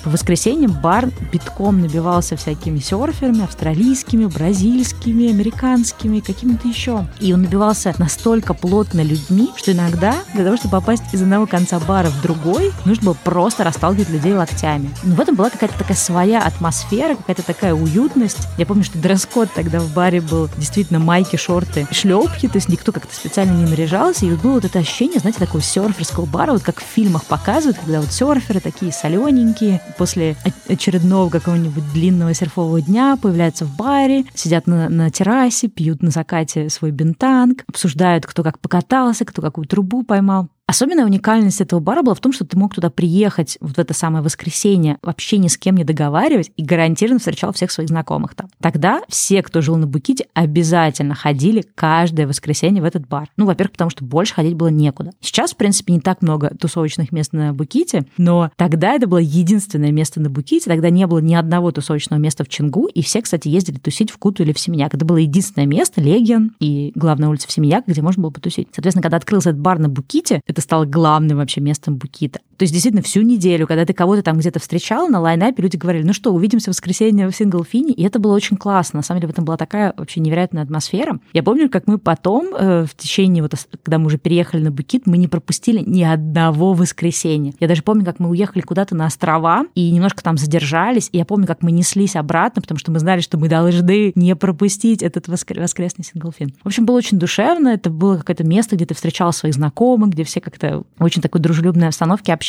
По 0.06 0.12
воскресеньям 0.12 0.72
бар 0.72 1.10
битком 1.32 1.82
набивался 1.82 2.38
всякими 2.38 2.78
серферами, 2.78 3.44
австралийскими, 3.44 4.26
бразильскими, 4.26 5.32
американскими, 5.32 6.20
какими-то 6.20 6.68
еще. 6.68 7.08
И 7.20 7.34
он 7.34 7.42
набивался 7.42 7.92
настолько 7.98 8.54
плотно 8.54 9.02
людьми, 9.02 9.50
что 9.56 9.72
иногда 9.72 10.14
для 10.36 10.44
того, 10.44 10.58
чтобы 10.58 10.74
попасть 10.74 11.12
из 11.12 11.24
одного 11.24 11.48
конца 11.48 11.80
бара 11.80 12.10
в 12.10 12.22
другой, 12.22 12.72
нужно 12.86 13.06
было 13.06 13.14
просто 13.16 13.64
расталкивать 13.64 14.12
людей 14.12 14.36
локтями. 14.36 14.92
Но 15.02 15.16
в 15.16 15.20
этом 15.20 15.34
была 15.34 15.50
какая-то 15.50 15.76
такая 15.76 15.98
своя 15.98 16.44
атмосфера, 16.44 17.16
какая-то 17.16 17.42
такая 17.42 17.74
уютность. 17.74 18.48
Я 18.60 18.68
помню, 18.68 18.84
что 18.84 19.00
дресс-код 19.00 19.50
тогда 19.56 19.80
в 19.80 19.92
баре 19.92 20.22
был 20.22 20.50
действительно 20.56 21.00
майки, 21.00 21.36
шорты, 21.36 21.88
шлепки, 21.90 22.48
то 22.48 22.58
есть 22.58 22.70
никто 22.70 22.92
как-то 22.92 23.16
специально 23.16 23.54
не 23.54 23.68
наряжался, 23.68 24.28
и 24.28 24.30
вот 24.30 24.42
было 24.42 24.54
вот 24.54 24.66
это 24.66 24.78
ощущение, 24.78 25.18
знаете, 25.18 25.40
такого 25.40 25.64
серферского 25.64 26.28
бара, 26.28 26.52
вот 26.52 26.62
как 26.62 26.80
в 26.80 26.86
фильмах 26.86 27.24
показывают, 27.24 27.80
когда 27.80 28.02
вот 28.02 28.12
серферы 28.12 28.60
такие 28.60 28.92
солененькие, 28.92 29.82
после 29.98 30.36
очередного 30.68 31.30
какого-нибудь 31.30 31.94
длинного 31.94 32.34
серфового 32.34 32.82
дня 32.82 33.18
появляются 33.22 33.66
в 33.66 33.76
баре, 33.76 34.26
сидят 34.34 34.68
на, 34.68 34.90
на 34.90 35.10
террасе, 35.10 35.68
пьют 35.68 36.02
на 36.02 36.12
закате 36.12 36.70
свой 36.70 36.92
бентанг, 36.92 37.64
обсуждают, 37.68 38.26
кто 38.26 38.44
как 38.44 38.60
покатался, 38.60 39.26
кто 39.26 39.42
какую 39.42 39.68
трубу 39.68 40.04
поймал. 40.04 40.50
Особенная 40.68 41.06
уникальность 41.06 41.62
этого 41.62 41.80
бара 41.80 42.02
была 42.02 42.16
в 42.16 42.20
том, 42.20 42.34
что 42.34 42.44
ты 42.44 42.58
мог 42.58 42.74
туда 42.74 42.90
приехать 42.90 43.58
вот 43.62 43.76
в 43.76 43.80
это 43.80 43.94
самое 43.94 44.24
воскресенье, 44.24 44.98
вообще 45.04 45.38
ни 45.38 45.48
с 45.48 45.58
кем 45.58 45.78
не 45.78 45.84
договаривать 45.84 46.52
и 46.58 46.64
гарантированно 46.64 47.20
встречал 47.20 47.54
всех 47.54 47.70
своих 47.70 47.90
знакомых 47.90 48.34
там. 48.34 48.50
Тогда 48.60 49.02
все, 49.08 49.44
кто 49.44 49.62
жил 49.62 49.76
на 49.76 49.86
Буките, 49.86 50.26
обязательно 50.34 51.14
ходили 51.14 51.64
каждое 51.76 52.26
воскресенье 52.26 52.82
в 52.82 52.86
этот 52.86 53.08
бар. 53.08 53.30
Ну, 53.38 53.46
во-первых, 53.46 53.74
потому 53.74 53.92
что 53.92 54.04
больше 54.04 54.34
ходить 54.34 54.56
было 54.56 54.70
некуда. 54.70 55.12
Сейчас, 55.22 55.54
в 55.54 55.56
принципе, 55.56 55.94
не 55.94 56.00
так 56.00 56.24
много 56.24 56.56
тусовочных 56.60 57.12
мест 57.12 57.32
на 57.32 57.54
Буките, 57.54 58.06
но 58.18 58.50
тогда 58.56 58.94
это 58.94 59.06
было 59.06 59.20
единственное 59.20 59.92
место 59.92 60.20
на 60.20 60.32
Буките, 60.32 60.68
тогда 60.68 60.90
не 60.90 61.06
было 61.06 61.20
ни 61.20 61.36
одного 61.36 61.72
тусовочного 61.72 62.20
места 62.20 62.44
в 62.44 62.50
Чингу, 62.50 62.88
и 62.88 63.04
все, 63.04 63.22
кстати, 63.22 63.50
ездили 63.50 63.78
тусить 63.78 64.10
в 64.10 64.18
Куту 64.18 64.42
или 64.42 64.52
в 64.52 64.60
Семеняк. 64.60 64.96
Это 64.96 65.06
было 65.06 65.18
единственное 65.18 65.68
место, 65.68 66.02
Легион 66.02 66.54
и 66.60 66.92
главная 66.96 67.30
улица 67.30 67.48
в 67.48 67.52
Семеняк, 67.52 67.86
где 67.86 68.02
можно 68.02 68.24
было 68.24 68.32
потусить. 68.32 68.70
Соответственно, 68.72 69.04
когда 69.04 69.18
открылся 69.18 69.52
этот 69.52 69.62
бар 69.62 69.78
на 69.78 69.90
Буките, 69.90 70.42
это 70.56 70.62
стало 70.62 70.86
главным 70.86 71.38
вообще 71.38 71.60
местом 71.60 71.98
Букита. 71.98 72.40
То 72.58 72.64
есть 72.64 72.74
действительно 72.74 73.02
всю 73.02 73.22
неделю, 73.22 73.68
когда 73.68 73.86
ты 73.86 73.94
кого-то 73.94 74.24
там 74.24 74.38
где-то 74.38 74.60
встречал 74.60 75.08
на 75.10 75.20
лайнапе, 75.20 75.62
люди 75.62 75.76
говорили, 75.76 76.04
ну 76.04 76.14
что, 76.14 76.34
увидимся 76.34 76.66
в 76.66 76.74
воскресенье 76.74 77.28
в 77.28 77.36
Синглфине, 77.36 77.94
и 77.94 78.04
это 78.04 78.20
было 78.20 78.34
очень 78.34 78.58
классно. 78.58 78.98
На 78.98 79.04
самом 79.04 79.22
деле 79.22 79.32
в 79.32 79.34
этом 79.34 79.46
была 79.46 79.58
такая 79.58 79.94
вообще 79.98 80.22
невероятная 80.22 80.64
атмосфера. 80.64 81.20
Я 81.34 81.44
помню, 81.44 81.70
как 81.70 81.88
мы 81.88 81.98
потом, 81.98 82.54
э, 82.58 82.86
в 82.86 82.96
течение, 82.96 83.44
вот, 83.44 83.54
когда 83.84 84.00
мы 84.00 84.08
уже 84.08 84.18
переехали 84.18 84.64
на 84.64 84.72
Букит, 84.72 85.06
мы 85.06 85.18
не 85.18 85.28
пропустили 85.28 85.84
ни 85.86 86.04
одного 86.04 86.74
воскресенья. 86.74 87.54
Я 87.60 87.68
даже 87.68 87.82
помню, 87.84 88.06
как 88.06 88.20
мы 88.20 88.30
уехали 88.30 88.62
куда-то 88.62 88.96
на 88.96 89.08
острова 89.08 89.66
и 89.76 89.92
немножко 89.92 90.24
там 90.24 90.38
задержались, 90.38 91.10
и 91.12 91.18
я 91.18 91.26
помню, 91.26 91.48
как 91.48 91.62
мы 91.62 91.72
неслись 91.72 92.16
обратно, 92.16 92.62
потому 92.62 92.80
что 92.80 92.92
мы 92.92 93.00
знали, 93.00 93.22
что 93.22 93.38
мы 93.38 93.50
должны 93.50 94.14
не 94.16 94.36
пропустить 94.36 95.04
этот 95.04 95.28
воскр... 95.28 95.60
воскресный 95.60 96.06
Синглфин. 96.06 96.54
В 96.64 96.68
общем, 96.68 96.86
было 96.86 96.98
очень 96.98 97.20
душевно, 97.20 97.70
это 97.70 97.90
было 97.90 98.18
какое-то 98.18 98.44
место, 98.44 98.76
где 98.76 98.86
ты 98.86 98.94
встречал 98.94 99.34
своих 99.34 99.56
знакомых, 99.56 100.12
где 100.12 100.24
все 100.24 100.40
как-то 100.40 100.84
очень 101.00 101.22
такой 101.22 101.42
дружелюбной 101.42 101.88
обстановке 101.88 102.34
общались. 102.34 102.45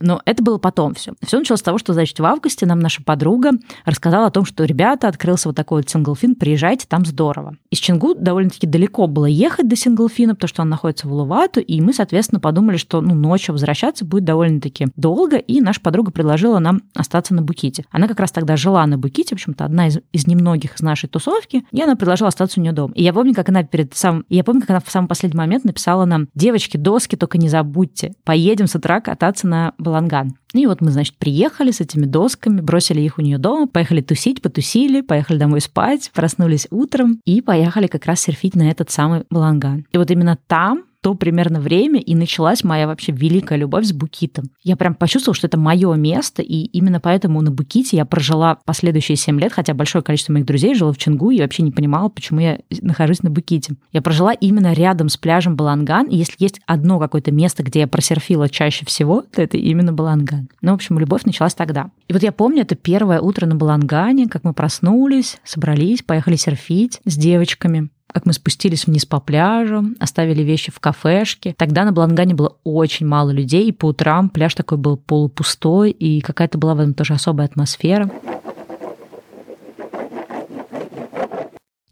Но 0.00 0.20
это 0.24 0.42
было 0.42 0.58
потом 0.58 0.94
все. 0.94 1.12
Все 1.24 1.38
началось 1.38 1.60
с 1.60 1.62
того, 1.62 1.78
что, 1.78 1.92
значит, 1.92 2.18
в 2.18 2.24
августе 2.24 2.66
нам 2.66 2.78
наша 2.78 3.02
подруга 3.02 3.52
рассказала 3.84 4.26
о 4.26 4.30
том, 4.30 4.44
что, 4.44 4.64
ребята, 4.64 5.08
открылся 5.08 5.48
вот 5.48 5.56
такой 5.56 5.82
вот 5.82 5.90
синглфин, 5.90 6.34
приезжайте, 6.34 6.86
там 6.88 7.04
здорово. 7.04 7.56
Из 7.70 7.78
Чингу 7.78 8.14
довольно-таки 8.14 8.66
далеко 8.66 9.06
было 9.06 9.26
ехать 9.26 9.68
до 9.68 9.76
синглфина, 9.76 10.34
потому 10.34 10.48
что 10.48 10.62
он 10.62 10.68
находится 10.68 11.08
в 11.08 11.12
Улувату, 11.12 11.60
и 11.60 11.80
мы, 11.80 11.92
соответственно, 11.92 12.40
подумали, 12.40 12.76
что 12.76 13.00
ну, 13.00 13.14
ночью 13.14 13.52
возвращаться 13.52 14.04
будет 14.04 14.24
довольно-таки 14.24 14.88
долго, 14.96 15.36
и 15.36 15.60
наша 15.60 15.80
подруга 15.80 16.10
предложила 16.10 16.58
нам 16.58 16.82
остаться 16.94 17.34
на 17.34 17.42
Буките. 17.42 17.84
Она 17.90 18.08
как 18.08 18.20
раз 18.20 18.32
тогда 18.32 18.56
жила 18.56 18.86
на 18.86 18.98
Буките, 18.98 19.30
в 19.30 19.38
общем-то, 19.38 19.64
одна 19.64 19.88
из, 19.88 19.98
из 20.12 20.26
немногих 20.26 20.76
из 20.76 20.80
нашей 20.80 21.08
тусовки, 21.08 21.64
и 21.70 21.82
она 21.82 21.96
предложила 21.96 22.28
остаться 22.28 22.60
у 22.60 22.62
нее 22.62 22.72
дома. 22.72 22.92
И 22.94 23.02
я 23.02 23.12
помню, 23.12 23.34
как 23.34 23.48
она 23.48 23.62
перед 23.62 23.94
сам, 23.94 24.24
я 24.28 24.44
помню, 24.44 24.62
как 24.62 24.70
она 24.70 24.80
в 24.80 24.90
самый 24.90 25.08
последний 25.08 25.38
момент 25.38 25.64
написала 25.64 26.04
нам, 26.04 26.28
девочки, 26.34 26.76
доски 26.76 27.16
только 27.16 27.38
не 27.38 27.48
забудьте, 27.48 28.14
поедем 28.24 28.66
с 28.66 28.74
утра 28.74 29.00
кататься 29.00 29.39
на 29.46 29.74
Баланган. 29.78 30.34
И 30.52 30.66
вот 30.66 30.80
мы, 30.80 30.90
значит, 30.90 31.16
приехали 31.16 31.70
с 31.70 31.80
этими 31.80 32.06
досками, 32.06 32.60
бросили 32.60 33.00
их 33.00 33.18
у 33.18 33.22
нее 33.22 33.38
дома, 33.38 33.66
поехали 33.66 34.00
тусить, 34.00 34.42
потусили, 34.42 35.00
поехали 35.00 35.38
домой 35.38 35.60
спать, 35.60 36.10
проснулись 36.14 36.66
утром 36.70 37.20
и 37.24 37.40
поехали 37.40 37.86
как 37.86 38.06
раз 38.06 38.20
серфить 38.20 38.56
на 38.56 38.70
этот 38.70 38.90
самый 38.90 39.24
Баланган. 39.30 39.86
И 39.92 39.98
вот 39.98 40.10
именно 40.10 40.38
там 40.46 40.84
то 41.00 41.14
примерно 41.14 41.60
время 41.60 42.00
и 42.00 42.14
началась 42.14 42.62
моя 42.64 42.86
вообще 42.86 43.12
великая 43.12 43.58
любовь 43.58 43.86
с 43.86 43.92
Букитом. 43.92 44.50
Я 44.62 44.76
прям 44.76 44.94
почувствовала, 44.94 45.34
что 45.34 45.46
это 45.46 45.58
мое 45.58 45.94
место, 45.94 46.42
и 46.42 46.64
именно 46.64 47.00
поэтому 47.00 47.40
на 47.40 47.50
Буките 47.50 47.96
я 47.96 48.04
прожила 48.04 48.58
последующие 48.64 49.16
7 49.16 49.40
лет, 49.40 49.52
хотя 49.52 49.74
большое 49.74 50.04
количество 50.04 50.32
моих 50.32 50.46
друзей 50.46 50.74
жило 50.74 50.92
в 50.92 50.98
Чингу, 50.98 51.30
и 51.30 51.40
вообще 51.40 51.62
не 51.62 51.70
понимала, 51.70 52.08
почему 52.08 52.40
я 52.40 52.60
нахожусь 52.82 53.22
на 53.22 53.30
Буките. 53.30 53.74
Я 53.92 54.02
прожила 54.02 54.32
именно 54.32 54.72
рядом 54.72 55.08
с 55.08 55.16
пляжем 55.16 55.56
Баланган, 55.56 56.06
и 56.06 56.16
если 56.16 56.34
есть 56.38 56.60
одно 56.66 56.98
какое-то 56.98 57.32
место, 57.32 57.62
где 57.62 57.80
я 57.80 57.88
просерфила 57.88 58.48
чаще 58.48 58.84
всего, 58.84 59.22
то 59.22 59.42
это 59.42 59.56
именно 59.56 59.92
Баланган. 59.92 60.48
Ну, 60.60 60.72
в 60.72 60.74
общем, 60.74 60.98
любовь 60.98 61.24
началась 61.24 61.54
тогда. 61.54 61.90
И 62.08 62.12
вот 62.12 62.22
я 62.22 62.32
помню, 62.32 62.62
это 62.62 62.74
первое 62.74 63.20
утро 63.20 63.46
на 63.46 63.54
Балангане, 63.54 64.28
как 64.28 64.44
мы 64.44 64.52
проснулись, 64.52 65.38
собрались, 65.44 66.02
поехали 66.02 66.36
серфить 66.36 67.00
с 67.04 67.16
девочками 67.16 67.90
как 68.12 68.26
мы 68.26 68.32
спустились 68.32 68.86
вниз 68.86 69.06
по 69.06 69.20
пляжу, 69.20 69.84
оставили 69.98 70.42
вещи 70.42 70.70
в 70.70 70.80
кафешке. 70.80 71.54
Тогда 71.56 71.84
на 71.84 71.92
Блангане 71.92 72.34
было 72.34 72.56
очень 72.64 73.06
мало 73.06 73.30
людей, 73.30 73.68
и 73.68 73.72
по 73.72 73.86
утрам 73.86 74.28
пляж 74.28 74.54
такой 74.54 74.78
был 74.78 74.96
полупустой, 74.96 75.90
и 75.90 76.20
какая-то 76.20 76.58
была 76.58 76.74
в 76.74 76.80
этом 76.80 76.94
тоже 76.94 77.14
особая 77.14 77.46
атмосфера. 77.46 78.10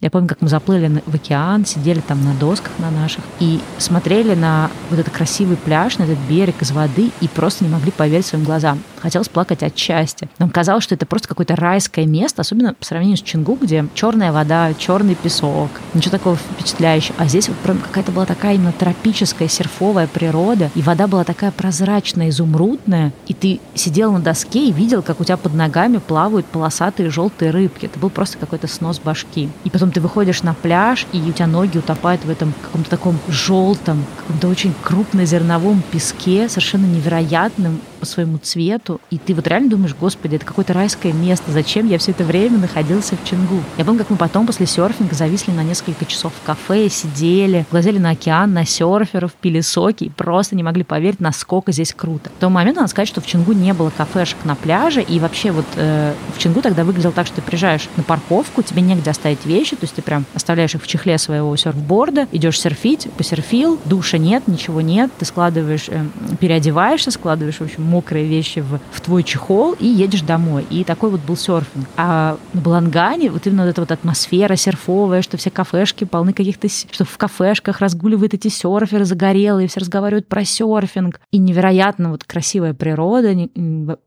Я 0.00 0.10
помню, 0.10 0.28
как 0.28 0.40
мы 0.40 0.48
заплыли 0.48 1.02
в 1.06 1.14
океан, 1.16 1.66
сидели 1.66 1.98
там 1.98 2.24
на 2.24 2.32
досках 2.32 2.70
на 2.78 2.88
наших 2.88 3.24
и 3.40 3.58
смотрели 3.78 4.36
на 4.36 4.70
вот 4.90 5.00
этот 5.00 5.12
красивый 5.12 5.56
пляж, 5.56 5.98
на 5.98 6.04
этот 6.04 6.18
берег 6.28 6.62
из 6.62 6.70
воды 6.70 7.10
и 7.20 7.26
просто 7.26 7.64
не 7.64 7.70
могли 7.70 7.90
поверить 7.90 8.24
своим 8.24 8.44
глазам. 8.44 8.78
Хотелось 9.00 9.28
плакать 9.28 9.64
от 9.64 9.76
счастья. 9.76 10.28
Нам 10.38 10.50
казалось, 10.50 10.84
что 10.84 10.94
это 10.94 11.04
просто 11.04 11.26
какое-то 11.26 11.56
райское 11.56 12.06
место, 12.06 12.42
особенно 12.42 12.74
по 12.74 12.84
сравнению 12.84 13.16
с 13.16 13.22
Чингу, 13.22 13.58
где 13.60 13.86
черная 13.94 14.30
вода, 14.30 14.72
черный 14.74 15.16
песок, 15.16 15.70
ничего 15.94 16.12
такого 16.12 16.36
впечатляющего. 16.36 17.16
А 17.18 17.26
здесь 17.26 17.48
вот 17.48 17.56
прям 17.58 17.78
какая-то 17.78 18.12
была 18.12 18.24
такая 18.24 18.54
именно 18.54 18.70
тропическая, 18.70 19.48
серфовая 19.48 20.06
природа, 20.06 20.70
и 20.76 20.82
вода 20.82 21.08
была 21.08 21.24
такая 21.24 21.50
прозрачная, 21.50 22.28
изумрудная, 22.28 23.12
и 23.26 23.34
ты 23.34 23.60
сидел 23.74 24.12
на 24.12 24.20
доске 24.20 24.68
и 24.68 24.72
видел, 24.72 25.02
как 25.02 25.20
у 25.20 25.24
тебя 25.24 25.36
под 25.36 25.54
ногами 25.54 25.98
плавают 25.98 26.46
полосатые 26.46 27.10
желтые 27.10 27.50
рыбки. 27.50 27.86
Это 27.86 27.98
был 27.98 28.10
просто 28.10 28.38
какой-то 28.38 28.68
снос 28.68 29.00
башки. 29.00 29.48
И 29.64 29.70
потом 29.70 29.87
ты 29.90 30.00
выходишь 30.00 30.42
на 30.42 30.54
пляж, 30.54 31.06
и 31.12 31.20
у 31.20 31.32
тебя 31.32 31.46
ноги 31.46 31.78
утопают 31.78 32.24
в 32.24 32.30
этом 32.30 32.52
каком-то 32.62 32.90
таком 32.90 33.18
желтом, 33.28 34.04
каком-то 34.18 34.48
очень 34.48 34.74
крупнозерновом 34.82 35.82
песке, 35.90 36.48
совершенно 36.48 36.86
невероятным, 36.86 37.80
по 37.98 38.06
своему 38.06 38.38
цвету, 38.38 39.00
и 39.10 39.18
ты 39.18 39.34
вот 39.34 39.46
реально 39.46 39.70
думаешь, 39.70 39.94
господи, 39.98 40.36
это 40.36 40.46
какое-то 40.46 40.72
райское 40.72 41.12
место, 41.12 41.50
зачем 41.50 41.88
я 41.88 41.98
все 41.98 42.12
это 42.12 42.24
время 42.24 42.58
находился 42.58 43.16
в 43.16 43.28
Чингу? 43.28 43.60
Я 43.76 43.84
помню, 43.84 44.00
как 44.00 44.10
мы 44.10 44.16
потом 44.16 44.46
после 44.46 44.66
серфинга 44.66 45.14
зависли 45.14 45.52
на 45.52 45.62
несколько 45.62 46.04
часов 46.06 46.32
в 46.40 46.46
кафе, 46.46 46.88
сидели, 46.88 47.66
глазели 47.70 47.98
на 47.98 48.10
океан, 48.10 48.52
на 48.52 48.64
серферов, 48.64 49.32
пили 49.32 49.60
соки 49.60 50.04
и 50.04 50.10
просто 50.10 50.56
не 50.56 50.62
могли 50.62 50.84
поверить, 50.84 51.20
насколько 51.20 51.72
здесь 51.72 51.92
круто. 51.92 52.30
В 52.30 52.40
тот 52.40 52.50
момент 52.50 52.76
надо 52.76 52.88
сказать, 52.88 53.08
что 53.08 53.20
в 53.20 53.26
Чингу 53.26 53.52
не 53.52 53.72
было 53.72 53.90
кафешек 53.90 54.38
на 54.44 54.54
пляже, 54.54 55.02
и 55.02 55.18
вообще 55.18 55.50
вот 55.50 55.66
э, 55.76 56.14
в 56.36 56.38
Чингу 56.38 56.62
тогда 56.62 56.84
выглядело 56.84 57.12
так, 57.12 57.26
что 57.26 57.36
ты 57.36 57.42
приезжаешь 57.42 57.88
на 57.96 58.02
парковку, 58.02 58.62
тебе 58.62 58.82
негде 58.82 59.10
оставить 59.10 59.44
вещи, 59.44 59.76
то 59.78 59.84
есть 59.84 59.94
ты 59.94 60.02
прям 60.02 60.24
оставляешь 60.34 60.74
их 60.74 60.82
в 60.82 60.86
чехле 60.86 61.18
своего 61.18 61.54
серфборда, 61.56 62.28
идешь 62.32 62.60
серфить, 62.60 63.08
посерфил, 63.16 63.78
душа 63.84 64.18
нет, 64.18 64.48
ничего 64.48 64.80
нет, 64.80 65.10
ты 65.18 65.24
складываешь, 65.24 65.88
э, 65.88 66.04
переодеваешься, 66.40 67.10
складываешь, 67.10 67.56
в 67.56 67.62
общем, 67.62 67.82
мокрые 67.84 68.26
вещи 68.26 68.60
в, 68.60 68.80
в 68.90 69.00
твой 69.00 69.22
чехол 69.22 69.74
и 69.78 69.86
едешь 69.86 70.22
домой. 70.22 70.66
И 70.70 70.84
такой 70.84 71.10
вот 71.10 71.20
был 71.20 71.36
серфинг. 71.36 71.86
А 71.96 72.36
на 72.52 72.60
Балангане 72.60 73.30
вот 73.30 73.46
именно 73.46 73.64
вот 73.64 73.70
эта 73.70 73.80
вот 73.80 73.92
атмосфера 73.92 74.56
серфовая, 74.56 75.22
что 75.22 75.36
все 75.36 75.50
кафешки 75.50 76.04
полны 76.04 76.32
каких-то, 76.32 76.68
что 76.68 77.04
в 77.04 77.16
кафешках 77.16 77.80
разгуливают 77.80 78.34
эти 78.34 78.48
серферы 78.48 79.04
загорелые, 79.04 79.68
все 79.68 79.80
разговаривают 79.80 80.28
про 80.28 80.44
серфинг. 80.44 81.20
И 81.30 81.38
невероятно 81.38 82.10
вот 82.10 82.24
красивая 82.24 82.74
природа, 82.74 83.28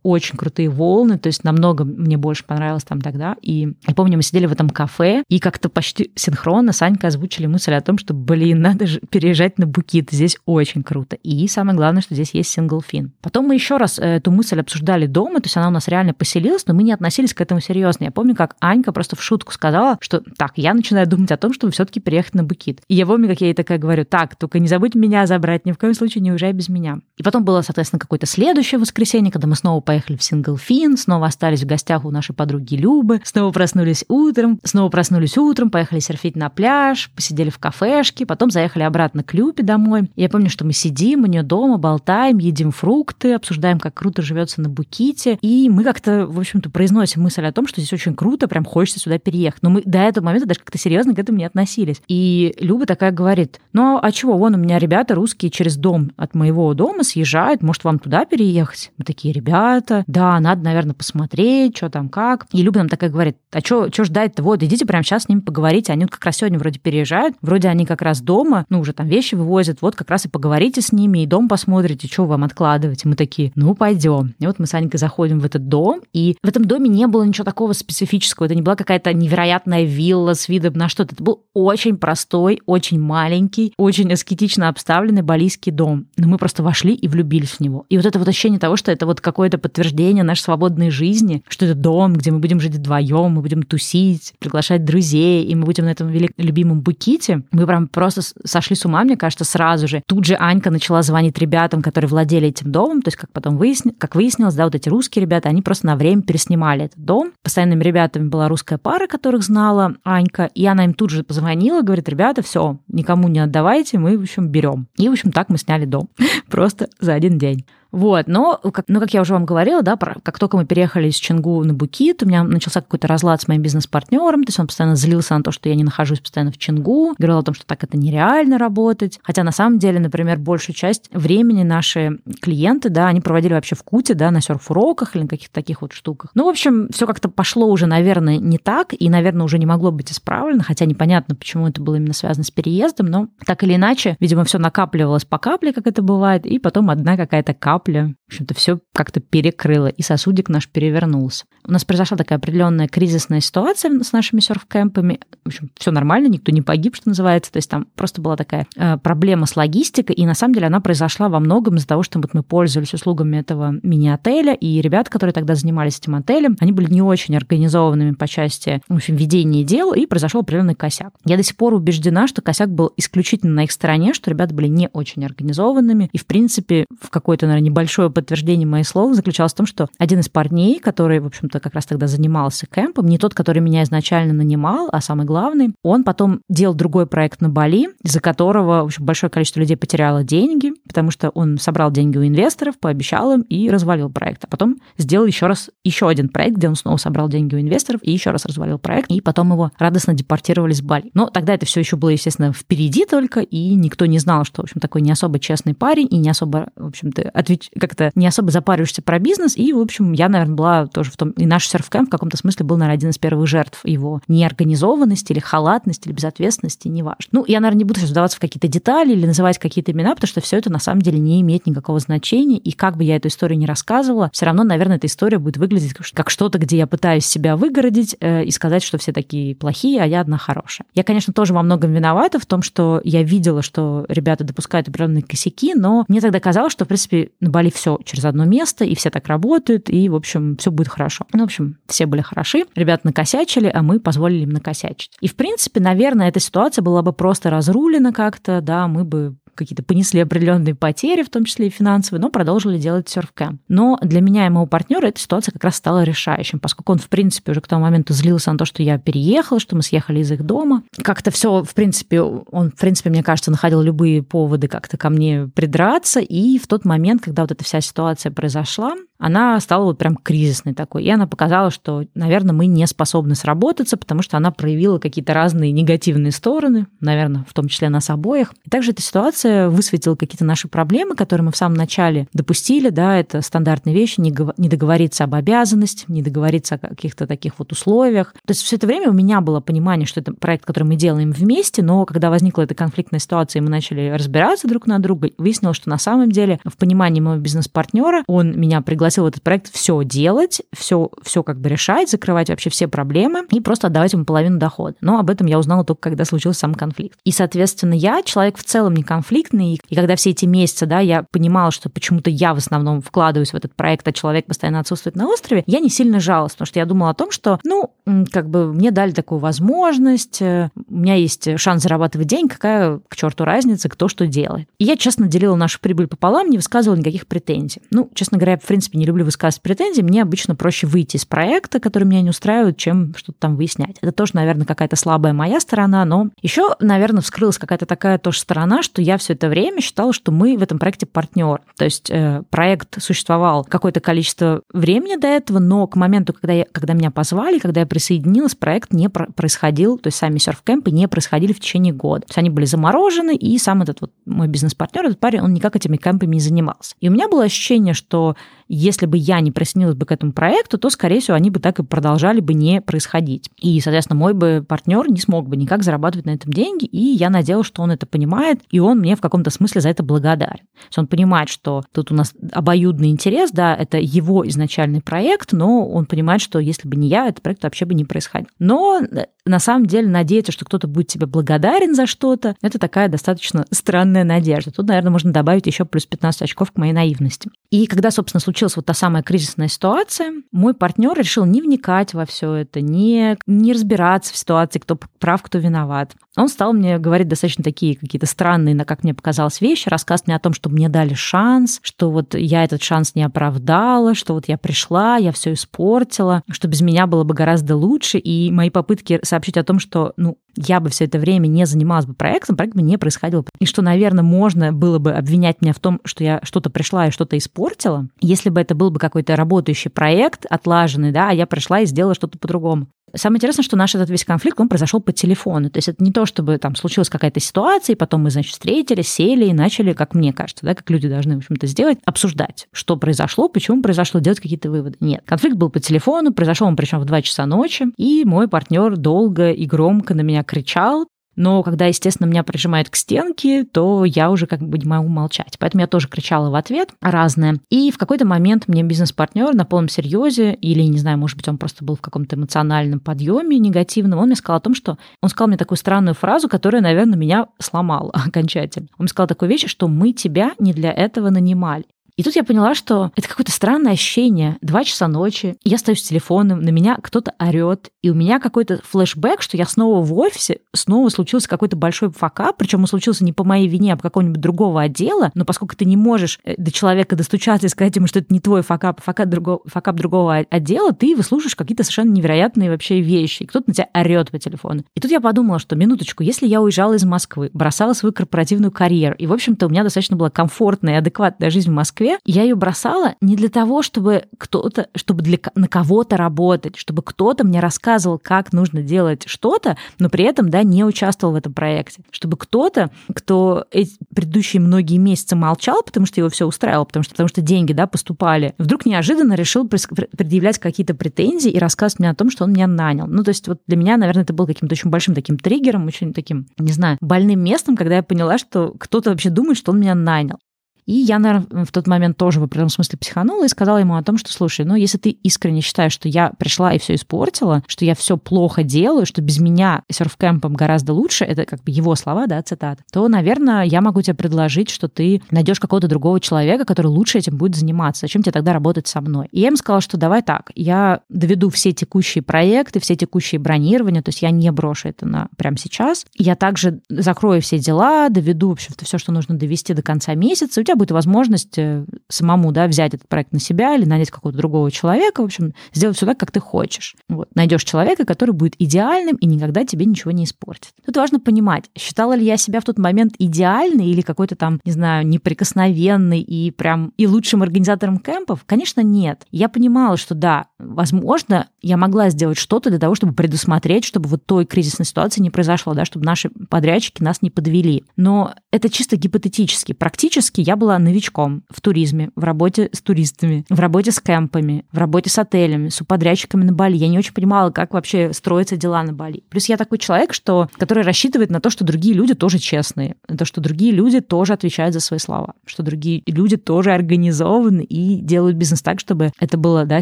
очень 0.03 0.37
крутые 0.37 0.69
волны, 0.69 1.17
то 1.17 1.27
есть 1.27 1.43
намного 1.43 1.83
мне 1.83 2.17
больше 2.17 2.43
понравилось 2.45 2.83
там 2.83 3.01
тогда. 3.01 3.35
И 3.41 3.73
я 3.87 3.93
помню, 3.93 4.17
мы 4.17 4.23
сидели 4.23 4.45
в 4.45 4.51
этом 4.51 4.69
кафе, 4.69 5.23
и 5.29 5.39
как-то 5.61 5.69
почти 5.69 6.11
синхронно 6.15 6.73
Санька 6.73 7.07
озвучили 7.07 7.45
мысль 7.45 7.73
о 7.73 7.81
том, 7.81 7.99
что, 7.99 8.15
блин, 8.15 8.61
надо 8.61 8.87
же 8.87 8.99
переезжать 9.11 9.59
на 9.59 9.67
Букит, 9.67 10.09
здесь 10.09 10.37
очень 10.47 10.81
круто. 10.81 11.15
И 11.17 11.47
самое 11.47 11.77
главное, 11.77 12.01
что 12.01 12.15
здесь 12.15 12.33
есть 12.33 12.49
синглфин. 12.49 13.11
Потом 13.21 13.45
мы 13.45 13.53
еще 13.53 13.77
раз 13.77 13.99
э, 13.99 14.15
эту 14.15 14.31
мысль 14.31 14.59
обсуждали 14.59 15.05
дома, 15.05 15.39
то 15.39 15.45
есть 15.45 15.57
она 15.57 15.67
у 15.67 15.71
нас 15.71 15.87
реально 15.87 16.15
поселилась, 16.15 16.65
но 16.65 16.73
мы 16.73 16.81
не 16.81 16.93
относились 16.93 17.35
к 17.35 17.41
этому 17.41 17.61
серьезно. 17.61 18.05
Я 18.05 18.11
помню, 18.11 18.35
как 18.35 18.55
Анька 18.59 18.91
просто 18.91 19.15
в 19.15 19.21
шутку 19.21 19.53
сказала, 19.53 19.97
что 20.01 20.23
так, 20.35 20.53
я 20.55 20.73
начинаю 20.73 21.05
думать 21.05 21.31
о 21.31 21.37
том, 21.37 21.53
чтобы 21.53 21.73
все-таки 21.73 21.99
переехать 21.99 22.33
на 22.33 22.43
Букит. 22.43 22.81
И 22.87 22.95
я 22.95 23.05
помню, 23.05 23.27
как 23.29 23.41
я 23.41 23.47
ей 23.47 23.53
такая 23.53 23.77
говорю, 23.77 24.03
так, 24.03 24.35
только 24.37 24.57
не 24.57 24.67
забудь 24.67 24.95
меня 24.95 25.27
забрать, 25.27 25.67
ни 25.67 25.73
в 25.73 25.77
коем 25.77 25.93
случае 25.93 26.23
не 26.23 26.31
уезжай 26.31 26.53
без 26.53 26.69
меня. 26.69 26.99
И 27.17 27.23
потом 27.23 27.45
было, 27.45 27.61
соответственно, 27.61 27.99
какое-то 27.99 28.25
следующее 28.25 28.79
воскресенье, 28.79 29.31
когда 29.31 29.47
мы 29.47 29.55
снова 29.55 29.79
поехали 29.79 30.17
в 30.17 30.23
Синглфин, 30.23 30.97
снова 30.97 31.27
остались 31.27 31.61
в 31.61 31.67
гостях 31.67 32.03
у 32.03 32.09
нашей 32.09 32.33
подруги 32.33 32.75
Любы, 32.75 33.21
снова 33.23 33.51
проснулись 33.51 34.05
утром, 34.07 34.59
снова 34.63 34.89
проснулись 34.89 35.37
утром, 35.37 35.50
поехали 35.55 35.99
серфить 35.99 36.35
на 36.35 36.49
пляж, 36.49 37.11
посидели 37.15 37.49
в 37.49 37.59
кафешке, 37.59 38.25
потом 38.25 38.49
заехали 38.51 38.83
обратно 38.83 39.23
к 39.23 39.33
Любе 39.33 39.63
домой. 39.63 40.11
Я 40.15 40.29
помню, 40.29 40.49
что 40.49 40.65
мы 40.65 40.73
сидим 40.73 41.23
у 41.23 41.27
нее 41.27 41.43
дома, 41.43 41.77
болтаем, 41.77 42.37
едим 42.37 42.71
фрукты, 42.71 43.33
обсуждаем, 43.33 43.79
как 43.79 43.93
круто 43.93 44.21
живется 44.21 44.61
на 44.61 44.69
Буките, 44.69 45.37
и 45.41 45.69
мы 45.69 45.83
как-то, 45.83 46.25
в 46.25 46.39
общем-то, 46.39 46.69
произносим 46.69 47.23
мысль 47.23 47.45
о 47.45 47.51
том, 47.51 47.67
что 47.67 47.81
здесь 47.81 47.93
очень 47.93 48.15
круто, 48.15 48.47
прям 48.47 48.65
хочется 48.65 48.99
сюда 48.99 49.17
переехать. 49.17 49.61
Но 49.61 49.69
мы 49.69 49.81
до 49.85 49.99
этого 49.99 50.25
момента 50.25 50.47
даже 50.47 50.59
как-то 50.59 50.77
серьезно 50.77 51.13
к 51.13 51.19
этому 51.19 51.37
не 51.37 51.45
относились. 51.45 52.01
И 52.07 52.55
Люба 52.59 52.85
такая 52.85 53.11
говорит, 53.11 53.59
ну 53.73 53.99
а 54.01 54.11
чего, 54.11 54.37
вон 54.37 54.55
у 54.55 54.57
меня 54.57 54.79
ребята 54.79 55.15
русские 55.15 55.51
через 55.51 55.77
дом 55.77 56.11
от 56.17 56.33
моего 56.33 56.73
дома 56.73 57.03
съезжают, 57.03 57.61
может 57.61 57.83
вам 57.83 57.99
туда 57.99 58.25
переехать? 58.25 58.91
Мы 58.97 59.05
такие, 59.05 59.33
ребята, 59.33 60.03
да, 60.07 60.39
надо, 60.39 60.63
наверное, 60.63 60.95
посмотреть, 60.95 61.77
что 61.77 61.89
там 61.89 62.09
как. 62.09 62.47
И 62.51 62.61
Люба 62.61 62.79
нам 62.79 62.89
такая 62.89 63.09
говорит, 63.09 63.37
а 63.51 63.59
что 63.59 63.89
ждать-то? 63.91 64.43
Вот, 64.43 64.63
идите 64.63 64.85
прямо 64.85 65.03
сейчас 65.03 65.23
с 65.23 65.29
ними 65.29 65.40
поговорите. 65.41 65.91
Они 65.91 66.05
вот 66.05 66.11
как 66.11 66.25
раз 66.25 66.37
сегодня 66.37 66.59
вроде 66.59 66.79
переезжают, 66.79 67.35
вроде 67.41 67.67
они 67.67 67.85
как 67.85 68.01
раз 68.01 68.21
дома, 68.21 68.65
ну, 68.69 68.79
уже 68.79 68.93
там 68.93 69.07
вещи 69.07 69.35
вывозят, 69.35 69.81
вот 69.81 69.95
как 69.95 70.09
раз 70.09 70.25
и 70.25 70.29
поговорите 70.29 70.81
с 70.81 70.91
ними, 70.91 71.23
и 71.23 71.25
дом 71.25 71.47
посмотрите, 71.47 72.07
что 72.07 72.25
вам 72.25 72.43
откладывать. 72.43 73.05
И 73.05 73.07
мы 73.07 73.15
такие, 73.15 73.51
ну, 73.55 73.75
пойдем. 73.75 74.33
И 74.39 74.45
вот 74.45 74.59
мы 74.59 74.67
с 74.67 74.73
Анькой 74.73 74.99
заходим 74.99 75.39
в 75.39 75.45
этот 75.45 75.67
дом, 75.67 76.01
и 76.13 76.37
в 76.43 76.47
этом 76.47 76.65
доме 76.65 76.89
не 76.89 77.07
было 77.07 77.23
ничего 77.23 77.45
такого 77.45 77.73
специфического. 77.73 78.45
Это 78.45 78.55
не 78.55 78.61
была 78.61 78.75
какая-то 78.75 79.13
невероятная 79.13 79.83
вилла 79.83 80.33
с 80.33 80.47
видом 80.49 80.73
на 80.73 80.89
что-то. 80.89 81.15
Это 81.15 81.23
был 81.23 81.43
очень 81.53 81.97
простой, 81.97 82.61
очень 82.65 82.99
маленький, 82.99 83.73
очень 83.77 84.11
аскетично 84.11 84.69
обставленный 84.69 85.21
балийский 85.21 85.71
дом. 85.71 86.07
Но 86.17 86.27
мы 86.27 86.37
просто 86.37 86.63
вошли 86.63 86.93
и 86.93 87.07
влюбились 87.07 87.51
в 87.51 87.59
него. 87.59 87.85
И 87.89 87.97
вот 87.97 88.05
это 88.05 88.19
вот 88.19 88.27
ощущение 88.27 88.59
того, 88.59 88.75
что 88.75 88.91
это 88.91 89.05
вот 89.05 89.21
какое-то 89.21 89.57
подтверждение 89.57 90.23
нашей 90.23 90.41
свободной 90.41 90.89
жизни, 90.89 91.43
что 91.47 91.65
это 91.65 91.75
дом, 91.75 92.13
где 92.13 92.31
мы 92.31 92.39
будем 92.39 92.59
жить 92.59 92.75
вдвоем, 92.75 93.31
мы 93.31 93.41
будем 93.41 93.63
тусить, 93.63 94.33
приглашать 94.39 94.85
друзей, 94.85 95.30
и 95.39 95.55
мы 95.55 95.65
будем 95.65 95.85
на 95.85 95.89
этом 95.89 96.09
велик 96.09 96.33
любимом 96.37 96.81
буките. 96.81 97.43
Мы 97.51 97.65
прям 97.65 97.87
просто 97.87 98.21
сошли 98.43 98.75
с 98.75 98.85
ума, 98.85 99.03
мне 99.03 99.17
кажется, 99.17 99.45
сразу 99.45 99.87
же. 99.87 100.03
Тут 100.07 100.25
же 100.25 100.35
Анька 100.35 100.69
начала 100.71 101.01
звонить 101.01 101.37
ребятам, 101.37 101.81
которые 101.81 102.09
владели 102.09 102.49
этим 102.49 102.71
домом, 102.71 103.01
то 103.01 103.09
есть 103.09 103.17
как 103.17 103.31
потом 103.31 103.57
выяснилось, 103.57 103.97
как 103.97 104.15
выяснилось, 104.15 104.55
да, 104.55 104.65
вот 104.65 104.75
эти 104.75 104.89
русские 104.89 105.21
ребята, 105.21 105.49
они 105.49 105.61
просто 105.61 105.85
на 105.85 105.95
время 105.95 106.21
переснимали 106.21 106.85
этот 106.85 107.03
дом. 107.03 107.31
Постоянными 107.43 107.83
ребятами 107.83 108.27
была 108.27 108.47
русская 108.47 108.77
пара, 108.77 109.07
которых 109.07 109.43
знала 109.43 109.95
Анька, 110.03 110.49
и 110.53 110.65
она 110.65 110.85
им 110.85 110.93
тут 110.93 111.09
же 111.09 111.23
позвонила, 111.23 111.81
говорит, 111.81 112.09
ребята, 112.09 112.41
все, 112.41 112.79
никому 112.87 113.27
не 113.27 113.39
отдавайте, 113.39 113.97
мы, 113.97 114.17
в 114.17 114.21
общем, 114.21 114.49
берем. 114.49 114.87
И, 114.97 115.07
в 115.07 115.11
общем, 115.11 115.31
так 115.31 115.49
мы 115.49 115.57
сняли 115.57 115.85
дом. 115.85 116.09
Просто 116.49 116.89
за 116.99 117.13
один 117.13 117.37
день. 117.37 117.65
Вот, 117.91 118.27
но, 118.27 118.57
как, 118.57 118.85
ну, 118.87 118.99
как 118.99 119.13
я 119.13 119.21
уже 119.21 119.33
вам 119.33 119.45
говорила, 119.45 119.81
да, 119.81 119.95
про, 119.97 120.15
как 120.23 120.39
только 120.39 120.55
мы 120.55 120.65
переехали 120.65 121.09
из 121.09 121.15
Чингу 121.15 121.63
на 121.63 121.73
Букит, 121.73 122.23
у 122.23 122.25
меня 122.25 122.43
начался 122.43 122.81
какой-то 122.81 123.07
разлад 123.07 123.41
с 123.41 123.47
моим 123.47 123.61
бизнес-партнером, 123.61 124.43
то 124.43 124.49
есть 124.49 124.59
он 124.59 124.67
постоянно 124.67 124.95
злился 124.95 125.35
на 125.35 125.43
то, 125.43 125.51
что 125.51 125.67
я 125.67 125.75
не 125.75 125.83
нахожусь 125.83 126.21
постоянно 126.21 126.51
в 126.51 126.57
Чингу, 126.57 127.15
говорил 127.17 127.39
о 127.39 127.43
том, 127.43 127.53
что 127.53 127.65
так 127.65 127.83
это 127.83 127.97
нереально 127.97 128.57
работать, 128.57 129.19
хотя 129.23 129.43
на 129.43 129.51
самом 129.51 129.77
деле, 129.77 129.99
например, 129.99 130.39
большую 130.39 130.75
часть 130.75 131.09
времени 131.11 131.63
наши 131.63 132.19
клиенты, 132.41 132.89
да, 132.89 133.07
они 133.07 133.19
проводили 133.19 133.53
вообще 133.53 133.75
в 133.75 133.83
Куте, 133.83 134.13
да, 134.13 134.31
на 134.31 134.41
серф-уроках 134.41 135.15
или 135.15 135.23
на 135.23 135.27
каких-то 135.27 135.53
таких 135.53 135.81
вот 135.81 135.91
штуках. 135.91 136.31
Ну, 136.33 136.45
в 136.45 136.49
общем, 136.49 136.87
все 136.93 137.05
как-то 137.05 137.27
пошло 137.27 137.67
уже, 137.67 137.87
наверное, 137.87 138.37
не 138.37 138.57
так, 138.57 138.93
и, 138.97 139.09
наверное, 139.09 139.43
уже 139.43 139.59
не 139.59 139.65
могло 139.65 139.91
быть 139.91 140.11
исправлено, 140.11 140.63
хотя 140.63 140.85
непонятно, 140.85 141.35
почему 141.35 141.67
это 141.67 141.81
было 141.81 141.95
именно 141.95 142.13
связано 142.13 142.45
с 142.45 142.51
переездом, 142.51 143.07
но 143.07 143.27
так 143.45 143.63
или 143.63 143.75
иначе, 143.75 144.15
видимо, 144.21 144.45
все 144.45 144.59
накапливалось 144.59 145.25
по 145.25 145.37
капле, 145.37 145.73
как 145.73 145.87
это 145.87 146.01
бывает, 146.01 146.45
и 146.45 146.57
потом 146.57 146.89
одна 146.89 147.17
какая-то 147.17 147.53
капля 147.53 147.80
капля. 147.81 148.13
В 148.31 148.33
общем-то, 148.33 148.53
все 148.53 148.79
как-то 148.93 149.19
перекрыло, 149.19 149.87
и 149.87 150.01
сосудик 150.01 150.47
наш 150.47 150.69
перевернулся. 150.69 151.43
У 151.67 151.71
нас 151.73 151.83
произошла 151.83 152.15
такая 152.15 152.39
определенная 152.39 152.87
кризисная 152.87 153.41
ситуация 153.41 153.91
с 154.01 154.13
нашими 154.13 154.39
серф-кэмпами. 154.39 155.19
В 155.43 155.47
общем, 155.47 155.69
все 155.77 155.91
нормально, 155.91 156.27
никто 156.27 156.53
не 156.53 156.61
погиб, 156.61 156.95
что 156.95 157.09
называется. 157.09 157.51
То 157.51 157.57
есть 157.57 157.69
там 157.69 157.87
просто 157.93 158.21
была 158.21 158.37
такая 158.37 158.67
э, 158.77 158.97
проблема 158.97 159.47
с 159.47 159.57
логистикой, 159.57 160.15
и 160.15 160.25
на 160.25 160.33
самом 160.33 160.55
деле 160.55 160.67
она 160.67 160.79
произошла 160.79 161.27
во 161.27 161.41
многом 161.41 161.75
из-за 161.75 161.87
того, 161.87 162.03
что 162.03 162.19
вот 162.19 162.33
мы 162.33 162.41
пользовались 162.41 162.93
услугами 162.93 163.35
этого 163.35 163.75
мини-отеля, 163.83 164.53
и 164.53 164.79
ребята, 164.79 165.11
которые 165.11 165.33
тогда 165.33 165.55
занимались 165.55 165.99
этим 165.99 166.15
отелем, 166.15 166.55
они 166.61 166.71
были 166.71 166.89
не 166.89 167.01
очень 167.01 167.35
организованными 167.35 168.13
по 168.13 168.29
части, 168.29 168.81
в 168.87 168.95
общем, 168.95 169.17
ведения 169.17 169.65
дел, 169.65 169.91
и 169.91 170.05
произошел 170.05 170.39
определенный 170.39 170.75
косяк. 170.75 171.13
Я 171.25 171.35
до 171.35 171.43
сих 171.43 171.57
пор 171.57 171.73
убеждена, 171.73 172.27
что 172.27 172.41
косяк 172.41 172.69
был 172.69 172.93
исключительно 172.95 173.51
на 173.51 173.63
их 173.65 173.73
стороне, 173.73 174.13
что 174.13 174.29
ребята 174.29 174.55
были 174.55 174.67
не 174.67 174.89
очень 174.93 175.25
организованными, 175.25 176.09
и, 176.13 176.17
в 176.17 176.25
принципе, 176.25 176.85
в 177.01 177.09
какой-то, 177.09 177.45
наверное, 177.45 177.67
небольшое 177.67 178.09
подтверждение 178.21 178.67
моих 178.67 178.87
слов 178.87 179.15
заключалось 179.15 179.53
в 179.53 179.57
том, 179.57 179.65
что 179.65 179.87
один 179.97 180.19
из 180.19 180.29
парней, 180.29 180.79
который, 180.79 181.19
в 181.19 181.25
общем-то, 181.25 181.59
как 181.59 181.73
раз 181.73 181.85
тогда 181.85 182.07
занимался 182.07 182.65
кемпом, 182.65 183.07
не 183.07 183.17
тот, 183.17 183.33
который 183.33 183.59
меня 183.59 183.83
изначально 183.83 184.33
нанимал, 184.33 184.89
а 184.91 185.01
самый 185.01 185.25
главный, 185.25 185.73
он 185.83 186.03
потом 186.03 186.41
делал 186.49 186.73
другой 186.73 187.07
проект 187.07 187.41
на 187.41 187.49
Бали, 187.49 187.89
из-за 188.03 188.19
которого, 188.19 188.83
в 188.83 188.85
общем, 188.85 189.05
большое 189.05 189.29
количество 189.29 189.59
людей 189.59 189.75
потеряло 189.75 190.23
деньги, 190.23 190.71
потому 190.87 191.11
что 191.11 191.29
он 191.29 191.57
собрал 191.57 191.91
деньги 191.91 192.17
у 192.17 192.25
инвесторов, 192.25 192.79
пообещал 192.79 193.33
им 193.33 193.41
и 193.41 193.69
развалил 193.69 194.09
проект. 194.09 194.43
А 194.45 194.47
потом 194.47 194.77
сделал 194.97 195.25
еще 195.25 195.47
раз 195.47 195.69
еще 195.83 196.07
один 196.07 196.29
проект, 196.29 196.57
где 196.57 196.69
он 196.69 196.75
снова 196.75 196.97
собрал 196.97 197.27
деньги 197.29 197.55
у 197.55 197.59
инвесторов 197.59 198.01
и 198.03 198.11
еще 198.11 198.31
раз 198.31 198.45
развалил 198.45 198.77
проект, 198.77 199.09
и 199.09 199.21
потом 199.21 199.51
его 199.51 199.71
радостно 199.77 200.13
депортировали 200.13 200.73
с 200.73 200.81
Бали. 200.81 201.09
Но 201.13 201.27
тогда 201.27 201.53
это 201.53 201.65
все 201.65 201.79
еще 201.79 201.95
было, 201.95 202.09
естественно, 202.09 202.53
впереди 202.53 203.05
только, 203.05 203.41
и 203.41 203.75
никто 203.75 204.05
не 204.05 204.19
знал, 204.19 204.45
что, 204.45 204.61
в 204.61 204.65
общем, 204.65 204.79
такой 204.79 205.01
не 205.01 205.11
особо 205.11 205.39
честный 205.39 205.73
парень 205.73 206.07
и 206.09 206.17
не 206.17 206.29
особо, 206.29 206.69
в 206.75 206.87
общем-то, 206.87 207.23
отвеч... 207.33 207.69
как-то 207.79 208.10
не 208.15 208.27
особо 208.27 208.51
запариваешься 208.51 209.01
про 209.01 209.19
бизнес. 209.19 209.57
И, 209.57 209.73
в 209.73 209.79
общем, 209.79 210.13
я, 210.13 210.29
наверное, 210.29 210.55
была 210.55 210.87
тоже 210.87 211.11
в 211.11 211.17
том... 211.17 211.31
И 211.31 211.45
наш 211.45 211.67
серфкэмп 211.67 212.07
в 212.07 212.11
каком-то 212.11 212.37
смысле 212.37 212.65
был, 212.65 212.77
наверное, 212.77 212.97
один 212.97 213.09
из 213.09 213.17
первых 213.17 213.47
жертв 213.47 213.81
его 213.83 214.21
неорганизованности 214.27 215.31
или 215.31 215.39
халатности, 215.39 216.07
или 216.07 216.15
безответственности, 216.15 216.87
неважно. 216.87 217.27
Ну, 217.31 217.45
я, 217.47 217.59
наверное, 217.59 217.79
не 217.79 217.85
буду 217.85 217.99
сейчас 217.99 218.11
вдаваться 218.11 218.37
в 218.37 218.39
какие-то 218.39 218.67
детали 218.67 219.13
или 219.13 219.25
называть 219.25 219.57
какие-то 219.57 219.91
имена, 219.91 220.15
потому 220.15 220.27
что 220.27 220.41
все 220.41 220.57
это 220.57 220.71
на 220.71 220.79
самом 220.79 221.01
деле 221.01 221.19
не 221.19 221.41
имеет 221.41 221.65
никакого 221.65 221.99
значения. 221.99 222.57
И 222.57 222.71
как 222.71 222.97
бы 222.97 223.03
я 223.03 223.15
эту 223.15 223.27
историю 223.27 223.57
не 223.57 223.65
рассказывала, 223.65 224.29
все 224.33 224.45
равно, 224.45 224.63
наверное, 224.63 224.97
эта 224.97 225.07
история 225.07 225.37
будет 225.37 225.57
выглядеть 225.57 225.93
как 225.93 226.29
что-то, 226.29 226.57
где 226.57 226.77
я 226.77 226.87
пытаюсь 226.87 227.25
себя 227.25 227.55
выгородить 227.55 228.15
э, 228.19 228.43
и 228.43 228.51
сказать, 228.51 228.83
что 228.83 228.97
все 228.97 229.11
такие 229.13 229.55
плохие, 229.55 230.01
а 230.01 230.05
я 230.05 230.21
одна 230.21 230.37
хорошая. 230.37 230.85
Я, 230.93 231.03
конечно, 231.03 231.33
тоже 231.33 231.53
во 231.53 231.63
многом 231.63 231.93
виновата 231.93 232.39
в 232.39 232.45
том, 232.45 232.61
что 232.61 233.01
я 233.03 233.23
видела, 233.23 233.61
что 233.61 234.05
ребята 234.09 234.43
допускают 234.43 234.87
определенные 234.87 235.23
косяки, 235.23 235.73
но 235.75 236.05
мне 236.07 236.21
тогда 236.21 236.39
казалось, 236.39 236.73
что, 236.73 236.85
в 236.85 236.87
принципе, 236.87 237.31
на 237.39 237.49
Бали 237.49 237.69
все 237.69 237.97
через 238.05 238.25
одно 238.25 238.45
место, 238.45 238.85
и 238.85 238.95
все 238.95 239.09
так 239.09 239.27
работают, 239.27 239.89
и, 239.89 240.09
в 240.09 240.15
общем, 240.15 240.57
все 240.57 240.71
будет 240.71 240.87
хорошо. 240.87 241.25
Ну, 241.33 241.41
в 241.41 241.43
общем, 241.43 241.77
все 241.87 242.05
были 242.05 242.21
хороши, 242.21 242.65
ребята 242.75 243.07
накосячили, 243.07 243.71
а 243.73 243.81
мы 243.81 243.99
позволили 243.99 244.43
им 244.43 244.49
накосячить. 244.49 245.11
И, 245.21 245.27
в 245.27 245.35
принципе, 245.35 245.79
наверное, 245.79 246.29
эта 246.29 246.39
ситуация 246.39 246.81
была 246.81 247.01
бы 247.01 247.13
просто 247.13 247.49
разрулена 247.49 248.13
как-то, 248.13 248.61
да, 248.61 248.87
мы 248.87 249.03
бы 249.03 249.35
какие-то 249.63 249.83
понесли 249.83 250.19
определенные 250.21 250.75
потери, 250.75 251.23
в 251.23 251.29
том 251.29 251.45
числе 251.45 251.67
и 251.67 251.69
финансовые, 251.69 252.21
но 252.21 252.29
продолжили 252.29 252.77
делать 252.77 253.09
серфкэм. 253.09 253.59
Но 253.67 253.97
для 254.01 254.21
меня 254.21 254.45
и 254.45 254.49
моего 254.49 254.65
партнера 254.65 255.07
эта 255.07 255.19
ситуация 255.19 255.51
как 255.51 255.63
раз 255.63 255.75
стала 255.75 256.03
решающим, 256.03 256.59
поскольку 256.59 256.93
он, 256.93 256.99
в 256.99 257.09
принципе, 257.09 257.51
уже 257.51 257.61
к 257.61 257.67
тому 257.67 257.83
моменту 257.83 258.13
злился 258.13 258.51
на 258.51 258.57
то, 258.57 258.65
что 258.65 258.83
я 258.83 258.97
переехала, 258.97 259.59
что 259.59 259.75
мы 259.75 259.81
съехали 259.81 260.19
из 260.19 260.31
их 260.31 260.43
дома. 260.43 260.83
Как-то 261.01 261.31
все, 261.31 261.63
в 261.63 261.73
принципе, 261.73 262.21
он, 262.21 262.71
в 262.71 262.75
принципе, 262.75 263.09
мне 263.09 263.23
кажется, 263.23 263.51
находил 263.51 263.81
любые 263.81 264.23
поводы 264.23 264.67
как-то 264.67 264.97
ко 264.97 265.09
мне 265.09 265.49
придраться. 265.53 266.19
И 266.19 266.57
в 266.57 266.67
тот 266.67 266.85
момент, 266.85 267.21
когда 267.21 267.43
вот 267.43 267.51
эта 267.51 267.63
вся 267.63 267.81
ситуация 267.81 268.31
произошла, 268.31 268.93
она 269.21 269.59
стала 269.59 269.85
вот 269.85 269.99
прям 269.99 270.17
кризисной 270.17 270.73
такой. 270.73 271.03
И 271.03 271.09
она 271.09 271.27
показала, 271.27 271.69
что, 271.69 272.03
наверное, 272.15 272.53
мы 272.53 272.65
не 272.65 272.85
способны 272.87 273.35
сработаться, 273.35 273.95
потому 273.95 274.23
что 274.23 274.35
она 274.35 274.49
проявила 274.49 274.97
какие-то 274.97 275.33
разные 275.33 275.71
негативные 275.71 276.31
стороны, 276.31 276.87
наверное, 276.99 277.45
в 277.47 277.53
том 277.53 277.67
числе 277.67 277.89
нас 277.89 278.09
обоих. 278.09 278.53
И 278.65 278.69
также 278.69 278.91
эта 278.91 279.03
ситуация 279.03 279.69
высветила 279.69 280.15
какие-то 280.15 280.43
наши 280.43 280.67
проблемы, 280.67 281.15
которые 281.15 281.45
мы 281.45 281.51
в 281.51 281.57
самом 281.57 281.75
начале 281.75 282.27
допустили, 282.33 282.89
да, 282.89 283.15
это 283.15 283.41
стандартные 283.43 283.93
вещи, 283.93 284.19
не, 284.19 284.35
не 284.57 284.69
договориться 284.69 285.23
об 285.25 285.35
обязанности, 285.35 286.05
не 286.07 286.23
договориться 286.23 286.75
о 286.75 286.79
каких-то 286.79 287.27
таких 287.27 287.59
вот 287.59 287.71
условиях. 287.71 288.33
То 288.33 288.51
есть 288.51 288.63
все 288.63 288.77
это 288.77 288.87
время 288.87 289.11
у 289.11 289.13
меня 289.13 289.39
было 289.41 289.59
понимание, 289.59 290.07
что 290.07 290.19
это 290.19 290.33
проект, 290.33 290.65
который 290.65 290.85
мы 290.85 290.95
делаем 290.95 291.31
вместе, 291.31 291.83
но 291.83 292.05
когда 292.05 292.31
возникла 292.31 292.63
эта 292.63 292.73
конфликтная 292.73 293.19
ситуация, 293.19 293.59
и 293.59 293.63
мы 293.63 293.69
начали 293.69 294.09
разбираться 294.09 294.67
друг 294.67 294.87
на 294.87 294.97
друга, 294.97 295.29
выяснилось, 295.37 295.77
что 295.77 295.91
на 295.91 295.99
самом 295.99 296.31
деле 296.31 296.59
в 296.65 296.75
понимании 296.75 297.21
моего 297.21 297.39
бизнес-партнера 297.39 298.23
он 298.25 298.59
меня 298.59 298.81
пригласил 298.81 299.10
пригласил 299.11 299.25
в 299.25 299.27
этот 299.27 299.43
проект 299.43 299.73
все 299.73 300.01
делать, 300.03 300.61
все, 300.71 301.09
все 301.21 301.43
как 301.43 301.59
бы 301.59 301.67
решать, 301.67 302.09
закрывать 302.09 302.49
вообще 302.49 302.69
все 302.69 302.87
проблемы 302.87 303.45
и 303.51 303.59
просто 303.59 303.87
отдавать 303.87 304.13
ему 304.13 304.23
половину 304.23 304.57
дохода. 304.57 304.95
Но 305.01 305.19
об 305.19 305.29
этом 305.29 305.47
я 305.47 305.59
узнала 305.59 305.83
только 305.83 306.01
когда 306.01 306.23
случился 306.23 306.61
сам 306.61 306.75
конфликт. 306.75 307.17
И, 307.25 307.31
соответственно, 307.31 307.93
я 307.93 308.23
человек 308.23 308.57
в 308.57 308.63
целом 308.63 308.93
не 308.95 309.03
конфликтный, 309.03 309.79
и 309.87 309.95
когда 309.95 310.15
все 310.15 310.29
эти 310.29 310.45
месяцы, 310.45 310.85
да, 310.85 310.99
я 310.99 311.23
понимала, 311.31 311.71
что 311.71 311.89
почему-то 311.89 312.29
я 312.29 312.53
в 312.53 312.57
основном 312.57 313.01
вкладываюсь 313.01 313.51
в 313.51 313.55
этот 313.55 313.75
проект, 313.75 314.07
а 314.07 314.13
человек 314.13 314.45
постоянно 314.45 314.79
отсутствует 314.79 315.15
на 315.15 315.27
острове, 315.27 315.63
я 315.67 315.79
не 315.79 315.89
сильно 315.89 316.19
жалась, 316.19 316.53
потому 316.53 316.67
что 316.67 316.79
я 316.79 316.85
думала 316.85 317.11
о 317.11 317.13
том, 317.13 317.31
что, 317.31 317.59
ну, 317.63 317.91
как 318.31 318.49
бы 318.49 318.73
мне 318.73 318.91
дали 318.91 319.11
такую 319.11 319.39
возможность, 319.39 320.41
э, 320.41 320.69
у 320.89 320.95
меня 320.95 321.15
есть 321.15 321.59
шанс 321.59 321.83
зарабатывать 321.83 322.27
деньги, 322.27 322.51
какая 322.51 322.99
к 323.07 323.15
черту 323.15 323.45
разница, 323.45 323.89
кто 323.89 324.07
что 324.07 324.27
делает. 324.27 324.67
И 324.79 324.85
я, 324.85 324.97
честно, 324.97 325.27
делила 325.27 325.55
нашу 325.55 325.79
прибыль 325.79 326.07
пополам, 326.07 326.49
не 326.49 326.57
высказывала 326.57 326.97
никаких 326.97 327.27
претензий. 327.27 327.81
Ну, 327.91 328.09
честно 328.13 328.37
говоря, 328.37 328.57
в 328.57 328.65
принципе, 328.65 328.97
не 328.97 329.05
люблю 329.05 329.25
высказывать 329.25 329.61
претензии, 329.61 330.01
мне 330.01 330.21
обычно 330.21 330.55
проще 330.55 330.87
выйти 330.87 331.17
из 331.17 331.25
проекта, 331.25 331.79
который 331.79 332.05
меня 332.05 332.21
не 332.21 332.29
устраивает, 332.29 332.77
чем 332.77 333.13
что-то 333.15 333.37
там 333.39 333.55
выяснять. 333.55 333.97
Это 334.01 334.11
тоже, 334.11 334.31
наверное, 334.35 334.65
какая-то 334.65 334.95
слабая 334.95 335.33
моя 335.33 335.59
сторона, 335.59 336.03
но 336.05 336.29
еще, 336.41 336.75
наверное, 336.79 337.21
вскрылась 337.21 337.57
какая-то 337.57 337.85
такая 337.85 338.17
тоже 338.17 338.39
сторона, 338.39 338.83
что 338.83 339.01
я 339.01 339.17
все 339.17 339.33
это 339.33 339.47
время 339.47 339.81
считала, 339.81 340.13
что 340.13 340.31
мы 340.31 340.57
в 340.57 340.63
этом 340.63 340.79
проекте 340.79 341.05
партнер. 341.05 341.61
То 341.77 341.85
есть 341.85 342.09
э, 342.09 342.43
проект 342.49 343.01
существовал 343.01 343.63
какое-то 343.63 343.99
количество 343.99 344.61
времени 344.73 345.19
до 345.19 345.27
этого, 345.27 345.59
но 345.59 345.87
к 345.87 345.95
моменту, 345.95 346.33
когда, 346.33 346.53
я, 346.53 346.65
когда 346.71 346.93
меня 346.93 347.11
позвали, 347.11 347.59
когда 347.59 347.81
я 347.81 347.87
присоединилась, 347.91 348.55
проект 348.55 348.93
не 348.93 349.09
происходил, 349.09 349.97
то 349.97 350.07
есть 350.07 350.17
сами 350.17 350.37
серф-кемпы 350.37 350.91
не 350.91 351.09
происходили 351.09 351.51
в 351.51 351.59
течение 351.59 351.91
года. 351.91 352.21
То 352.21 352.29
есть 352.29 352.37
они 352.37 352.49
были 352.49 352.63
заморожены, 352.63 353.35
и 353.35 353.57
сам 353.57 353.81
этот 353.81 353.99
вот 353.99 354.13
мой 354.25 354.47
бизнес-партнер, 354.47 355.07
этот 355.07 355.19
парень, 355.19 355.41
он 355.41 355.53
никак 355.53 355.75
этими 355.75 355.97
кемпами 355.97 356.35
не 356.35 356.39
занимался. 356.39 356.95
И 357.01 357.09
у 357.09 357.11
меня 357.11 357.27
было 357.27 357.43
ощущение, 357.43 357.93
что 357.93 358.37
если 358.73 359.05
бы 359.05 359.17
я 359.17 359.41
не 359.41 359.51
присоединилась 359.51 359.95
бы 359.95 360.05
к 360.05 360.11
этому 360.13 360.31
проекту, 360.31 360.77
то, 360.77 360.89
скорее 360.89 361.19
всего, 361.19 361.35
они 361.35 361.49
бы 361.49 361.59
так 361.59 361.79
и 361.79 361.83
продолжали 361.83 362.39
бы 362.39 362.53
не 362.53 362.79
происходить. 362.79 363.49
И, 363.57 363.79
соответственно, 363.81 364.17
мой 364.17 364.33
бы 364.33 364.63
партнер 364.65 365.11
не 365.11 365.19
смог 365.19 365.49
бы 365.49 365.57
никак 365.57 365.83
зарабатывать 365.83 366.25
на 366.25 366.31
этом 366.31 366.53
деньги, 366.53 366.85
и 366.85 366.99
я 366.99 367.29
надеялась, 367.29 367.67
что 367.67 367.81
он 367.81 367.91
это 367.91 368.05
понимает, 368.05 368.61
и 368.69 368.79
он 368.79 368.99
мне 368.99 369.17
в 369.17 369.21
каком-то 369.21 369.49
смысле 369.49 369.81
за 369.81 369.89
это 369.89 370.03
благодарен. 370.03 370.65
То 370.75 370.85
есть 370.87 370.97
он 370.97 371.07
понимает, 371.07 371.49
что 371.49 371.83
тут 371.91 372.11
у 372.11 372.15
нас 372.15 372.33
обоюдный 372.53 373.09
интерес, 373.09 373.51
да, 373.51 373.75
это 373.75 373.97
его 373.97 374.47
изначальный 374.47 375.01
проект, 375.01 375.51
но 375.51 375.85
он 375.85 376.05
понимает, 376.05 376.41
что 376.41 376.59
если 376.59 376.87
бы 376.87 376.95
не 376.95 377.09
я, 377.09 377.27
этот 377.27 377.41
проект 377.41 377.63
вообще 377.63 377.83
бы 377.83 377.93
не 377.93 378.05
происходил. 378.05 378.47
Но 378.57 379.01
э, 379.01 379.25
на 379.45 379.59
самом 379.59 379.85
деле 379.85 380.07
надеяться, 380.07 380.53
что 380.53 380.63
кто-то 380.63 380.87
будет 380.87 381.07
тебе 381.07 381.25
благодарен 381.25 381.93
за 381.93 382.05
что-то, 382.07 382.55
это 382.61 382.79
такая 382.79 383.09
достаточно 383.09 383.65
странная 383.71 384.23
надежда. 384.23 384.71
Тут, 384.71 384.87
наверное, 384.87 385.11
можно 385.11 385.33
добавить 385.33 385.67
еще 385.67 385.83
плюс 385.83 386.05
15 386.05 386.43
очков 386.43 386.71
к 386.71 386.77
моей 386.77 386.93
наивности. 386.93 387.49
И 387.69 387.85
когда, 387.87 388.11
собственно, 388.11 388.39
случилась 388.61 388.75
вот 388.75 388.85
та 388.85 388.93
самая 388.93 389.23
кризисная 389.23 389.67
ситуация, 389.67 390.33
мой 390.51 390.73
партнер 390.75 391.17
решил 391.17 391.45
не 391.45 391.61
вникать 391.61 392.13
во 392.13 392.25
все 392.25 392.53
это, 392.53 392.81
не, 392.81 393.37
не 393.47 393.73
разбираться 393.73 394.33
в 394.33 394.37
ситуации, 394.37 394.77
кто 394.77 394.99
прав, 395.19 395.41
кто 395.41 395.57
виноват. 395.57 396.13
Он 396.37 396.47
стал 396.47 396.73
мне 396.73 396.97
говорить 396.99 397.27
достаточно 397.27 397.63
такие 397.63 397.95
какие-то 397.95 398.27
странные, 398.27 398.75
на 398.75 398.85
как 398.85 399.03
мне 399.03 399.13
показалось, 399.13 399.61
вещи, 399.61 399.89
рассказывать 399.89 400.27
мне 400.27 400.35
о 400.35 400.39
том, 400.39 400.53
что 400.53 400.69
мне 400.69 400.89
дали 400.89 401.13
шанс, 401.13 401.79
что 401.81 402.11
вот 402.11 402.35
я 402.35 402.63
этот 402.63 402.83
шанс 402.83 403.15
не 403.15 403.23
оправдала, 403.23 404.13
что 404.13 404.33
вот 404.33 404.47
я 404.47 404.57
пришла, 404.57 405.17
я 405.17 405.31
все 405.31 405.53
испортила, 405.53 406.43
что 406.49 406.67
без 406.67 406.81
меня 406.81 407.07
было 407.07 407.23
бы 407.23 407.33
гораздо 407.33 407.75
лучше, 407.75 408.19
и 408.19 408.51
мои 408.51 408.69
попытки 408.69 409.19
сообщить 409.23 409.57
о 409.57 409.63
том, 409.63 409.79
что, 409.79 410.13
ну, 410.17 410.37
я 410.55 410.79
бы 410.79 410.89
все 410.89 411.05
это 411.05 411.17
время 411.17 411.47
не 411.47 411.65
занималась 411.65 412.05
бы 412.05 412.13
проектом, 412.13 412.55
проект 412.55 412.75
бы 412.75 412.81
не 412.81 412.97
происходил. 412.97 413.45
И 413.59 413.65
что, 413.65 413.81
наверное, 413.81 414.23
можно 414.23 414.71
было 414.71 414.99
бы 414.99 415.13
обвинять 415.13 415.61
меня 415.61 415.73
в 415.73 415.79
том, 415.79 415.99
что 416.05 416.23
я 416.23 416.39
что-то 416.43 416.69
пришла 416.69 417.07
и 417.07 417.11
что-то 417.11 417.37
испортила, 417.37 418.07
если 418.19 418.49
бы 418.51 418.61
это 418.61 418.75
был 418.75 418.91
бы 418.91 418.99
какой-то 418.99 419.35
работающий 419.35 419.89
проект, 419.89 420.45
отлаженный, 420.49 421.11
да, 421.11 421.29
а 421.29 421.33
я 421.33 421.47
пришла 421.47 421.81
и 421.81 421.85
сделала 421.85 422.13
что-то 422.13 422.37
по-другому. 422.37 422.87
Самое 423.13 423.37
интересное, 423.37 423.63
что 423.63 423.75
наш 423.75 423.93
этот 423.93 424.09
весь 424.09 424.23
конфликт, 424.23 424.59
он 424.59 424.69
произошел 424.69 425.01
по 425.01 425.11
телефону. 425.11 425.69
То 425.69 425.79
есть 425.79 425.89
это 425.89 426.01
не 426.03 426.11
то, 426.11 426.25
чтобы 426.25 426.57
там 426.57 426.75
случилась 426.75 427.09
какая-то 427.09 427.39
ситуация, 427.39 427.93
и 427.93 427.97
потом 427.97 428.21
мы, 428.23 428.29
значит, 428.29 428.53
встретились, 428.53 429.09
сели 429.09 429.45
и 429.45 429.53
начали, 429.53 429.93
как 429.93 430.13
мне 430.13 430.31
кажется, 430.31 430.65
да, 430.65 430.75
как 430.75 430.89
люди 430.89 431.09
должны, 431.09 431.35
в 431.35 431.37
общем-то, 431.39 431.67
сделать, 431.67 431.97
обсуждать, 432.05 432.67
что 432.71 432.95
произошло, 432.95 433.49
почему 433.49 433.81
произошло, 433.81 434.21
делать 434.21 434.39
какие-то 434.39 434.71
выводы. 434.71 434.95
Нет. 435.01 435.23
Конфликт 435.25 435.57
был 435.57 435.69
по 435.69 435.79
телефону, 435.79 436.33
произошел 436.33 436.67
он 436.67 436.75
причем 436.75 436.99
в 436.99 437.05
2 437.05 437.21
часа 437.21 437.45
ночи, 437.45 437.87
и 437.97 438.23
мой 438.23 438.47
партнер 438.47 438.95
долго 438.95 439.51
и 439.51 439.65
громко 439.65 440.13
на 440.13 440.21
меня 440.21 440.43
кричал, 440.43 441.07
но 441.35 441.63
когда, 441.63 441.85
естественно, 441.85 442.27
меня 442.27 442.43
прижимают 442.43 442.89
к 442.89 442.95
стенке, 442.95 443.63
то 443.63 444.05
я 444.05 444.29
уже 444.31 444.47
как 444.47 444.61
бы 444.61 444.77
не 444.77 444.85
могу 444.85 445.07
молчать. 445.07 445.55
Поэтому 445.59 445.81
я 445.81 445.87
тоже 445.87 446.07
кричала 446.07 446.49
в 446.49 446.55
ответ 446.55 446.89
разное. 447.01 447.59
И 447.69 447.91
в 447.91 447.97
какой-то 447.97 448.25
момент 448.25 448.67
мне 448.67 448.83
бизнес-партнер 448.83 449.53
на 449.53 449.65
полном 449.65 449.89
серьезе, 449.89 450.53
или, 450.53 450.81
не 450.83 450.97
знаю, 450.97 451.17
может 451.17 451.37
быть, 451.37 451.47
он 451.47 451.57
просто 451.57 451.83
был 451.83 451.95
в 451.95 452.01
каком-то 452.01 452.35
эмоциональном 452.35 452.99
подъеме 452.99 453.57
негативном, 453.59 454.19
он 454.19 454.27
мне 454.27 454.35
сказал 454.35 454.57
о 454.57 454.61
том, 454.61 454.75
что... 454.75 454.97
Он 455.21 455.29
сказал 455.29 455.47
мне 455.47 455.57
такую 455.57 455.77
странную 455.77 456.15
фразу, 456.15 456.49
которая, 456.49 456.81
наверное, 456.81 457.17
меня 457.17 457.47
сломала 457.59 458.11
окончательно. 458.13 458.87
Он 458.97 459.03
мне 459.03 459.07
сказал 459.07 459.27
такую 459.27 459.49
вещь, 459.49 459.65
что 459.67 459.87
мы 459.87 460.13
тебя 460.13 460.53
не 460.59 460.73
для 460.73 460.91
этого 460.91 461.29
нанимали. 461.29 461.85
И 462.17 462.23
тут 462.23 462.35
я 462.35 462.43
поняла, 462.43 462.75
что 462.75 463.11
это 463.15 463.27
какое-то 463.27 463.51
странное 463.51 463.93
ощущение. 463.93 464.57
Два 464.61 464.83
часа 464.83 465.07
ночи, 465.07 465.57
я 465.63 465.77
стою 465.77 465.95
с 465.95 466.01
телефоном, 466.01 466.61
на 466.61 466.69
меня 466.69 466.97
кто-то 467.01 467.33
орет, 467.39 467.89
и 468.01 468.09
у 468.09 468.13
меня 468.13 468.39
какой-то 468.39 468.81
флешбэк, 468.83 469.41
что 469.41 469.57
я 469.57 469.65
снова 469.65 470.03
в 470.03 470.13
офисе, 470.17 470.59
снова 470.73 471.09
случился 471.09 471.47
какой-то 471.47 471.75
большой 471.75 472.11
факап, 472.11 472.57
причем 472.57 472.81
он 472.81 472.87
случился 472.87 473.23
не 473.23 473.33
по 473.33 473.43
моей 473.43 473.67
вине, 473.67 473.93
а 473.93 473.95
по 473.97 474.03
какого-нибудь 474.03 474.39
другого 474.41 474.81
отдела, 474.81 475.31
но 475.33 475.45
поскольку 475.45 475.75
ты 475.75 475.85
не 475.85 475.97
можешь 475.97 476.39
э, 476.43 476.55
до 476.57 476.71
человека 476.71 477.15
достучаться 477.15 477.67
и 477.67 477.69
сказать 477.69 477.95
ему, 477.95 478.07
что 478.07 478.19
это 478.19 478.33
не 478.33 478.39
твой 478.39 478.61
факап, 478.61 478.99
а 478.99 479.01
факап 479.01 479.29
другого, 479.29 479.61
факап 479.65 479.95
другого 479.95 480.45
отдела, 480.49 480.93
ты 480.93 481.15
выслушаешь 481.15 481.55
какие-то 481.55 481.83
совершенно 481.83 482.11
невероятные 482.11 482.69
вообще 482.69 483.01
вещи, 483.01 483.43
и 483.43 483.45
кто-то 483.45 483.69
на 483.69 483.73
тебя 483.73 483.89
орет 483.93 484.31
по 484.31 484.39
телефону. 484.39 484.83
И 484.95 484.99
тут 484.99 485.11
я 485.11 485.21
подумала, 485.21 485.59
что 485.59 485.75
минуточку, 485.75 486.23
если 486.23 486.47
я 486.47 486.61
уезжала 486.61 486.93
из 486.93 487.03
Москвы, 487.03 487.49
бросала 487.53 487.93
свою 487.93 488.13
корпоративную 488.13 488.71
карьеру, 488.71 489.15
и, 489.17 489.27
в 489.27 489.33
общем-то, 489.33 489.67
у 489.67 489.69
меня 489.69 489.83
достаточно 489.83 490.15
была 490.15 490.29
комфортная 490.29 490.95
и 490.95 490.97
адекватная 490.97 491.49
жизнь 491.49 491.69
в 491.69 491.73
Москве, 491.73 492.00
Москве, 492.01 492.19
я 492.25 492.43
ее 492.43 492.55
бросала 492.55 493.15
не 493.21 493.35
для 493.35 493.49
того, 493.49 493.81
чтобы 493.81 494.23
кто-то, 494.37 494.87
чтобы 494.95 495.21
для, 495.21 495.37
на 495.55 495.67
кого-то 495.67 496.17
работать, 496.17 496.75
чтобы 496.77 497.03
кто-то 497.03 497.45
мне 497.45 497.59
рассказывал, 497.59 498.17
как 498.17 498.53
нужно 498.53 498.81
делать 498.81 499.23
что-то, 499.27 499.77
но 499.99 500.09
при 500.09 500.25
этом, 500.25 500.49
да, 500.49 500.63
не 500.63 500.83
участвовал 500.83 501.33
в 501.33 501.37
этом 501.37 501.53
проекте. 501.53 502.01
Чтобы 502.11 502.37
кто-то, 502.37 502.91
кто 503.13 503.65
эти 503.71 503.97
предыдущие 504.13 504.61
многие 504.61 504.97
месяцы 504.97 505.35
молчал, 505.35 505.83
потому 505.83 506.05
что 506.05 506.21
его 506.21 506.29
все 506.29 506.45
устраивало, 506.45 506.85
потому 506.85 507.03
что, 507.03 507.11
потому 507.13 507.29
что 507.29 507.41
деньги, 507.41 507.73
да, 507.73 507.87
поступали, 507.87 508.55
вдруг 508.57 508.85
неожиданно 508.85 509.33
решил 509.33 509.67
предъявлять 509.67 510.57
какие-то 510.57 510.95
претензии 510.95 511.51
и 511.51 511.59
рассказывать 511.59 511.99
мне 511.99 512.09
о 512.09 512.15
том, 512.15 512.29
что 512.29 512.45
он 512.45 512.53
меня 512.53 512.67
нанял. 512.67 513.07
Ну, 513.07 513.23
то 513.23 513.29
есть 513.29 513.47
вот 513.47 513.59
для 513.67 513.77
меня, 513.77 513.97
наверное, 513.97 514.23
это 514.23 514.33
был 514.33 514.47
каким-то 514.47 514.73
очень 514.73 514.89
большим 514.89 515.13
таким 515.13 515.37
триггером, 515.37 515.85
очень 515.85 516.13
таким, 516.13 516.47
не 516.57 516.71
знаю, 516.71 516.97
больным 517.01 517.41
местом, 517.41 517.75
когда 517.75 517.97
я 517.97 518.03
поняла, 518.03 518.37
что 518.37 518.73
кто-то 518.77 519.11
вообще 519.11 519.29
думает, 519.29 519.57
что 519.57 519.71
он 519.71 519.79
меня 519.79 519.95
нанял. 519.95 520.37
И 520.85 520.93
я, 520.93 521.19
наверное, 521.19 521.65
в 521.65 521.71
тот 521.71 521.87
момент 521.87 522.17
тоже 522.17 522.39
в 522.39 522.43
определенном 522.43 522.69
смысле 522.69 522.97
психанула 522.99 523.45
и 523.45 523.49
сказала 523.49 523.77
ему 523.77 523.95
о 523.95 524.03
том, 524.03 524.17
что, 524.17 524.31
слушай, 524.31 524.65
ну, 524.65 524.75
если 524.75 524.97
ты 524.97 525.09
искренне 525.09 525.61
считаешь, 525.61 525.93
что 525.93 526.09
я 526.09 526.31
пришла 526.37 526.73
и 526.73 526.79
все 526.79 526.95
испортила, 526.95 527.63
что 527.67 527.85
я 527.85 527.95
все 527.95 528.17
плохо 528.17 528.63
делаю, 528.63 529.05
что 529.05 529.21
без 529.21 529.39
меня 529.39 529.83
серфкэмпом 529.89 530.53
гораздо 530.53 530.93
лучше, 530.93 531.25
это 531.25 531.45
как 531.45 531.63
бы 531.63 531.71
его 531.71 531.95
слова, 531.95 532.27
да, 532.27 532.41
цитат, 532.41 532.79
то, 532.91 533.07
наверное, 533.07 533.63
я 533.63 533.81
могу 533.81 534.01
тебе 534.01 534.15
предложить, 534.15 534.69
что 534.69 534.87
ты 534.87 535.21
найдешь 535.31 535.59
какого-то 535.59 535.87
другого 535.87 536.19
человека, 536.19 536.65
который 536.65 536.87
лучше 536.87 537.19
этим 537.19 537.37
будет 537.37 537.55
заниматься. 537.55 538.01
Зачем 538.01 538.23
тебе 538.23 538.33
тогда 538.33 538.53
работать 538.53 538.87
со 538.87 539.01
мной? 539.01 539.27
И 539.31 539.39
я 539.39 539.47
им 539.47 539.57
сказала, 539.57 539.81
что 539.81 539.97
давай 539.97 540.21
так, 540.21 540.51
я 540.55 541.01
доведу 541.09 541.49
все 541.49 541.71
текущие 541.71 542.21
проекты, 542.21 542.79
все 542.79 542.95
текущие 542.95 543.39
бронирования, 543.39 544.01
то 544.01 544.09
есть 544.09 544.21
я 544.21 544.31
не 544.31 544.51
брошу 544.51 544.89
это 544.89 545.05
на 545.05 545.27
прямо 545.37 545.57
сейчас. 545.57 546.05
Я 546.15 546.35
также 546.35 546.81
закрою 546.89 547.41
все 547.41 547.59
дела, 547.59 548.09
доведу, 548.09 548.49
в 548.49 548.53
общем-то, 548.53 548.85
все, 548.85 548.97
что 548.97 549.11
нужно 549.11 549.37
довести 549.37 549.73
до 549.73 549.81
конца 549.81 550.13
месяца. 550.15 550.61
У 550.61 550.63
тебя 550.63 550.70
будет 550.75 550.91
возможность 550.91 551.57
э, 551.57 551.85
самому, 552.09 552.51
да, 552.51 552.67
взять 552.67 552.93
этот 552.93 553.07
проект 553.07 553.31
на 553.31 553.39
себя 553.39 553.75
или 553.75 553.85
нанять 553.85 554.11
какого-то 554.11 554.37
другого 554.37 554.71
человека, 554.71 555.21
в 555.21 555.25
общем, 555.25 555.53
сделать 555.73 555.97
все 555.97 556.05
так, 556.05 556.19
как 556.19 556.31
ты 556.31 556.39
хочешь. 556.39 556.95
Вот. 557.09 557.29
Найдешь 557.35 557.63
человека, 557.63 558.05
который 558.05 558.31
будет 558.31 558.55
идеальным 558.59 559.15
и 559.15 559.25
никогда 559.25 559.65
тебе 559.65 559.85
ничего 559.85 560.11
не 560.11 560.25
испортит. 560.25 560.71
Тут 560.85 560.97
важно 560.97 561.19
понимать, 561.19 561.69
считала 561.77 562.13
ли 562.13 562.25
я 562.25 562.37
себя 562.37 562.59
в 562.59 562.63
тот 562.63 562.77
момент 562.77 563.13
идеальной 563.19 563.87
или 563.87 564.01
какой-то 564.01 564.35
там, 564.35 564.59
не 564.65 564.71
знаю, 564.71 565.07
неприкосновенной 565.07 566.21
и 566.21 566.51
прям 566.51 566.93
и 566.97 567.07
лучшим 567.07 567.41
организатором 567.43 567.99
кемпов? 567.99 568.43
Конечно, 568.45 568.81
нет. 568.81 569.25
Я 569.31 569.49
понимала, 569.49 569.97
что 569.97 570.15
да, 570.15 570.47
возможно, 570.59 571.47
я 571.61 571.77
могла 571.77 572.09
сделать 572.09 572.37
что-то 572.37 572.69
для 572.69 572.79
того, 572.79 572.95
чтобы 572.95 573.13
предусмотреть, 573.13 573.85
чтобы 573.85 574.09
вот 574.09 574.25
той 574.25 574.45
кризисной 574.45 574.85
ситуации 574.85 575.21
не 575.21 575.29
произошло, 575.29 575.73
да, 575.73 575.85
чтобы 575.85 576.05
наши 576.05 576.29
подрядчики 576.29 577.03
нас 577.03 577.21
не 577.21 577.29
подвели. 577.29 577.83
Но 577.95 578.33
это 578.51 578.69
чисто 578.69 578.97
гипотетически. 578.97 579.73
Практически 579.73 580.41
я 580.41 580.55
была 580.61 580.77
новичком 580.77 581.41
в 581.49 581.59
туризме, 581.59 582.11
в 582.15 582.23
работе 582.23 582.69
с 582.71 582.81
туристами, 582.83 583.45
в 583.49 583.59
работе 583.59 583.91
с 583.91 583.99
кемпами, 583.99 584.63
в 584.71 584.77
работе 584.77 585.09
с 585.09 585.17
отелями, 585.17 585.69
с 585.69 585.83
подрядчиками 585.83 586.43
на 586.43 586.53
Бали. 586.53 586.77
Я 586.77 586.87
не 586.87 586.99
очень 586.99 587.13
понимала, 587.13 587.49
как 587.49 587.73
вообще 587.73 588.13
строятся 588.13 588.57
дела 588.57 588.83
на 588.83 588.93
Бали. 588.93 589.23
Плюс 589.29 589.49
я 589.49 589.57
такой 589.57 589.79
человек, 589.79 590.13
что, 590.13 590.49
который 590.57 590.83
рассчитывает 590.83 591.31
на 591.31 591.41
то, 591.41 591.49
что 591.49 591.65
другие 591.65 591.95
люди 591.95 592.13
тоже 592.13 592.37
честные, 592.37 592.95
на 593.07 593.17
то, 593.17 593.25
что 593.25 593.41
другие 593.41 593.71
люди 593.71 594.01
тоже 594.01 594.33
отвечают 594.33 594.75
за 594.75 594.81
свои 594.81 594.99
слова, 594.99 595.33
что 595.45 595.63
другие 595.63 596.03
люди 596.05 596.37
тоже 596.37 596.71
организованы 596.73 597.61
и 597.61 597.99
делают 598.01 598.37
бизнес 598.37 598.61
так, 598.61 598.79
чтобы 598.79 599.11
это 599.19 599.37
была 599.39 599.65
да, 599.65 599.81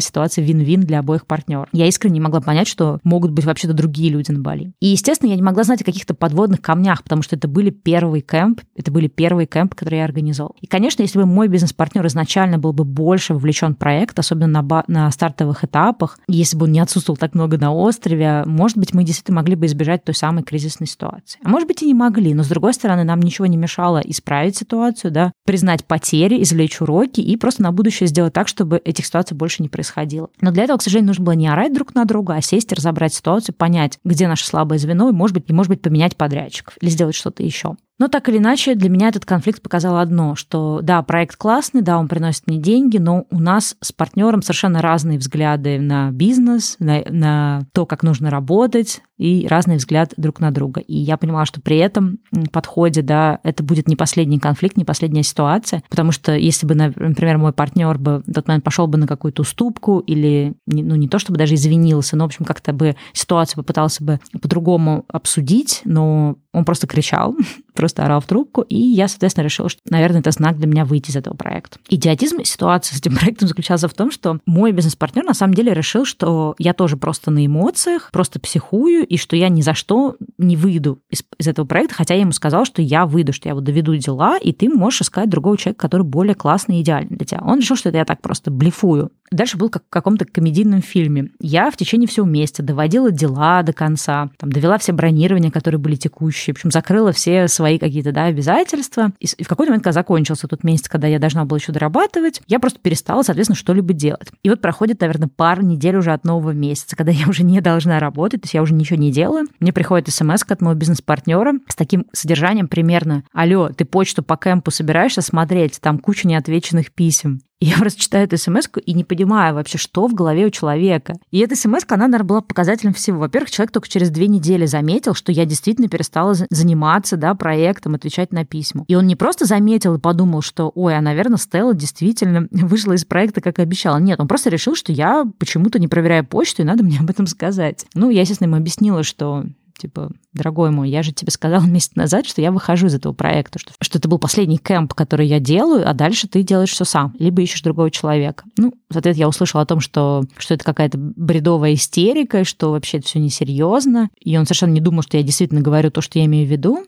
ситуация 0.00 0.42
вин-вин 0.42 0.80
для 0.80 1.00
обоих 1.00 1.26
партнеров. 1.26 1.68
Я 1.72 1.86
искренне 1.86 2.14
не 2.14 2.20
могла 2.20 2.40
понять, 2.40 2.68
что 2.68 3.00
могут 3.04 3.32
быть 3.32 3.44
вообще-то 3.44 3.74
другие 3.74 4.10
люди 4.10 4.30
на 4.30 4.40
Бали. 4.40 4.72
И, 4.80 4.86
естественно, 4.88 5.28
я 5.28 5.36
не 5.36 5.42
могла 5.42 5.64
знать 5.64 5.82
о 5.82 5.84
каких-то 5.84 6.14
подводных 6.14 6.62
камнях, 6.62 7.02
потому 7.02 7.20
что 7.20 7.36
это 7.36 7.48
были 7.48 7.68
первый 7.68 8.22
кемп, 8.22 8.62
это 8.76 8.90
были 8.90 9.08
первые 9.08 9.46
кемпы, 9.46 9.76
которые 9.76 9.98
я 9.98 10.04
организовал. 10.04 10.54
И, 10.60 10.66
конечно, 10.70 11.02
если 11.02 11.18
бы 11.18 11.26
мой 11.26 11.48
бизнес-партнер 11.48 12.06
изначально 12.06 12.58
был 12.58 12.72
бы 12.72 12.84
больше 12.84 13.34
вовлечен 13.34 13.74
в 13.74 13.78
проект, 13.78 14.18
особенно 14.18 14.62
на, 14.62 14.84
на 14.86 15.10
стартовых 15.10 15.64
этапах, 15.64 16.18
если 16.28 16.56
бы 16.56 16.64
он 16.64 16.72
не 16.72 16.80
отсутствовал 16.80 17.16
так 17.16 17.34
много 17.34 17.58
на 17.58 17.72
острове, 17.74 18.44
может 18.46 18.78
быть, 18.78 18.94
мы 18.94 19.04
действительно 19.04 19.36
могли 19.36 19.56
бы 19.56 19.66
избежать 19.66 20.04
той 20.04 20.14
самой 20.14 20.42
кризисной 20.42 20.86
ситуации. 20.86 21.38
А 21.44 21.48
может 21.48 21.68
быть, 21.68 21.82
и 21.82 21.86
не 21.86 21.94
могли, 21.94 22.32
но, 22.32 22.42
с 22.42 22.48
другой 22.48 22.72
стороны, 22.72 23.04
нам 23.04 23.20
ничего 23.20 23.46
не 23.46 23.56
мешало 23.56 24.00
исправить 24.04 24.56
ситуацию, 24.56 25.10
да, 25.10 25.32
признать 25.44 25.84
потери, 25.84 26.42
извлечь 26.42 26.80
уроки 26.80 27.20
и 27.20 27.36
просто 27.36 27.62
на 27.62 27.72
будущее 27.72 28.06
сделать 28.06 28.32
так, 28.32 28.48
чтобы 28.48 28.80
этих 28.84 29.04
ситуаций 29.04 29.36
больше 29.36 29.62
не 29.62 29.68
происходило. 29.68 30.30
Но 30.40 30.52
для 30.52 30.64
этого, 30.64 30.78
к 30.78 30.82
сожалению, 30.82 31.08
нужно 31.08 31.24
было 31.24 31.34
не 31.34 31.48
орать 31.48 31.74
друг 31.74 31.94
на 31.94 32.04
друга, 32.04 32.34
а 32.34 32.40
сесть 32.40 32.72
разобрать 32.72 33.12
ситуацию, 33.12 33.54
понять, 33.54 33.98
где 34.04 34.28
наше 34.28 34.46
слабое 34.46 34.78
звено, 34.78 35.08
и, 35.08 35.12
может 35.12 35.34
быть, 35.34 35.44
и, 35.48 35.52
может 35.52 35.70
быть, 35.70 35.82
поменять 35.82 36.16
подрядчиков 36.16 36.74
или 36.80 36.90
сделать 36.90 37.14
что-то 37.14 37.42
еще. 37.42 37.76
Но 38.00 38.08
так 38.08 38.30
или 38.30 38.38
иначе, 38.38 38.74
для 38.74 38.88
меня 38.88 39.08
этот 39.08 39.26
конфликт 39.26 39.60
показал 39.60 39.98
одно, 39.98 40.34
что 40.34 40.80
да, 40.82 41.02
проект 41.02 41.36
классный, 41.36 41.82
да, 41.82 41.98
он 41.98 42.08
приносит 42.08 42.46
мне 42.46 42.56
деньги, 42.56 42.96
но 42.96 43.26
у 43.30 43.38
нас 43.38 43.76
с 43.82 43.92
партнером 43.92 44.40
совершенно 44.40 44.80
разные 44.80 45.18
взгляды 45.18 45.78
на 45.78 46.10
бизнес, 46.10 46.76
на, 46.78 47.02
на 47.10 47.66
то, 47.74 47.84
как 47.84 48.02
нужно 48.02 48.30
работать, 48.30 49.02
и 49.20 49.46
разный 49.46 49.76
взгляд 49.76 50.14
друг 50.16 50.40
на 50.40 50.50
друга. 50.50 50.80
И 50.80 50.96
я 50.96 51.18
понимала, 51.18 51.44
что 51.44 51.60
при 51.60 51.76
этом 51.76 52.20
подходе, 52.52 53.02
да, 53.02 53.38
это 53.42 53.62
будет 53.62 53.86
не 53.86 53.94
последний 53.94 54.38
конфликт, 54.38 54.78
не 54.78 54.84
последняя 54.86 55.22
ситуация, 55.22 55.82
потому 55.90 56.10
что 56.10 56.34
если 56.34 56.66
бы, 56.66 56.74
например, 56.74 57.36
мой 57.36 57.52
партнер 57.52 57.98
бы 57.98 58.22
в 58.26 58.32
тот 58.32 58.48
момент 58.48 58.64
пошел 58.64 58.86
бы 58.86 58.96
на 58.96 59.06
какую-то 59.06 59.42
уступку 59.42 59.98
или, 59.98 60.54
ну, 60.66 60.94
не 60.94 61.06
то 61.06 61.18
чтобы 61.18 61.38
даже 61.38 61.54
извинился, 61.54 62.16
но, 62.16 62.24
в 62.24 62.28
общем, 62.28 62.46
как-то 62.46 62.72
бы 62.72 62.96
ситуацию 63.12 63.56
попытался 63.56 64.02
бы 64.02 64.20
по-другому 64.40 65.04
обсудить, 65.08 65.82
но 65.84 66.36
он 66.52 66.64
просто 66.64 66.86
кричал, 66.86 67.36
просто 67.74 68.04
орал 68.04 68.20
в 68.20 68.26
трубку, 68.26 68.62
и 68.62 68.78
я, 68.78 69.06
соответственно, 69.06 69.44
решила, 69.44 69.68
что, 69.68 69.80
наверное, 69.88 70.20
это 70.20 70.30
знак 70.30 70.56
для 70.56 70.66
меня 70.66 70.84
выйти 70.84 71.10
из 71.10 71.16
этого 71.16 71.34
проекта. 71.34 71.78
Идиотизм 71.88 72.42
ситуации 72.44 72.94
с 72.94 72.98
этим 72.98 73.14
проектом 73.16 73.48
заключался 73.48 73.88
в 73.88 73.94
том, 73.94 74.10
что 74.10 74.38
мой 74.46 74.72
бизнес-партнер 74.72 75.24
на 75.24 75.34
самом 75.34 75.54
деле 75.54 75.74
решил, 75.74 76.04
что 76.04 76.54
я 76.58 76.72
тоже 76.72 76.96
просто 76.96 77.30
на 77.30 77.44
эмоциях, 77.44 78.10
просто 78.12 78.40
психую, 78.40 79.06
и 79.10 79.16
что 79.16 79.34
я 79.34 79.48
ни 79.48 79.60
за 79.60 79.74
что 79.74 80.16
не 80.38 80.56
выйду 80.56 81.02
из, 81.10 81.24
из 81.36 81.48
этого 81.48 81.66
проекта, 81.66 81.96
хотя 81.96 82.14
я 82.14 82.20
ему 82.20 82.30
сказала, 82.30 82.64
что 82.64 82.80
я 82.80 83.06
выйду, 83.06 83.32
что 83.32 83.48
я 83.48 83.56
вот 83.56 83.64
доведу 83.64 83.96
дела, 83.96 84.38
и 84.38 84.52
ты 84.52 84.68
можешь 84.68 85.02
искать 85.02 85.28
другого 85.28 85.58
человека, 85.58 85.82
который 85.82 86.06
более 86.06 86.36
классный 86.36 86.78
и 86.78 86.82
идеальный 86.82 87.16
для 87.16 87.26
тебя. 87.26 87.40
Он 87.44 87.58
решил, 87.58 87.74
что 87.74 87.88
это 87.88 87.98
я 87.98 88.04
так 88.04 88.22
просто 88.22 88.52
блефую. 88.52 89.10
Дальше 89.32 89.58
был 89.58 89.68
как 89.68 89.84
в 89.84 89.90
каком-то 89.90 90.24
комедийном 90.24 90.82
фильме. 90.82 91.30
Я 91.40 91.70
в 91.70 91.76
течение 91.76 92.08
всего 92.08 92.26
месяца 92.26 92.62
доводила 92.62 93.12
дела 93.12 93.62
до 93.62 93.72
конца, 93.72 94.30
там, 94.38 94.50
довела 94.50 94.76
все 94.78 94.92
бронирования, 94.92 95.50
которые 95.50 95.80
были 95.80 95.94
текущие, 95.94 96.52
в 96.52 96.58
общем, 96.58 96.70
закрыла 96.70 97.12
все 97.12 97.46
свои 97.46 97.78
какие-то 97.78 98.10
да, 98.12 98.24
обязательства. 98.24 99.12
И 99.20 99.26
в 99.26 99.48
какой-то 99.48 99.70
момент, 99.70 99.84
когда 99.84 99.92
закончился 99.92 100.48
тот 100.48 100.64
месяц, 100.64 100.88
когда 100.88 101.06
я 101.06 101.20
должна 101.20 101.44
была 101.44 101.58
еще 101.58 101.70
дорабатывать, 101.70 102.42
я 102.48 102.58
просто 102.58 102.80
перестала, 102.80 103.22
соответственно, 103.22 103.56
что-либо 103.56 103.92
делать. 103.92 104.28
И 104.42 104.50
вот 104.50 104.60
проходит, 104.60 105.00
наверное, 105.00 105.28
пару 105.28 105.62
недель 105.62 105.96
уже 105.96 106.12
от 106.12 106.24
нового 106.24 106.50
месяца, 106.50 106.96
когда 106.96 107.12
я 107.12 107.28
уже 107.28 107.44
не 107.44 107.60
должна 107.60 108.00
работать, 108.00 108.42
то 108.42 108.46
есть 108.46 108.54
я 108.54 108.62
уже 108.62 108.74
ничего 108.74 108.99
не 109.00 109.10
делаю. 109.10 109.46
Мне 109.58 109.72
приходит 109.72 110.08
смс 110.08 110.44
от 110.48 110.60
моего 110.60 110.78
бизнес-партнера 110.78 111.54
с 111.68 111.74
таким 111.74 112.06
содержанием 112.12 112.68
примерно 112.68 113.24
«Алло, 113.32 113.70
ты 113.70 113.84
почту 113.84 114.22
по 114.22 114.36
кемпу 114.36 114.70
собираешься 114.70 115.22
смотреть? 115.22 115.80
Там 115.80 115.98
куча 115.98 116.28
неотвеченных 116.28 116.92
писем». 116.92 117.40
Я 117.60 117.76
просто 117.76 118.00
читаю 118.00 118.24
эту 118.24 118.38
смс 118.38 118.68
и 118.86 118.94
не 118.94 119.04
понимаю 119.04 119.54
вообще, 119.54 119.76
что 119.76 120.06
в 120.06 120.14
голове 120.14 120.46
у 120.46 120.50
человека. 120.50 121.14
И 121.30 121.40
эта 121.40 121.54
смс 121.56 121.84
она, 121.88 122.06
наверное, 122.06 122.28
была 122.28 122.40
показателем 122.40 122.94
всего. 122.94 123.18
Во-первых, 123.18 123.50
человек 123.50 123.72
только 123.72 123.88
через 123.88 124.08
две 124.08 124.28
недели 124.28 124.64
заметил, 124.64 125.14
что 125.14 125.30
я 125.30 125.44
действительно 125.44 125.88
перестала 125.88 126.34
заниматься 126.48 127.18
да, 127.18 127.34
проектом, 127.34 127.94
отвечать 127.94 128.32
на 128.32 128.46
письма. 128.46 128.84
И 128.88 128.94
он 128.94 129.06
не 129.06 129.14
просто 129.14 129.44
заметил 129.44 129.94
и 129.94 130.00
подумал, 130.00 130.40
что, 130.40 130.72
ой, 130.74 130.96
а, 130.96 131.02
наверное, 131.02 131.36
Стелла 131.36 131.74
действительно 131.74 132.48
вышла 132.50 132.94
из 132.94 133.04
проекта, 133.04 133.42
как 133.42 133.58
и 133.58 133.62
обещала. 133.62 133.98
Нет, 133.98 134.20
он 134.20 134.28
просто 134.28 134.48
решил, 134.48 134.74
что 134.74 134.92
я 134.92 135.26
почему-то 135.38 135.78
не 135.78 135.88
проверяю 135.88 136.24
почту, 136.24 136.62
и 136.62 136.64
надо 136.64 136.82
мне 136.82 136.98
об 136.98 137.10
этом 137.10 137.26
сказать. 137.26 137.84
Ну, 137.94 138.08
я, 138.08 138.22
естественно, 138.22 138.46
ему 138.48 138.56
объяснила, 138.56 139.02
что 139.02 139.44
типа, 139.80 140.10
дорогой 140.32 140.70
мой, 140.70 140.90
я 140.90 141.02
же 141.02 141.12
тебе 141.12 141.30
сказала 141.32 141.64
месяц 141.64 141.94
назад, 141.94 142.26
что 142.26 142.40
я 142.40 142.52
выхожу 142.52 142.86
из 142.86 142.94
этого 142.94 143.12
проекта, 143.12 143.58
что, 143.58 143.72
что 143.80 143.98
это 143.98 144.08
был 144.08 144.18
последний 144.18 144.58
кемп, 144.58 144.94
который 144.94 145.26
я 145.26 145.40
делаю, 145.40 145.88
а 145.88 145.94
дальше 145.94 146.28
ты 146.28 146.42
делаешь 146.42 146.70
все 146.70 146.84
сам, 146.84 147.14
либо 147.18 147.42
ищешь 147.42 147.62
другого 147.62 147.90
человека. 147.90 148.44
Ну, 148.56 148.72
в 148.90 148.96
ответ 148.96 149.16
я 149.16 149.28
услышала 149.28 149.62
о 149.62 149.66
том, 149.66 149.80
что, 149.80 150.24
что 150.36 150.54
это 150.54 150.64
какая-то 150.64 150.98
бредовая 150.98 151.74
истерика, 151.74 152.44
что 152.44 152.72
вообще 152.72 152.98
это 152.98 153.06
все 153.06 153.18
несерьезно, 153.18 154.10
и 154.20 154.36
он 154.36 154.44
совершенно 154.44 154.72
не 154.72 154.80
думал, 154.80 155.02
что 155.02 155.16
я 155.16 155.22
действительно 155.22 155.60
говорю 155.60 155.90
то, 155.90 156.00
что 156.00 156.18
я 156.18 156.26
имею 156.26 156.46
в 156.46 156.50
виду. 156.50 156.84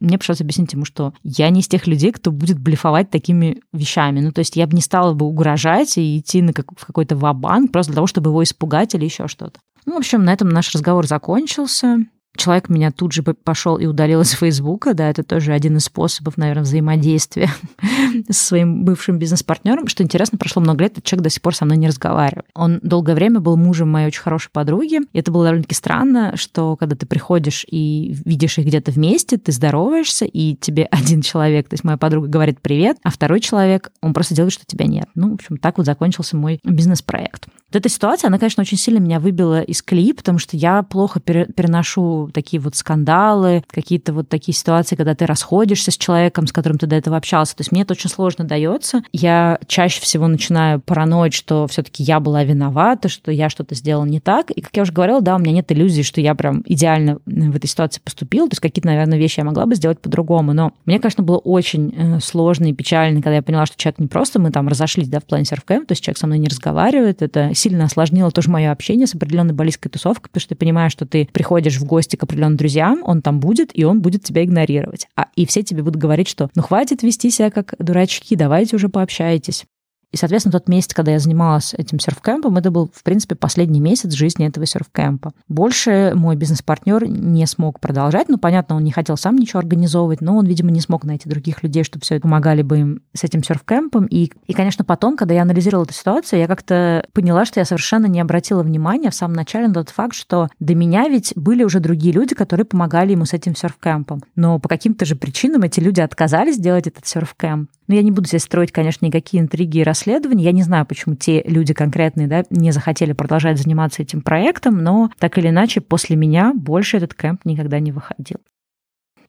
Мне 0.00 0.18
пришлось 0.18 0.42
объяснить 0.42 0.74
ему, 0.74 0.84
что 0.84 1.14
я 1.22 1.48
не 1.48 1.60
из 1.60 1.68
тех 1.68 1.86
людей, 1.86 2.12
кто 2.12 2.30
будет 2.30 2.58
блефовать 2.58 3.10
такими 3.10 3.62
вещами. 3.72 4.20
Ну, 4.20 4.30
то 4.30 4.40
есть 4.40 4.54
я 4.56 4.66
бы 4.66 4.74
не 4.74 4.82
стала 4.82 5.14
бы 5.14 5.24
угрожать 5.24 5.96
и 5.96 6.18
идти 6.18 6.42
на 6.42 6.52
как, 6.52 6.78
в 6.78 6.84
какой-то 6.84 7.16
вабанк 7.16 7.72
просто 7.72 7.92
для 7.92 7.96
того, 7.96 8.06
чтобы 8.06 8.30
его 8.30 8.42
испугать 8.42 8.94
или 8.94 9.04
еще 9.04 9.28
что-то. 9.28 9.58
Ну, 9.86 9.94
в 9.94 9.98
общем, 9.98 10.24
на 10.24 10.32
этом 10.32 10.48
наш 10.48 10.74
разговор 10.74 11.06
закончился 11.06 11.98
человек 12.36 12.68
меня 12.68 12.90
тут 12.90 13.12
же 13.12 13.22
пошел 13.22 13.76
и 13.76 13.86
удалил 13.86 14.20
из 14.20 14.30
Фейсбука, 14.30 14.94
да, 14.94 15.08
это 15.10 15.22
тоже 15.22 15.52
один 15.52 15.76
из 15.76 15.84
способов, 15.84 16.36
наверное, 16.36 16.62
взаимодействия 16.62 17.50
с 18.28 18.36
своим 18.36 18.84
бывшим 18.84 19.18
бизнес-партнером. 19.18 19.88
Что 19.88 20.02
интересно, 20.02 20.38
прошло 20.38 20.62
много 20.62 20.84
лет, 20.84 20.92
этот 20.92 21.04
человек 21.04 21.24
до 21.24 21.30
сих 21.30 21.42
пор 21.42 21.54
со 21.54 21.64
мной 21.64 21.76
не 21.76 21.88
разговаривает. 21.88 22.46
Он 22.54 22.78
долгое 22.82 23.14
время 23.14 23.40
был 23.40 23.56
мужем 23.56 23.90
моей 23.90 24.06
очень 24.06 24.22
хорошей 24.22 24.50
подруги, 24.50 25.00
и 25.12 25.18
это 25.18 25.32
было 25.32 25.44
довольно-таки 25.44 25.74
странно, 25.74 26.36
что 26.36 26.76
когда 26.76 26.96
ты 26.96 27.06
приходишь 27.06 27.64
и 27.68 28.14
видишь 28.24 28.58
их 28.58 28.66
где-то 28.66 28.90
вместе, 28.90 29.36
ты 29.38 29.52
здороваешься, 29.52 30.24
и 30.24 30.54
тебе 30.56 30.84
один 30.90 31.22
человек, 31.22 31.68
то 31.68 31.74
есть 31.74 31.84
моя 31.84 31.96
подруга 31.96 32.28
говорит 32.28 32.60
привет, 32.60 32.98
а 33.02 33.10
второй 33.10 33.40
человек, 33.40 33.90
он 34.00 34.14
просто 34.14 34.34
делает, 34.34 34.52
что 34.52 34.64
тебя 34.66 34.86
нет. 34.86 35.08
Ну, 35.14 35.30
в 35.30 35.34
общем, 35.34 35.56
так 35.56 35.78
вот 35.78 35.86
закончился 35.86 36.36
мой 36.36 36.60
бизнес-проект. 36.64 37.46
Вот 37.68 37.76
эта 37.76 37.88
ситуация, 37.88 38.28
она, 38.28 38.38
конечно, 38.38 38.60
очень 38.60 38.78
сильно 38.78 38.98
меня 38.98 39.18
выбила 39.18 39.60
из 39.60 39.82
колеи, 39.82 40.12
потому 40.12 40.38
что 40.38 40.56
я 40.56 40.82
плохо 40.84 41.18
переношу 41.18 42.25
такие 42.32 42.60
вот 42.60 42.76
скандалы, 42.76 43.62
какие-то 43.68 44.12
вот 44.12 44.28
такие 44.28 44.54
ситуации, 44.54 44.96
когда 44.96 45.14
ты 45.14 45.26
расходишься 45.26 45.90
с 45.90 45.96
человеком, 45.96 46.46
с 46.46 46.52
которым 46.52 46.78
ты 46.78 46.86
до 46.86 46.96
этого 46.96 47.16
общался. 47.16 47.56
То 47.56 47.62
есть 47.62 47.72
мне 47.72 47.82
это 47.82 47.94
очень 47.94 48.10
сложно 48.10 48.44
дается. 48.44 49.02
Я 49.12 49.58
чаще 49.66 50.00
всего 50.00 50.26
начинаю 50.28 50.80
параноить, 50.80 51.34
что 51.34 51.66
все-таки 51.66 52.02
я 52.02 52.20
была 52.20 52.44
виновата, 52.44 53.08
что 53.08 53.30
я 53.30 53.48
что-то 53.48 53.74
сделала 53.74 54.04
не 54.04 54.20
так. 54.20 54.50
И, 54.50 54.60
как 54.60 54.76
я 54.76 54.82
уже 54.82 54.92
говорила, 54.92 55.20
да, 55.20 55.36
у 55.36 55.38
меня 55.38 55.52
нет 55.52 55.70
иллюзий, 55.72 56.02
что 56.02 56.20
я 56.20 56.34
прям 56.34 56.62
идеально 56.66 57.18
в 57.26 57.56
этой 57.56 57.66
ситуации 57.66 58.00
поступила. 58.00 58.48
То 58.48 58.54
есть 58.54 58.60
какие-то, 58.60 58.88
наверное, 58.88 59.18
вещи 59.18 59.40
я 59.40 59.44
могла 59.44 59.66
бы 59.66 59.74
сделать 59.74 60.00
по-другому. 60.00 60.52
Но 60.52 60.72
мне, 60.84 60.98
конечно, 60.98 61.22
было 61.22 61.38
очень 61.38 61.94
э, 61.96 62.20
сложно 62.20 62.66
и 62.66 62.72
печально, 62.72 63.22
когда 63.22 63.36
я 63.36 63.42
поняла, 63.42 63.66
что 63.66 63.76
человек 63.76 63.98
не 63.98 64.06
просто 64.06 64.40
мы 64.40 64.50
там 64.50 64.68
разошлись, 64.68 65.08
да, 65.08 65.20
в 65.20 65.24
плане 65.24 65.44
серфкэм, 65.44 65.86
то 65.86 65.92
есть 65.92 66.02
человек 66.02 66.18
со 66.18 66.26
мной 66.26 66.38
не 66.38 66.48
разговаривает. 66.48 67.22
Это 67.22 67.54
сильно 67.54 67.84
осложнило 67.84 68.30
тоже 68.30 68.50
мое 68.50 68.70
общение 68.70 69.06
с 69.06 69.14
определенной 69.14 69.54
баллистской 69.54 69.90
тусовкой, 69.90 70.30
потому 70.30 70.40
что 70.40 70.48
ты 70.50 70.54
понимаешь, 70.56 70.92
что 70.92 71.06
ты 71.06 71.28
приходишь 71.32 71.78
в 71.78 71.84
гости 71.84 72.15
к 72.16 72.22
определенным 72.22 72.56
друзьям, 72.56 73.02
он 73.04 73.22
там 73.22 73.40
будет, 73.40 73.70
и 73.72 73.84
он 73.84 74.00
будет 74.00 74.24
тебя 74.24 74.44
игнорировать. 74.44 75.08
А, 75.16 75.26
и 75.36 75.46
все 75.46 75.62
тебе 75.62 75.82
будут 75.82 76.00
говорить, 76.00 76.28
что 76.28 76.50
ну 76.54 76.62
хватит 76.62 77.02
вести 77.02 77.30
себя 77.30 77.50
как 77.50 77.74
дурачки, 77.78 78.36
давайте 78.36 78.76
уже 78.76 78.88
пообщайтесь. 78.88 79.64
И, 80.12 80.16
соответственно, 80.16 80.52
тот 80.52 80.68
месяц, 80.68 80.94
когда 80.94 81.12
я 81.12 81.18
занималась 81.18 81.74
этим 81.74 81.98
серфкэмпом, 81.98 82.56
это 82.56 82.70
был, 82.70 82.90
в 82.94 83.02
принципе, 83.02 83.34
последний 83.34 83.80
месяц 83.80 84.12
жизни 84.12 84.46
этого 84.46 84.64
серфкэмпа. 84.64 85.32
Больше 85.48 86.12
мой 86.14 86.36
бизнес-партнер 86.36 87.06
не 87.06 87.46
смог 87.46 87.80
продолжать. 87.80 88.28
Ну, 88.28 88.38
понятно, 88.38 88.76
он 88.76 88.84
не 88.84 88.92
хотел 88.92 89.16
сам 89.16 89.36
ничего 89.36 89.58
организовывать, 89.58 90.20
но 90.20 90.36
он, 90.36 90.46
видимо, 90.46 90.70
не 90.70 90.80
смог 90.80 91.04
найти 91.04 91.28
других 91.28 91.62
людей, 91.62 91.82
чтобы 91.82 92.04
все 92.04 92.14
это 92.14 92.22
помогали 92.22 92.62
бы 92.62 92.78
им 92.78 93.02
с 93.14 93.24
этим 93.24 93.42
серфкэмпом. 93.42 94.06
И, 94.06 94.30
и, 94.46 94.52
конечно, 94.52 94.84
потом, 94.84 95.16
когда 95.16 95.34
я 95.34 95.42
анализировала 95.42 95.84
эту 95.84 95.94
ситуацию, 95.94 96.40
я 96.40 96.46
как-то 96.46 97.04
поняла, 97.12 97.44
что 97.44 97.60
я 97.60 97.64
совершенно 97.64 98.06
не 98.06 98.20
обратила 98.20 98.62
внимания 98.62 99.10
в 99.10 99.14
самом 99.14 99.34
начале 99.34 99.68
на 99.68 99.74
тот 99.74 99.90
факт, 99.90 100.14
что 100.14 100.48
до 100.60 100.74
меня 100.74 101.08
ведь 101.08 101.32
были 101.36 101.64
уже 101.64 101.80
другие 101.80 102.14
люди, 102.14 102.34
которые 102.34 102.64
помогали 102.64 103.12
ему 103.12 103.24
с 103.24 103.32
этим 103.32 103.56
серфкэмпом. 103.56 104.22
Но 104.36 104.58
по 104.58 104.68
каким-то 104.68 105.04
же 105.04 105.16
причинам 105.16 105.62
эти 105.62 105.80
люди 105.80 106.00
отказались 106.00 106.58
делать 106.58 106.86
этот 106.86 107.06
серфкэмп. 107.06 107.70
Но 107.86 107.94
я 107.94 108.02
не 108.02 108.10
буду 108.10 108.26
здесь 108.26 108.42
строить, 108.42 108.72
конечно, 108.72 109.06
никакие 109.06 109.42
интриги 109.42 109.78
и 109.78 109.84
расследования. 109.84 110.44
Я 110.44 110.52
не 110.52 110.62
знаю, 110.62 110.86
почему 110.86 111.14
те 111.14 111.42
люди 111.46 111.74
конкретные 111.74 112.26
да, 112.26 112.44
не 112.50 112.72
захотели 112.72 113.12
продолжать 113.12 113.58
заниматься 113.58 114.02
этим 114.02 114.20
проектом, 114.20 114.82
но 114.82 115.10
так 115.18 115.38
или 115.38 115.48
иначе 115.48 115.80
после 115.80 116.16
меня 116.16 116.52
больше 116.54 116.96
этот 116.96 117.14
кемп 117.14 117.44
никогда 117.44 117.78
не 117.78 117.92
выходил. 117.92 118.38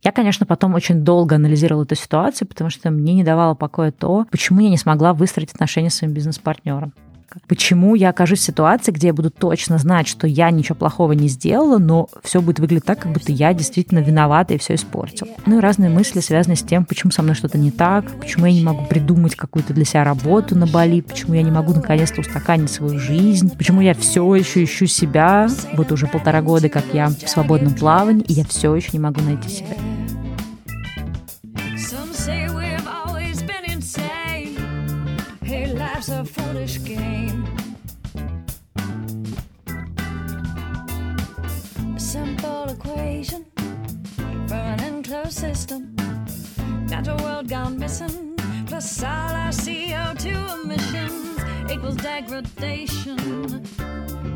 Я, 0.04 0.12
конечно, 0.12 0.46
потом 0.46 0.76
очень 0.76 1.04
долго 1.04 1.36
анализировала 1.36 1.84
эту 1.84 1.96
ситуацию, 1.96 2.48
потому 2.48 2.70
что 2.70 2.92
мне 2.92 3.14
не 3.14 3.24
давало 3.24 3.56
покоя 3.56 3.92
то, 3.92 4.26
почему 4.32 4.60
я 4.60 4.70
не 4.70 4.78
смогла 4.78 5.14
выстроить 5.14 5.52
отношения 5.52 5.90
с 5.90 5.96
своим 5.96 6.14
бизнес-партнером. 6.14 6.94
Почему 7.48 7.95
я 7.95 8.10
окажусь 8.10 8.40
в 8.40 8.44
ситуации, 8.44 8.91
где 8.91 9.08
я 9.08 9.14
буду 9.14 9.30
точно 9.30 9.78
знать, 9.78 10.08
что 10.08 10.28
я 10.28 10.49
ничего 10.49 10.76
плохого 10.76 11.12
не 11.12 11.28
сделала, 11.28 11.78
но 11.78 12.10
все 12.24 12.41
будет 12.41 12.60
выглядеть 12.60 12.86
так, 12.86 12.99
как 12.99 13.12
будто 13.12 13.32
я 13.32 13.54
действительно 13.54 13.99
виновата 13.99 14.54
и 14.54 14.58
все 14.58 14.76
испортила. 14.76 15.30
Ну 15.45 15.58
и 15.58 15.62
разные 15.62 15.90
мысли 15.90 16.20
связаны 16.20 16.56
с 16.56 16.64
тем, 16.64 16.86
почему 16.86 17.12
со 17.12 17.24
мной 17.24 17.36
что-то 17.36 17.58
не 17.58 17.72
так, 17.72 18.06
почему 18.20 18.45
я 18.45 18.54
не 18.54 18.64
могу 18.64 18.86
придумать 18.86 19.36
какую-то 19.36 19.74
для 19.74 19.86
себя 19.86 20.04
работу 20.04 20.56
на 20.56 20.68
Бали, 20.68 21.02
почему 21.02 21.34
я 21.34 21.41
не 21.44 21.52
могу 21.52 21.74
наконец-то 21.74 22.22
устаканить 22.22 22.72
свою 22.72 22.98
жизнь, 22.98 23.56
почему 23.58 23.82
я 23.82 23.94
все 23.94 24.34
еще 24.36 24.64
ищу 24.64 24.86
себя, 24.88 25.48
вот 25.74 25.91
уже 25.91 26.08
полтора 26.08 26.41
года, 26.41 26.70
как 26.70 26.86
я 26.94 27.08
в 27.08 27.30
свободном 27.30 27.74
плавании, 27.74 28.24
и 28.24 28.34
я 28.34 28.45
все 28.45 28.74
еще 28.76 28.90
не 28.94 28.99
могу 28.99 29.22
найти 29.22 29.49
себя. 29.49 29.76
A 35.98 36.24
foolish 36.24 36.84
game. 36.84 37.44
A 41.95 41.99
simple 41.99 42.69
equation 42.69 43.45
from 44.48 44.52
an 44.52 44.80
enclosed 44.84 45.40
system. 45.40 45.95
Natural 46.88 47.18
world 47.18 47.49
gone 47.49 47.80
missing, 47.80 48.36
plus 48.68 49.03
all 49.03 49.10
our 49.10 49.49
CO2 49.49 50.64
emissions 50.64 51.41
equals 51.72 51.95
degradation. 51.95 53.65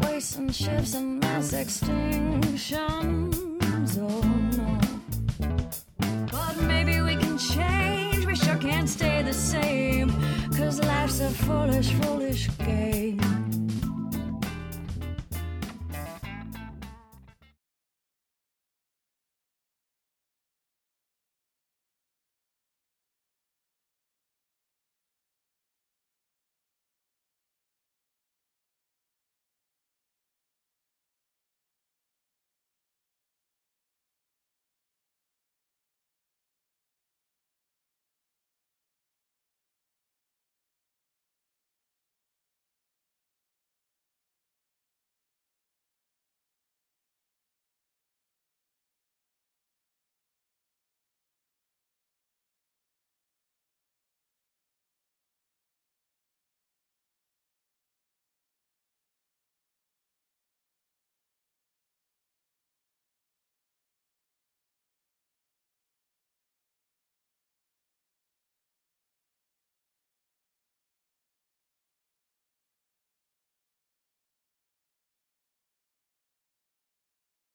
Waste 0.01 0.39
and 0.39 0.53
shifts 0.53 0.95
and 0.95 1.19
mass 1.19 1.51
extinctions. 1.53 3.37
Oh 3.99 4.23
no. 4.57 4.79
But 6.31 6.57
maybe 6.63 7.01
we 7.01 7.15
can 7.15 7.37
change, 7.37 7.90
sure 8.43 8.57
can't 8.57 8.89
stay 8.89 9.21
the 9.21 9.33
same. 9.33 10.09
Cause 10.57 10.79
life's 10.79 11.19
a 11.19 11.29
foolish, 11.29 11.91
foolish 11.93 12.49
game. 12.57 13.50